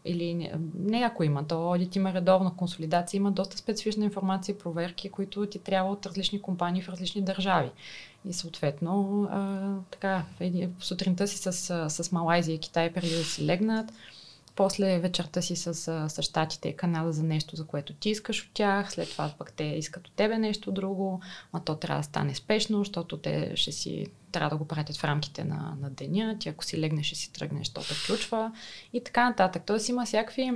или 0.05 0.33
не, 0.33 0.53
не 0.79 0.97
ако 0.97 1.23
има, 1.23 1.47
то 1.47 1.71
одит 1.71 1.95
има 1.95 2.13
редовна 2.13 2.55
консолидация, 2.55 3.17
има 3.17 3.31
доста 3.31 3.57
специфична 3.57 4.05
информация 4.05 4.53
и 4.53 4.57
проверки, 4.57 5.09
които 5.09 5.45
ти 5.45 5.59
трябва 5.59 5.91
от 5.91 6.05
различни 6.05 6.41
компании 6.41 6.81
в 6.81 6.89
различни 6.89 7.21
държави. 7.21 7.69
И 8.25 8.33
съответно, 8.33 9.23
а, 9.31 9.73
така, 9.91 10.23
сутринта 10.79 11.27
си 11.27 11.37
с, 11.37 11.53
с 11.89 12.11
Малайзия 12.11 12.55
и 12.55 12.59
Китай 12.59 12.93
преди 12.93 13.15
да 13.15 13.23
си 13.23 13.45
легнат, 13.45 13.93
после 14.55 14.99
вечерта 14.99 15.41
си 15.41 15.55
с, 15.55 15.87
а, 15.87 16.09
с 16.09 16.21
Штатите 16.21 16.69
и 16.69 16.75
Канада 16.75 17.11
за 17.11 17.23
нещо, 17.23 17.55
за 17.55 17.65
което 17.65 17.93
ти 17.93 18.09
искаш 18.09 18.45
от 18.45 18.49
тях, 18.53 18.91
след 18.91 19.09
това 19.09 19.33
пък 19.37 19.53
те 19.53 19.63
искат 19.63 20.07
от 20.07 20.13
тебе 20.15 20.37
нещо 20.37 20.71
друго, 20.71 21.21
ма 21.53 21.63
то 21.65 21.75
трябва 21.75 21.99
да 21.99 22.03
стане 22.03 22.35
спешно, 22.35 22.77
защото 22.77 23.17
те 23.17 23.51
ще 23.55 23.71
си 23.71 24.07
трябва 24.31 24.49
да 24.49 24.57
го 24.57 24.67
пратят 24.67 24.97
в 24.97 25.03
рамките 25.03 25.43
на, 25.43 25.77
на 25.81 25.89
деня, 25.89 26.37
ти 26.39 26.49
ако 26.49 26.65
си 26.65 26.79
легнеш 26.79 27.05
ще 27.05 27.15
си 27.15 27.33
тръгнеш, 27.33 27.69
то 27.69 27.81
те 27.81 27.93
включва 27.93 28.51
и 28.93 29.03
така 29.03 29.29
нататък. 29.29 29.63
Тоест 29.65 29.89
има 29.89 30.05
всякакви 30.05 30.51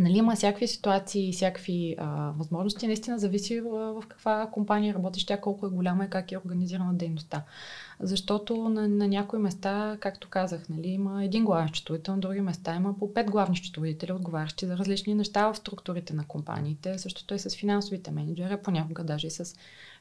Нали, 0.00 0.18
има 0.18 0.34
всякакви 0.34 0.68
ситуации, 0.68 1.32
всякакви 1.32 1.96
а, 1.98 2.32
възможности. 2.38 2.86
Наистина 2.86 3.18
зависи 3.18 3.60
в, 3.60 4.00
в 4.00 4.06
каква 4.08 4.50
компания 4.52 4.94
работиш, 4.94 5.26
тя 5.26 5.40
колко 5.40 5.66
е 5.66 5.70
голяма 5.70 6.04
и 6.04 6.10
как 6.10 6.32
е 6.32 6.38
организирана 6.38 6.94
дейността. 6.94 7.44
Защото 8.00 8.68
на, 8.68 8.88
на 8.88 9.08
някои 9.08 9.38
места, 9.38 9.96
както 10.00 10.28
казах, 10.28 10.68
нали, 10.68 10.88
има 10.88 11.24
един 11.24 11.44
главен 11.44 11.68
счетоводител, 11.68 12.14
на 12.14 12.20
други 12.20 12.40
места 12.40 12.76
има 12.76 12.98
по 12.98 13.14
пет 13.14 13.30
главни 13.30 13.56
счетоводители, 13.56 14.12
отговарящи 14.12 14.66
за 14.66 14.78
различни 14.78 15.14
неща 15.14 15.52
в 15.52 15.56
структурите 15.56 16.14
на 16.14 16.24
компаниите. 16.24 16.98
Същото 16.98 17.34
е 17.34 17.38
с 17.38 17.56
финансовите 17.56 18.10
менеджери, 18.10 18.56
понякога 18.64 19.04
даже 19.04 19.26
и 19.26 19.30
с 19.30 19.56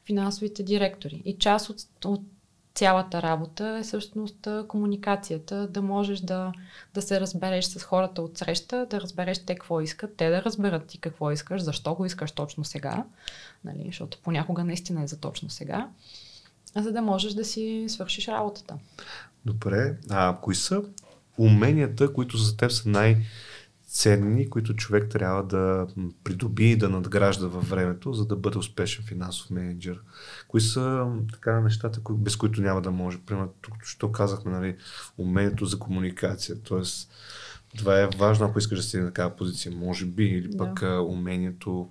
финансовите 0.05 0.63
директори. 0.63 1.21
И 1.25 1.37
част 1.37 1.69
от, 1.69 1.77
от 2.05 2.21
цялата 2.75 3.21
работа 3.21 3.77
е 3.79 3.83
всъщност 3.83 4.47
комуникацията, 4.67 5.67
да 5.67 5.81
можеш 5.81 6.19
да, 6.19 6.51
да 6.93 7.01
се 7.01 7.19
разбереш 7.21 7.65
с 7.65 7.83
хората 7.83 8.21
от 8.21 8.37
среща, 8.37 8.87
да 8.89 9.01
разбереш 9.01 9.45
те 9.45 9.55
какво 9.55 9.81
искат, 9.81 10.15
те 10.17 10.29
да 10.29 10.43
разберат 10.43 10.87
ти 10.87 10.97
какво 10.97 11.31
искаш, 11.31 11.61
защо 11.61 11.95
го 11.95 12.05
искаш 12.05 12.31
точно 12.31 12.65
сега, 12.65 13.05
нали, 13.65 13.83
защото 13.85 14.17
понякога 14.23 14.63
наистина 14.63 15.03
е 15.03 15.07
за 15.07 15.19
точно 15.19 15.49
сега, 15.49 15.89
за 16.75 16.91
да 16.91 17.01
можеш 17.01 17.33
да 17.33 17.45
си 17.45 17.85
свършиш 17.89 18.27
работата. 18.27 18.77
Добре. 19.45 19.97
А 20.09 20.37
кои 20.41 20.55
са 20.55 20.81
уменията, 21.37 22.13
които 22.13 22.37
за 22.37 22.57
теб 22.57 22.71
са 22.71 22.89
най-ценни, 23.89 24.49
които 24.49 24.75
човек 24.75 25.09
трябва 25.09 25.43
да 25.43 25.87
придоби 26.23 26.71
и 26.71 26.75
да 26.75 26.89
надгражда 26.89 27.47
във 27.47 27.69
времето, 27.69 28.13
за 28.13 28.25
да 28.25 28.35
бъде 28.35 28.57
успешен 28.57 29.05
финансов 29.05 29.49
менеджер? 29.49 30.01
Кои 30.47 30.61
са 30.61 31.07
така 31.31 31.59
нещата, 31.59 32.01
без 32.11 32.35
които 32.35 32.61
няма 32.61 32.81
да 32.81 32.91
може? 32.91 33.17
Примерно, 33.25 33.53
тук 33.61 33.73
що 33.83 34.11
казахме, 34.11 34.51
нали, 34.51 34.77
умението 35.17 35.65
за 35.65 35.79
комуникация. 35.79 36.55
Тоест, 36.63 37.11
това 37.77 38.01
е 38.01 38.07
важно, 38.17 38.45
ако 38.45 38.59
искаш 38.59 38.79
да 38.79 38.83
си 38.83 38.97
на 38.97 39.05
такава 39.05 39.35
позиция, 39.35 39.71
може 39.75 40.05
би, 40.05 40.23
или 40.23 40.57
пък 40.57 40.79
Да. 40.79 41.01
умението 41.01 41.89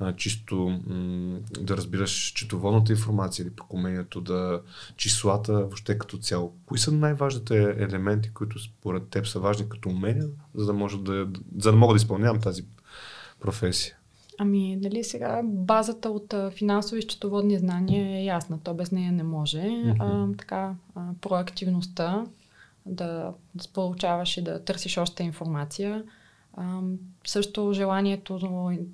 а, 0.00 0.12
чисто 0.12 0.80
м- 0.86 1.38
да 1.60 1.76
разбираш 1.76 2.10
четоводната 2.12 2.92
информация, 2.92 3.42
или 3.44 3.50
пък 3.50 3.72
умението 3.74 4.20
да 4.20 4.60
числата 4.96 5.52
въобще 5.52 5.98
като 5.98 6.18
цяло. 6.18 6.52
Кои 6.66 6.78
са 6.78 6.92
най-важните 6.92 7.76
елементи, 7.78 8.30
които 8.30 8.58
според 8.62 9.08
теб 9.08 9.26
са 9.26 9.40
важни 9.40 9.68
като 9.68 9.88
умения, 9.88 10.26
за 10.54 10.66
да, 10.66 10.72
може 10.72 10.98
да, 10.98 11.26
за 11.58 11.70
да 11.70 11.76
мога 11.76 11.94
да 11.94 11.96
изпълнявам 11.96 12.40
тази 12.40 12.64
професия? 13.40 13.94
Ами, 14.38 14.76
нали 14.76 15.04
сега 15.04 15.40
базата 15.44 16.10
от 16.10 16.34
финансови 16.50 16.98
и 16.98 17.02
счетоводни 17.02 17.58
знания 17.58 18.18
е 18.18 18.24
ясна. 18.24 18.58
То 18.64 18.74
без 18.74 18.92
нея 18.92 19.12
не 19.12 19.22
може. 19.22 19.94
А, 19.98 20.26
така, 20.38 20.74
а, 20.94 21.00
проактивността, 21.20 22.24
да, 22.86 23.32
да 23.54 23.64
получаваш 23.74 24.36
и 24.36 24.42
да 24.42 24.64
търсиш 24.64 24.98
още 24.98 25.22
информация. 25.22 26.04
А, 26.58 26.80
също 27.26 27.72
желанието, 27.72 28.38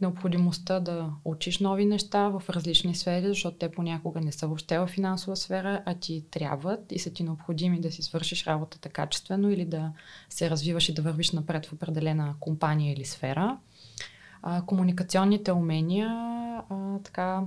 необходимостта 0.01 0.81
да 0.81 1.11
учиш 1.25 1.59
нови 1.59 1.85
неща 1.85 2.29
в 2.29 2.43
различни 2.51 2.95
сфери, 2.95 3.29
защото 3.29 3.57
те 3.57 3.71
понякога 3.71 4.21
не 4.21 4.33
са 4.33 4.47
въобще 4.47 4.79
в 4.79 4.87
финансова 4.87 5.37
сфера, 5.37 5.83
а 5.87 5.95
ти 5.95 6.25
трябват 6.31 6.93
и 6.93 6.99
са 6.99 7.13
ти 7.13 7.23
необходими 7.23 7.81
да 7.81 7.93
си 7.93 8.03
свършиш 8.03 8.47
работата 8.47 8.89
качествено 8.89 9.51
или 9.51 9.65
да 9.65 9.93
се 10.29 10.51
развиваш 10.51 10.89
и 10.89 10.95
да 10.95 11.03
вървиш 11.03 11.33
напред 11.33 11.67
в 11.67 11.73
определена 11.73 12.35
компания 12.41 12.93
или 12.93 13.05
сфера 13.05 13.59
а, 14.43 14.63
комуникационните 14.67 15.53
умения, 15.53 16.09
а, 16.69 16.99
така, 17.05 17.43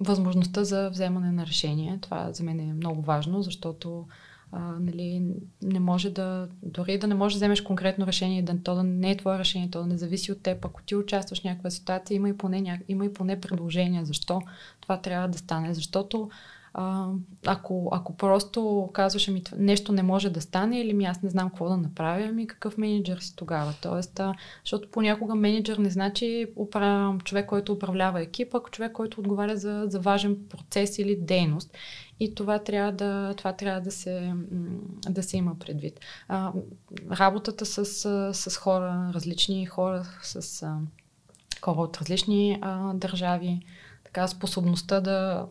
възможността 0.00 0.64
за 0.64 0.90
вземане 0.90 1.32
на 1.32 1.46
решение. 1.46 1.98
Това 2.00 2.32
за 2.32 2.44
мен 2.44 2.60
е 2.60 2.74
много 2.74 3.02
важно, 3.02 3.42
защото 3.42 4.06
а, 4.52 4.58
нали, 4.80 5.22
не 5.62 5.80
може 5.80 6.10
да, 6.10 6.48
дори 6.62 6.98
да 6.98 7.06
не 7.06 7.14
можеш 7.14 7.34
да 7.34 7.38
вземеш 7.38 7.60
конкретно 7.60 8.06
решение, 8.06 8.42
да, 8.42 8.62
то 8.62 8.74
да 8.74 8.82
не 8.82 9.10
е 9.10 9.16
твое 9.16 9.38
решение, 9.38 9.70
то 9.70 9.80
да 9.80 9.86
не 9.86 9.98
зависи 9.98 10.32
от 10.32 10.42
теб. 10.42 10.64
Ако 10.64 10.82
ти 10.82 10.96
участваш 10.96 11.40
в 11.40 11.44
някаква 11.44 11.70
ситуация, 11.70 12.14
има 12.14 12.28
и 12.28 12.36
поне, 12.36 12.60
ня... 12.60 12.78
има 12.88 13.04
и 13.04 13.12
поне 13.12 13.40
предложение 13.40 14.04
защо 14.04 14.40
това 14.80 15.00
трябва 15.00 15.28
да 15.28 15.38
стане. 15.38 15.74
Защото 15.74 16.30
а, 16.74 17.08
ако, 17.46 17.88
ако 17.92 18.16
просто 18.16 18.90
казваш, 18.92 19.28
ами 19.28 19.44
това- 19.44 19.58
нещо 19.60 19.92
не 19.92 20.02
може 20.02 20.30
да 20.30 20.40
стане 20.40 20.80
или 20.80 20.92
ми 20.92 21.04
аз 21.04 21.22
не 21.22 21.30
знам 21.30 21.48
какво 21.48 21.68
да 21.68 21.76
направя, 21.76 22.26
ами 22.28 22.46
какъв 22.46 22.78
менеджер 22.78 23.18
си 23.18 23.36
тогава? 23.36 23.74
Тоест, 23.82 24.20
а, 24.20 24.34
защото 24.64 24.90
понякога 24.90 25.34
менеджер 25.34 25.78
не 25.78 25.90
значи 25.90 26.46
упра... 26.56 27.18
човек, 27.24 27.46
който 27.46 27.72
управлява 27.72 28.22
екип, 28.22 28.54
ако 28.54 28.70
човек, 28.70 28.92
който 28.92 29.20
отговаря 29.20 29.56
за, 29.56 29.84
за 29.88 30.00
важен 30.00 30.38
процес 30.48 30.98
или 30.98 31.16
дейност. 31.16 31.76
И 32.20 32.34
това 32.34 32.58
трябва 32.58 32.92
да, 32.92 33.34
това 33.36 33.52
трябва 33.52 33.80
да, 33.80 33.90
се, 33.90 34.32
да 35.10 35.22
се 35.22 35.36
има 35.36 35.58
предвид. 35.58 36.00
А, 36.28 36.52
работата 37.10 37.66
с, 37.66 38.04
а, 38.04 38.34
с 38.34 38.56
хора, 38.56 39.10
различни 39.14 39.66
хора, 39.66 40.04
с 40.22 40.62
а, 40.62 40.78
хора 41.64 41.80
от 41.80 41.96
различни 41.96 42.58
а, 42.62 42.94
държави, 42.94 43.60
така 44.04 44.28
способността 44.28 45.00
да, 45.00 45.46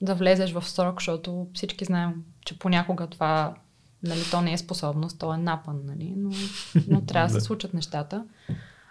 да 0.00 0.14
влезеш 0.14 0.52
в 0.52 0.68
срок, 0.68 1.00
защото 1.00 1.46
всички 1.54 1.84
знаем, 1.84 2.24
че 2.44 2.58
понякога 2.58 3.06
това 3.06 3.54
нали, 4.02 4.20
то 4.30 4.40
не 4.40 4.52
е 4.52 4.58
способност, 4.58 5.18
то 5.18 5.34
е 5.34 5.38
напън, 5.38 5.80
нали, 5.84 6.14
но, 6.16 6.30
но 6.88 7.00
трябва 7.00 7.28
да 7.28 7.40
се 7.40 7.40
случат 7.46 7.74
нещата. 7.74 8.24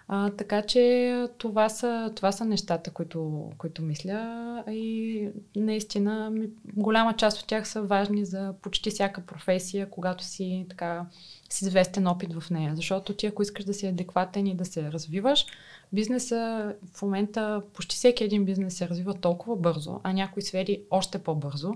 А, 0.08 0.30
така 0.30 0.62
че 0.62 1.26
това 1.38 1.68
са, 1.68 2.12
това 2.16 2.32
са 2.32 2.44
нещата, 2.44 2.90
които, 2.90 3.50
които 3.58 3.82
мисля 3.82 4.64
и 4.70 5.28
наистина 5.56 6.32
голяма 6.76 7.16
част 7.16 7.40
от 7.40 7.46
тях 7.46 7.68
са 7.68 7.82
важни 7.82 8.24
за 8.24 8.54
почти 8.62 8.90
всяка 8.90 9.20
професия, 9.20 9.90
когато 9.90 10.24
си 10.24 10.66
така 10.68 11.06
с 11.50 11.62
известен 11.62 12.06
опит 12.06 12.34
в 12.34 12.50
нея. 12.50 12.76
Защото 12.76 13.14
ти 13.14 13.26
ако 13.26 13.42
искаш 13.42 13.64
да 13.64 13.74
си 13.74 13.86
адекватен 13.86 14.46
и 14.46 14.56
да 14.56 14.64
се 14.64 14.92
развиваш, 14.92 15.46
бизнеса 15.92 16.72
в 16.94 17.02
момента, 17.02 17.62
почти 17.74 17.96
всеки 17.96 18.24
един 18.24 18.44
бизнес 18.44 18.76
се 18.76 18.88
развива 18.88 19.14
толкова 19.14 19.56
бързо, 19.56 20.00
а 20.02 20.12
някои 20.12 20.42
сфери 20.42 20.82
още 20.90 21.18
по-бързо, 21.18 21.74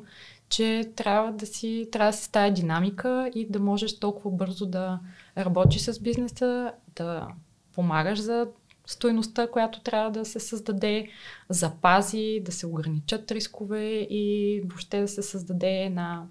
че 0.48 0.90
трябва 0.96 1.32
да 1.32 1.46
си, 1.46 1.88
трябва 1.92 2.10
да 2.10 2.16
си 2.16 2.32
тая 2.32 2.54
динамика 2.54 3.30
и 3.34 3.48
да 3.48 3.60
можеш 3.60 3.98
толкова 3.98 4.30
бързо 4.30 4.66
да 4.66 5.00
работиш 5.38 5.82
с 5.82 6.00
бизнеса, 6.00 6.72
да 6.96 7.28
помагаш 7.74 8.18
за 8.18 8.46
стойността, 8.86 9.50
която 9.50 9.80
трябва 9.80 10.10
да 10.10 10.24
се 10.24 10.40
създаде, 10.40 11.08
запази, 11.48 12.42
да 12.44 12.52
се 12.52 12.66
ограничат 12.66 13.32
рискове 13.32 14.06
и 14.10 14.60
въобще 14.64 15.00
да 15.00 15.08
се 15.08 15.22
създаде 15.22 15.84
една 15.84 16.26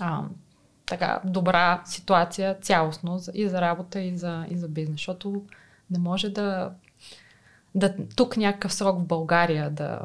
а, 0.00 0.24
така 0.90 1.20
добра 1.24 1.82
ситуация 1.84 2.56
цялостно 2.60 3.20
и 3.34 3.48
за 3.48 3.60
работа, 3.60 4.00
и 4.00 4.16
за, 4.16 4.44
и 4.50 4.56
за 4.56 4.68
бизнес. 4.68 4.94
Защото 4.94 5.42
не 5.90 5.98
може 5.98 6.28
да, 6.28 6.72
да 7.74 7.94
тук 8.16 8.36
някакъв 8.36 8.72
срок 8.72 8.98
в 8.98 9.06
България 9.06 9.70
да 9.70 10.00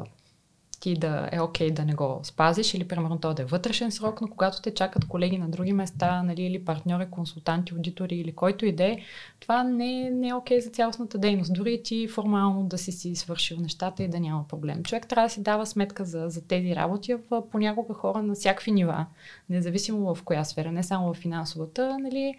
ти 0.80 0.94
да 0.94 1.28
е 1.32 1.40
окей 1.40 1.68
okay 1.68 1.72
да 1.72 1.84
не 1.84 1.94
го 1.94 2.20
спазиш 2.22 2.74
или 2.74 2.88
примерно 2.88 3.18
то 3.18 3.34
да 3.34 3.42
е 3.42 3.44
вътрешен 3.44 3.92
срок, 3.92 4.20
но 4.20 4.28
когато 4.28 4.62
те 4.62 4.74
чакат 4.74 5.08
колеги 5.08 5.38
на 5.38 5.48
други 5.48 5.72
места, 5.72 6.22
нали, 6.22 6.42
или 6.42 6.64
партньори, 6.64 7.06
консултанти, 7.10 7.74
аудитори 7.74 8.16
или 8.16 8.32
който 8.32 8.66
и 8.66 8.72
да 8.72 8.84
е, 8.84 8.98
това 9.40 9.64
не, 9.64 10.28
е 10.28 10.34
окей 10.34 10.58
okay 10.58 10.64
за 10.64 10.70
цялостната 10.70 11.18
дейност. 11.18 11.54
Дори 11.54 11.82
ти 11.82 12.08
формално 12.08 12.62
да 12.62 12.78
си 12.78 12.92
си 12.92 13.14
свършил 13.14 13.60
нещата 13.60 14.02
и 14.02 14.08
да 14.08 14.20
няма 14.20 14.48
проблем. 14.48 14.82
Човек 14.82 15.08
трябва 15.08 15.26
да 15.26 15.32
си 15.32 15.42
дава 15.42 15.66
сметка 15.66 16.04
за, 16.04 16.24
за 16.28 16.46
тези 16.46 16.76
работи 16.76 17.14
в 17.14 17.42
понякога 17.50 17.94
хора 17.94 18.22
на 18.22 18.34
всякакви 18.34 18.72
нива, 18.72 19.06
независимо 19.50 20.14
в 20.14 20.22
коя 20.22 20.44
сфера, 20.44 20.72
не 20.72 20.82
само 20.82 21.14
в 21.14 21.16
финансовата, 21.16 21.98
нали, 21.98 22.36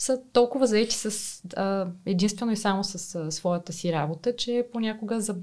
са 0.00 0.20
толкова 0.32 0.66
заети 0.66 0.94
с, 0.96 1.40
а, 1.56 1.86
единствено 2.06 2.52
и 2.52 2.56
само 2.56 2.84
с 2.84 3.14
а, 3.14 3.30
своята 3.32 3.72
си 3.72 3.92
работа, 3.92 4.36
че 4.36 4.66
понякога 4.72 5.20
за, 5.20 5.36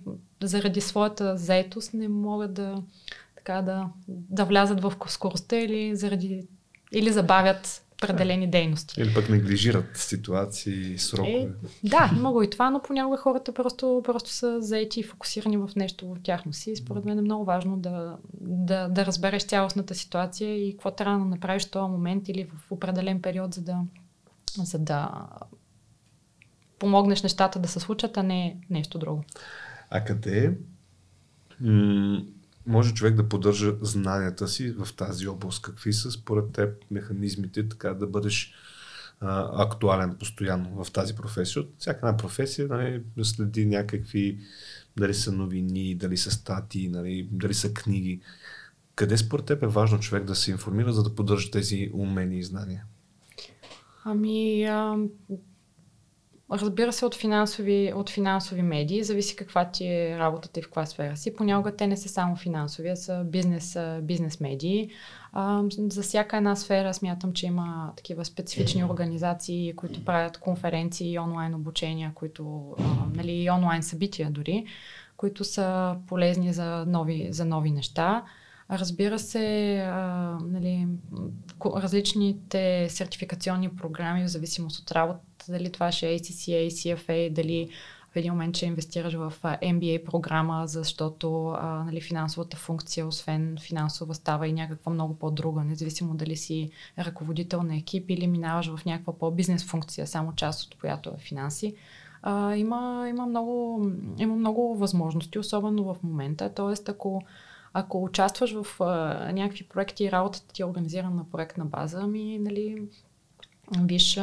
заради 0.43 0.81
своята 0.81 1.37
заетост 1.37 1.93
не 1.93 2.07
могат 2.07 2.53
да, 2.53 2.83
така, 3.35 3.61
да, 3.61 3.89
да 4.07 4.45
влязат 4.45 4.81
в 4.81 4.93
скоростта 5.07 5.57
или, 5.57 5.95
заради, 5.95 6.47
или 6.91 7.11
забавят 7.11 7.83
определени 8.03 8.49
дейности. 8.49 9.01
Или 9.01 9.13
пък 9.13 9.29
неглижират 9.29 9.97
ситуации, 9.97 10.97
срокове. 10.97 11.31
Е, 11.31 11.47
да, 11.83 12.11
има 12.17 12.31
го 12.31 12.43
и 12.43 12.49
това, 12.49 12.69
но 12.69 12.81
понякога 12.81 13.17
хората 13.17 13.53
просто, 13.53 14.01
просто 14.05 14.29
са 14.29 14.61
заети 14.61 14.99
и 14.99 15.03
фокусирани 15.03 15.57
в 15.57 15.69
нещо 15.75 16.13
в 16.13 16.17
тяхно 16.23 16.53
си. 16.53 16.75
Според 16.75 17.05
мен 17.05 17.19
е 17.19 17.21
много 17.21 17.45
важно 17.45 17.77
да, 17.77 18.17
да, 18.41 18.87
да 18.87 19.05
разбереш 19.05 19.43
цялостната 19.43 19.95
ситуация 19.95 20.67
и 20.67 20.71
какво 20.71 20.91
трябва 20.91 21.19
да 21.19 21.25
направиш 21.25 21.67
в 21.67 21.71
този 21.71 21.91
момент 21.91 22.29
или 22.29 22.43
в 22.43 22.71
определен 22.71 23.21
период, 23.21 23.53
за 23.53 23.61
да, 23.61 23.79
за 24.55 24.79
да 24.79 25.27
помогнеш 26.79 27.23
нещата 27.23 27.59
да 27.59 27.67
се 27.67 27.79
случат, 27.79 28.17
а 28.17 28.23
не 28.23 28.57
нещо 28.69 28.99
друго. 28.99 29.23
А 29.89 30.03
къде 30.03 30.57
м- 31.61 32.21
може 32.65 32.93
човек 32.93 33.15
да 33.15 33.29
поддържа 33.29 33.75
знанията 33.81 34.47
си 34.47 34.71
в 34.71 34.87
тази 34.95 35.27
област? 35.27 35.61
Какви 35.61 35.93
са 35.93 36.11
според 36.11 36.51
теб 36.51 36.83
механизмите 36.91 37.69
така 37.69 37.93
да 37.93 38.07
бъдеш 38.07 38.53
а, 39.19 39.63
актуален 39.63 40.15
постоянно 40.15 40.83
в 40.83 40.91
тази 40.91 41.15
професия? 41.15 41.61
От 41.61 41.73
всяка 41.79 42.07
една 42.07 42.17
професия 42.17 42.67
нали, 42.67 43.03
следи 43.23 43.65
някакви, 43.65 44.39
дали 44.97 45.13
са 45.13 45.31
новини, 45.31 45.95
дали 45.95 46.17
са 46.17 46.31
статии, 46.31 46.89
нали, 46.89 47.29
дали 47.31 47.53
са 47.53 47.73
книги. 47.73 48.21
Къде 48.95 49.17
според 49.17 49.45
теб 49.45 49.63
е 49.63 49.67
важно 49.67 49.99
човек 49.99 50.23
да 50.23 50.35
се 50.35 50.51
информира, 50.51 50.93
за 50.93 51.03
да 51.03 51.15
поддържа 51.15 51.51
тези 51.51 51.89
умения 51.93 52.39
и 52.39 52.43
знания? 52.43 52.85
Ами, 54.09 54.63
а, 54.63 54.97
разбира 56.51 56.93
се, 56.93 57.05
от 57.05 57.15
финансови, 57.15 57.93
от 57.95 58.09
финансови 58.09 58.61
медии, 58.61 59.03
зависи 59.03 59.35
каква 59.35 59.71
ти 59.71 59.87
е 59.87 60.17
работата 60.19 60.59
и 60.59 60.63
в 60.63 60.65
каква 60.65 60.85
сфера 60.85 61.17
си. 61.17 61.35
Понякога 61.35 61.75
те 61.75 61.87
не 61.87 61.97
са 61.97 62.09
само 62.09 62.35
финансови, 62.35 62.89
а 62.89 62.95
са 62.95 63.23
бизнес, 63.25 63.77
бизнес 64.01 64.39
медии. 64.39 64.89
А, 65.33 65.63
за 65.71 66.01
всяка 66.01 66.37
една 66.37 66.55
сфера 66.55 66.93
смятам, 66.93 67.33
че 67.33 67.45
има 67.45 67.93
такива 67.97 68.25
специфични 68.25 68.83
организации, 68.83 69.73
които 69.75 70.05
правят 70.05 70.37
конференции 70.37 71.19
онлайн 71.19 71.55
обучения, 71.55 72.11
които, 72.15 72.75
а, 72.79 72.83
нали, 73.15 73.31
и 73.31 73.49
онлайн 73.49 73.83
събития 73.83 74.31
дори, 74.31 74.65
които 75.17 75.43
са 75.43 75.95
полезни 76.07 76.53
за 76.53 76.85
нови, 76.87 77.27
за 77.31 77.45
нови 77.45 77.71
неща. 77.71 78.23
Разбира 78.71 79.19
се, 79.19 79.77
а, 79.77 80.37
нали, 80.43 80.87
различните 81.65 82.89
сертификационни 82.89 83.69
програми, 83.69 84.23
в 84.23 84.27
зависимост 84.27 84.79
от 84.79 84.91
работата, 84.91 85.45
дали 85.49 85.71
това 85.71 85.91
ще 85.91 86.09
е 86.09 86.19
ACCA, 86.19 86.67
CFA, 86.67 87.33
дали 87.33 87.69
в 88.13 88.15
един 88.15 88.31
момент 88.31 88.57
ще 88.57 88.65
инвестираш 88.65 89.13
в 89.13 89.33
MBA 89.43 90.05
програма, 90.05 90.63
защото 90.67 91.47
а, 91.47 91.83
нали, 91.83 92.01
финансовата 92.01 92.57
функция, 92.57 93.07
освен 93.07 93.57
финансова, 93.61 94.15
става 94.15 94.47
и 94.47 94.53
някаква 94.53 94.91
много 94.91 95.15
по-друга, 95.15 95.63
независимо 95.63 96.13
дали 96.13 96.35
си 96.35 96.69
ръководител 96.99 97.63
на 97.63 97.75
екип 97.75 98.09
или 98.09 98.27
минаваш 98.27 98.75
в 98.75 98.85
някаква 98.85 99.13
по-бизнес 99.13 99.65
функция, 99.65 100.07
само 100.07 100.35
част 100.35 100.63
от 100.63 100.79
която 100.79 101.09
е 101.09 101.21
финанси. 101.21 101.75
А, 102.21 102.55
има, 102.55 103.05
има, 103.09 103.25
много, 103.25 103.85
има 104.17 104.35
много 104.35 104.75
възможности, 104.75 105.39
особено 105.39 105.83
в 105.83 106.03
момента. 106.03 106.53
Тоест, 106.55 106.89
ако 106.89 107.21
ако 107.73 108.03
участваш 108.03 108.53
в 108.53 108.81
а, 108.81 109.31
някакви 109.33 109.63
проекти 109.63 110.03
и 110.03 110.11
работата 110.11 110.53
ти 110.53 110.61
е 110.61 110.65
организирана 110.65 111.15
на 111.15 111.29
проектна 111.29 111.65
база, 111.65 111.99
ами, 112.03 112.39
нали, 112.39 112.87
виж 113.81 114.19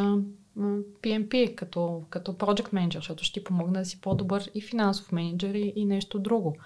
PMP 1.03 1.55
като, 1.55 2.03
като 2.11 2.33
project 2.33 2.73
manager, 2.73 2.95
защото 2.95 3.25
ще 3.25 3.41
ти 3.41 3.45
помогне 3.45 3.79
да 3.79 3.85
си 3.85 4.01
по-добър 4.01 4.51
и 4.55 4.61
финансов 4.61 5.13
менеджер 5.13 5.55
и, 5.55 5.73
и 5.77 5.85
нещо 5.85 6.19
друго. 6.19 6.57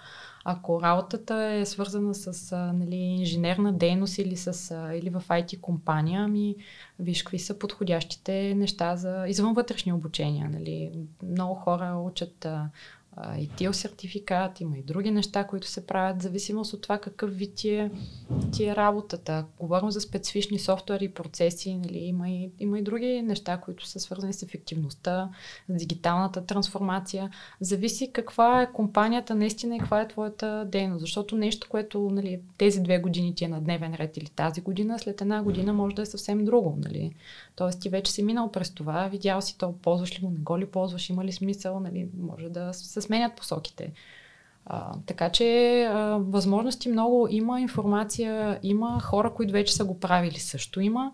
Ако 0.45 0.81
работата 0.81 1.43
е 1.43 1.65
свързана 1.65 2.15
с 2.15 2.51
а, 2.51 2.73
нали, 2.73 2.95
инженерна 2.95 3.73
дейност 3.73 4.17
или, 4.17 4.37
с, 4.37 4.71
а, 4.71 4.95
или 4.95 5.09
в 5.09 5.23
IT 5.27 5.59
компания, 5.59 6.23
ами 6.23 6.55
виж 6.99 7.23
какви 7.23 7.39
са 7.39 7.59
подходящите 7.59 8.55
неща 8.55 8.95
за 8.95 9.25
извън 9.27 9.53
вътрешни 9.53 9.93
обучения. 9.93 10.49
Нали. 10.49 10.91
Много 11.23 11.55
хора 11.55 12.01
учат 12.05 12.45
а, 12.45 12.69
и 13.39 13.49
тил 13.49 13.73
сертификат, 13.73 14.61
има 14.61 14.77
и 14.77 14.83
други 14.83 15.11
неща, 15.11 15.43
които 15.43 15.67
се 15.67 15.87
правят, 15.87 16.19
в 16.19 16.23
зависимост 16.23 16.73
от 16.73 16.81
това 16.81 16.97
какъв 16.97 17.37
вид 17.37 17.55
ти 17.55 17.69
е, 17.69 17.91
ти 18.51 18.65
е 18.65 18.75
работата. 18.75 19.45
Говорим 19.59 19.91
за 19.91 20.01
специфични 20.01 20.59
софтуери 20.59 21.09
процеси, 21.09 21.75
нали, 21.75 21.97
има, 21.97 22.29
и, 22.29 22.51
има 22.59 22.79
и 22.79 22.81
други 22.81 23.21
неща, 23.21 23.57
които 23.57 23.87
са 23.87 23.99
свързани 23.99 24.33
с 24.33 24.43
ефективността, 24.43 25.29
с 25.69 25.73
дигиталната 25.73 26.45
трансформация. 26.45 27.29
Зависи 27.61 28.11
каква 28.13 28.61
е 28.61 28.71
компанията 28.71 29.35
наистина 29.35 29.75
и 29.75 29.79
каква 29.79 30.01
е 30.01 30.07
твоята 30.07 30.65
дейност, 30.71 31.01
защото 31.01 31.35
нещо, 31.35 31.67
което 31.69 32.09
нали, 32.11 32.39
тези 32.57 32.79
две 32.81 32.99
години 32.99 33.35
ти 33.35 33.45
е 33.45 33.47
на 33.47 33.61
дневен 33.61 33.95
ред 33.95 34.17
или 34.17 34.29
тази 34.29 34.61
година, 34.61 34.99
след 34.99 35.21
една 35.21 35.43
година 35.43 35.73
може 35.73 35.95
да 35.95 36.01
е 36.01 36.05
съвсем 36.05 36.45
друго. 36.45 36.77
Нали. 36.83 37.11
Тоест 37.55 37.81
ти 37.81 37.89
вече 37.89 38.11
си 38.11 38.23
минал 38.23 38.51
през 38.51 38.71
това, 38.71 39.07
видял 39.07 39.41
си 39.41 39.57
то, 39.57 39.73
ползваш 39.81 40.19
ли 40.19 40.25
го, 40.25 40.29
не 40.29 40.39
го 40.39 40.59
ли 40.59 40.65
ползваш, 40.65 41.09
има 41.09 41.25
ли 41.25 41.31
смисъл, 41.31 41.79
нали, 41.79 42.07
може 42.19 42.49
да 42.49 42.73
се 42.73 42.98
сменят 43.01 43.35
посоките. 43.35 43.91
А, 44.65 44.93
така 45.05 45.29
че 45.29 45.83
а, 45.83 46.17
възможности 46.21 46.89
много 46.89 47.27
има, 47.29 47.61
информация 47.61 48.59
има, 48.63 49.01
хора, 49.01 49.33
които 49.33 49.53
вече 49.53 49.75
са 49.75 49.85
го 49.85 49.99
правили 49.99 50.39
също 50.39 50.81
има. 50.81 51.11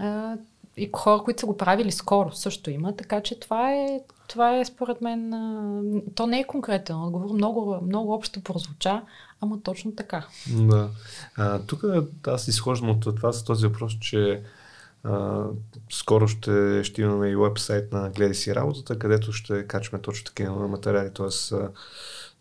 А, 0.00 0.36
и 0.76 0.90
хора, 0.96 1.22
които 1.22 1.40
са 1.40 1.46
го 1.46 1.56
правили 1.56 1.92
скоро 1.92 2.32
също 2.32 2.70
има, 2.70 2.96
така 2.96 3.20
че 3.20 3.40
това 3.40 3.72
е, 3.72 4.00
това 4.28 4.56
е 4.56 4.64
според 4.64 5.00
мен, 5.00 5.34
а, 5.34 5.82
то 6.14 6.26
не 6.26 6.40
е 6.40 6.46
конкретен 6.46 6.96
отговор, 6.96 7.34
много, 7.34 7.80
много 7.82 8.12
общо 8.12 8.40
прозвуча, 8.40 9.02
ама 9.40 9.62
точно 9.62 9.92
така. 9.94 10.26
Да. 10.50 10.90
А, 11.36 11.58
тук 11.58 11.84
аз 12.26 12.48
изхождам 12.48 12.90
от 12.90 13.00
това 13.00 13.32
с 13.32 13.44
този 13.44 13.66
въпрос, 13.66 13.98
че 14.00 14.42
Скоро 15.90 16.28
ще, 16.28 16.84
ще 16.84 17.02
имаме 17.02 17.28
и 17.28 17.36
вебсайт 17.36 17.92
на 17.92 18.10
Гледай 18.10 18.34
си 18.34 18.54
работата, 18.54 18.98
където 18.98 19.32
ще 19.32 19.66
качваме 19.66 20.02
точно 20.02 20.24
такива 20.24 20.68
материали. 20.68 21.08
Uh, 21.08 21.70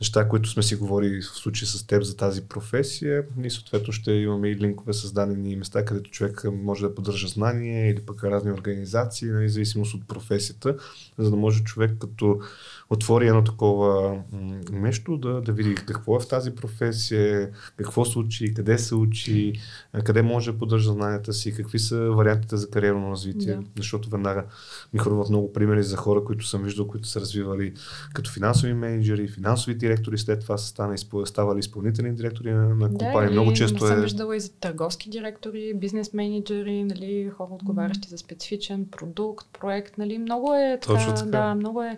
неща, 0.02 0.28
които 0.28 0.50
сме 0.50 0.64
си 0.64 0.76
говорили 0.76 1.22
в 1.22 1.26
случай 1.26 1.68
с 1.68 1.88
теб 1.88 2.04
за 2.04 2.18
тази 2.18 2.48
професия 2.48 3.24
и 3.44 3.50
съответно 3.50 3.94
ще 3.94 4.12
имаме 4.12 4.50
и 4.50 4.56
линкове 4.56 4.94
с 4.94 5.12
дадени 5.12 5.56
места, 5.56 5.86
където 5.86 6.12
човек 6.12 6.44
може 6.54 6.82
да 6.82 6.96
поддържа 6.96 7.28
знания 7.28 7.90
или 7.90 8.02
пък 8.02 8.24
разни 8.24 8.52
организации, 8.52 9.28
нали, 9.28 9.50
зависимост 9.50 9.94
от 9.94 10.08
професията, 10.08 10.76
за 11.18 11.30
да 11.30 11.36
може 11.36 11.64
човек 11.64 11.92
като 12.00 12.40
отвори 12.90 13.28
едно 13.28 13.44
такова 13.44 14.18
нещо, 14.72 15.18
да, 15.18 15.42
да 15.42 15.52
види 15.52 15.76
какво 15.76 16.16
е 16.16 16.20
в 16.20 16.28
тази 16.28 16.56
професия, 16.56 17.50
какво 17.78 18.06
се 18.06 18.20
учи, 18.20 18.54
къде 18.54 18.78
се 18.78 18.96
учи, 18.96 19.54
къде 20.04 20.22
може 20.22 20.52
да 20.52 20.58
поддържа 20.58 20.92
знанията 20.92 21.34
си, 21.34 21.56
какви 21.56 21.80
са 21.80 22.12
вариантите 22.12 22.58
за 22.58 22.70
кариерно 22.70 23.12
развитие, 23.12 23.56
да. 23.56 23.64
защото 23.78 24.10
веднага 24.10 24.46
ми 24.94 25.00
хрумват 25.00 25.30
много 25.30 25.54
примери 25.54 25.84
за 25.84 25.98
хора, 25.98 26.24
които 26.24 26.48
съм 26.48 26.64
виждал, 26.64 26.88
които 26.88 27.08
са 27.08 27.20
развивали 27.20 27.74
като 28.14 28.32
финансови 28.32 28.74
менеджери, 28.74 29.28
финансови 29.28 29.76
директори, 29.76 30.18
след 30.18 30.40
това 30.40 30.58
са 30.58 30.68
станали, 30.68 30.98
ставали 31.26 31.60
изпълнителни 31.60 32.16
директори 32.16 32.52
на, 32.52 32.76
на 32.76 32.90
компании. 32.90 33.30
Да, 33.30 33.32
много 33.32 33.54
често 33.54 33.86
е... 33.86 33.88
съм 33.88 34.02
виждала 34.02 34.36
и 34.36 34.40
за 34.40 34.52
търговски 34.54 35.10
директори, 35.10 35.74
бизнес 35.76 36.14
менеджери, 36.14 36.84
нали, 36.84 37.32
хора 37.38 37.50
отговарящи 37.52 38.10
за 38.10 38.18
специфичен 38.18 38.86
продукт, 38.92 39.48
проект, 39.60 39.98
нали, 39.98 40.18
много 40.18 40.54
е 40.54 40.80
така, 40.82 40.94
Точно 40.94 41.14
така. 41.14 41.26
да, 41.26 41.56
много 41.56 41.84
е 41.84 41.98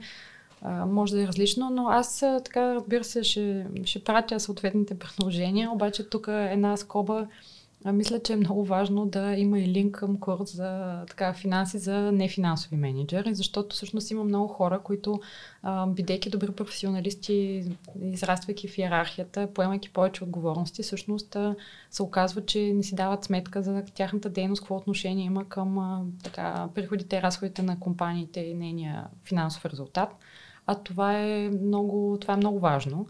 може 0.88 1.16
да 1.16 1.24
е 1.24 1.28
различно, 1.28 1.70
но 1.70 1.88
аз 1.88 2.20
така, 2.20 2.76
разбира 2.76 3.04
се, 3.04 3.24
ще, 3.24 3.66
ще 3.86 4.04
пратя 4.04 4.40
съответните 4.40 5.00
предложения, 5.00 5.72
обаче 5.72 6.10
тук 6.10 6.28
една 6.28 6.78
скоба, 6.78 7.28
мисля, 7.86 8.20
че 8.20 8.34
е 8.34 8.36
много 8.36 8.66
важно 8.66 9.06
да 9.06 9.34
има 9.34 9.60
и 9.60 9.68
линк 9.68 9.96
към 9.96 10.20
курс 10.20 10.56
за 10.56 11.02
така, 11.08 11.34
финанси 11.34 11.78
за 11.78 12.12
нефинансови 12.12 12.76
менеджери, 12.76 13.36
защото 13.36 13.76
всъщност 13.76 14.12
има 14.12 14.24
много 14.24 14.48
хора, 14.48 14.80
които, 14.84 15.22
бидейки 15.88 16.30
добри 16.30 16.52
професионалисти, 16.52 17.64
израствайки 18.02 18.68
в 18.68 18.78
иерархията, 18.78 19.54
поемайки 19.54 19.90
повече 19.94 20.24
отговорности, 20.24 20.84
всъщност 20.84 21.38
се 21.92 22.04
оказва, 22.04 22.46
че 22.46 22.74
не 22.74 22.84
си 22.84 22.96
дават 22.96 23.24
сметка 23.24 23.64
за 23.64 23.84
тяхната 23.96 24.30
дейност, 24.30 24.62
какво 24.62 24.76
отношение 24.76 25.26
има 25.26 25.46
към 25.50 26.02
така, 26.24 26.70
приходите 26.76 27.18
и 27.18 27.22
разходите 27.22 27.62
на 27.62 27.80
компаниите 27.80 28.40
и 28.40 28.54
нейния 28.54 29.08
финансов 29.26 29.66
резултат 29.66 30.16
а 30.68 30.76
това 30.76 31.20
е 31.20 31.50
много, 31.50 32.18
това 32.22 32.34
е 32.34 32.38
много 32.38 32.60
важно. 32.60 33.08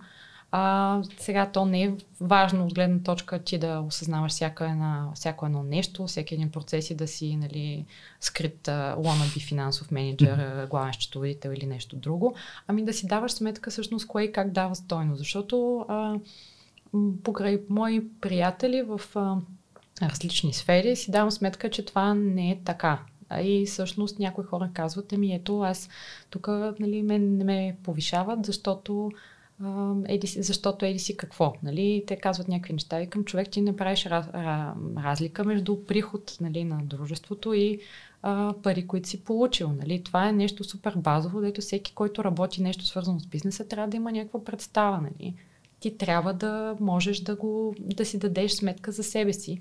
А, 0.51 1.01
сега 1.17 1.45
то 1.51 1.65
не 1.65 1.83
е 1.83 1.93
важно 2.21 2.65
от 2.65 2.73
гледна 2.73 2.99
точка 3.03 3.39
ти 3.39 3.57
да 3.57 3.79
осъзнаваш 3.79 4.31
всяка 4.31 4.65
една, 4.65 5.07
всяко 5.15 5.45
едно 5.45 5.63
нещо, 5.63 6.07
всеки 6.07 6.33
един 6.33 6.51
процес 6.51 6.89
и 6.89 6.95
да 6.95 7.07
си 7.07 7.35
нали, 7.35 7.85
скрит 8.19 8.67
wannabe 8.67 9.47
финансов 9.47 9.91
менеджер, 9.91 10.67
главен 10.69 10.93
счетоводител 10.93 11.49
или 11.49 11.65
нещо 11.65 11.95
друго, 11.95 12.35
ами 12.67 12.85
да 12.85 12.93
си 12.93 13.07
даваш 13.07 13.31
сметка 13.31 13.71
всъщност 13.71 14.07
кое 14.07 14.23
и 14.23 14.31
как 14.31 14.51
дава 14.51 14.75
стойно. 14.75 15.15
Защото 15.15 15.85
а, 15.87 16.15
покрай 17.23 17.61
мои 17.69 18.09
приятели 18.21 18.81
в 18.81 19.01
а, 19.15 19.35
различни 20.01 20.53
сфери 20.53 20.95
си 20.95 21.11
давам 21.11 21.31
сметка, 21.31 21.69
че 21.69 21.85
това 21.85 22.13
не 22.13 22.51
е 22.51 22.59
така. 22.65 22.99
И 23.43 23.65
всъщност 23.65 24.19
някои 24.19 24.43
хора 24.43 24.69
казват, 24.73 25.13
ами 25.13 25.33
ето 25.33 25.61
аз 25.61 25.89
тук 26.29 26.47
нали, 26.79 27.01
мен 27.01 27.37
не 27.37 27.43
ме 27.43 27.77
повишават, 27.83 28.45
защото 28.45 29.11
еди 30.07 30.27
защото 30.27 30.85
еди 30.85 30.99
си 30.99 31.17
какво. 31.17 31.53
Нали? 31.63 32.03
Те 32.07 32.15
казват 32.15 32.47
някакви 32.47 32.73
неща. 32.73 33.01
И 33.01 33.09
към 33.09 33.23
човек 33.23 33.49
ти 33.49 33.61
не 33.61 33.75
правиш 33.75 34.05
раз, 34.05 34.25
разлика 34.97 35.43
между 35.43 35.85
приход 35.85 36.37
нали, 36.41 36.63
на 36.63 36.81
дружеството 36.83 37.53
и 37.53 37.79
а, 38.21 38.53
пари, 38.63 38.87
които 38.87 39.09
си 39.09 39.23
получил. 39.23 39.71
Нали? 39.71 40.03
Това 40.03 40.29
е 40.29 40.31
нещо 40.31 40.63
супер 40.63 40.93
базово, 40.95 41.41
дето 41.41 41.61
всеки, 41.61 41.93
който 41.93 42.23
работи 42.23 42.63
нещо 42.63 42.85
свързано 42.85 43.19
с 43.19 43.25
бизнеса, 43.25 43.67
трябва 43.67 43.87
да 43.87 43.97
има 43.97 44.11
някаква 44.11 44.43
представа. 44.43 45.01
Нали? 45.01 45.33
Ти 45.79 45.97
трябва 45.97 46.33
да 46.33 46.75
можеш 46.79 47.19
да, 47.19 47.35
го, 47.35 47.75
да 47.79 48.05
си 48.05 48.19
дадеш 48.19 48.51
сметка 48.51 48.91
за 48.91 49.03
себе 49.03 49.33
си 49.33 49.59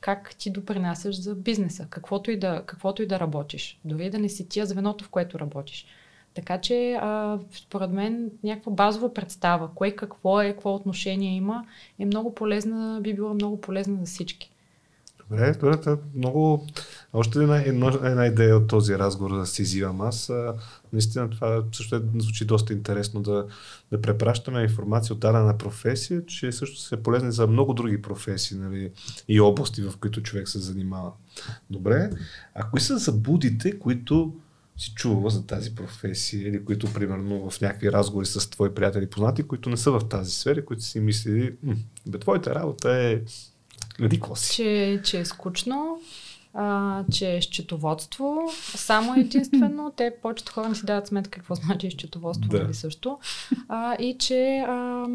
как 0.00 0.36
ти 0.36 0.50
допринасяш 0.50 1.20
за 1.20 1.34
бизнеса, 1.34 1.86
каквото 1.90 2.30
и 2.30 2.38
да, 2.38 2.62
каквото 2.66 3.02
и 3.02 3.06
да 3.06 3.20
работиш. 3.20 3.80
Дори 3.84 4.10
да 4.10 4.18
не 4.18 4.28
си 4.28 4.48
тия 4.48 4.66
звеното, 4.66 5.04
в 5.04 5.08
което 5.08 5.38
работиш. 5.38 5.86
Така 6.34 6.60
че, 6.60 6.98
а, 7.00 7.38
според 7.50 7.90
мен, 7.90 8.30
някаква 8.44 8.72
базова 8.72 9.14
представа, 9.14 9.70
кое 9.74 9.90
какво 9.90 10.40
е, 10.40 10.52
какво 10.52 10.74
отношение 10.74 11.36
има, 11.36 11.64
е 11.98 12.06
много 12.06 12.34
полезна, 12.34 13.00
би 13.02 13.14
била 13.14 13.34
много 13.34 13.60
полезна 13.60 13.96
за 13.96 14.06
всички. 14.06 14.50
Добре, 15.30 15.52
добре, 15.52 15.96
много. 16.14 16.66
Още 17.12 17.38
една, 17.38 17.62
една, 17.62 17.86
една 17.86 18.26
идея 18.26 18.56
от 18.56 18.68
този 18.68 18.98
разговор 18.98 19.36
да 19.36 19.46
си 19.46 19.62
взимам 19.62 20.00
аз. 20.00 20.30
А, 20.30 20.54
наистина 20.92 21.30
това 21.30 21.64
също 21.72 21.96
е, 21.96 22.02
звучи 22.18 22.44
доста 22.44 22.72
интересно 22.72 23.22
да, 23.22 23.46
да 23.90 24.00
препращаме 24.00 24.62
информация 24.62 25.14
от 25.14 25.20
дадена 25.20 25.58
професия, 25.58 26.26
че 26.26 26.52
също 26.52 26.94
е 26.94 27.02
полезни 27.02 27.32
за 27.32 27.46
много 27.46 27.74
други 27.74 28.02
професии 28.02 28.58
нали, 28.58 28.90
и 29.28 29.40
области, 29.40 29.82
в 29.82 29.92
които 30.00 30.22
човек 30.22 30.48
се 30.48 30.58
занимава. 30.58 31.12
Добре, 31.70 32.10
а 32.54 32.70
кои 32.70 32.80
са 32.80 32.98
забудите, 32.98 33.78
които 33.78 34.34
си 34.76 34.92
чувала 34.94 35.30
за 35.30 35.46
тази 35.46 35.74
професия 35.74 36.48
или 36.48 36.64
които, 36.64 36.92
примерно, 36.92 37.50
в 37.50 37.60
някакви 37.60 37.92
разговори 37.92 38.26
с 38.26 38.50
твои 38.50 38.74
приятели 38.74 39.10
познати, 39.10 39.42
които 39.42 39.70
не 39.70 39.76
са 39.76 39.90
в 39.90 40.08
тази 40.08 40.30
сфера, 40.30 40.64
които 40.64 40.82
си 40.82 41.00
мислили, 41.00 41.56
бе, 42.06 42.18
твоята 42.18 42.54
работа 42.54 42.90
е 42.90 43.20
Си. 44.36 44.54
Че, 44.54 45.00
че 45.04 45.20
е 45.20 45.24
скучно, 45.24 46.00
а, 46.54 47.04
че 47.12 47.36
е 47.36 47.42
счетоводство. 47.42 48.38
Само 48.76 49.14
единствено, 49.20 49.92
те 49.96 50.14
повечето 50.22 50.52
хора 50.52 50.68
не 50.68 50.74
си 50.74 50.86
дават 50.86 51.06
сметка 51.06 51.38
какво 51.38 51.54
значи 51.54 51.90
счетоводство 51.90 52.50
да. 52.50 52.58
или 52.58 52.74
също. 52.74 53.18
А, 53.68 53.94
и, 53.94 54.18
че, 54.18 54.64
а, 54.68 55.06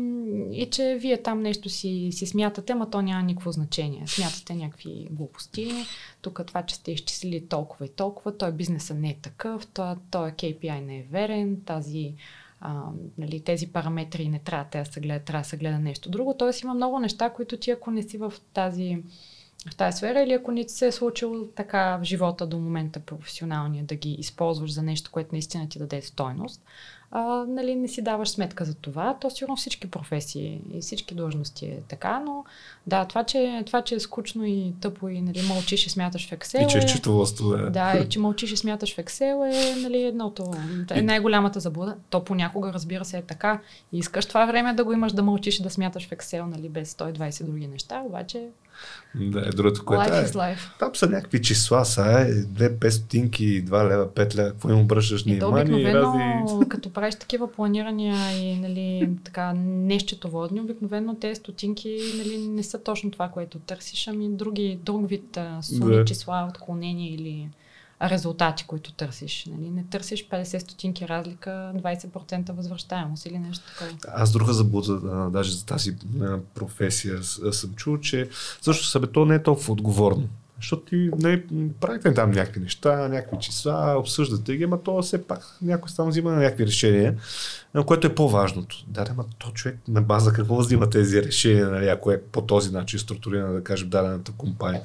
и 0.52 0.70
че 0.72 0.98
вие 1.02 1.24
там 1.24 1.42
нещо 1.42 1.70
си, 1.70 2.10
си 2.12 2.26
смятате, 2.26 2.76
ма 2.76 2.90
то 2.90 3.02
няма 3.02 3.24
никакво 3.24 3.52
значение. 3.52 4.08
Смятате 4.08 4.56
някакви 4.56 5.08
глупости. 5.12 5.74
Тук 6.22 6.42
това, 6.48 6.64
че 6.64 6.76
сте 6.76 6.92
изчислили 6.92 7.48
толкова 7.48 7.86
и 7.86 7.90
толкова, 7.90 8.38
той 8.38 8.52
бизнесът 8.52 8.98
не 8.98 9.10
е 9.10 9.20
такъв, 9.22 9.68
той, 9.68 9.96
той 10.12 10.32
KPI 10.32 10.86
не 10.86 10.98
е 10.98 11.06
верен, 11.12 11.62
тази 11.66 12.14
а, 12.66 12.84
нали, 13.18 13.44
тези 13.44 13.68
параметри 13.68 14.30
не 14.30 14.40
трябва 14.40 14.66
да 14.72 14.86
се 14.86 15.00
гледа, 15.00 15.26
трябва 15.26 15.42
да 15.42 15.50
се 15.50 15.58
гледа 15.58 15.80
нещо 15.80 16.10
друго. 16.10 16.36
Тоест 16.38 16.62
има 16.62 16.74
много 16.74 17.00
неща, 17.00 17.30
които 17.30 17.58
ти 17.58 17.72
ако 17.72 17.92
не 17.92 18.04
си 18.04 18.18
в 18.18 18.34
тази, 18.54 19.04
в 19.72 19.76
тази 19.76 19.98
сфера 19.98 20.22
или 20.22 20.34
ако 20.34 20.52
не 20.52 20.64
ти 20.64 20.74
се 20.74 20.88
е 20.88 20.92
случило 20.92 21.46
така 21.46 21.98
в 21.98 22.04
живота 22.04 22.48
до 22.48 22.60
момента 22.60 23.00
професионалния 23.00 23.84
да 23.84 23.96
ги 23.96 24.12
използваш 24.12 24.74
за 24.74 24.84
нещо, 24.84 25.12
което 25.12 25.30
наистина 25.32 25.70
ти 25.70 25.80
даде 25.80 26.02
стойност, 26.02 26.64
а, 27.16 27.46
нали, 27.48 27.76
не 27.76 27.88
си 27.88 28.02
даваш 28.02 28.30
сметка 28.30 28.66
за 28.66 28.74
това. 28.74 29.18
То 29.22 29.30
сигурно 29.30 29.56
всички 29.56 29.92
професии 29.92 30.62
и 30.74 30.82
всички 30.82 31.16
длъжности 31.16 31.66
е 31.66 31.80
така, 31.88 32.20
но 32.20 32.46
да, 32.88 33.06
това, 33.06 33.24
че, 33.24 33.64
това, 33.66 33.82
че 33.82 33.96
е 33.96 34.00
скучно 34.00 34.46
и 34.46 34.74
тъпо 34.82 35.10
и 35.10 35.22
нали, 35.22 35.42
мълчиш 35.48 35.86
и 35.86 35.90
смяташ 35.90 36.30
в 36.30 36.32
Excel. 36.32 36.66
И 36.66 36.72
че 36.72 36.78
е 36.78 36.82
счетоводство, 36.82 37.50
да. 37.50 37.70
Да, 37.70 37.98
и 37.98 38.10
че 38.10 38.20
мълчиш 38.20 38.52
и 38.52 38.58
смяташ 38.58 38.96
в 38.96 38.98
Excel 38.98 39.54
е 39.54 39.82
нали, 39.82 40.04
едното. 40.04 40.54
Е 40.92 41.02
най-голямата 41.02 41.60
заблуда. 41.60 41.96
То 42.10 42.24
понякога, 42.24 42.74
разбира 42.74 43.06
се, 43.06 43.18
е 43.18 43.22
така. 43.22 43.60
И 43.92 43.98
искаш 43.98 44.26
това 44.26 44.46
време 44.46 44.74
да 44.74 44.84
го 44.84 44.94
имаш 44.94 45.12
да 45.12 45.24
мълчиш 45.24 45.60
и 45.60 45.64
да 45.64 45.70
смяташ 45.70 46.08
в 46.08 46.12
Excel, 46.12 46.46
нали, 46.46 46.70
без 46.70 46.94
120 46.94 47.44
други 47.44 47.68
неща, 47.68 48.04
обаче 48.06 48.48
да, 49.16 49.40
е 49.40 49.50
другото, 49.50 49.86
което 49.86 50.14
life 50.14 50.24
е. 50.24 50.28
Is 50.28 50.32
life. 50.32 50.80
Там 50.80 50.96
са 50.96 51.10
някакви 51.10 51.42
числа, 51.42 51.86
са 51.86 52.02
е, 52.02 52.34
2 52.34 52.78
5 52.78 52.90
стотинки, 52.90 53.66
2 53.66 53.90
лева, 53.90 54.08
5 54.08 54.36
лева, 54.36 54.50
какво 54.50 54.70
им 54.70 54.80
обръщаш 54.80 55.24
внимание. 55.24 55.82
И 55.82 55.94
разни... 55.94 56.70
като 56.70 56.90
правиш 56.90 57.16
такива 57.16 57.52
планирания 57.52 58.16
и 58.32 58.60
нали, 58.60 59.10
така 59.24 59.54
нещетоводни, 59.58 60.62
обикновено 60.62 61.16
те 61.16 61.36
стотинки 61.36 61.98
нали, 62.18 62.38
не 62.38 62.64
са 62.64 62.84
точно 62.84 63.12
това, 63.12 63.28
което 63.28 63.60
търсиш, 63.60 64.08
ами 64.08 64.30
други, 64.30 64.80
друг 64.84 65.10
вид 65.10 65.38
суми, 65.62 65.96
да. 65.96 66.06
числа, 66.06 66.48
отклонения 66.50 67.14
или 67.14 67.50
резултати, 68.02 68.66
които 68.68 68.94
търсиш. 68.94 69.46
Нали? 69.52 69.70
Не 69.70 69.84
търсиш 69.84 70.30
50 70.30 70.58
стотинки 70.58 71.08
разлика, 71.08 71.72
20% 71.76 72.52
възвръщаемост 72.52 73.26
или 73.26 73.40
нещо 73.40 73.66
такова. 73.68 73.98
Аз 74.08 74.32
друга 74.32 74.54
заблуда, 74.54 75.30
даже 75.30 75.52
за 75.52 75.66
тази 75.66 75.96
професия 76.56 77.24
съм 77.24 77.74
чул, 77.76 77.98
че 77.98 78.30
също 78.62 78.86
събе 78.86 79.08
то 79.08 79.26
не 79.26 79.36
е 79.36 79.44
толкова 79.44 79.74
отговорно. 79.74 80.28
Защото 80.64 80.84
ти 80.86 81.10
не, 81.20 81.44
правите 81.80 82.14
там 82.14 82.32
някакви 82.32 82.60
неща, 82.60 83.08
някакви 83.08 83.38
числа, 83.40 83.96
обсъждате 84.00 84.56
ги, 84.58 84.64
ама 84.64 84.84
то 84.84 85.02
все 85.02 85.28
пак 85.28 85.58
някой 85.62 85.90
само 85.90 86.10
взима 86.10 86.32
някакви 86.32 86.66
решения, 86.66 87.16
което 87.86 88.08
е 88.08 88.16
по-важното. 88.16 88.86
Да, 88.88 89.06
ама 89.10 89.26
то 89.38 89.52
човек 89.52 89.78
на 89.88 90.02
база 90.02 90.34
какво 90.34 90.58
взима 90.58 90.90
тези 90.90 91.24
решения, 91.24 91.70
нали, 91.70 91.88
ако 91.88 92.12
е 92.12 92.22
по 92.22 92.42
този 92.42 92.72
начин 92.72 93.00
структурирана, 93.00 93.54
да 93.54 93.64
кажем, 93.64 93.90
дадената 93.90 94.32
компания. 94.38 94.82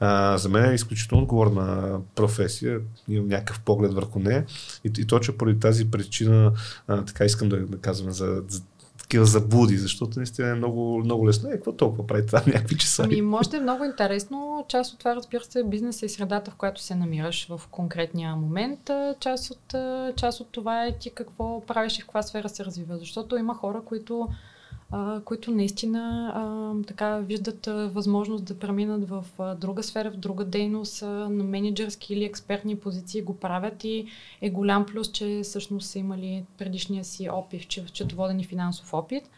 А, 0.00 0.38
за 0.38 0.48
мен 0.48 0.70
е 0.70 0.74
изключително 0.74 1.22
отговорна 1.22 1.98
професия, 2.14 2.80
имам 3.08 3.28
някакъв 3.28 3.60
поглед 3.60 3.92
върху 3.92 4.18
нея 4.18 4.46
и, 4.84 4.92
и 4.98 5.06
точно 5.06 5.34
поради 5.34 5.60
тази 5.60 5.90
причина 5.90 6.52
а, 6.88 7.04
така 7.04 7.24
искам 7.24 7.48
да, 7.48 7.56
да 7.66 7.78
казвам 7.78 8.12
за, 8.12 8.42
за 8.48 8.62
такива 9.10 9.24
заблуди, 9.24 9.76
защото 9.76 10.18
наистина 10.18 10.48
е 10.48 10.54
много, 10.54 10.98
много 10.98 11.28
лесно. 11.28 11.48
Е, 11.48 11.52
какво 11.52 11.72
толкова 11.72 12.06
прави 12.06 12.26
това 12.26 12.42
някакви 12.46 12.78
часа? 12.78 13.02
Ами, 13.04 13.22
може 13.22 13.50
да 13.50 13.56
е 13.56 13.60
много 13.60 13.84
интересно. 13.84 14.64
Част 14.68 14.92
от 14.92 14.98
това, 14.98 15.16
разбира 15.16 15.44
се, 15.44 15.60
е 15.60 15.64
бизнеса 15.64 16.06
и 16.06 16.08
средата, 16.08 16.50
в 16.50 16.54
която 16.54 16.82
се 16.82 16.94
намираш 16.94 17.46
в 17.48 17.60
конкретния 17.70 18.36
момент. 18.36 18.90
Част 19.20 19.50
от, 19.50 19.74
част 20.16 20.40
от 20.40 20.48
това 20.52 20.86
е 20.86 20.98
ти 20.98 21.10
какво 21.10 21.60
правиш 21.66 21.98
и 21.98 22.02
в 22.02 22.04
каква 22.04 22.22
сфера 22.22 22.48
се 22.48 22.64
развива. 22.64 22.98
Защото 22.98 23.36
има 23.36 23.54
хора, 23.54 23.82
които 23.84 24.28
а, 24.90 25.20
които 25.20 25.50
наистина 25.50 26.32
а, 26.34 26.74
така 26.86 27.18
виждат 27.18 27.66
а, 27.66 27.88
възможност 27.88 28.44
да 28.44 28.58
преминат 28.58 29.08
в 29.08 29.24
а, 29.38 29.54
друга 29.54 29.82
сфера, 29.82 30.10
в 30.10 30.16
друга 30.16 30.44
дейност, 30.44 31.02
а, 31.02 31.06
на 31.06 31.44
менеджерски 31.44 32.14
или 32.14 32.24
експертни 32.24 32.76
позиции 32.76 33.22
го 33.22 33.36
правят 33.36 33.84
и 33.84 34.06
е 34.40 34.50
голям 34.50 34.86
плюс, 34.86 35.12
че 35.12 35.40
всъщност 35.44 35.90
са 35.90 35.98
имали 35.98 36.44
предишния 36.58 37.04
си 37.04 37.28
опит, 37.30 37.68
че, 37.68 37.84
четоводен 37.84 38.40
и 38.40 38.44
финансов 38.44 38.94
опит, 38.94 39.30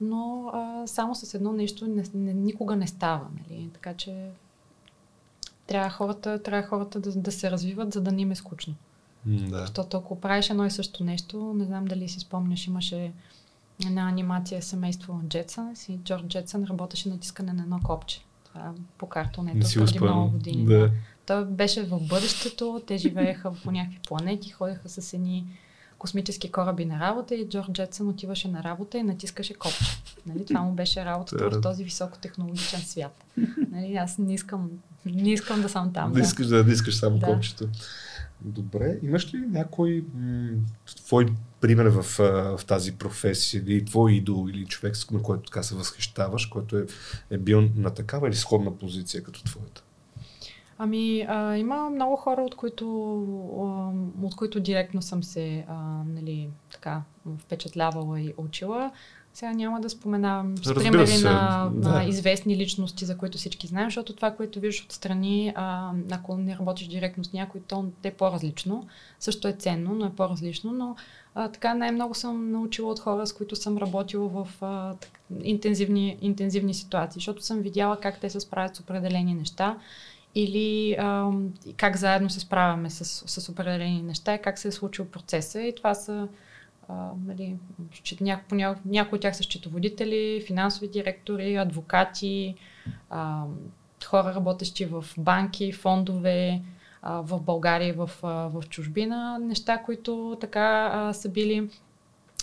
но 0.00 0.50
а, 0.52 0.86
само 0.86 1.14
с 1.14 1.34
едно 1.34 1.52
нещо 1.52 1.86
не, 1.86 2.04
не, 2.14 2.34
никога 2.34 2.76
не 2.76 2.86
става. 2.86 3.26
Нали? 3.40 3.68
Така 3.72 3.94
че 3.94 4.30
трябва 5.66 5.90
хората, 5.90 6.42
трябва 6.42 6.68
хората 6.68 7.00
да, 7.00 7.12
да 7.12 7.32
се 7.32 7.50
развиват, 7.50 7.92
за 7.92 8.00
да 8.00 8.12
не 8.12 8.22
им 8.22 8.30
е 8.30 8.34
скучно. 8.34 8.74
Да. 9.26 9.58
Защото 9.58 9.96
ако 9.96 10.20
правиш 10.20 10.50
едно 10.50 10.66
и 10.66 10.70
също 10.70 11.04
нещо, 11.04 11.54
не 11.54 11.64
знам 11.64 11.84
дали 11.84 12.08
си 12.08 12.20
спомняш, 12.20 12.66
имаше 12.66 13.12
една 13.86 14.08
анимация 14.08 14.62
семейство 14.62 15.20
Джетсън 15.28 15.74
и 15.88 15.98
Джордж 15.98 16.28
Джетсън 16.28 16.64
работеше 16.64 17.08
натискане 17.08 17.52
на 17.52 17.62
едно 17.62 17.80
копче. 17.84 18.20
Това 18.44 18.72
по 18.98 19.06
Не 19.06 19.10
картонето 19.10 19.66
преди 19.74 19.78
много 19.78 19.88
спомням. 19.88 20.30
години. 20.30 20.64
Да. 20.64 20.90
Той 21.26 21.44
беше 21.44 21.82
в 21.82 22.00
бъдещето, 22.08 22.82
те 22.86 22.96
живееха 22.96 23.52
по 23.64 23.70
някакви 23.70 23.98
планети, 24.08 24.50
ходеха 24.50 24.88
с 24.88 25.12
едни 25.12 25.46
космически 25.98 26.52
кораби 26.52 26.84
на 26.84 27.00
работа 27.00 27.34
и 27.34 27.48
Джордж 27.48 27.72
Джетсън 27.72 28.08
отиваше 28.08 28.48
на 28.48 28.62
работа 28.62 28.98
и 28.98 29.02
натискаше 29.02 29.54
копче. 29.54 29.84
Нали? 30.26 30.44
Това 30.46 30.60
му 30.60 30.72
беше 30.72 31.04
работата 31.04 31.50
в 31.50 31.60
този 31.60 31.84
високотехнологичен 31.84 32.80
свят. 32.80 33.24
Нали? 33.70 33.96
Аз 33.96 34.18
не 34.18 34.34
искам, 34.34 34.70
не 35.06 35.32
искам 35.32 35.62
да 35.62 35.68
съм 35.68 35.92
там. 35.92 36.12
Да 36.12 36.20
искаш 36.20 36.46
да, 36.46 36.64
да 36.64 36.72
искаш 36.72 36.96
само 36.96 37.18
Да. 37.18 37.26
копчето. 37.26 37.68
Добре, 38.40 38.98
имаш 39.02 39.34
ли 39.34 39.38
някой 39.38 40.04
м- 40.14 40.50
твой 40.96 41.26
пример 41.60 41.86
в, 41.86 42.02
в 42.58 42.66
тази 42.66 42.92
професия 42.92 43.62
или 43.66 43.84
твой 43.84 44.12
идол 44.12 44.48
или 44.50 44.66
човек, 44.66 44.94
на 45.10 45.22
който 45.22 45.42
така 45.42 45.62
се 45.62 45.74
възхищаваш, 45.74 46.46
който 46.46 46.78
е, 46.78 46.86
е 47.30 47.38
бил 47.38 47.68
на 47.76 47.90
такава 47.90 48.28
или 48.28 48.34
сходна 48.34 48.78
позиция 48.78 49.22
като 49.22 49.44
твоята? 49.44 49.82
Ами, 50.80 51.26
а, 51.28 51.56
има 51.56 51.90
много 51.90 52.16
хора, 52.16 52.42
от 52.42 52.54
които, 52.54 52.86
а, 53.60 53.92
от 54.26 54.36
които 54.36 54.60
директно 54.60 55.02
съм 55.02 55.22
се 55.22 55.64
а, 55.68 55.74
нали, 56.06 56.48
така, 56.72 57.02
впечатлявала 57.38 58.20
и 58.20 58.34
учила. 58.36 58.90
Сега 59.34 59.52
няма 59.52 59.80
да 59.80 59.90
споменавам 59.90 60.58
с 60.58 60.74
примери 60.74 61.06
се, 61.06 61.24
на, 61.24 61.70
да. 61.74 61.88
на 61.88 62.04
известни 62.04 62.56
личности, 62.56 63.04
за 63.04 63.18
които 63.18 63.38
всички 63.38 63.66
знаем, 63.66 63.86
защото 63.86 64.16
това, 64.16 64.30
което 64.30 64.60
виждаш 64.60 64.84
отстрани, 64.84 65.52
а, 65.56 65.92
ако 66.10 66.36
не 66.36 66.56
работиш 66.56 66.88
директно 66.88 67.24
с 67.24 67.32
някой, 67.32 67.60
то 67.60 67.84
е 68.04 68.10
по-различно. 68.10 68.86
Също 69.20 69.48
е 69.48 69.52
ценно, 69.52 69.94
но 69.94 70.06
е 70.06 70.10
по-различно. 70.10 70.72
Но 70.72 70.96
а, 71.34 71.48
така 71.48 71.74
най-много 71.74 72.14
съм 72.14 72.52
научила 72.52 72.92
от 72.92 73.00
хора, 73.00 73.26
с 73.26 73.32
които 73.32 73.56
съм 73.56 73.78
работила 73.78 74.28
в 74.28 74.48
а, 74.60 74.94
так, 74.94 75.20
интензивни, 75.42 76.18
интензивни 76.20 76.74
ситуации, 76.74 77.20
защото 77.20 77.42
съм 77.42 77.60
видяла 77.60 78.00
как 78.00 78.20
те 78.20 78.30
се 78.30 78.40
справят 78.40 78.76
с 78.76 78.80
определени 78.80 79.34
неща 79.34 79.78
или 80.34 80.96
а, 80.98 81.30
как 81.76 81.96
заедно 81.96 82.30
се 82.30 82.40
справяме 82.40 82.90
с, 82.90 83.04
с 83.26 83.48
определени 83.48 84.02
неща 84.02 84.34
и 84.34 84.42
как 84.42 84.58
се 84.58 84.68
е 84.68 84.72
случил 84.72 85.04
процеса. 85.04 85.60
И 85.60 85.74
това 85.74 85.94
са 85.94 86.28
нали, 87.26 87.56
счет- 87.92 88.20
ня, 88.20 88.40
поня, 88.48 88.76
някои 88.84 89.16
от 89.16 89.22
тях 89.22 89.36
са 89.36 89.42
счетоводители, 89.42 90.44
финансови 90.46 90.88
директори, 90.88 91.56
адвокати, 91.56 92.54
а, 93.10 93.44
хора 94.06 94.34
работещи 94.34 94.84
в 94.84 95.04
банки, 95.18 95.72
фондове, 95.72 96.62
а, 97.02 97.20
в 97.20 97.40
България 97.40 97.88
и 97.88 97.92
в, 97.92 98.10
в 98.22 98.62
чужбина. 98.68 99.38
Неща, 99.38 99.78
които 99.78 100.36
така 100.40 100.90
а, 100.92 101.12
са 101.12 101.28
били... 101.28 101.70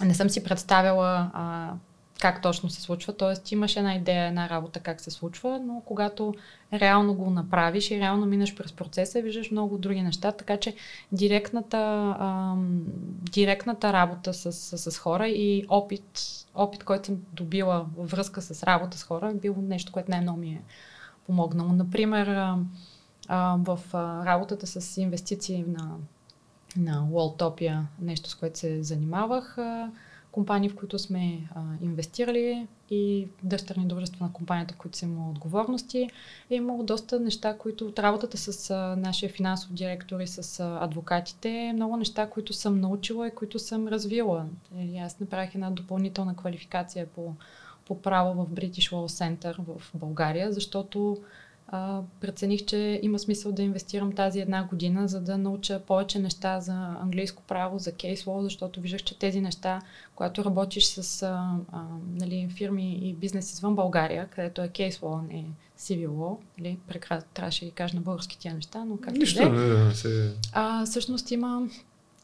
Не 0.03 0.13
съм 0.13 0.30
си 0.30 0.43
представила 0.43 1.31
а, 1.34 1.73
как 2.19 2.41
точно 2.41 2.69
се 2.69 2.81
случва. 2.81 3.13
Тоест 3.13 3.51
имаш 3.51 3.75
една 3.75 3.95
идея, 3.95 4.27
една 4.27 4.49
работа 4.49 4.79
как 4.79 5.01
се 5.01 5.11
случва, 5.11 5.59
но 5.59 5.81
когато 5.85 6.33
реално 6.73 7.13
го 7.13 7.29
направиш 7.29 7.91
и 7.91 7.99
реално 7.99 8.25
минеш 8.25 8.55
през 8.55 8.73
процеса, 8.73 9.21
виждаш 9.21 9.51
много 9.51 9.77
други 9.77 10.01
неща, 10.01 10.31
така 10.31 10.57
че 10.57 10.75
директната, 11.11 12.15
ам, 12.19 12.83
директната 13.31 13.93
работа 13.93 14.33
с, 14.33 14.53
с, 14.53 14.91
с 14.91 14.97
хора 14.97 15.27
и 15.27 15.65
опит, 15.69 16.21
опит, 16.55 16.83
който 16.83 17.05
съм 17.05 17.17
добила 17.33 17.85
във 17.97 18.11
връзка 18.11 18.41
с 18.41 18.63
работа 18.63 18.97
с 18.97 19.03
хора, 19.03 19.31
е 19.31 19.39
било 19.39 19.55
нещо, 19.61 19.91
което 19.91 20.11
най-много 20.11 20.39
ми 20.39 20.49
е 20.49 20.61
помогнало. 21.25 21.69
Например, 21.69 22.27
а, 22.27 22.57
а, 23.27 23.57
в 23.59 23.79
а, 23.93 24.25
работата 24.25 24.67
с 24.67 24.97
инвестиции 24.97 25.65
на, 25.67 25.95
на 26.77 27.07
Walltopia, 27.11 27.81
нещо 28.01 28.29
с 28.29 28.35
което 28.35 28.59
се 28.59 28.83
занимавах, 28.83 29.57
а, 29.57 29.91
компании, 30.36 30.70
в 30.70 30.76
които 30.76 30.99
сме 30.99 31.48
а, 31.56 31.62
инвестирали 31.82 32.68
и 32.90 33.28
дъщерни 33.44 33.86
дружества 33.86 34.26
на 34.26 34.34
компанията, 34.34 34.76
които 34.76 34.98
са 34.98 35.06
имало 35.06 35.30
отговорности. 35.30 36.10
Е 36.49 36.56
имало 36.56 36.84
доста 36.84 37.20
неща, 37.20 37.57
които 37.57 37.88
от 37.88 37.99
работата 37.99 38.38
с 38.38 38.70
а, 38.72 38.95
нашия 38.95 39.30
финансов 39.30 39.74
директор 39.74 40.20
и 40.20 40.28
с 40.28 40.60
а, 40.60 40.80
адвокатите, 40.82 41.72
много 41.76 41.98
неща, 41.98 42.30
които 42.30 42.53
съм 42.53 42.80
научила 42.80 43.28
и 43.28 43.36
които 43.36 43.60
съм 43.60 43.88
развила. 43.88 44.45
И 44.80 44.99
аз 44.99 45.20
направих 45.20 45.56
една 45.56 45.72
допълнителна 45.72 46.36
квалификация 46.36 47.07
по, 47.07 47.34
по 47.86 48.02
право 48.02 48.45
в 48.45 48.49
British 48.49 48.91
Law 48.91 49.07
Center 49.07 49.56
в 49.57 49.91
България, 49.94 50.52
защото 50.52 51.18
а, 51.67 52.01
прецених, 52.21 52.65
че 52.65 52.99
има 53.03 53.19
смисъл 53.19 53.51
да 53.51 53.61
инвестирам 53.61 54.11
тази 54.11 54.39
една 54.39 54.63
година, 54.63 55.07
за 55.07 55.21
да 55.21 55.37
науча 55.37 55.79
повече 55.79 56.19
неща 56.19 56.59
за 56.59 56.73
английско 57.01 57.43
право, 57.47 57.79
за 57.79 57.91
кейс 57.91 58.23
law, 58.23 58.41
защото 58.41 58.81
виждах, 58.81 59.03
че 59.03 59.19
тези 59.19 59.41
неща, 59.41 59.81
когато 60.15 60.45
работиш 60.45 60.85
с 60.85 61.23
а, 61.23 61.57
а, 61.71 61.83
нали, 62.13 62.49
фирми 62.57 63.09
и 63.09 63.13
бизнес 63.13 63.53
извън 63.53 63.75
България, 63.75 64.27
където 64.27 64.61
е 64.61 64.67
кейс 64.67 64.99
law, 64.99 65.19
а 65.19 65.33
не 65.33 65.45
civil 65.79 66.09
law, 66.09 66.37
нали, 66.59 66.77
прекра... 66.87 67.21
трябваше 67.33 67.59
да 67.59 67.65
ги 67.65 67.71
кажа 67.71 67.95
на 67.95 68.01
български 68.01 68.39
тия 68.39 68.53
неща, 68.53 68.85
но 68.85 68.97
както 68.97 69.19
Нищо, 69.19 69.43
е. 69.43 69.49
не, 69.49 69.83
не, 69.83 69.93
се... 69.93 70.33
А, 70.53 70.85
всъщност 70.85 71.31
има, 71.31 71.67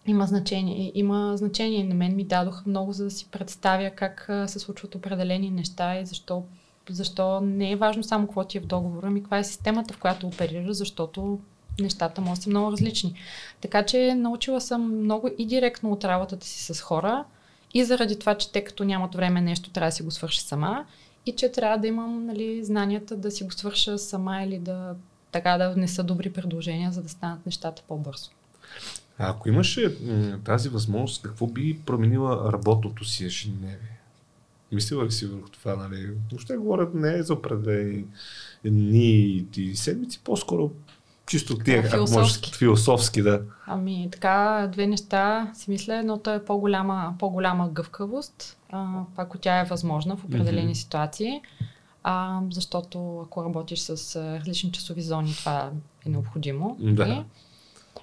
има 0.08 0.26
значение. 0.26 0.92
Има 0.96 1.38
значение. 1.38 1.84
На 1.84 1.96
мен 1.96 2.16
ми 2.16 2.24
дадоха 2.24 2.64
много, 2.66 2.92
за 2.94 3.04
да 3.04 3.12
си 3.12 3.28
представя 3.32 3.90
как 3.90 4.30
се 4.48 4.60
случват 4.60 4.96
определени 4.96 5.50
неща 5.50 6.00
и 6.00 6.06
защо, 6.06 6.44
защо 6.94 7.42
не 7.42 7.72
е 7.72 7.76
важно 7.76 8.04
само 8.04 8.28
какво 8.28 8.44
ти 8.44 8.58
е 8.58 8.62
в 8.62 8.66
договора, 8.66 9.10
ми 9.10 9.22
каква 9.22 9.38
е 9.38 9.44
системата, 9.44 9.94
в 9.94 9.98
която 9.98 10.28
оперира, 10.28 10.74
защото 10.74 11.40
нещата 11.80 12.22
да 12.22 12.36
са 12.36 12.50
много 12.50 12.72
различни. 12.72 13.14
Така 13.62 13.86
че 13.86 14.16
научила 14.16 14.62
съм 14.62 15.04
много 15.04 15.30
и 15.38 15.46
директно 15.46 15.92
от 15.92 16.04
работата 16.04 16.46
си 16.46 16.74
с 16.74 16.82
хора, 16.82 17.26
и 17.74 17.84
заради 17.84 18.20
това, 18.20 18.36
че 18.36 18.52
те 18.52 18.64
като 18.64 18.84
нямат 18.84 19.16
време 19.16 19.42
нещо, 19.42 19.70
трябва 19.70 19.88
да 19.88 19.96
си 19.96 20.04
го 20.04 20.12
свърша 20.12 20.42
сама, 20.42 20.86
и 21.26 21.36
че 21.36 21.52
трябва 21.52 21.78
да 21.78 21.88
имам 21.88 22.26
нали, 22.26 22.64
знанията 22.64 23.18
да 23.18 23.32
си 23.32 23.44
го 23.44 23.52
свърша 23.52 23.98
сама 23.98 24.44
или 24.44 24.60
да 24.60 24.96
така 25.32 25.58
да 25.58 25.74
внеса 25.74 26.04
добри 26.04 26.34
предложения, 26.34 26.92
за 26.92 27.02
да 27.02 27.10
станат 27.10 27.46
нещата 27.46 27.84
по-бързо. 27.88 28.30
А 29.18 29.30
ако 29.30 29.50
имаше 29.50 29.98
тази 30.44 30.70
възможност, 30.70 31.22
какво 31.22 31.48
би 31.48 31.80
променила 31.86 32.54
работното 32.54 33.06
си 33.06 33.26
ежедневие? 33.26 34.01
Мислила 34.72 35.06
ли 35.06 35.12
си 35.12 35.26
върху 35.26 35.50
това, 35.50 35.76
нали? 35.76 36.10
Въобще 36.32 36.58
говорят 36.58 36.94
не 36.94 37.24
за 37.24 37.34
определени 37.34 38.06
дни 38.66 39.46
и 39.58 39.76
седмици, 39.76 40.20
по-скоро 40.24 40.72
чисто 41.26 41.58
тия, 41.58 41.82
Така, 41.84 41.88
ако 41.88 42.00
можеш, 42.00 42.14
философски. 42.14 42.54
философски, 42.54 43.22
да. 43.22 43.42
Ами 43.66 44.10
така, 44.12 44.70
две 44.72 44.88
неща 44.88 45.52
си 45.54 45.70
мисля. 45.72 45.96
Едното 45.96 46.30
е 46.30 46.46
по-голяма, 46.46 47.16
по-голяма 47.20 47.70
гъвкавост, 47.70 48.58
а, 48.72 49.04
ако 49.18 49.38
тя 49.38 49.60
е 49.60 49.66
възможна 49.66 50.16
в 50.18 50.26
определени 50.26 50.66
Мгм. 50.66 50.76
ситуации. 50.76 51.42
А, 52.04 52.42
защото 52.52 53.20
ако 53.20 53.44
работиш 53.44 53.80
с 53.80 54.16
различни 54.40 54.72
часови 54.72 55.02
зони, 55.02 55.34
това 55.36 55.72
е 56.06 56.10
необходимо. 56.10 56.78
Да. 56.80 57.06
нали? 57.08 57.24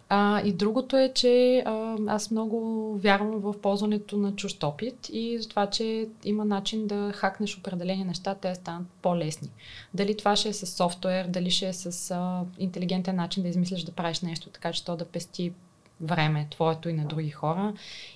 А, 0.08 0.40
и 0.44 0.52
другото 0.52 0.96
е, 0.96 1.12
че 1.14 1.62
а, 1.66 1.96
аз 2.06 2.30
много 2.30 2.58
вярвам 2.98 3.40
в 3.40 3.60
ползването 3.62 4.16
на 4.16 4.36
чужд 4.36 4.64
опит 4.64 5.08
и 5.12 5.38
за 5.38 5.48
това, 5.48 5.66
че 5.66 6.08
има 6.24 6.44
начин 6.44 6.86
да 6.86 7.12
хакнеш 7.14 7.58
определени 7.58 8.04
неща, 8.04 8.34
те 8.34 8.54
станат 8.54 8.86
по-лесни. 9.02 9.48
Дали 9.94 10.16
това 10.16 10.36
ще 10.36 10.48
е 10.48 10.52
с 10.52 10.66
софтуер, 10.66 11.26
дали 11.26 11.50
ще 11.50 11.68
е 11.68 11.72
с 11.72 12.10
а, 12.10 12.44
интелигентен 12.58 13.16
начин 13.16 13.42
да 13.42 13.48
измислиш 13.48 13.82
да 13.82 13.92
правиш 13.92 14.20
нещо, 14.20 14.50
така 14.50 14.72
че 14.72 14.84
то 14.84 14.96
да 14.96 15.04
пести 15.04 15.52
време, 16.00 16.46
твоето 16.50 16.88
и 16.88 16.92
на 16.92 17.04
други 17.04 17.30
хора, 17.30 17.74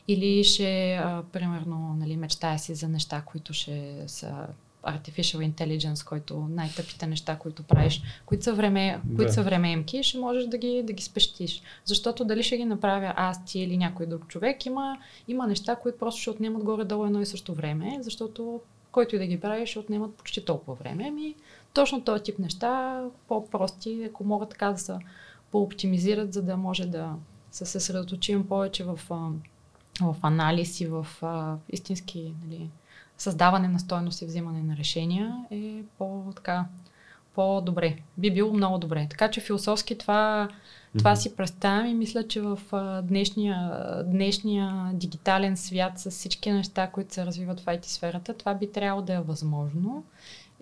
или 0.09 0.45
ще, 0.45 0.95
а, 0.95 1.23
примерно, 1.33 1.97
нали, 1.99 2.17
мечтая 2.17 2.59
си 2.59 2.75
за 2.75 2.89
неща, 2.89 3.23
които 3.27 3.53
ще 3.53 4.05
са 4.07 4.47
artificial 4.83 5.53
intelligence, 5.53 6.09
който 6.09 6.47
най-тъпите 6.51 7.07
неща, 7.07 7.37
които 7.37 7.63
правиш, 7.63 8.03
които 8.27 8.45
са, 8.45 8.55
време, 8.55 9.01
да. 9.05 9.17
които 9.17 9.33
са 9.33 9.43
времеемки, 9.43 10.03
ще 10.03 10.19
можеш 10.19 10.47
да 10.47 10.59
ги, 10.59 10.83
да 10.83 10.93
ги 10.93 11.03
спещиш. 11.03 11.63
Защото 11.85 12.25
дали 12.25 12.43
ще 12.43 12.57
ги 12.57 12.65
направя 12.65 13.15
аз, 13.17 13.45
ти 13.45 13.61
или 13.61 13.77
някой 13.77 14.07
друг 14.07 14.29
човек, 14.29 14.67
има, 14.67 14.99
има 15.29 15.47
неща, 15.47 15.77
които 15.77 15.99
просто 15.99 16.21
ще 16.21 16.31
отнемат 16.31 16.65
горе-долу 16.65 17.05
едно 17.05 17.21
и 17.21 17.27
също 17.27 17.55
време, 17.55 17.99
защото 18.01 18.61
който 18.93 19.17
и 19.17 19.19
да 19.19 19.27
ги 19.27 19.41
прави, 19.41 19.67
ще 19.67 19.79
отнемат 19.79 20.15
почти 20.15 20.45
толкова 20.45 20.75
време. 20.75 21.05
Ами, 21.09 21.35
точно 21.75 22.05
този 22.05 22.23
тип 22.23 22.39
неща, 22.39 23.03
по-прости, 23.29 24.05
ако 24.09 24.25
могат 24.25 24.51
така 24.51 24.73
да 24.73 24.79
се 24.79 24.95
по-оптимизират, 25.51 26.33
за 26.33 26.43
да 26.43 26.57
може 26.57 26.87
да 26.87 27.15
се 27.51 27.67
съсредоточим 27.67 28.49
повече 28.49 28.85
в, 28.85 29.01
в 30.01 30.17
анализ 30.23 30.81
и 30.81 30.87
в 30.87 31.07
а, 31.23 31.57
истински 31.69 32.35
нали, 32.45 32.71
създаване 33.23 33.69
на 33.69 33.79
стойност 33.79 34.23
и 34.23 34.27
взимане 34.27 34.63
на 34.63 34.77
решения 34.77 35.45
е 35.51 35.83
по-така 35.99 36.65
по-добре. 37.35 37.97
Би 38.19 38.31
било 38.31 38.53
много 38.53 38.79
добре. 38.79 39.07
Така 39.11 39.31
че 39.31 39.41
философски 39.41 39.99
това, 39.99 40.49
това 40.99 41.17
си 41.17 41.37
представям 41.37 41.87
и 41.87 41.95
мисля, 41.95 42.29
че 42.29 42.41
в 42.41 42.59
днешния, 43.03 43.81
днешния 44.07 44.91
дигитален 44.93 45.57
свят 45.57 45.93
с 45.99 46.11
всички 46.11 46.53
неща, 46.53 46.87
които 46.87 47.15
се 47.15 47.27
развиват 47.27 47.61
в 47.61 47.65
IT 47.65 47.87
сферата, 47.87 48.35
това 48.35 48.55
би 48.55 48.73
трябвало 48.73 49.03
да 49.03 49.15
е 49.15 49.21
възможно. 49.21 50.05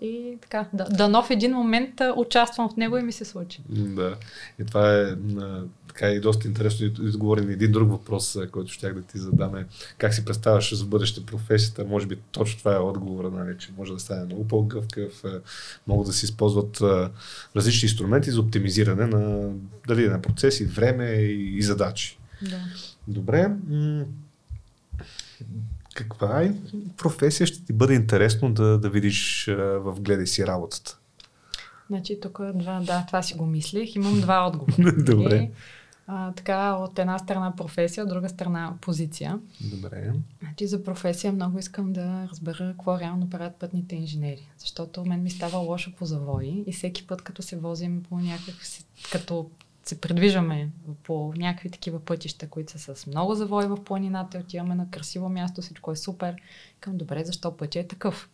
И 0.02 0.38
така, 0.40 0.66
да, 0.72 0.84
дано 0.84 1.22
в 1.22 1.30
един 1.30 1.52
момент 1.52 2.00
участвам 2.16 2.68
в 2.68 2.76
него 2.76 2.96
и 2.96 3.02
ми 3.02 3.12
се 3.12 3.24
случи. 3.24 3.62
Да. 3.68 4.16
И 4.58 4.64
това 4.64 4.96
е 4.96 5.06
така 5.88 6.08
и 6.08 6.20
доста 6.20 6.48
интересно 6.48 6.86
и 6.86 7.08
отговори 7.08 7.40
на 7.40 7.52
един 7.52 7.72
друг 7.72 7.90
въпрос, 7.90 8.38
който 8.52 8.72
щях 8.72 8.94
да 8.94 9.02
ти 9.02 9.18
задаме. 9.18 9.66
Как 9.98 10.14
си 10.14 10.24
представяш 10.24 10.74
за 10.74 10.84
бъдеще 10.84 11.26
професията? 11.26 11.84
Може 11.84 12.06
би 12.06 12.16
точно 12.16 12.58
това 12.58 12.74
е 12.74 12.78
отговора, 12.78 13.30
нали, 13.30 13.58
че 13.58 13.72
може 13.78 13.92
да 13.92 13.98
стане 13.98 14.24
много 14.24 14.48
по-гъвкав, 14.48 15.22
могат 15.86 16.06
да 16.06 16.12
се 16.12 16.24
използват 16.24 16.80
различни 17.56 17.86
инструменти 17.86 18.30
за 18.30 18.40
оптимизиране 18.40 19.06
на, 19.06 19.52
дали 19.88 20.08
на 20.08 20.22
процеси, 20.22 20.64
време 20.64 21.04
и, 21.04 21.58
и 21.58 21.62
задачи. 21.62 22.18
Да. 22.42 22.60
Добре 23.08 23.50
каква 25.94 26.42
е 26.42 26.54
професия 26.96 27.46
ще 27.46 27.64
ти 27.64 27.72
бъде 27.72 27.94
интересно 27.94 28.52
да, 28.52 28.78
да 28.78 28.90
видиш 28.90 29.46
в 29.56 30.00
гледай 30.00 30.26
си 30.26 30.46
работата? 30.46 30.98
Значи 31.90 32.20
тук 32.20 32.40
два, 32.54 32.80
да, 32.80 33.04
това 33.06 33.22
си 33.22 33.34
го 33.34 33.46
мислих. 33.46 33.96
Имам 33.96 34.20
два 34.20 34.46
отговора. 34.46 34.92
Добре. 35.04 35.50
А, 36.06 36.32
така, 36.32 36.72
от 36.72 36.98
една 36.98 37.18
страна 37.18 37.56
професия, 37.56 38.04
от 38.04 38.10
друга 38.10 38.28
страна 38.28 38.74
позиция. 38.80 39.38
Добре. 39.60 40.12
Значи 40.42 40.66
за 40.66 40.84
професия 40.84 41.32
много 41.32 41.58
искам 41.58 41.92
да 41.92 42.28
разбера 42.30 42.72
какво 42.72 42.98
реално 42.98 43.30
правят 43.30 43.56
пътните 43.56 43.96
инженери. 43.96 44.48
Защото 44.58 45.04
мен 45.04 45.22
ми 45.22 45.30
става 45.30 45.58
лошо 45.58 45.92
по 45.98 46.06
завои 46.06 46.64
и 46.66 46.72
всеки 46.72 47.06
път, 47.06 47.22
като 47.22 47.42
се 47.42 47.56
возим 47.56 48.02
по 48.02 48.18
някакъв, 48.18 48.84
като 49.12 49.50
се 49.84 50.00
предвижваме 50.00 50.70
по 51.02 51.32
някакви 51.36 51.70
такива 51.70 52.00
пътища, 52.00 52.48
които 52.48 52.78
са 52.78 52.96
с 52.96 53.06
много 53.06 53.34
завои 53.34 53.66
в 53.66 53.84
планината, 53.84 54.38
отиваме 54.38 54.74
на 54.74 54.90
красиво 54.90 55.28
място, 55.28 55.62
всичко 55.62 55.92
е 55.92 55.96
супер. 55.96 56.36
Към 56.80 56.96
добре, 56.96 57.24
защо 57.24 57.56
пътя 57.56 57.80
е 57.80 57.86
такъв? 57.86 58.28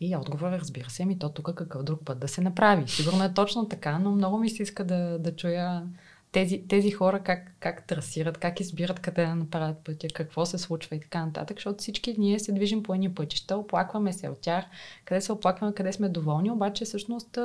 И 0.00 0.16
отговорът, 0.16 0.60
разбира 0.60 0.90
се, 0.90 1.04
ми 1.04 1.18
то 1.18 1.28
тук 1.28 1.54
какъв 1.54 1.82
друг 1.82 2.00
път 2.04 2.18
да 2.18 2.28
се 2.28 2.40
направи. 2.40 2.88
Сигурно 2.88 3.24
е 3.24 3.34
точно 3.34 3.68
така, 3.68 3.98
но 3.98 4.10
много 4.10 4.38
ми 4.38 4.50
се 4.50 4.62
иска 4.62 4.84
да, 4.84 5.18
да 5.18 5.36
чуя 5.36 5.86
тези, 6.32 6.64
тези 6.68 6.90
хора 6.90 7.20
как, 7.20 7.52
как 7.60 7.86
трасират, 7.86 8.38
как 8.38 8.60
избират 8.60 9.00
къде 9.00 9.26
да 9.26 9.34
направят 9.34 9.78
пътя, 9.84 10.08
какво 10.14 10.46
се 10.46 10.58
случва 10.58 10.96
и 10.96 11.00
така 11.00 11.26
нататък, 11.26 11.56
защото 11.56 11.78
всички 11.78 12.14
ние 12.18 12.38
се 12.38 12.52
движим 12.52 12.82
по 12.82 12.94
едни 12.94 13.14
пътища, 13.14 13.56
оплакваме 13.56 14.12
се 14.12 14.28
от 14.28 14.40
тях, 14.40 14.64
къде 15.04 15.20
се 15.20 15.32
оплакваме, 15.32 15.74
къде 15.74 15.92
сме 15.92 16.08
доволни, 16.08 16.50
обаче 16.50 16.84
всъщност 16.84 17.38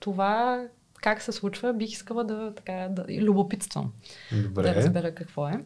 това 0.00 0.66
как 1.02 1.22
се 1.22 1.32
случва, 1.32 1.72
бих 1.72 1.92
искала 1.92 2.24
да, 2.24 2.54
така, 2.54 2.88
да 2.90 3.04
любопитствам. 3.08 3.92
Добре. 4.32 4.62
Да 4.62 4.74
разбера 4.74 5.14
какво 5.14 5.48
е. 5.48 5.64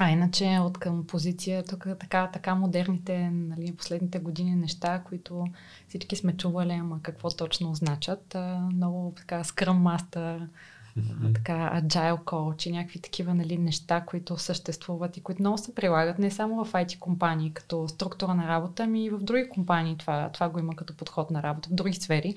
А 0.00 0.10
иначе 0.10 0.58
от 0.60 0.78
към 0.78 1.06
позиция, 1.06 1.62
тук 1.62 1.86
така, 2.00 2.30
така 2.32 2.54
модерните, 2.54 3.30
нали, 3.30 3.76
последните 3.76 4.18
години 4.18 4.54
неща, 4.54 5.02
които 5.08 5.46
всички 5.88 6.16
сме 6.16 6.36
чували, 6.36 6.72
ама 6.72 6.98
какво 7.02 7.30
точно 7.30 7.70
означат. 7.70 8.34
А, 8.34 8.68
много 8.72 9.12
така 9.16 9.44
Scrum 9.44 9.78
Master, 9.82 10.46
mm-hmm. 10.98 11.34
така 11.34 11.80
Agile 11.84 12.24
Coach 12.24 12.66
и 12.66 12.72
някакви 12.72 12.98
такива 12.98 13.34
нали, 13.34 13.58
неща, 13.58 14.00
които 14.00 14.36
съществуват 14.36 15.16
и 15.16 15.20
които 15.20 15.42
много 15.42 15.58
се 15.58 15.74
прилагат 15.74 16.18
не 16.18 16.30
само 16.30 16.64
в 16.64 16.72
IT 16.72 16.98
компании 16.98 17.52
като 17.52 17.88
структура 17.88 18.34
на 18.34 18.48
работа, 18.48 18.82
ами 18.82 19.04
и 19.04 19.10
в 19.10 19.18
други 19.18 19.48
компании 19.48 19.96
това, 19.96 20.30
това 20.32 20.48
го 20.48 20.58
има 20.58 20.76
като 20.76 20.96
подход 20.96 21.30
на 21.30 21.42
работа, 21.42 21.68
в 21.68 21.74
други 21.74 21.94
сфери 21.94 22.34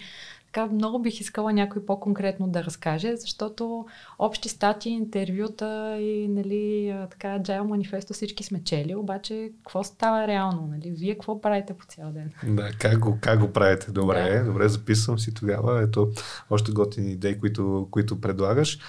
така 0.53 0.73
много 0.73 0.99
бих 0.99 1.21
искала 1.21 1.53
някой 1.53 1.85
по-конкретно 1.85 2.47
да 2.47 2.63
разкаже, 2.63 3.15
защото 3.15 3.85
общи 4.19 4.49
статии, 4.49 4.91
интервюта 4.91 5.97
и 5.99 6.27
нали, 6.27 6.95
така 7.11 7.27
Agile 7.27 7.61
манифесто 7.61 8.13
всички 8.13 8.43
сме 8.43 8.63
чели, 8.63 8.95
обаче 8.95 9.51
какво 9.57 9.83
става 9.83 10.27
реално? 10.27 10.69
Нали? 10.71 10.91
Вие 10.91 11.13
какво 11.13 11.41
правите 11.41 11.73
по 11.73 11.85
цял 11.85 12.11
ден? 12.11 12.31
Да, 12.43 12.69
как 12.79 12.99
го, 12.99 13.17
как 13.21 13.39
го 13.39 13.53
правите? 13.53 13.91
Добре, 13.91 14.39
да. 14.39 14.45
добре, 14.45 14.69
записвам 14.69 15.19
си 15.19 15.33
тогава. 15.33 15.81
Ето, 15.81 16.11
още 16.49 16.71
готини 16.71 17.11
идеи, 17.11 17.39
които, 17.39 17.87
които 17.91 18.21
предлагаш. 18.21 18.79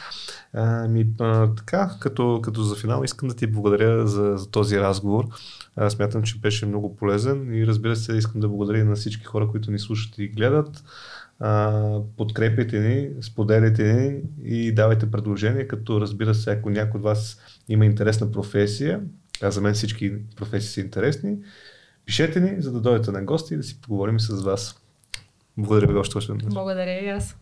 А, 0.53 0.89
ми, 0.89 1.07
а, 1.21 1.55
така, 1.55 1.91
като, 2.01 2.41
като 2.43 2.63
за 2.63 2.77
финал 2.77 3.03
искам 3.05 3.29
да 3.29 3.35
ти 3.35 3.47
благодаря 3.47 4.07
за, 4.07 4.37
за 4.37 4.51
този 4.51 4.81
разговор. 4.81 5.25
Аз 5.77 5.93
смятам, 5.93 6.23
че 6.23 6.39
беше 6.39 6.67
много 6.67 6.97
полезен 6.97 7.55
и 7.55 7.67
разбира 7.67 7.97
се, 7.97 8.17
искам 8.17 8.41
да 8.41 8.49
благодаря 8.49 8.85
на 8.85 8.95
всички 8.95 9.25
хора, 9.25 9.49
които 9.49 9.71
ни 9.71 9.79
слушат 9.79 10.19
и 10.19 10.29
гледат 10.29 10.85
подкрепите 12.17 12.81
ни, 12.81 13.23
споделите 13.23 13.93
ни 13.93 14.21
и 14.45 14.75
давайте 14.75 15.11
предложения, 15.11 15.69
като 15.69 16.01
разбира 16.01 16.35
се, 16.35 16.51
ако 16.51 16.71
някой 16.71 16.99
от 16.99 17.05
вас 17.05 17.39
има 17.69 17.87
интересна 17.87 18.33
професия, 18.33 19.01
а 19.43 19.51
за 19.51 19.61
мен 19.61 19.75
всички 19.75 20.13
професии 20.37 20.69
са 20.69 20.81
интересни, 20.81 21.39
пишете 22.07 22.41
ни, 22.41 22.63
за 22.63 22.73
да 22.73 22.81
дойдете 22.81 23.11
на 23.11 23.23
гости 23.23 23.55
и 23.55 23.57
да 23.57 23.63
си 23.63 23.81
поговорим 23.81 24.21
с 24.21 24.43
вас. 24.43 24.83
Благодаря 25.57 25.93
ви 25.93 25.99
още 25.99 26.33
веднъж. 26.33 26.55
Благодаря 26.55 27.05
и 27.05 27.09
аз. 27.09 27.37